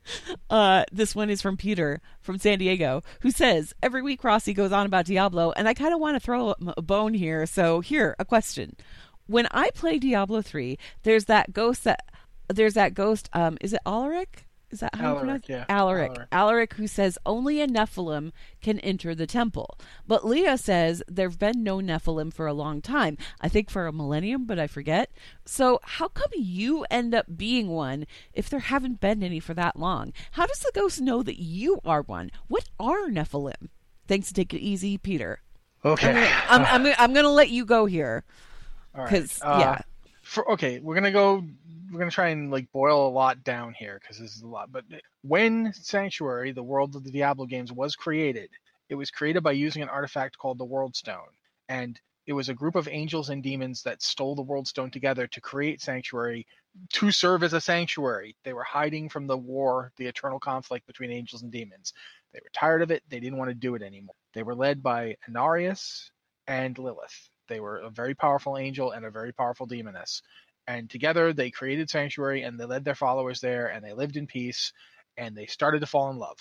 Uh, 0.49 0.83
this 0.91 1.15
one 1.15 1.29
is 1.29 1.41
from 1.41 1.55
Peter 1.55 2.01
from 2.19 2.37
San 2.37 2.59
Diego, 2.59 3.01
who 3.21 3.31
says 3.31 3.73
every 3.81 4.01
week 4.01 4.21
Rossi 4.21 4.53
goes 4.53 4.73
on 4.73 4.85
about 4.85 5.05
Diablo, 5.05 5.53
and 5.53 5.65
I 5.65 5.73
kind 5.73 5.93
of 5.93 5.99
want 6.01 6.15
to 6.15 6.19
throw 6.19 6.53
a 6.75 6.81
bone 6.81 7.13
here. 7.13 7.45
So 7.45 7.79
here, 7.79 8.17
a 8.19 8.25
question: 8.25 8.75
When 9.27 9.47
I 9.51 9.69
play 9.69 9.97
Diablo 9.97 10.41
three, 10.41 10.77
there's 11.03 11.25
that 11.25 11.53
ghost 11.53 11.85
that 11.85 12.03
there's 12.49 12.73
that 12.73 12.93
ghost. 12.93 13.29
Um, 13.31 13.57
is 13.61 13.71
it 13.71 13.79
Alaric? 13.85 14.45
Is 14.71 14.79
that 14.79 14.95
how 14.95 15.01
you 15.01 15.07
Alaric, 15.09 15.21
pronounce 15.21 15.49
yeah. 15.49 15.65
Alaric. 15.69 16.11
Alaric. 16.11 16.27
Alaric, 16.31 16.73
who 16.73 16.87
says 16.87 17.17
only 17.25 17.61
a 17.61 17.67
Nephilim 17.67 18.31
can 18.61 18.79
enter 18.79 19.13
the 19.13 19.27
temple. 19.27 19.77
But 20.07 20.25
Leah 20.25 20.57
says 20.57 21.03
there've 21.07 21.37
been 21.37 21.63
no 21.63 21.77
Nephilim 21.79 22.33
for 22.33 22.47
a 22.47 22.53
long 22.53 22.81
time. 22.81 23.17
I 23.41 23.49
think 23.49 23.69
for 23.69 23.87
a 23.87 23.93
millennium, 23.93 24.45
but 24.45 24.59
I 24.59 24.67
forget. 24.67 25.11
So 25.45 25.79
how 25.83 26.07
come 26.07 26.31
you 26.35 26.85
end 26.89 27.13
up 27.13 27.25
being 27.37 27.67
one 27.67 28.05
if 28.33 28.49
there 28.49 28.59
haven't 28.59 29.01
been 29.01 29.23
any 29.23 29.39
for 29.39 29.53
that 29.55 29.77
long? 29.77 30.13
How 30.31 30.45
does 30.45 30.59
the 30.59 30.71
ghost 30.73 31.01
know 31.01 31.21
that 31.23 31.41
you 31.41 31.79
are 31.83 32.01
one? 32.01 32.31
What 32.47 32.69
are 32.79 33.09
Nephilim? 33.09 33.69
Thanks. 34.07 34.27
To 34.29 34.33
take 34.33 34.53
it 34.53 34.59
easy, 34.59 34.97
Peter. 34.97 35.41
Okay. 35.83 36.29
I'm 36.47 36.61
I'm, 36.65 36.85
I'm, 36.85 36.95
I'm 36.97 37.13
going 37.13 37.25
to 37.25 37.31
let 37.31 37.49
you 37.49 37.65
go 37.65 37.85
here 37.85 38.23
All 38.95 39.01
right. 39.01 39.09
because 39.11 39.41
Uh, 39.41 39.57
yeah, 39.59 39.81
for 40.21 40.49
okay, 40.51 40.79
we're 40.79 40.95
gonna 40.95 41.11
go. 41.11 41.43
We're 41.91 41.99
gonna 41.99 42.11
try 42.11 42.29
and 42.29 42.51
like 42.51 42.71
boil 42.71 43.07
a 43.07 43.11
lot 43.11 43.43
down 43.43 43.73
here 43.73 43.99
because 44.01 44.17
this 44.17 44.35
is 44.35 44.43
a 44.43 44.47
lot. 44.47 44.71
But 44.71 44.85
when 45.23 45.73
Sanctuary, 45.73 46.53
the 46.53 46.63
world 46.63 46.95
of 46.95 47.03
the 47.03 47.11
Diablo 47.11 47.45
games, 47.45 47.71
was 47.71 47.95
created, 47.95 48.49
it 48.89 48.95
was 48.95 49.11
created 49.11 49.43
by 49.43 49.51
using 49.53 49.81
an 49.81 49.89
artifact 49.89 50.37
called 50.37 50.57
the 50.57 50.65
World 50.65 50.95
Stone, 50.95 51.31
and 51.69 51.99
it 52.27 52.33
was 52.33 52.49
a 52.49 52.53
group 52.53 52.75
of 52.75 52.87
angels 52.87 53.29
and 53.29 53.43
demons 53.43 53.83
that 53.83 54.01
stole 54.01 54.35
the 54.35 54.41
World 54.41 54.67
Stone 54.67 54.91
together 54.91 55.27
to 55.27 55.41
create 55.41 55.81
Sanctuary 55.81 56.47
to 56.93 57.11
serve 57.11 57.43
as 57.43 57.53
a 57.53 57.61
sanctuary. 57.61 58.35
They 58.45 58.53
were 58.53 58.63
hiding 58.63 59.09
from 59.09 59.27
the 59.27 59.37
war, 59.37 59.91
the 59.97 60.07
eternal 60.07 60.39
conflict 60.39 60.87
between 60.87 61.11
angels 61.11 61.41
and 61.41 61.51
demons. 61.51 61.93
They 62.33 62.39
were 62.41 62.51
tired 62.53 62.81
of 62.81 62.91
it. 62.91 63.03
They 63.09 63.19
didn't 63.19 63.37
want 63.37 63.49
to 63.49 63.55
do 63.55 63.75
it 63.75 63.81
anymore. 63.81 64.15
They 64.33 64.43
were 64.43 64.55
led 64.55 64.81
by 64.81 65.17
Inarius 65.29 66.09
and 66.47 66.77
Lilith. 66.77 67.29
They 67.49 67.59
were 67.59 67.79
a 67.79 67.89
very 67.89 68.15
powerful 68.15 68.57
angel 68.57 68.91
and 68.91 69.05
a 69.05 69.11
very 69.11 69.33
powerful 69.33 69.65
demoness. 69.65 70.21
And 70.67 70.89
together 70.89 71.33
they 71.33 71.51
created 71.51 71.89
Sanctuary 71.89 72.43
and 72.43 72.59
they 72.59 72.65
led 72.65 72.85
their 72.85 72.95
followers 72.95 73.41
there 73.41 73.67
and 73.67 73.83
they 73.83 73.93
lived 73.93 74.15
in 74.15 74.27
peace 74.27 74.71
and 75.17 75.35
they 75.35 75.45
started 75.45 75.79
to 75.81 75.87
fall 75.87 76.09
in 76.11 76.17
love. 76.17 76.37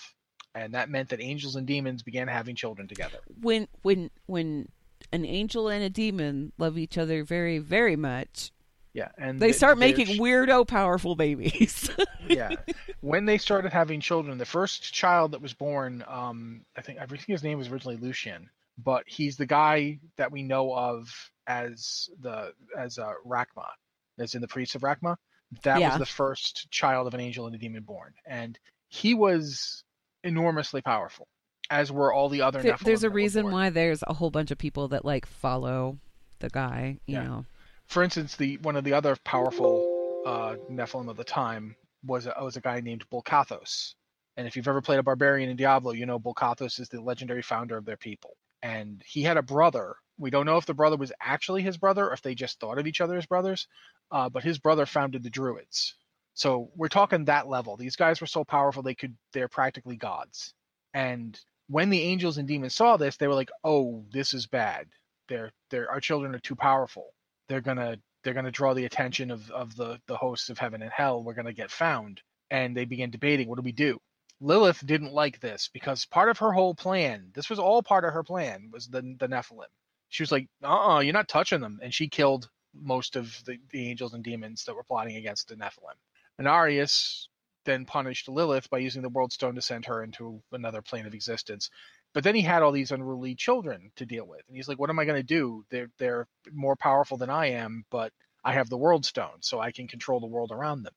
And 0.53 0.73
that 0.73 0.89
meant 0.89 1.09
that 1.09 1.21
angels 1.21 1.55
and 1.55 1.65
demons 1.65 2.03
began 2.03 2.27
having 2.27 2.55
children 2.55 2.87
together. 2.87 3.19
when 3.41 3.67
when 3.83 4.09
when 4.25 4.67
an 5.11 5.25
angel 5.25 5.67
and 5.69 5.83
a 5.83 5.89
demon 5.89 6.51
love 6.57 6.77
each 6.77 6.97
other 6.97 7.23
very 7.23 7.57
very 7.57 7.95
much, 7.95 8.51
Yeah. 8.93 9.09
And 9.17 9.39
they 9.39 9.47
th- 9.47 9.55
start 9.55 9.77
making 9.77 10.19
weirdo 10.19 10.67
powerful 10.67 11.15
babies. 11.15 11.89
yeah. 12.27 12.51
When 12.99 13.25
they 13.25 13.37
started 13.37 13.71
having 13.71 14.01
children, 14.01 14.37
the 14.37 14.45
first 14.45 14.93
child 14.93 15.31
that 15.31 15.41
was 15.41 15.53
born, 15.53 16.03
um, 16.07 16.65
I 16.77 16.81
think 16.81 16.99
I 16.99 17.05
think 17.05 17.25
his 17.25 17.43
name 17.43 17.57
was 17.57 17.69
originally 17.69 17.97
Lucian, 17.97 18.49
but 18.77 19.03
he's 19.07 19.37
the 19.37 19.45
guy 19.45 19.99
that 20.17 20.31
we 20.31 20.43
know 20.43 20.73
of 20.75 21.09
as 21.47 22.09
the 22.19 22.53
as 22.77 22.99
uh, 22.99 23.13
Rathma, 23.25 23.69
as 24.21 24.35
in 24.35 24.41
the 24.41 24.47
priest 24.47 24.75
of 24.75 24.81
Rathma. 24.83 25.17
That 25.63 25.79
Yeah. 25.79 25.89
was 25.89 25.99
the 25.99 26.05
first 26.05 26.71
child 26.71 27.07
of 27.07 27.13
an 27.13 27.19
angel 27.19 27.45
and 27.45 27.55
a 27.55 27.57
demon 27.57 27.83
born, 27.83 28.13
and 28.25 28.57
he 28.87 29.13
was 29.13 29.83
enormously 30.23 30.81
powerful, 30.81 31.27
as 31.69 31.91
were 31.91 32.13
all 32.13 32.29
the 32.29 32.41
other. 32.41 32.61
There- 32.61 32.73
Nephalem 32.73 32.85
there's 32.85 33.03
a 33.03 33.09
reason 33.09 33.51
why 33.51 33.69
there's 33.69 34.03
a 34.07 34.13
whole 34.13 34.31
bunch 34.31 34.51
of 34.51 34.57
people 34.57 34.87
that 34.89 35.03
like 35.03 35.25
follow 35.25 35.97
the 36.39 36.49
guy. 36.49 36.99
You 37.05 37.15
Yeah. 37.15 37.23
know, 37.23 37.45
for 37.87 38.01
instance, 38.03 38.35
the 38.37 38.57
one 38.57 38.75
of 38.75 38.83
the 38.83 38.93
other 38.93 39.15
powerful 39.23 39.83
uh, 40.23 40.55
Nephalem 40.69 41.09
of 41.09 41.17
the 41.17 41.23
time 41.23 41.75
was 42.05 42.27
a, 42.27 42.35
was 42.39 42.55
a 42.55 42.61
guy 42.61 42.79
named 42.79 43.09
Bul-Kathos. 43.09 43.95
And 44.37 44.47
if 44.47 44.55
you've 44.55 44.67
ever 44.67 44.81
played 44.81 44.99
a 44.99 45.03
barbarian 45.03 45.49
in 45.49 45.57
Diablo, 45.57 45.91
you 45.93 46.05
know 46.05 46.19
Bul-Kathos 46.19 46.79
is 46.79 46.89
the 46.89 47.01
legendary 47.01 47.41
founder 47.41 47.75
of 47.75 47.85
their 47.85 47.97
people. 47.97 48.37
And 48.61 49.01
he 49.05 49.23
had 49.23 49.37
a 49.37 49.41
brother. 49.41 49.95
We 50.19 50.29
don't 50.29 50.45
know 50.45 50.57
if 50.57 50.67
the 50.67 50.75
brother 50.75 50.95
was 50.95 51.11
actually 51.19 51.63
his 51.63 51.77
brother 51.77 52.07
or 52.07 52.13
if 52.13 52.21
they 52.21 52.35
just 52.35 52.59
thought 52.59 52.77
of 52.77 52.85
each 52.85 53.01
other 53.01 53.17
as 53.17 53.25
brothers. 53.25 53.67
Uh, 54.11 54.29
but 54.29 54.43
his 54.43 54.59
brother 54.59 54.85
founded 54.85 55.23
the 55.23 55.29
Druids. 55.29 55.95
So 56.33 56.71
we're 56.75 56.89
talking 56.89 57.25
that 57.25 57.47
level. 57.47 57.77
These 57.77 57.95
guys 57.95 58.21
were 58.21 58.27
so 58.27 58.43
powerful 58.43 58.83
they 58.83 58.95
could 58.95 59.15
they're 59.33 59.47
practically 59.47 59.95
gods. 59.95 60.53
And 60.93 61.39
when 61.67 61.89
the 61.89 62.01
angels 62.01 62.37
and 62.37 62.47
demons 62.47 62.75
saw 62.75 62.97
this, 62.97 63.17
they 63.17 63.27
were 63.27 63.35
like, 63.35 63.51
"Oh, 63.63 64.05
this 64.11 64.33
is 64.33 64.47
bad. 64.47 64.87
They're 65.27 65.51
they're 65.69 65.89
our 65.89 65.99
children 65.99 66.35
are 66.35 66.39
too 66.39 66.55
powerful. 66.55 67.13
They're 67.47 67.61
gonna 67.61 67.97
they're 68.23 68.33
gonna 68.33 68.51
draw 68.51 68.73
the 68.73 68.85
attention 68.85 69.31
of 69.31 69.49
of 69.51 69.75
the 69.75 70.01
the 70.07 70.17
hosts 70.17 70.49
of 70.49 70.57
heaven 70.57 70.81
and 70.81 70.91
hell. 70.91 71.23
We're 71.23 71.33
gonna 71.33 71.53
get 71.53 71.71
found." 71.71 72.21
And 72.49 72.75
they 72.75 72.85
began 72.85 73.09
debating, 73.11 73.47
"What 73.47 73.57
do 73.57 73.61
we 73.63 73.71
do?" 73.71 74.01
Lilith 74.41 74.85
didn't 74.85 75.13
like 75.13 75.39
this 75.39 75.69
because 75.71 76.05
part 76.05 76.29
of 76.29 76.39
her 76.39 76.51
whole 76.51 76.75
plan, 76.75 77.31
this 77.33 77.49
was 77.49 77.59
all 77.59 77.83
part 77.83 78.03
of 78.05 78.13
her 78.13 78.23
plan, 78.23 78.69
was 78.71 78.87
the 78.87 79.01
the 79.19 79.27
Nephalem. 79.27 79.69
She 80.09 80.23
was 80.23 80.31
like, 80.31 80.47
"Uh, 80.63 80.95
uh 80.95 80.99
you're 80.99 81.13
not 81.13 81.29
touching 81.29 81.61
them," 81.61 81.79
and 81.83 81.93
she 81.93 82.09
killed 82.09 82.49
most 82.73 83.15
of 83.15 83.41
the, 83.45 83.57
the 83.71 83.89
angels 83.89 84.13
and 84.13 84.23
demons 84.23 84.65
that 84.65 84.75
were 84.75 84.83
plotting 84.83 85.15
against 85.15 85.47
the 85.47 85.55
Nephalem. 85.55 85.95
And 86.37 86.47
Arius 86.47 87.29
then 87.65 87.85
punished 87.85 88.27
Lilith 88.27 88.69
by 88.69 88.79
using 88.79 89.01
the 89.01 89.09
World 89.09 89.31
Stone 89.31 89.55
to 89.55 89.61
send 89.61 89.85
her 89.85 90.03
into 90.03 90.41
another 90.51 90.81
plane 90.81 91.05
of 91.05 91.13
existence. 91.13 91.69
But 92.13 92.23
then 92.23 92.35
he 92.35 92.41
had 92.41 92.63
all 92.63 92.71
these 92.71 92.91
unruly 92.91 93.35
children 93.35 93.91
to 93.95 94.05
deal 94.05 94.25
with, 94.25 94.41
and 94.47 94.57
he's 94.57 94.67
like, 94.67 94.79
"What 94.79 94.89
am 94.89 94.99
I 94.99 95.05
going 95.05 95.19
to 95.19 95.23
do? 95.23 95.65
They're 95.69 95.91
they're 95.97 96.27
more 96.51 96.75
powerful 96.75 97.17
than 97.17 97.29
I 97.29 97.51
am, 97.51 97.85
but 97.89 98.11
I 98.43 98.53
have 98.53 98.69
the 98.69 98.77
World 98.77 99.05
Stone, 99.05 99.41
so 99.41 99.59
I 99.59 99.71
can 99.71 99.87
control 99.87 100.19
the 100.19 100.27
world 100.27 100.51
around 100.51 100.83
them." 100.83 100.93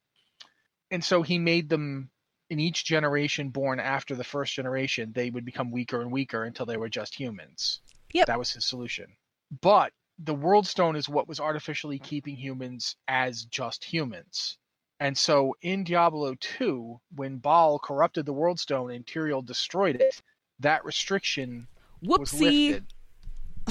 And 0.90 1.04
so 1.04 1.22
he 1.22 1.38
made 1.38 1.68
them 1.68 2.10
in 2.50 2.60
each 2.60 2.84
generation 2.84 3.50
born 3.50 3.80
after 3.80 4.14
the 4.14 4.24
first 4.24 4.54
generation, 4.54 5.12
they 5.12 5.30
would 5.30 5.44
become 5.44 5.70
weaker 5.70 6.00
and 6.00 6.12
weaker 6.12 6.44
until 6.44 6.66
they 6.66 6.76
were 6.76 6.88
just 6.88 7.18
humans. 7.18 7.80
Yep. 8.12 8.26
That 8.26 8.38
was 8.38 8.52
his 8.52 8.64
solution. 8.64 9.16
But 9.60 9.92
the 10.18 10.34
World 10.34 10.66
Stone 10.66 10.96
is 10.96 11.08
what 11.08 11.28
was 11.28 11.40
artificially 11.40 11.98
keeping 11.98 12.36
humans 12.36 12.96
as 13.08 13.44
just 13.44 13.84
humans. 13.84 14.58
And 15.00 15.18
so 15.18 15.56
in 15.60 15.84
Diablo 15.84 16.34
2, 16.40 17.00
when 17.16 17.38
Baal 17.38 17.78
corrupted 17.78 18.26
the 18.26 18.32
World 18.32 18.60
Stone 18.60 18.92
and 18.92 19.04
Tyrael 19.04 19.44
destroyed 19.44 19.96
it, 19.96 20.20
that 20.60 20.84
restriction 20.84 21.66
was 22.00 22.32
lifted. 22.32 22.86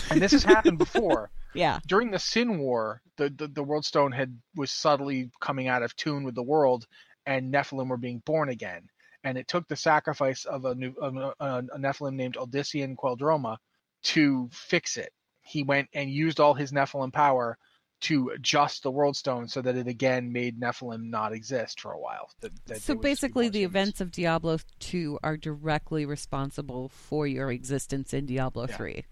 And 0.10 0.22
this 0.22 0.32
has 0.34 0.44
happened 0.44 0.78
before. 0.80 1.32
Yeah, 1.54 1.80
During 1.88 2.12
the 2.12 2.20
Sin 2.20 2.58
War, 2.58 3.02
the, 3.18 3.30
the, 3.30 3.48
the 3.48 3.64
World 3.64 3.86
Stone 3.86 4.12
had 4.12 4.38
was 4.56 4.72
subtly 4.72 5.30
coming 5.40 5.68
out 5.68 5.84
of 5.84 5.96
tune 5.96 6.24
with 6.24 6.34
the 6.34 6.44
world, 6.44 6.88
and 7.28 7.52
Nephalem 7.52 7.90
were 7.90 7.98
being 7.98 8.24
born 8.26 8.50
again. 8.50 8.90
And 9.24 9.38
it 9.38 9.48
took 9.48 9.68
the 9.68 9.76
sacrifice 9.76 10.46
of 10.46 10.66
a, 10.66 10.76
new, 10.76 10.94
of 11.00 11.16
a, 11.16 11.34
a 11.40 11.78
Nephalem 11.78 12.16
named 12.16 12.36
Uldyssian 12.36 12.96
Queldroma 12.96 13.58
to 14.04 14.50
fix 14.52 14.98
it. 14.98 15.14
He 15.44 15.64
went 15.64 15.90
and 15.94 16.10
used 16.10 16.40
all 16.40 16.54
his 16.54 16.72
Nephalem 16.72 17.12
power 17.12 17.58
to 18.02 18.30
adjust 18.30 18.84
the 18.84 18.92
World 18.92 19.16
Stone 19.16 19.48
so 19.48 19.62
that 19.62 19.78
it 19.78 19.88
again 19.88 20.32
made 20.34 20.60
Nephalem 20.60 21.10
not 21.10 21.32
exist 21.32 21.80
for 21.80 21.94
a 21.94 22.00
while. 22.00 22.30
That, 22.42 22.52
that 22.66 22.82
so 22.82 22.96
basically, 22.96 23.48
the 23.48 23.64
events 23.64 24.02
of 24.02 24.12
Diablo 24.12 24.58
2 24.80 25.20
are 25.24 25.38
directly 25.38 26.06
responsible 26.06 26.90
for 26.90 27.26
your 27.28 27.50
existence 27.50 28.14
in 28.14 28.26
Diablo 28.26 28.68
Yeah. 28.68 28.78
3. 28.78 29.06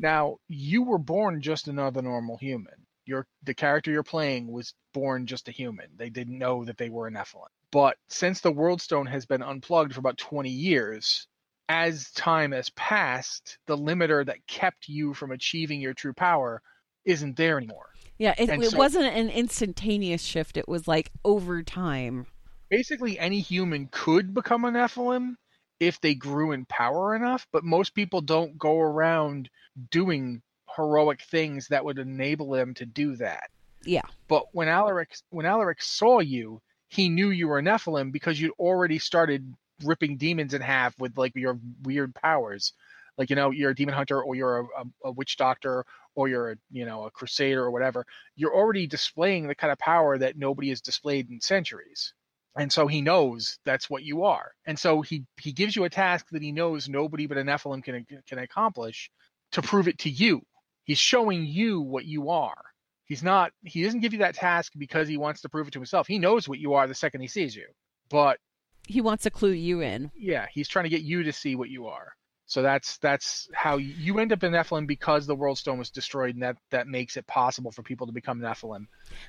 Now, 0.00 0.38
you 0.48 0.82
were 0.82 0.98
born 0.98 1.42
just 1.42 1.68
another 1.68 2.02
normal 2.02 2.36
human. 2.36 2.86
Your 3.06 3.26
the 3.42 3.54
character 3.54 3.90
you're 3.92 4.02
playing 4.02 4.50
was 4.50 4.74
born 4.92 5.26
just 5.26 5.48
a 5.48 5.52
human. 5.52 5.90
They 5.96 6.10
didn't 6.10 6.38
know 6.38 6.64
that 6.64 6.78
they 6.78 6.88
were 6.88 7.06
a 7.06 7.10
Nephalem. 7.12 7.50
But 7.70 7.98
since 8.08 8.40
the 8.40 8.50
World 8.52 8.80
Stone 8.80 9.06
has 9.06 9.26
been 9.26 9.42
unplugged 9.42 9.92
for 9.92 10.00
about 10.00 10.16
20 10.18 10.48
years, 10.48 11.28
as 11.68 12.10
time 12.12 12.52
has 12.52 12.70
passed, 12.70 13.58
the 13.66 13.76
limiter 13.76 14.24
that 14.26 14.46
kept 14.46 14.88
you 14.88 15.14
from 15.14 15.30
achieving 15.30 15.80
your 15.80 15.94
true 15.94 16.12
power 16.12 16.62
isn't 17.04 17.36
there 17.36 17.58
anymore. 17.58 17.90
Yeah, 18.18 18.34
it, 18.38 18.48
it 18.48 18.70
so- 18.70 18.78
wasn't 18.78 19.06
an 19.06 19.30
instantaneous 19.30 20.22
shift. 20.22 20.56
It 20.56 20.68
was 20.68 20.86
like 20.86 21.10
over 21.24 21.62
time. 21.62 22.26
Basically, 22.70 23.18
any 23.18 23.40
human 23.40 23.88
could 23.90 24.34
become 24.34 24.64
a 24.64 24.70
Nephalem 24.70 25.36
if 25.80 26.00
they 26.00 26.14
grew 26.14 26.52
in 26.52 26.64
power 26.66 27.14
enough, 27.14 27.46
but 27.52 27.64
most 27.64 27.94
people 27.94 28.20
don't 28.20 28.56
go 28.58 28.78
around 28.78 29.50
doing 29.90 30.42
heroic 30.76 31.22
things 31.22 31.68
that 31.68 31.84
would 31.84 31.98
enable 31.98 32.50
them 32.50 32.74
to 32.74 32.86
do 32.86 33.16
that. 33.16 33.50
Yeah. 33.84 34.02
But 34.28 34.46
when 34.52 34.68
Alaric 34.68 35.14
when 35.30 35.46
Alaric 35.46 35.82
saw 35.82 36.20
you, 36.20 36.62
he 36.88 37.08
knew 37.08 37.30
you 37.30 37.48
were 37.48 37.58
a 37.58 37.62
Nephalem 37.62 38.12
because 38.12 38.40
you'd 38.40 38.52
already 38.58 38.98
started 38.98 39.54
ripping 39.82 40.16
demons 40.16 40.54
in 40.54 40.60
half 40.60 40.94
with 40.98 41.16
like 41.16 41.32
your 41.34 41.58
weird 41.82 42.14
powers. 42.14 42.72
Like 43.16 43.30
you 43.30 43.36
know, 43.36 43.50
you're 43.50 43.70
a 43.70 43.74
demon 43.74 43.94
hunter 43.94 44.22
or 44.22 44.34
you're 44.34 44.60
a, 44.60 44.64
a, 44.64 44.84
a 45.04 45.12
witch 45.12 45.36
doctor 45.36 45.84
or 46.14 46.28
you're 46.28 46.52
a 46.52 46.56
you 46.70 46.84
know 46.84 47.04
a 47.04 47.10
crusader 47.10 47.62
or 47.62 47.70
whatever. 47.70 48.04
You're 48.36 48.54
already 48.54 48.86
displaying 48.86 49.46
the 49.46 49.54
kind 49.54 49.72
of 49.72 49.78
power 49.78 50.18
that 50.18 50.36
nobody 50.36 50.70
has 50.70 50.80
displayed 50.80 51.30
in 51.30 51.40
centuries. 51.40 52.12
And 52.56 52.72
so 52.72 52.86
he 52.86 53.02
knows 53.02 53.58
that's 53.64 53.90
what 53.90 54.04
you 54.04 54.24
are. 54.24 54.52
And 54.66 54.78
so 54.78 55.02
he 55.02 55.24
he 55.40 55.52
gives 55.52 55.74
you 55.74 55.84
a 55.84 55.90
task 55.90 56.26
that 56.30 56.42
he 56.42 56.52
knows 56.52 56.88
nobody 56.88 57.26
but 57.26 57.38
a 57.38 57.44
Nephalem 57.44 57.82
can 57.82 58.06
can 58.26 58.38
accomplish 58.38 59.10
to 59.52 59.62
prove 59.62 59.88
it 59.88 59.98
to 59.98 60.10
you. 60.10 60.42
He's 60.84 60.98
showing 60.98 61.46
you 61.46 61.80
what 61.80 62.04
you 62.04 62.30
are. 62.30 62.62
He's 63.06 63.22
not 63.22 63.52
he 63.62 63.82
doesn't 63.82 64.00
give 64.00 64.12
you 64.12 64.20
that 64.20 64.36
task 64.36 64.72
because 64.76 65.08
he 65.08 65.16
wants 65.16 65.42
to 65.42 65.48
prove 65.48 65.68
it 65.68 65.72
to 65.72 65.78
himself. 65.78 66.06
He 66.06 66.18
knows 66.18 66.48
what 66.48 66.58
you 66.58 66.74
are 66.74 66.86
the 66.86 66.94
second 66.94 67.22
he 67.22 67.28
sees 67.28 67.56
you. 67.56 67.66
But 68.08 68.38
He 68.86 69.00
wants 69.00 69.22
to 69.24 69.30
clue 69.30 69.50
you 69.52 69.80
in. 69.80 70.10
yeah, 70.16 70.46
he's 70.52 70.68
trying 70.68 70.84
to 70.84 70.88
get 70.90 71.02
you 71.02 71.22
to 71.24 71.32
see 71.32 71.56
what 71.56 71.70
you 71.70 71.86
are. 71.86 72.12
So 72.46 72.60
that's 72.60 72.98
that's 72.98 73.48
how 73.54 73.78
you, 73.78 74.18
end 74.18 74.30
up 74.30 74.44
in 74.44 74.52
Nephalem 74.52 74.86
because 74.86 75.26
the 75.26 75.34
World 75.34 75.56
Stone 75.56 75.78
was 75.78 75.88
destroyed, 75.88 76.34
and 76.34 76.42
that 76.42 76.58
that 76.70 76.86
makes 76.86 77.16
it 77.16 77.26
possible 77.26 77.72
for 77.72 77.82
people 77.82 78.06
to 78.06 78.12
become 78.12 78.38
Nephalem. 78.38 78.86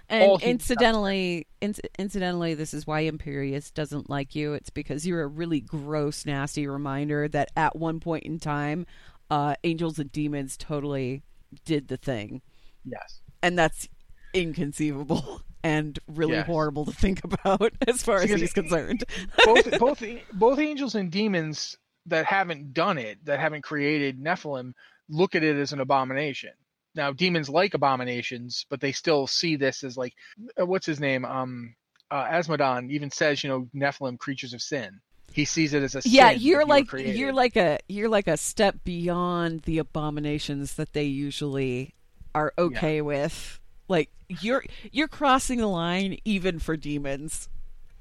And 0.10 0.24
All 0.24 0.38
incidentally, 0.40 1.48
inc- 1.62 1.80
incidentally, 1.98 2.56
this 2.56 2.74
is 2.74 2.86
why 2.86 3.04
Imperius 3.04 3.74
doesn't 3.74 4.10
like 4.10 4.36
you. 4.36 4.54
It's 4.54 4.70
because 4.70 5.08
you're 5.08 5.24
a 5.24 5.28
really 5.28 5.62
gross, 5.62 6.26
nasty 6.26 6.68
reminder 6.68 7.30
that 7.30 7.52
at 7.56 7.78
one 7.78 8.02
point 8.02 8.26
in 8.26 8.38
time, 8.38 8.86
uh, 9.32 9.56
angels 9.64 9.98
and 9.98 10.12
demons 10.12 10.58
totally 10.58 11.24
did 11.64 11.88
the 11.88 11.98
thing, 11.98 12.42
Yes. 12.84 13.22
and 13.42 13.58
that's 13.58 13.88
inconceivable 14.34 15.42
and 15.66 15.98
really 16.08 16.40
horrible 16.42 16.86
to 16.86 16.92
think 16.92 17.24
about 17.24 17.74
as 17.88 18.04
far 18.04 18.18
as 18.18 18.30
he's 18.30 18.54
concerned. 18.54 19.04
both 19.44 19.80
both 19.80 20.04
both 20.32 20.60
angels 20.60 20.94
and 20.94 21.12
demons 21.12 21.76
that 22.06 22.26
haven't 22.26 22.74
done 22.74 23.00
it, 23.00 23.18
that 23.26 23.40
haven't 23.40 23.64
created 23.64 24.20
Nephalem, 24.20 24.74
look 25.10 25.34
at 25.34 25.44
it 25.44 25.56
as 25.58 25.74
an 25.74 25.80
abomination. 25.80 26.52
Now, 26.94 27.12
demons 27.12 27.50
like 27.50 27.74
abominations, 27.74 28.68
but 28.70 28.80
they 28.80 28.92
still 28.92 29.26
see 29.26 29.56
this 29.56 29.84
as 29.84 29.98
like, 29.98 30.14
uh, 30.60 30.66
what's 30.66 30.86
his 30.86 31.00
name? 31.00 31.26
Um, 31.26 31.76
uh, 32.12 32.26
Azmodan 32.26 32.92
even 32.92 33.10
says, 33.10 33.44
you 33.44 33.50
know, 33.50 33.68
Nephalem, 33.74 34.20
creatures 34.20 34.54
of 34.54 34.62
sin. 34.62 35.02
He 35.34 35.46
sees 35.46 35.74
it 35.74 35.82
as 35.82 35.96
a 35.96 36.02
yeah, 36.06 36.30
you're 36.30 36.62
you 36.62 36.68
like 36.68 36.94
you're 36.94 37.34
like 37.34 37.58
a 37.58 37.80
you're 37.90 38.08
like 38.08 38.28
a 38.28 38.38
step 38.38 38.78
beyond 38.86 39.64
the 39.64 39.80
abominations 39.80 40.76
that 40.76 40.94
they 40.94 41.04
usually 41.04 41.96
are 42.36 42.54
okay 42.58 43.02
with. 43.02 43.60
Like 43.88 44.10
you're 44.28 44.64
you're 44.92 45.08
crossing 45.08 45.60
the 45.60 45.68
line 45.68 46.18
even 46.26 46.60
for 46.60 46.76
demons. 46.76 47.50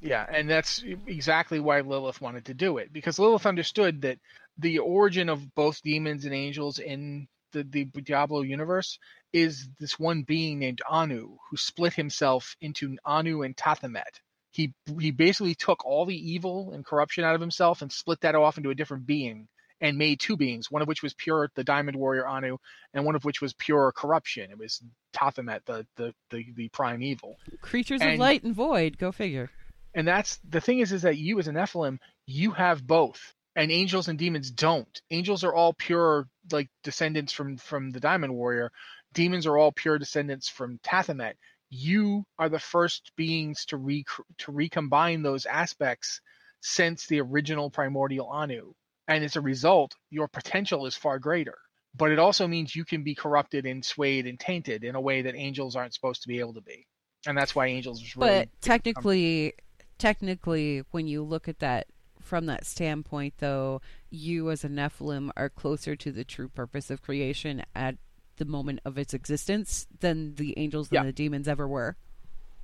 Yeah, 0.00 0.26
and 0.28 0.48
that's 0.50 0.84
exactly 1.06 1.60
why 1.60 1.80
Lilith 1.80 2.20
wanted 2.20 2.44
to 2.46 2.54
do 2.54 2.76
it 2.76 2.92
because 2.92 3.18
Lilith 3.18 3.46
understood 3.46 4.02
that 4.02 4.18
the 4.58 4.78
origin 4.78 5.28
of 5.28 5.54
both 5.54 5.82
demons 5.82 6.24
and 6.24 6.34
angels 6.34 6.78
in 6.78 7.26
the, 7.52 7.62
the 7.62 7.84
Diablo 7.84 8.42
universe 8.42 8.98
is 9.32 9.68
this 9.80 9.98
one 9.98 10.22
being 10.22 10.58
named 10.58 10.80
Anu 10.88 11.36
who 11.48 11.56
split 11.56 11.94
himself 11.94 12.56
into 12.60 12.96
Anu 13.04 13.42
and 13.42 13.56
Tathamet. 13.56 14.20
He 14.50 14.74
he 15.00 15.10
basically 15.10 15.54
took 15.54 15.84
all 15.84 16.04
the 16.04 16.32
evil 16.32 16.72
and 16.72 16.84
corruption 16.84 17.24
out 17.24 17.34
of 17.34 17.40
himself 17.40 17.82
and 17.82 17.90
split 17.90 18.20
that 18.20 18.34
off 18.34 18.58
into 18.58 18.70
a 18.70 18.74
different 18.74 19.06
being 19.06 19.48
and 19.80 19.98
made 19.98 20.20
two 20.20 20.36
beings, 20.36 20.70
one 20.70 20.82
of 20.82 20.88
which 20.88 21.02
was 21.02 21.14
pure 21.14 21.50
the 21.54 21.64
Diamond 21.64 21.96
Warrior 21.96 22.26
Anu, 22.26 22.58
and 22.92 23.04
one 23.04 23.16
of 23.16 23.24
which 23.24 23.40
was 23.40 23.52
pure 23.54 23.92
corruption. 23.92 24.50
It 24.50 24.58
was 24.58 24.82
Tathamet, 25.12 25.64
the 25.66 25.86
the 25.96 26.14
the, 26.30 26.46
the 26.56 26.68
prime 26.68 27.02
evil. 27.02 27.36
Creatures 27.60 28.00
of 28.02 28.18
light 28.18 28.44
and 28.44 28.54
void, 28.54 28.98
go 28.98 29.12
figure. 29.12 29.50
and 29.94 30.06
that's 30.06 30.38
the 30.48 30.60
thing 30.60 30.80
is 30.80 30.92
is 30.92 31.02
that 31.02 31.18
you 31.18 31.38
as 31.38 31.48
a 31.48 31.52
nephalem 31.52 31.98
you 32.26 32.50
have 32.52 32.86
both 32.86 33.34
and 33.56 33.70
angels 33.70 34.08
and 34.08 34.18
demons 34.18 34.50
don't. 34.50 35.00
Angels 35.10 35.44
are 35.44 35.54
all 35.54 35.72
pure 35.72 36.26
like 36.50 36.68
descendants 36.82 37.32
from 37.32 37.56
from 37.56 37.90
the 37.90 38.00
diamond 38.00 38.34
warrior. 38.34 38.72
Demons 39.12 39.46
are 39.46 39.56
all 39.56 39.72
pure 39.72 39.98
descendants 39.98 40.48
from 40.48 40.78
tathamet. 40.82 41.34
You 41.70 42.24
are 42.38 42.48
the 42.48 42.58
first 42.58 43.12
beings 43.16 43.64
to 43.66 43.76
re 43.76 44.04
to 44.38 44.52
recombine 44.52 45.22
those 45.22 45.46
aspects 45.46 46.20
since 46.60 47.06
the 47.06 47.20
original 47.20 47.70
primordial 47.70 48.28
anu 48.30 48.74
and 49.08 49.24
as 49.24 49.36
a 49.36 49.40
result 49.40 49.94
your 50.10 50.28
potential 50.28 50.86
is 50.86 50.94
far 50.94 51.18
greater 51.18 51.56
but 51.96 52.10
it 52.10 52.18
also 52.18 52.46
means 52.48 52.74
you 52.74 52.84
can 52.84 53.04
be 53.04 53.14
corrupted 53.14 53.66
and 53.66 53.84
swayed 53.84 54.26
and 54.26 54.40
tainted 54.40 54.82
in 54.84 54.94
a 54.96 55.00
way 55.00 55.22
that 55.22 55.34
angels 55.36 55.76
aren't 55.76 55.94
supposed 55.94 56.22
to 56.22 56.28
be 56.28 56.40
able 56.40 56.54
to 56.54 56.60
be 56.62 56.86
and 57.26 57.36
that's 57.38 57.54
why 57.54 57.66
angels 57.66 58.02
really 58.16 58.44
But 58.44 58.48
technically, 58.60 59.54
technically, 59.98 60.82
when 60.90 61.06
you 61.06 61.22
look 61.22 61.48
at 61.48 61.58
that 61.60 61.86
from 62.20 62.46
that 62.46 62.66
standpoint, 62.66 63.34
though, 63.38 63.80
you 64.10 64.50
as 64.50 64.64
a 64.64 64.68
Nephalem 64.68 65.30
are 65.36 65.48
closer 65.48 65.94
to 65.96 66.12
the 66.12 66.24
true 66.24 66.48
purpose 66.48 66.90
of 66.90 67.02
creation 67.02 67.62
at 67.74 67.96
the 68.36 68.44
moment 68.44 68.80
of 68.84 68.98
its 68.98 69.14
existence 69.14 69.86
than 70.00 70.34
the 70.34 70.54
angels 70.58 70.88
Yeah. 70.90 71.00
and 71.00 71.08
the 71.08 71.12
demons 71.12 71.48
ever 71.48 71.66
were. 71.68 71.96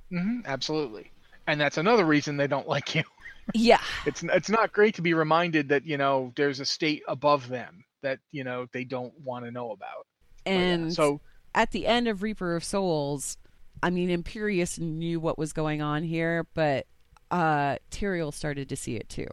hmm 0.09 0.41
absolutely. 0.45 1.11
And 1.47 1.59
that's 1.59 1.77
another 1.77 2.05
reason 2.05 2.37
they 2.37 2.47
don't 2.47 2.67
like 2.67 2.95
you. 2.95 3.03
Yeah. 3.53 3.81
It's 4.05 4.23
it's 4.23 4.49
not 4.49 4.71
great 4.73 4.95
to 4.95 5.01
be 5.01 5.13
reminded 5.13 5.69
that 5.69 5.85
you 5.85 5.97
know 5.97 6.31
there's 6.35 6.59
a 6.59 6.65
state 6.65 7.03
above 7.07 7.47
them 7.47 7.83
that 8.01 8.19
you 8.31 8.43
know 8.43 8.67
they 8.73 8.83
don't 8.83 9.13
want 9.19 9.45
to 9.45 9.51
know 9.51 9.71
about. 9.71 10.07
But 10.53 10.67
yeah, 10.67 10.87
And 10.87 10.93
so 10.93 11.21
at 11.53 11.71
the 11.71 11.85
end 11.87 12.07
of 12.07 12.21
Reaper 12.23 12.55
of 12.55 12.63
Souls, 12.63 13.37
I 13.83 13.89
mean, 13.89 14.09
Imperius 14.09 14.79
knew 14.79 15.19
what 15.19 15.37
was 15.37 15.53
going 15.53 15.81
on 15.81 16.03
here, 16.03 16.45
but 16.53 16.87
uh, 17.29 17.77
Tyrael 17.91 18.33
started 18.33 18.69
to 18.69 18.75
see 18.75 18.95
it 18.95 19.09
too. 19.09 19.27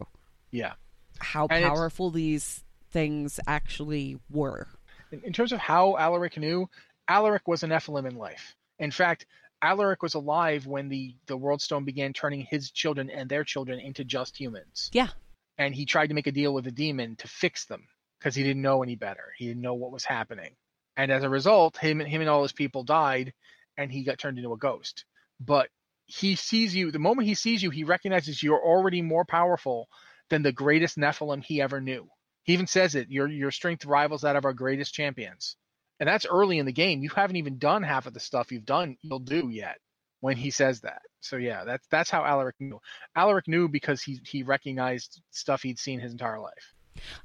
yeah, 0.51 0.73
How 1.19 1.47
And 1.49 1.63
powerful 1.65 2.11
these 2.11 2.63
things 2.91 3.39
actually 3.47 4.19
were. 4.29 4.67
in, 5.11 5.21
in 5.23 5.33
terms 5.33 5.51
of 5.51 5.59
how 5.59 5.97
Alaric 5.97 6.37
knew, 6.37 6.69
Alaric 7.07 7.47
was 7.47 7.63
an 7.63 7.69
Nephalem 7.69 8.05
in 8.07 8.15
life. 8.15 8.55
In 8.79 8.91
fact, 8.91 9.25
Alaric 9.61 10.01
was 10.03 10.13
alive 10.15 10.65
when 10.67 10.89
the 10.89 11.15
the 11.27 11.37
World 11.37 11.61
Stone 11.61 11.85
began 11.85 12.13
turning 12.13 12.41
his 12.49 12.71
children 12.71 13.09
and 13.09 13.29
their 13.29 13.43
children 13.43 13.79
into 13.79 14.03
just 14.05 14.37
humans. 14.39 14.89
Yeah. 14.93 15.09
and 15.57 15.75
he 15.75 15.85
tried 15.85 16.07
to 16.07 16.13
make 16.13 16.27
a 16.27 16.31
deal 16.31 16.53
with 16.53 16.65
the 16.65 16.71
demon 16.71 17.15
to 17.17 17.27
fix 17.27 17.65
them 17.65 17.87
because 18.19 18.35
he 18.35 18.43
didn't 18.43 18.61
know 18.61 18.83
any 18.83 18.95
better. 18.95 19.33
He 19.37 19.47
didn't 19.47 19.61
know 19.61 19.73
what 19.75 19.91
was 19.91 20.05
happening, 20.05 20.55
and 20.97 21.11
as 21.11 21.23
a 21.23 21.29
result, 21.29 21.77
him 21.77 21.99
him 21.99 22.21
and 22.21 22.29
all 22.29 22.43
his 22.43 22.53
people 22.53 22.83
died, 22.83 23.33
and 23.77 23.91
he 23.91 24.03
got 24.03 24.19
turned 24.19 24.37
into 24.37 24.53
a 24.53 24.57
ghost. 24.57 25.05
But 25.39 25.69
he 26.05 26.35
sees 26.35 26.75
you 26.75 26.91
the 26.91 26.99
moment 26.99 27.27
he 27.27 27.35
sees 27.35 27.61
you, 27.63 27.69
he 27.69 27.83
recognizes 27.83 28.41
you're 28.43 28.63
already 28.63 29.01
more 29.01 29.25
powerful 29.25 29.87
than 30.29 30.41
the 30.43 30.51
greatest 30.51 30.97
Nephalem 30.97 31.41
he 31.43 31.61
ever 31.61 31.81
knew. 31.81 32.07
He 32.43 32.53
even 32.53 32.67
says 32.67 32.95
it. 32.95 33.09
Your 33.11 33.27
your 33.27 33.51
strength 33.51 33.85
rivals 33.85 34.21
that 34.21 34.35
of 34.35 34.45
our 34.45 34.53
greatest 34.53 34.93
champions, 34.93 35.55
and 35.99 36.07
that's 36.07 36.25
early 36.25 36.59
in 36.59 36.65
the 36.65 36.71
game. 36.71 37.01
You 37.01 37.09
haven't 37.09 37.35
even 37.35 37.57
done 37.57 37.83
half 37.83 38.05
of 38.05 38.13
the 38.13 38.19
stuff 38.19 38.51
you've 38.51 38.65
done. 38.65 38.97
You'll 39.01 39.19
do 39.19 39.49
yet 39.49 39.77
when 40.21 40.37
he 40.37 40.51
says 40.51 40.81
that. 40.81 41.01
So 41.21 41.37
yeah, 41.37 41.63
that's 41.65 41.85
that's 41.87 42.09
how 42.09 42.23
Alaric 42.23 42.55
knew. 42.59 42.79
Alaric 43.15 43.47
knew 43.47 43.67
because 43.67 44.01
he 44.01 44.19
he 44.25 44.43
recognized 44.43 45.21
stuff 45.31 45.61
he'd 45.61 45.79
seen 45.79 45.99
his 45.99 46.11
entire 46.11 46.39
life. 46.39 46.73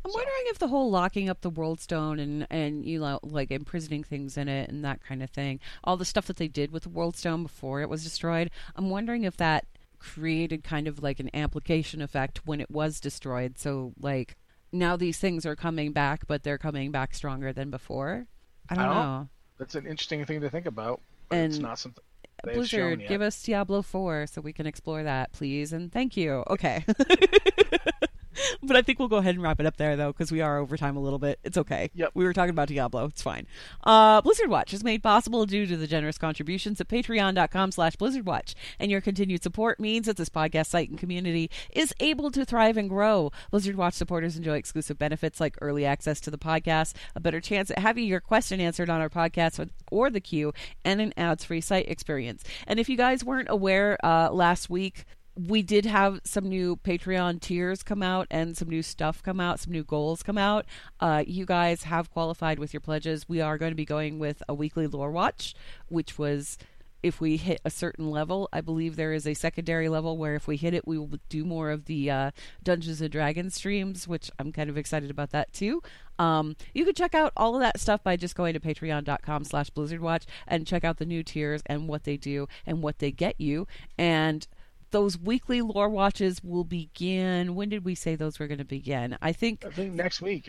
I'm 0.04 0.12
wondering 0.12 0.44
if 0.46 0.58
the 0.58 0.68
whole 0.68 0.90
locking 0.90 1.28
up 1.28 1.40
the 1.40 1.50
world 1.50 1.80
stone 1.80 2.18
and 2.18 2.46
and 2.50 2.84
you 2.84 3.00
know 3.00 3.20
like 3.22 3.50
imprisoning 3.50 4.04
things 4.04 4.36
in 4.36 4.48
it 4.48 4.70
and 4.70 4.84
that 4.84 5.02
kind 5.02 5.22
of 5.22 5.30
thing, 5.30 5.60
all 5.82 5.96
the 5.96 6.04
stuff 6.04 6.26
that 6.26 6.36
they 6.36 6.48
did 6.48 6.70
with 6.72 6.84
the 6.84 6.88
world 6.88 7.16
stone 7.16 7.42
before 7.42 7.82
it 7.82 7.88
was 7.88 8.04
destroyed, 8.04 8.50
I'm 8.76 8.90
wondering 8.90 9.24
if 9.24 9.36
that 9.36 9.66
created 9.98 10.62
kind 10.62 10.86
of 10.86 11.02
like 11.02 11.18
an 11.18 11.30
amplification 11.32 12.02
effect 12.02 12.46
when 12.46 12.60
it 12.60 12.70
was 12.70 13.00
destroyed. 13.00 13.58
So 13.58 13.94
like 13.98 14.36
now 14.72 14.96
these 14.96 15.18
things 15.18 15.46
are 15.46 15.56
coming 15.56 15.92
back, 15.92 16.26
but 16.26 16.42
they're 16.42 16.58
coming 16.58 16.90
back 16.90 17.14
stronger 17.14 17.52
than 17.52 17.70
before. 17.70 18.26
I 18.70 18.74
don't, 18.74 18.84
I 18.84 18.86
don't 18.86 18.94
know. 18.94 19.28
That's 19.58 19.74
an 19.74 19.86
interesting 19.86 20.24
thing 20.24 20.40
to 20.40 20.50
think 20.50 20.66
about, 20.66 21.00
but 21.28 21.38
it's 21.38 21.58
not 21.58 21.78
something 21.78 22.02
Blizzard, 22.42 23.06
give 23.08 23.22
us 23.22 23.42
Diablo 23.42 23.82
4 23.82 24.26
so 24.26 24.40
we 24.40 24.52
can 24.52 24.66
explore 24.66 25.02
that, 25.02 25.32
please. 25.32 25.72
And 25.72 25.90
thank 25.90 26.16
you. 26.16 26.44
Okay. 26.48 26.84
but 28.62 28.76
I 28.76 28.82
think 28.82 28.98
we'll 28.98 29.08
go 29.08 29.16
ahead 29.16 29.34
and 29.34 29.42
wrap 29.42 29.60
it 29.60 29.66
up 29.66 29.76
there, 29.76 29.96
though, 29.96 30.12
because 30.12 30.32
we 30.32 30.40
are 30.40 30.58
over 30.58 30.76
time 30.76 30.96
a 30.96 31.00
little 31.00 31.18
bit. 31.18 31.38
It's 31.44 31.58
okay. 31.58 31.90
Yep. 31.94 32.12
We 32.14 32.24
were 32.24 32.32
talking 32.32 32.50
about 32.50 32.68
Diablo. 32.68 33.06
It's 33.06 33.22
fine. 33.22 33.46
Uh, 33.82 34.20
Blizzard 34.20 34.48
Watch 34.48 34.72
is 34.72 34.84
made 34.84 35.02
possible 35.02 35.46
due 35.46 35.66
to 35.66 35.76
the 35.76 35.86
generous 35.86 36.18
contributions 36.18 36.80
at 36.80 36.88
patreon.com 36.88 37.72
slash 37.72 37.96
blizzardwatch. 37.96 38.54
And 38.78 38.90
your 38.90 39.00
continued 39.00 39.42
support 39.42 39.80
means 39.80 40.06
that 40.06 40.16
this 40.16 40.28
podcast 40.28 40.66
site 40.66 40.90
and 40.90 40.98
community 40.98 41.50
is 41.70 41.94
able 42.00 42.30
to 42.30 42.44
thrive 42.44 42.76
and 42.76 42.88
grow. 42.88 43.30
Blizzard 43.50 43.76
Watch 43.76 43.94
supporters 43.94 44.36
enjoy 44.36 44.56
exclusive 44.56 44.98
benefits 44.98 45.40
like 45.40 45.56
early 45.60 45.84
access 45.84 46.20
to 46.20 46.30
the 46.30 46.38
podcast, 46.38 46.94
a 47.14 47.20
better 47.20 47.40
chance 47.40 47.70
at 47.70 47.78
having 47.78 48.04
your 48.04 48.20
question 48.20 48.60
answered 48.60 48.90
on 48.90 49.00
our 49.00 49.10
podcast 49.10 49.68
or- 49.90 50.04
the 50.10 50.20
queue, 50.20 50.52
and 50.84 51.00
an 51.00 51.12
ads-free 51.16 51.60
site 51.60 51.88
experience. 51.88 52.44
And 52.66 52.78
if 52.78 52.88
you 52.88 52.96
guys 52.96 53.24
weren't 53.24 53.48
aware, 53.50 53.98
uh, 54.04 54.30
last 54.30 54.68
week 54.68 55.04
we 55.36 55.62
did 55.62 55.84
have 55.84 56.20
some 56.24 56.48
new 56.48 56.76
Patreon 56.76 57.40
tiers 57.40 57.82
come 57.82 58.02
out 58.02 58.26
and 58.30 58.56
some 58.56 58.68
new 58.68 58.82
stuff 58.82 59.22
come 59.22 59.40
out, 59.40 59.60
some 59.60 59.72
new 59.72 59.84
goals 59.84 60.22
come 60.22 60.38
out. 60.38 60.64
Uh, 61.00 61.24
you 61.26 61.44
guys 61.44 61.84
have 61.84 62.10
qualified 62.10 62.58
with 62.58 62.72
your 62.72 62.80
pledges. 62.80 63.28
We 63.28 63.40
are 63.40 63.58
going 63.58 63.72
to 63.72 63.76
be 63.76 63.84
going 63.84 64.18
with 64.18 64.42
a 64.48 64.54
weekly 64.54 64.86
lore 64.86 65.10
watch, 65.10 65.54
which 65.88 66.18
was 66.18 66.56
if 67.02 67.20
we 67.20 67.36
hit 67.36 67.60
a 67.64 67.70
certain 67.70 68.10
level. 68.10 68.48
I 68.52 68.62
believe 68.62 68.96
there 68.96 69.12
is 69.12 69.26
a 69.26 69.34
secondary 69.34 69.90
level 69.90 70.16
where 70.16 70.36
if 70.36 70.46
we 70.46 70.56
hit 70.56 70.72
it, 70.72 70.86
we 70.86 70.98
will 70.98 71.18
do 71.28 71.44
more 71.44 71.70
of 71.70 71.84
the 71.84 72.10
uh, 72.10 72.30
Dungeons 72.62 73.02
and 73.02 73.10
Dragons 73.10 73.54
streams, 73.54 74.08
which 74.08 74.30
I'm 74.38 74.52
kind 74.52 74.70
of 74.70 74.78
excited 74.78 75.10
about 75.10 75.30
that 75.30 75.52
too. 75.52 75.82
Um, 76.18 76.56
you 76.72 76.84
can 76.84 76.94
check 76.94 77.14
out 77.14 77.32
all 77.36 77.56
of 77.56 77.60
that 77.60 77.78
stuff 77.78 78.02
by 78.02 78.16
just 78.16 78.36
going 78.36 78.54
to 78.54 78.60
patreon.com 78.60 79.44
slash 79.44 79.68
blizzardwatch 79.70 80.22
and 80.46 80.66
check 80.66 80.82
out 80.84 80.96
the 80.96 81.04
new 81.04 81.22
tiers 81.22 81.62
and 81.66 81.88
what 81.88 82.04
they 82.04 82.16
do 82.16 82.48
and 82.64 82.82
what 82.82 83.00
they 83.00 83.10
get 83.10 83.38
you. 83.38 83.66
And 83.98 84.46
those 84.94 85.18
weekly 85.18 85.60
lore 85.60 85.88
watches 85.88 86.40
will 86.44 86.62
begin. 86.62 87.56
When 87.56 87.68
did 87.68 87.84
we 87.84 87.96
say 87.96 88.14
those 88.14 88.38
were 88.38 88.46
going 88.46 88.58
to 88.58 88.64
begin? 88.64 89.18
I 89.20 89.32
think. 89.32 89.64
I 89.64 89.70
think 89.70 89.94
next 89.94 90.22
week. 90.22 90.48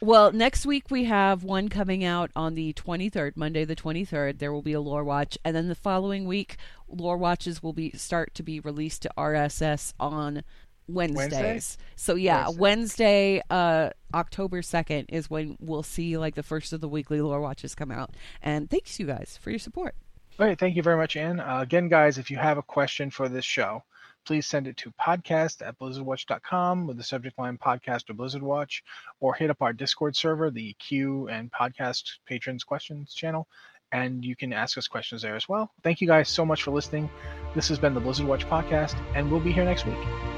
Well, 0.00 0.32
next 0.32 0.66
week 0.66 0.90
we 0.90 1.04
have 1.04 1.44
one 1.44 1.68
coming 1.68 2.02
out 2.02 2.32
on 2.34 2.56
the 2.56 2.72
23rd, 2.72 3.36
Monday 3.36 3.64
the 3.64 3.76
23rd. 3.76 4.40
There 4.40 4.52
will 4.52 4.62
be 4.62 4.72
a 4.72 4.80
lore 4.80 5.04
watch, 5.04 5.38
and 5.44 5.54
then 5.54 5.68
the 5.68 5.76
following 5.76 6.26
week, 6.26 6.56
lore 6.88 7.16
watches 7.16 7.62
will 7.62 7.72
be 7.72 7.92
start 7.92 8.34
to 8.34 8.42
be 8.42 8.58
released 8.58 9.02
to 9.02 9.10
RSS 9.16 9.94
on 10.00 10.42
Wednesdays. 10.88 11.32
Wednesday? 11.32 11.84
So 11.94 12.16
yeah, 12.16 12.46
Wednesday. 12.48 12.58
Wednesday, 12.58 13.42
uh, 13.48 13.90
October 14.12 14.60
2nd 14.60 15.04
is 15.10 15.30
when 15.30 15.56
we'll 15.60 15.84
see 15.84 16.18
like 16.18 16.34
the 16.34 16.42
first 16.42 16.72
of 16.72 16.80
the 16.80 16.88
weekly 16.88 17.20
lore 17.20 17.40
watches 17.40 17.76
come 17.76 17.92
out. 17.92 18.10
And 18.42 18.68
thanks 18.68 18.98
you 18.98 19.06
guys 19.06 19.38
for 19.40 19.50
your 19.50 19.60
support. 19.60 19.94
All 20.38 20.46
right, 20.46 20.58
thank 20.58 20.76
you 20.76 20.82
very 20.84 20.96
much, 20.96 21.16
Anne. 21.16 21.40
Uh, 21.40 21.58
again, 21.60 21.88
guys, 21.88 22.16
if 22.16 22.30
you 22.30 22.36
have 22.36 22.58
a 22.58 22.62
question 22.62 23.10
for 23.10 23.28
this 23.28 23.44
show, 23.44 23.82
please 24.24 24.46
send 24.46 24.68
it 24.68 24.76
to 24.76 24.92
podcast 24.92 25.66
at 25.66 25.76
blizzardwatch.com 25.80 26.86
with 26.86 26.96
the 26.96 27.02
subject 27.02 27.36
line 27.40 27.58
podcast 27.58 28.08
or 28.08 28.14
Blizzard 28.14 28.42
Watch, 28.42 28.84
or 29.18 29.34
hit 29.34 29.50
up 29.50 29.62
our 29.62 29.72
Discord 29.72 30.14
server, 30.14 30.52
the 30.52 30.74
Q 30.78 31.26
and 31.26 31.50
podcast 31.50 32.04
patrons 32.24 32.62
questions 32.62 33.14
channel, 33.14 33.48
and 33.90 34.24
you 34.24 34.36
can 34.36 34.52
ask 34.52 34.78
us 34.78 34.86
questions 34.86 35.22
there 35.22 35.34
as 35.34 35.48
well. 35.48 35.72
Thank 35.82 36.00
you 36.00 36.06
guys 36.06 36.28
so 36.28 36.46
much 36.46 36.62
for 36.62 36.70
listening. 36.70 37.10
This 37.56 37.66
has 37.66 37.80
been 37.80 37.94
the 37.94 38.00
Blizzard 38.00 38.28
Watch 38.28 38.46
podcast, 38.46 38.96
and 39.16 39.28
we'll 39.32 39.40
be 39.40 39.52
here 39.52 39.64
next 39.64 39.86
week. 39.86 40.37